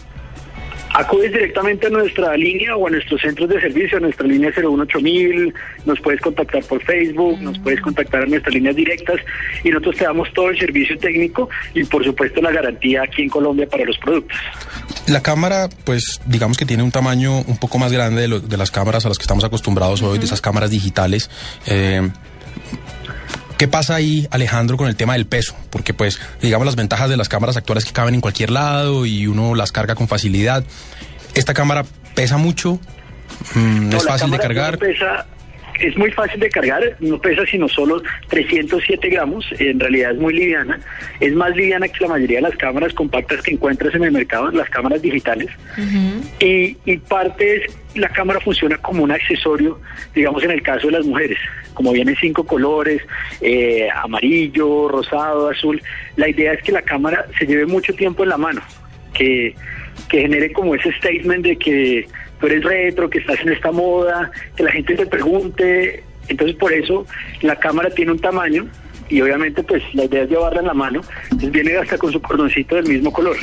Acudes 0.97 1.33
directamente 1.33 1.89
a 1.89 1.91
nuestra 1.91 2.37
línea 2.37 2.77
o 2.77 2.87
a 2.87 2.91
nuestros 2.91 3.21
centros 3.21 3.49
de 3.49 3.61
servicio, 3.61 3.99
a 3.99 4.01
nuestra 4.01 4.27
línea 4.29 4.53
018000, 4.53 5.53
nos 5.87 6.01
puedes 6.01 6.21
contactar 6.21 6.63
por 6.65 6.81
Facebook, 6.85 7.41
nos 7.41 7.59
puedes 7.59 7.81
contactar 7.81 8.23
a 8.23 8.27
nuestras 8.27 8.55
líneas 8.55 8.77
directas 8.77 9.17
y 9.65 9.71
nosotros 9.71 9.97
te 9.97 10.05
damos 10.05 10.33
todo 10.33 10.51
el 10.51 10.59
servicio 10.59 10.97
técnico 10.99 11.49
y 11.75 11.83
por 11.85 12.05
supuesto 12.05 12.41
la 12.41 12.53
garantía 12.53 13.03
aquí 13.03 13.23
en 13.23 13.29
Colombia 13.29 13.67
para 13.69 13.85
los 13.85 13.99
productos. 13.99 14.39
La 15.09 15.21
cámara, 15.21 15.69
pues 15.85 16.21
digamos 16.27 16.57
que 16.57 16.65
tiene 16.65 16.85
un 16.85 16.93
tamaño 16.93 17.41
un 17.41 17.59
poco 17.59 17.79
más 17.79 17.91
grande 17.93 18.23
de, 18.23 18.29
lo- 18.29 18.41
de 18.41 18.57
las 18.57 18.71
cámaras 18.71 19.05
a 19.05 19.09
las 19.09 19.19
que 19.19 19.23
estamos 19.23 19.43
acostumbrados 19.43 20.01
hoy, 20.03 20.19
de 20.19 20.25
esas 20.27 20.41
cámaras 20.41 20.71
digitales. 20.71 21.29
Eh, 21.67 22.09
¿Qué 23.59 23.69
pasa 23.69 23.95
ahí, 23.95 24.27
Alejandro, 24.31 24.77
con 24.77 24.89
el 24.89 24.97
tema 24.97 25.13
del 25.13 25.27
peso? 25.27 25.55
Porque, 25.71 25.95
pues, 25.95 26.19
digamos, 26.43 26.67
las 26.67 26.75
ventajas 26.77 27.09
de 27.09 27.17
las 27.17 27.29
cámaras 27.29 27.57
actuales 27.57 27.85
que 27.85 27.93
caben 27.93 28.15
en 28.15 28.21
cualquier 28.21 28.51
lado 28.51 29.07
y 29.07 29.27
uno 29.27 29.55
las 29.55 29.71
carga 29.73 29.95
con 29.95 30.09
facilidad. 30.09 30.65
¿Esta 31.35 31.55
cámara 31.55 31.85
pesa 32.15 32.37
mucho? 32.37 32.81
Mm, 33.55 33.89
No, 33.91 33.97
¿Es 33.99 34.05
fácil 34.07 34.31
de 34.31 34.39
cargar? 34.39 34.79
pesa- 34.79 35.27
es 35.81 35.97
muy 35.97 36.11
fácil 36.11 36.41
de 36.41 36.49
cargar, 36.49 36.97
no 37.01 37.21
pesa 37.21 37.45
sino 37.47 37.69
solo 37.69 38.03
307 38.29 39.09
gramos, 39.09 39.47
en 39.59 39.81
realidad 39.81 40.13
es 40.13 40.19
muy 40.19 40.35
liviana, 40.35 40.79
es 41.21 41.33
más 41.33 41.55
liviana 41.55 41.89
que 41.89 42.01
la 42.01 42.09
mayoría 42.09 42.39
de 42.39 42.43
las 42.43 42.57
cámaras 42.57 42.93
compactas 42.93 43.43
que 43.43 43.53
encuentras 43.53 43.95
en 43.95 44.05
el 44.05 44.13
mercado, 44.13 44.51
las 44.51 44.71
cámaras 44.71 45.03
digitales. 45.03 45.49
Y, 46.41 46.77
y 46.85 46.97
parte 46.99 47.57
es, 47.57 47.79
la 47.95 48.09
cámara 48.09 48.41
funciona 48.41 48.77
como 48.79 49.05
un 49.05 49.11
accesorio, 49.11 49.81
digamos 50.15 50.43
en 50.43 50.53
el 50.53 50.63
caso 50.63 50.87
de 50.87 50.95
las 50.95 51.07
mujeres, 51.07 51.39
como 51.75 51.93
vienen 51.93 52.17
cinco 52.21 52.45
colores, 52.45 53.03
eh, 53.41 53.89
amarillo, 54.03 54.89
rosado, 54.89 55.49
azul, 55.49 55.81
la 56.17 56.29
idea 56.29 56.53
es 56.53 56.63
que 56.63 56.73
la 56.73 56.83
cámara 56.83 57.27
se 57.39 57.47
lleve 57.47 57.67
mucho 57.67 57.93
tiempo 57.95 58.23
en 58.23 58.31
la 58.31 58.37
mano, 58.37 58.63
que, 59.13 59.55
que 60.09 60.23
genere 60.23 60.53
como 60.53 60.75
ese 60.75 60.93
statement 60.93 61.45
de 61.45 61.57
que 61.57 62.07
tú 62.41 62.47
eres 62.47 62.65
retro, 62.65 63.09
que 63.11 63.19
estás 63.19 63.41
en 63.41 63.53
esta 63.53 63.73
moda, 63.73 64.31
que 64.57 64.63
la 64.63 64.73
gente 64.73 64.95
te 64.95 65.07
pregunte, 65.07 66.03
entonces 66.29 66.57
por 66.57 66.73
eso 66.73 67.07
la 67.43 67.57
cámara 67.57 67.91
tiene 67.91 68.13
un 68.13 68.19
tamaño 68.19 68.67
y 69.09 69.21
obviamente 69.21 69.63
pues 69.63 69.83
la 69.95 70.05
idea 70.05 70.23
es 70.23 70.31
llevarla 70.31 70.61
en 70.61 70.67
la 70.67 70.75
mano, 70.75 71.01
entonces 71.25 71.51
viene 71.51 71.77
hasta 71.77 71.99
con 71.99 72.13
su 72.13 72.21
cordoncito 72.21 72.77
del 72.77 72.89
mismo 72.89 73.13
color. 73.13 73.37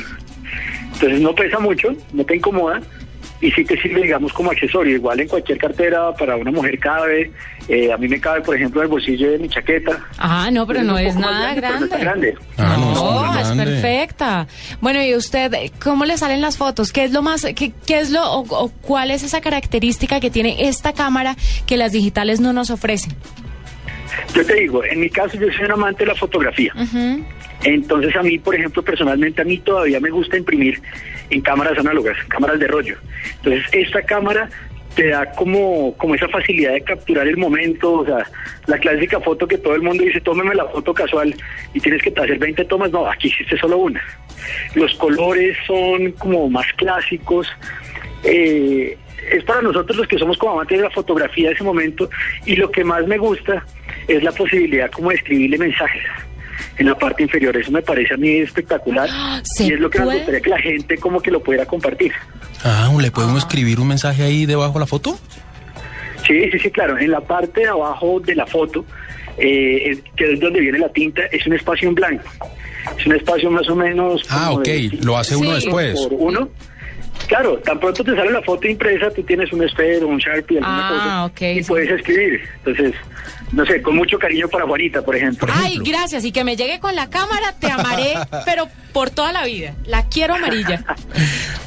Entonces 0.94 1.20
no 1.20 1.34
pesa 1.34 1.58
mucho, 1.58 1.94
no 2.12 2.24
te 2.24 2.36
incomoda 2.36 2.80
y 3.42 3.50
sí 3.50 3.64
te 3.64 3.76
sirve, 3.82 4.00
digamos, 4.02 4.32
como 4.32 4.50
accesorio. 4.50 4.94
Igual 4.96 5.20
en 5.20 5.28
cualquier 5.28 5.58
cartera 5.58 6.14
para 6.14 6.36
una 6.36 6.50
mujer 6.50 6.78
cabe. 6.78 7.30
Eh, 7.68 7.92
a 7.92 7.96
mí 7.98 8.08
me 8.08 8.18
cabe, 8.20 8.40
por 8.40 8.56
ejemplo, 8.56 8.80
en 8.80 8.84
el 8.86 8.90
bolsillo 8.90 9.30
de 9.32 9.38
mi 9.38 9.48
chaqueta. 9.48 9.98
Ah, 10.18 10.48
no, 10.50 10.66
pero 10.66 10.80
Es 10.80 10.86
no 10.86 10.98
es 10.98 11.14
nada 11.16 11.52
grande, 11.54 11.86
no 11.88 11.98
grande. 11.98 12.30
grande. 12.32 12.34
Ah, 12.56 12.76
no, 12.78 12.94
No, 12.94 13.38
es 13.38 13.46
grande. 13.48 13.64
perfecta. 13.64 14.46
Bueno, 14.80 15.02
y 15.02 15.14
usted, 15.14 15.52
¿cómo 15.82 16.04
le 16.04 16.16
salen 16.16 16.40
las 16.40 16.56
fotos? 16.56 16.92
¿Qué 16.92 17.04
es 17.04 17.12
lo 17.12 17.22
más, 17.22 17.44
qué, 17.54 17.72
qué 17.86 17.98
es 18.00 18.10
lo, 18.10 18.22
o, 18.24 18.40
o 18.64 18.68
cuál 18.80 19.10
es 19.10 19.22
esa 19.22 19.40
característica 19.40 20.18
que 20.20 20.30
tiene 20.30 20.68
esta 20.68 20.92
cámara 20.92 21.36
que 21.66 21.76
las 21.76 21.92
digitales 21.92 22.40
no 22.40 22.52
nos 22.52 22.70
ofrecen? 22.70 23.12
Yo 24.34 24.44
te 24.44 24.54
digo, 24.54 24.84
en 24.84 25.00
mi 25.00 25.10
caso 25.10 25.38
yo 25.38 25.50
soy 25.52 25.64
un 25.64 25.72
amante 25.72 26.04
de 26.04 26.08
la 26.08 26.14
fotografía. 26.14 26.72
Entonces 27.64 28.14
a 28.16 28.22
mí, 28.22 28.38
por 28.38 28.54
ejemplo, 28.54 28.82
personalmente 28.82 29.42
a 29.42 29.44
mí 29.44 29.58
todavía 29.58 30.00
me 30.00 30.10
gusta 30.10 30.36
imprimir 30.36 30.80
en 31.30 31.40
cámaras 31.40 31.78
análogas, 31.78 32.16
cámaras 32.28 32.58
de 32.58 32.66
rollo. 32.66 32.96
Entonces 33.36 33.64
esta 33.72 34.02
cámara 34.02 34.48
te 34.94 35.08
da 35.08 35.30
como, 35.32 35.94
como 35.96 36.14
esa 36.14 36.28
facilidad 36.28 36.72
de 36.72 36.82
capturar 36.82 37.26
el 37.26 37.36
momento, 37.38 37.92
o 37.92 38.04
sea, 38.04 38.26
la 38.66 38.78
clásica 38.78 39.20
foto 39.20 39.46
que 39.46 39.56
todo 39.58 39.74
el 39.74 39.82
mundo 39.82 40.04
dice, 40.04 40.20
tómeme 40.20 40.54
la 40.54 40.66
foto 40.66 40.92
casual 40.92 41.34
y 41.72 41.80
tienes 41.80 42.02
que 42.02 42.12
hacer 42.14 42.38
20 42.38 42.64
tomas, 42.66 42.90
no, 42.90 43.08
aquí 43.08 43.28
hiciste 43.28 43.56
solo 43.56 43.78
una. 43.78 44.02
Los 44.74 44.94
colores 44.96 45.56
son 45.66 46.12
como 46.12 46.50
más 46.50 46.66
clásicos. 46.74 47.48
eh, 48.24 48.98
es 49.30 49.44
para 49.44 49.62
nosotros 49.62 49.96
los 49.96 50.08
que 50.08 50.18
somos 50.18 50.36
como 50.36 50.54
amantes 50.54 50.78
de 50.78 50.84
la 50.84 50.90
fotografía 50.90 51.48
de 51.48 51.54
ese 51.54 51.64
momento 51.64 52.10
y 52.44 52.56
lo 52.56 52.70
que 52.70 52.82
más 52.84 53.06
me 53.06 53.18
gusta 53.18 53.64
es 54.08 54.22
la 54.22 54.32
posibilidad 54.32 54.90
como 54.90 55.10
de 55.10 55.16
escribirle 55.16 55.58
mensajes 55.58 56.02
en 56.78 56.86
la 56.86 56.94
parte 56.96 57.22
inferior. 57.22 57.56
Eso 57.56 57.70
me 57.70 57.82
parece 57.82 58.14
a 58.14 58.16
mí 58.16 58.38
espectacular 58.38 59.08
¿se 59.44 59.64
y 59.66 59.72
es 59.72 59.80
lo 59.80 59.90
que 59.90 59.98
nos 59.98 60.06
puede? 60.06 60.18
gustaría 60.18 60.40
que 60.40 60.50
la 60.50 60.58
gente 60.60 60.98
como 60.98 61.20
que 61.20 61.30
lo 61.30 61.42
pudiera 61.42 61.66
compartir. 61.66 62.12
Ah, 62.64 62.88
¿le 63.00 63.10
uno 63.10 63.38
escribir 63.38 63.80
un 63.80 63.88
mensaje 63.88 64.22
ahí 64.22 64.46
debajo 64.46 64.74
de 64.74 64.80
la 64.80 64.86
foto? 64.86 65.18
Sí, 66.26 66.48
sí, 66.52 66.58
sí, 66.58 66.70
claro. 66.70 66.96
En 66.98 67.10
la 67.10 67.20
parte 67.20 67.62
de 67.62 67.66
abajo 67.68 68.20
de 68.20 68.36
la 68.36 68.46
foto, 68.46 68.84
eh, 69.36 69.98
que 70.16 70.32
es 70.34 70.40
donde 70.40 70.60
viene 70.60 70.78
la 70.78 70.88
tinta, 70.90 71.22
es 71.32 71.44
un 71.46 71.54
espacio 71.54 71.88
en 71.88 71.96
blanco. 71.96 72.24
Es 72.96 73.04
un 73.06 73.14
espacio 73.16 73.50
más 73.50 73.68
o 73.68 73.74
menos... 73.74 74.22
Ah, 74.30 74.52
ok, 74.52 74.64
de 74.64 74.98
lo 75.02 75.16
hace 75.18 75.34
uno 75.34 75.58
cinco 75.58 75.78
después. 75.78 76.00
Por 76.08 76.12
uno. 76.20 76.48
Claro, 77.26 77.56
tan 77.58 77.78
pronto 77.80 78.04
te 78.04 78.14
sale 78.14 78.30
la 78.30 78.42
foto 78.42 78.68
impresa, 78.68 79.10
tú 79.10 79.22
tienes 79.24 79.52
un 79.52 79.62
esfero, 79.64 80.06
un 80.08 80.18
Sharpie, 80.18 80.58
alguna 80.58 80.88
Ah, 80.88 80.90
cosa, 80.92 81.24
ok, 81.26 81.56
y 81.58 81.62
sí. 81.62 81.68
puedes 81.68 81.90
escribir. 81.90 82.40
Entonces, 82.64 82.94
no 83.52 83.64
sé, 83.66 83.82
con 83.82 83.96
mucho 83.96 84.18
cariño 84.18 84.48
para 84.48 84.66
Juanita, 84.66 85.02
por 85.02 85.14
ejemplo. 85.16 85.52
Ay, 85.54 85.78
gracias. 85.84 86.24
Y 86.24 86.32
que 86.32 86.42
me 86.44 86.56
llegue 86.56 86.80
con 86.80 86.94
la 86.96 87.08
cámara, 87.10 87.54
te 87.58 87.70
amaré, 87.70 88.14
pero 88.44 88.68
por 88.92 89.10
toda 89.10 89.32
la 89.32 89.44
vida. 89.44 89.74
La 89.86 90.06
quiero 90.08 90.34
amarilla. 90.34 90.84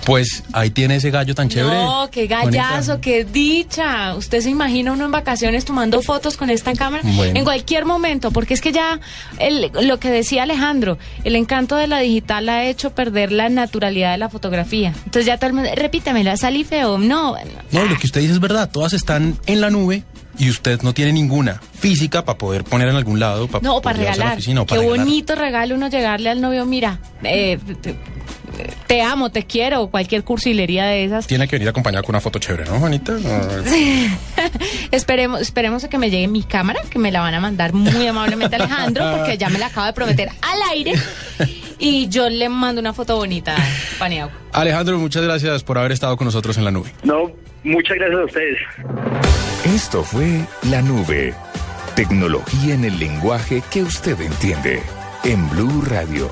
Pues 0.06 0.44
ahí 0.54 0.70
tiene 0.70 0.98
ese 0.98 1.10
gallo 1.10 1.34
tan 1.34 1.50
chévere. 1.50 1.76
No, 1.76 2.10
qué 2.12 2.28
gallazo, 2.28 3.02
qué 3.02 3.26
dicha. 3.26 4.14
Usted 4.16 4.42
se 4.42 4.50
imagina 4.52 4.92
uno 4.92 5.06
en 5.06 5.12
vacaciones 5.12 5.66
tomando 5.66 6.02
fotos 6.04 6.38
con 6.38 6.52
esta 6.52 6.74
cámara 6.74 7.02
Bueno. 7.04 7.38
en 7.40 7.44
cualquier 7.44 7.86
momento, 7.86 8.30
porque 8.32 8.54
es 8.54 8.62
que 8.62 8.72
ya 8.72 9.00
el- 9.40 9.72
lo 9.82 10.00
que 10.00 10.10
decía 10.12 10.44
Alejandro, 10.44 11.00
el 11.24 11.36
encanto 11.36 11.76
de 11.76 11.88
la 11.88 12.00
digital 12.00 12.48
ha 12.50 12.66
hecho 12.66 12.94
perder 12.94 13.32
la 13.32 13.50
naturalidad 13.50 14.12
de 14.12 14.20
la 14.20 14.30
fotografía. 14.30 14.90
Entonces 15.06 15.26
ya 15.26 15.38
todo 15.38 15.48
el 15.48 15.54
mundo, 15.54 15.70
repítamela, 15.76 16.38
salí 16.38 16.64
feo. 16.64 17.00
No, 17.00 17.36
No, 17.72 17.86
lo 17.86 17.98
que 17.98 18.06
usted 18.06 18.22
dice 18.22 18.34
es 18.34 18.40
verdad. 18.40 18.70
Todas 18.72 18.94
están 18.94 19.38
en 19.48 19.62
la 19.62 19.72
nube 19.72 20.04
y 20.38 20.50
usted 20.50 20.82
no 20.82 20.94
tiene 20.94 21.14
ninguna 21.14 21.62
física 21.80 22.26
para 22.26 22.38
poder 22.38 22.64
poner 22.64 22.88
en 22.90 22.96
algún 22.96 23.20
lado. 23.20 23.48
Para 23.48 23.64
no, 23.64 23.82
para 23.82 23.98
a 23.98 24.02
la 24.04 24.12
regalar. 24.12 24.34
oficina 24.34 24.62
o 24.62 24.66
Qué 24.66 24.70
para 24.76 24.82
regalar. 24.82 25.06
bonito 25.06 25.36
regalo 25.36 25.76
uno 25.76 25.88
llegarle 25.90 26.30
al 26.30 26.42
novio, 26.42 26.66
mira, 26.66 27.00
eh, 27.24 27.58
te, 27.82 27.96
te 28.88 29.02
amo, 29.02 29.32
te 29.32 29.44
quiero, 29.46 29.88
cualquier 29.88 30.24
cursilería 30.24 30.86
de 30.86 31.06
esas. 31.06 31.28
Tiene 31.28 31.48
que 31.48 31.56
venir 31.58 31.70
acompañado 31.70 32.04
con 32.04 32.14
una 32.16 32.22
foto 32.22 32.40
chévere, 32.40 32.66
¿no, 32.66 32.80
Juanita? 32.80 33.14
No. 33.14 33.64
Sí. 33.70 34.10
esperemos, 34.92 35.42
esperemos 35.42 35.84
a 35.84 35.90
que 35.90 35.98
me 35.98 36.10
llegue 36.10 36.28
mi 36.28 36.44
cámara, 36.44 36.82
que 36.90 37.00
me 37.00 37.12
la 37.12 37.20
van 37.22 37.34
a 37.34 37.40
mandar 37.40 37.74
muy 37.74 38.08
amablemente 38.08 38.56
Alejandro, 38.56 39.06
porque 39.18 39.38
ya 39.38 39.50
me 39.50 39.60
la 39.60 39.68
acabo 39.68 39.88
de 39.88 39.94
prometer 39.94 40.30
al 40.42 40.60
aire. 40.72 40.94
Y 41.78 42.08
yo 42.08 42.30
le 42.30 42.48
mando 42.48 42.80
una 42.80 42.94
foto 42.94 43.18
bonita, 43.18 43.56
Paniagua. 44.00 44.34
Alejandro, 44.54 44.98
muchas 44.98 45.24
gracias 45.24 45.64
por 45.64 45.78
haber 45.78 45.92
estado 45.92 46.16
con 46.16 46.24
nosotros 46.26 46.58
en 46.58 46.64
la 46.64 46.72
nube. 46.72 46.94
No, 47.04 47.32
muchas 47.66 47.98
gracias 47.98 48.20
a 48.20 48.26
ustedes. 48.26 48.58
Esto 49.66 50.04
fue 50.04 50.42
La 50.70 50.82
Nube. 50.82 51.34
Tecnología 51.96 52.76
en 52.76 52.86
el 52.86 53.00
lenguaje 53.00 53.62
que 53.72 53.84
usted 53.84 54.20
entiende. 54.22 54.82
En 55.24 55.50
Blue 55.50 55.82
Radio, 55.88 56.30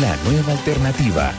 la 0.00 0.16
nueva 0.24 0.52
alternativa 0.52 1.32